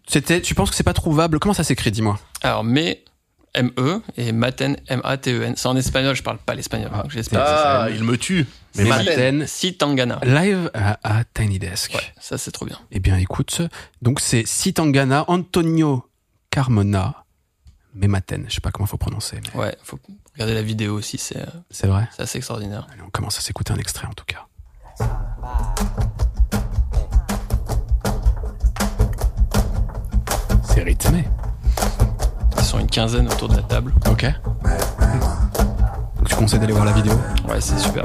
[0.08, 0.42] C'était.
[0.42, 1.40] Tu penses que c'est pas trouvable?
[1.40, 2.20] Comment ça s'écrit Dis-moi?
[2.42, 3.04] Alors, mais
[3.56, 5.54] M-E et Maten, M-A-T-E-N.
[5.56, 6.92] C'est en espagnol, je parle pas l'espagnol.
[6.92, 7.42] donc j'espère.
[7.44, 9.46] ah il me tue mais Maten.
[9.48, 10.20] Si Tangana.
[10.24, 11.94] Live à, à Tiny Desk.
[11.94, 12.78] Ouais, ça c'est trop bien.
[12.92, 13.62] Eh bien, écoute.
[14.02, 16.06] Donc c'est Sitangana Antonio
[16.52, 17.26] Carmona
[17.96, 18.46] Mematen.
[18.48, 19.40] Je sais pas comment faut prononcer.
[19.54, 20.00] mais Ouais, faut
[20.34, 22.08] regarder la vidéo aussi, c'est euh, C'est vrai.
[22.16, 22.88] c'est assez extraordinaire.
[22.92, 24.46] Allez, on commence à s'écouter un extrait en tout cas.
[30.64, 31.26] C'est rythmé.
[32.58, 33.94] Ils sont une quinzaine autour de la table.
[34.10, 34.26] Ok.
[36.40, 37.14] Tu conseilles d'aller voir la vidéo
[37.50, 38.04] Ouais, c'est super.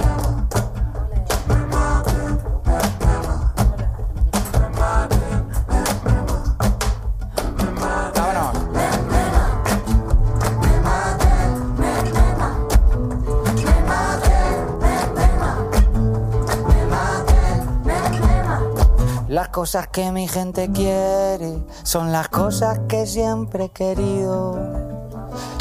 [19.29, 24.94] Las cosas que mi gente quiere son las cosas que siempre he querido.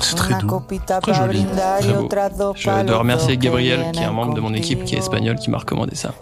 [0.01, 0.61] C'est très doux
[1.01, 1.45] Très joli,
[2.09, 2.53] très beau.
[2.55, 5.49] Je dois remercier Gabriel, qui est un membre de mon équipe, qui est espagnol, qui
[5.49, 6.13] m'a recommandé ça.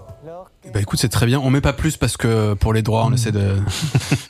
[0.73, 1.39] Bah écoute, c'est très bien.
[1.39, 3.41] On met pas plus parce que pour les droits, on essaie de.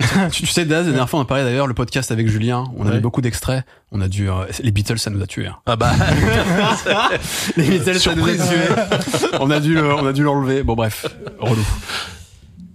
[0.31, 2.63] tu, tu sais, Daz, la dernière fois, on a parlé d'ailleurs le podcast avec Julien.
[2.77, 2.95] On a Ouais.
[2.95, 3.63] mis beaucoup d'extraits.
[3.91, 4.29] On a dû.
[4.29, 5.47] euh, les Beatles, ça nous a tués.
[5.47, 5.57] hein.
[5.65, 5.91] ah bah
[7.57, 9.37] Les Beatles, ça nous a tués.
[9.39, 10.63] on a dû, le- on a dû l'enlever.
[10.63, 11.05] Bon bref,
[11.39, 11.65] relou.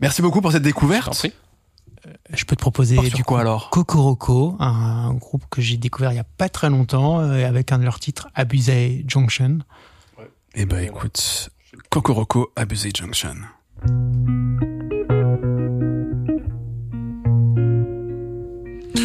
[0.02, 1.27] Merci beaucoup pour cette Je t'en découverte.
[2.32, 6.16] Je peux te proposer du quoi coup, alors Cocoroco, un groupe que j'ai découvert il
[6.16, 9.58] y a pas très longtemps, euh, avec un de leurs titres, Abusé Junction.
[10.54, 11.50] Eh ben écoute,
[11.90, 13.34] Cocoroco Abusé Junction.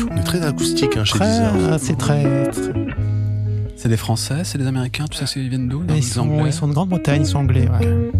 [0.09, 2.73] on est très acoustique hein, chez Deezer c'est très, très-
[3.75, 5.05] C'est des Français, c'est des Américains.
[5.11, 5.83] Sais, c'est- ils viennent d'où?
[5.89, 7.67] Ils sont, Anglais ils sont de Grande-Bretagne, ils sont anglais.
[7.67, 8.11] Ouais.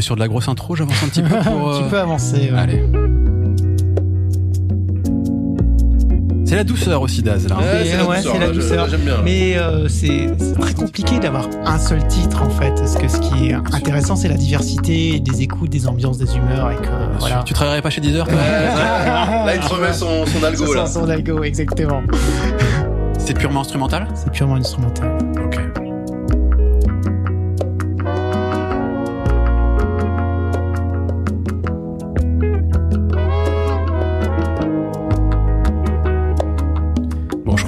[0.00, 1.68] Est sur de la grosse intro J'avance un petit peu pour.
[1.70, 2.50] Euh, petit peu avancé.
[2.52, 2.58] ouais.
[2.58, 2.82] Allez.
[6.44, 7.58] C'est la douceur aussi, Daz, là.
[7.58, 8.88] Ouais, c'est la douceur, c'est la là, je- douceur.
[8.88, 10.26] j'aime bien Mais euh, c'est
[10.60, 12.74] très compliqué d'avoir un seul titre en fait.
[12.74, 16.72] Parce que ce qui est intéressant, c'est la diversité des écoutes, des ambiances, des humeurs.
[16.72, 16.88] Et que,
[17.20, 17.44] voilà.
[17.46, 21.08] Tu travaillerais pas chez Deezer toi là il te remet son, son algo là son
[21.08, 22.02] algo, exactement.
[23.18, 24.08] C'est purement instrumental?
[24.16, 25.18] C'est purement instrumental.
[25.44, 25.79] Ok.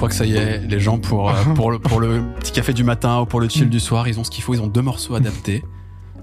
[0.02, 2.72] Crois que ça y est, les gens pour, euh, pour, le, pour le petit café
[2.72, 4.66] du matin ou pour le chill du soir, ils ont ce qu'il faut, ils ont
[4.66, 5.62] deux morceaux adaptés.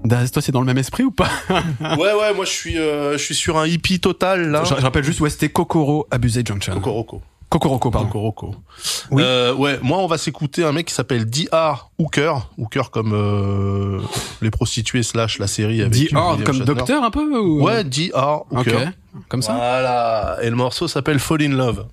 [0.04, 3.12] Daz, toi, c'est dans le même esprit ou pas ouais ouais moi je suis euh,
[3.12, 6.42] je suis sur un hippie total là je, je rappelle juste, ouais, c'était Kokoro Abusé
[6.44, 6.74] Junction.
[6.74, 8.06] Cocoroco Kokoroko, pardon.
[8.08, 8.54] Cocoroco
[9.10, 9.22] Oui.
[9.24, 11.90] Euh, ouais moi on va s'écouter un mec qui s'appelle D.R.
[11.98, 13.98] Hooker Hooker comme euh,
[14.42, 16.64] les prostituées slash la série avec William comme Shatner.
[16.74, 17.62] docteur un peu ou...
[17.62, 18.42] ouais D.R.
[18.50, 18.58] Ok.
[18.66, 18.90] Hooker
[19.28, 21.86] Comme ça voilà et le morceau s'appelle Fall in Love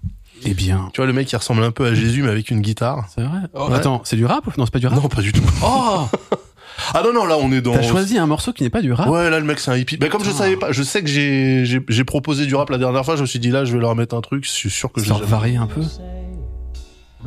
[0.45, 2.61] Eh bien, tu vois le mec qui ressemble un peu à Jésus mais avec une
[2.61, 3.39] guitare c'est vrai.
[3.53, 3.75] Oh, Ouais.
[3.75, 6.07] Attends, c'est du rap Non, c'est pas du rap non pas du tout Oh
[6.93, 7.73] Ah non non, là on est dans.
[7.73, 9.09] T'as choisi un morceau qui n'est pas du rap.
[9.09, 9.97] Ouais, là le mec c'est un hippie.
[9.99, 12.77] Mais comme je savais pas, je sais que j'ai j'ai j'ai proposé du rap la
[12.77, 14.69] dernière fois, je me suis dit là je vais leur mettre un truc, je suis
[14.69, 15.81] sûr que je Genre varier un peu.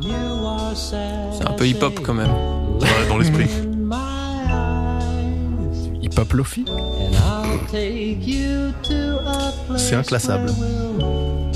[0.01, 2.31] C'est un peu hip-hop quand même.
[2.79, 3.47] Ouais, dans l'esprit.
[6.01, 6.65] Hip hop lofi.
[9.77, 10.49] C'est inclassable.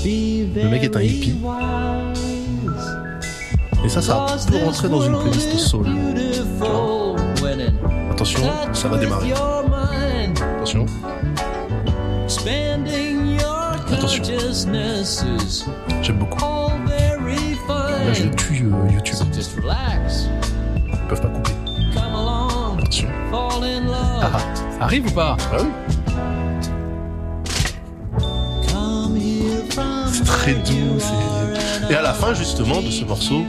[0.06, 1.34] Le mec est un hippie.
[3.84, 5.86] Et ça, ça peut rentrer dans une playlist soul.
[8.12, 8.42] Attention,
[8.72, 9.32] ça va démarrer.
[10.56, 10.86] Attention.
[13.92, 14.24] Attention.
[16.02, 16.40] J'aime beaucoup.
[17.68, 19.16] Là, je tue euh, YouTube.
[19.34, 21.52] Ils peuvent pas couper.
[22.78, 23.08] Attention.
[24.22, 24.38] Ah,
[24.80, 25.36] arrive ou pas?
[25.52, 25.95] Ah oui.
[30.12, 30.98] C'est très doux.
[30.98, 33.44] c'est- Et à la fin, justement, de ce morceau,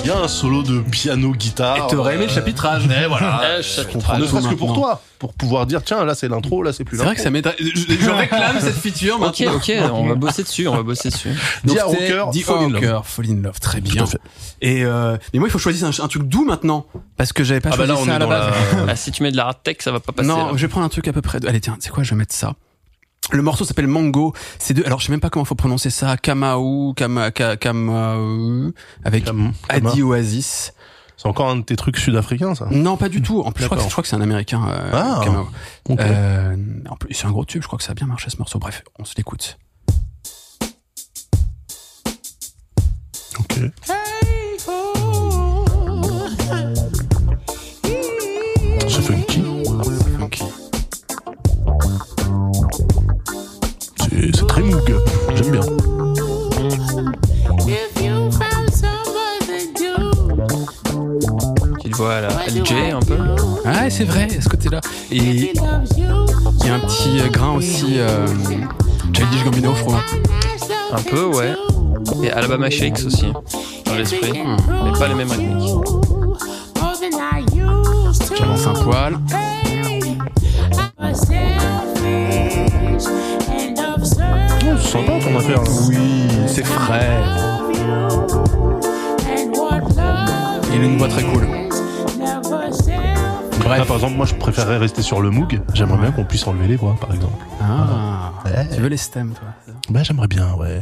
[0.00, 1.76] il y a un solo de piano-guitare.
[1.76, 2.84] Et t'aurais aimé le chapitrage.
[2.86, 3.60] Et voilà.
[3.60, 4.18] Je comprends.
[4.18, 5.02] Ne serait-ce que pour toi.
[5.18, 7.16] Pour pouvoir dire, tiens, là c'est l'intro, là c'est plus C'est vrai l'intro.
[7.16, 7.52] que ça m'étonne.
[7.58, 9.54] Je, je réclame cette feature Ok, maintenant.
[9.56, 11.30] ok, on va bosser dessus, on va bosser dessus.
[11.64, 13.02] Donc, Rocker, Fall in Love.
[13.04, 14.02] Fall in Love, très Tout bien.
[14.02, 14.20] à fait.
[14.60, 16.84] Et euh, mais moi il faut choisir un, un truc doux maintenant
[17.16, 18.50] parce que j'avais pas Ah bah choisi là, on ça est à la dans base.
[18.86, 18.92] la...
[18.92, 20.28] Ah, si tu mets de la hard tech, ça va pas passer.
[20.28, 20.52] non, là.
[20.54, 21.40] je vais prendre un truc à peu près.
[21.40, 22.52] de- Allez tiens, c'est quoi Je vais mettre ça.
[23.32, 24.32] Le morceau s'appelle Mango.
[24.58, 24.84] C'est de.
[24.84, 26.16] Alors je sais même pas comment faut prononcer ça.
[26.16, 28.72] Kamau, Kama, Ka- Kamau,
[29.04, 29.52] avec Cam-.
[29.68, 30.72] Adi Oasis.
[31.16, 32.68] C'est encore un de tes trucs sud-africains, ça?
[32.70, 33.40] Non, pas du tout.
[33.40, 33.88] En plus, je crois, que, D'accord.
[33.88, 34.62] je crois que c'est un américain.
[34.68, 35.20] Euh, Ah.
[35.24, 35.48] Kamau.
[35.88, 36.00] Ok.
[36.00, 36.56] Euh,
[36.90, 37.62] en plus, c'est un gros tube.
[37.62, 38.58] Je crois que ça a bien marché ce morceau.
[38.58, 39.58] Bref, on se l'écoute.
[43.40, 43.54] Ok.
[43.82, 43.92] C'est
[61.96, 63.16] Voix à la LJ un peu.
[63.64, 64.80] Ouais, c'est vrai, à ce côté-là.
[65.10, 65.58] Et il y
[66.68, 67.98] a un petit euh, grain aussi.
[67.98, 68.26] Euh,
[69.14, 70.02] Childish Gambino, je.
[70.92, 71.54] Un peu, ouais.
[72.22, 73.32] Et Alabama Shakes aussi,
[73.86, 74.42] dans l'esprit.
[74.84, 75.74] Mais pas les mêmes rythmiques.
[78.36, 79.18] J'avance un poil.
[80.98, 81.04] Oh,
[84.78, 85.62] c'est sympa ton affaire.
[85.88, 85.96] Oui,
[86.46, 87.22] c'est frais.
[90.74, 91.65] Il a une voix très cool.
[92.70, 93.86] Là, Bref.
[93.88, 95.60] par exemple, moi, je préférerais rester sur le moog.
[95.74, 97.44] J'aimerais bien qu'on puisse enlever les voix, par exemple.
[97.60, 98.68] Ah, Ouais.
[98.74, 99.48] tu veux les stems, toi
[99.90, 100.80] Bah, j'aimerais bien, ouais.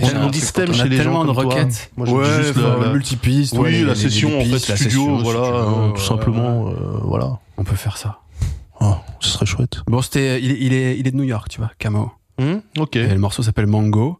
[0.00, 1.90] On, dit stem chez les gens tellement de requêtes.
[1.96, 3.54] Moi, ouais, juste enfin, la, la- multipiste.
[3.58, 6.72] Oui, les- la les- session les en fait studio, session, voilà, euh, tout simplement, euh,
[7.04, 7.38] voilà.
[7.56, 8.18] On peut faire ça.
[8.80, 9.82] Oh, ce serait chouette.
[9.86, 12.12] Bon, c'était, il est, il est, il est de New York, tu vois, Camo.
[12.38, 12.96] Hmm, ok.
[12.96, 14.18] Et le morceau s'appelle Mango.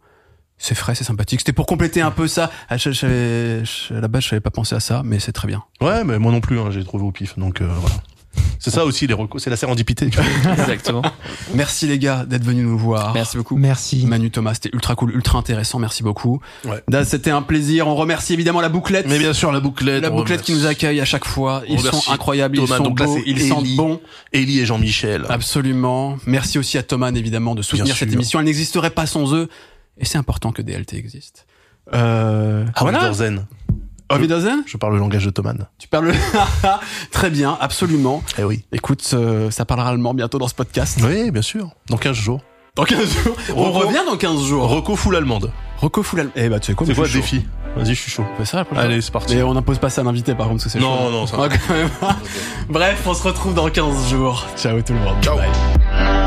[0.58, 1.40] C'est frais, c'est sympathique.
[1.40, 2.50] C'était pour compléter un peu ça.
[2.70, 5.32] Ah, je- j'avais- je- à la base, je savais pas penser à ça, mais c'est
[5.32, 5.62] très bien.
[5.80, 7.94] Ouais, mais moi non plus, hein, j'ai trouvé au pif, donc euh, voilà.
[8.58, 10.08] C'est ça aussi les recos, c'est la sérendipité.
[10.10, 10.52] Tu vois.
[10.52, 11.02] Exactement.
[11.54, 13.14] Merci les gars d'être venus nous voir.
[13.14, 13.56] Merci beaucoup.
[13.56, 14.04] Merci.
[14.06, 15.78] Manu Thomas, c'était ultra cool, ultra intéressant.
[15.78, 16.40] Merci beaucoup.
[16.64, 16.82] Ouais.
[16.88, 17.86] Daz, c'était un plaisir.
[17.86, 19.06] On remercie évidemment la bouclette.
[19.08, 20.02] mais bien sûr, la bouclette.
[20.02, 21.62] la bouclette qui nous accueille à chaque fois.
[21.68, 22.76] Ils sont incroyables, Thomas.
[22.78, 23.76] ils sont là, beaux, ils sentent Ellie.
[23.76, 24.00] bon.
[24.32, 25.24] Ellie et Jean-Michel.
[25.28, 26.16] Absolument.
[26.26, 28.16] Merci aussi à Thomas évidemment de soutenir Bien cette sûr.
[28.18, 28.38] émission.
[28.40, 29.48] Elle n'existerait pas sans eux.
[29.98, 31.46] Et c'est important que DLT existe.
[31.94, 32.98] Euh, voilà.
[32.98, 33.46] Wiedersehen.
[34.08, 35.66] Auf Wiedersehen Je parle le langage de Thoman.
[35.78, 36.14] Tu parles le...
[37.10, 38.22] Très bien, absolument.
[38.38, 38.64] Eh oui.
[38.72, 41.00] Écoute, euh, ça parlera allemand bientôt dans ce podcast.
[41.02, 41.70] Oui, bien sûr.
[41.88, 42.40] Dans 15 jours.
[42.76, 43.36] Dans 15 jours.
[43.56, 44.68] On Reco- revient dans 15 jours.
[44.68, 45.50] Reco full allemande.
[45.78, 46.30] Rocco Foulal.
[46.36, 47.44] Eh bah tu sais quoi, C'est quoi je le défi?
[47.76, 48.24] Vas-y, je suis chaud.
[48.32, 49.34] On fait ça la prochaine Allez, c'est parti.
[49.36, 51.10] Mais on n'impose pas ça à l'invité par contre, parce que c'est Non, chaud.
[51.10, 51.90] non, ça Ouais, quand même.
[52.70, 54.46] Bref, on se retrouve dans 15 jours.
[54.56, 55.16] Ciao tout le monde.
[55.22, 55.36] Ciao.
[55.36, 56.26] Bye.